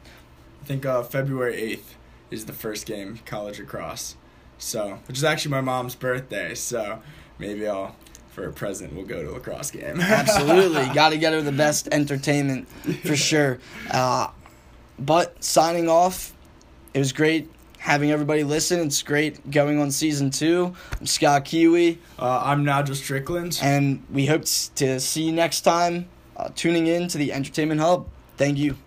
I 0.64 0.66
think 0.66 0.86
uh, 0.86 1.04
February 1.04 1.56
eighth 1.62 1.98
is 2.32 2.46
the 2.46 2.54
first 2.54 2.86
game 2.86 3.20
college 3.26 3.60
lacrosse. 3.60 4.16
So, 4.58 5.00
which 5.10 5.18
is 5.18 5.24
actually 5.26 5.52
my 5.52 5.60
mom's 5.60 5.94
birthday. 5.94 6.56
So 6.56 7.02
maybe 7.38 7.68
I'll 7.68 7.98
for 8.30 8.48
a 8.48 8.54
present 8.54 8.94
we'll 8.94 9.06
go 9.06 9.22
to 9.22 9.30
a 9.30 9.34
lacrosse 9.34 9.72
game. 9.72 10.00
Absolutely. 10.02 10.86
Got 10.94 11.10
to 11.10 11.18
get 11.18 11.34
her 11.34 11.42
the 11.42 11.52
best 11.52 11.90
entertainment 11.92 12.70
for 13.04 13.18
sure. 13.18 13.60
Uh, 13.92 14.30
but 14.98 15.44
signing 15.44 15.90
off, 15.90 16.34
it 16.94 17.00
was 17.00 17.12
great 17.12 17.52
having 17.78 18.12
everybody 18.12 18.46
listen. 18.46 18.80
It's 18.80 19.04
great 19.04 19.52
going 19.52 19.82
on 19.82 19.92
season 19.92 20.30
two. 20.30 20.74
I'm 20.98 21.06
Scott 21.06 21.44
Kiwi, 21.44 22.00
Uh, 22.18 22.42
I'm 22.46 22.64
Nigel 22.64 22.96
Strickland. 22.96 23.60
and 23.62 24.02
we 24.10 24.28
hope 24.28 24.44
to 24.76 25.02
see 25.02 25.24
you 25.24 25.34
next 25.34 25.62
time 25.62 26.08
uh, 26.38 26.50
tuning 26.56 26.88
in 26.88 27.10
to 27.10 27.18
the 27.18 27.34
Entertainment 27.34 27.82
Hub. 27.82 28.08
Thank 28.38 28.58
you. 28.58 28.78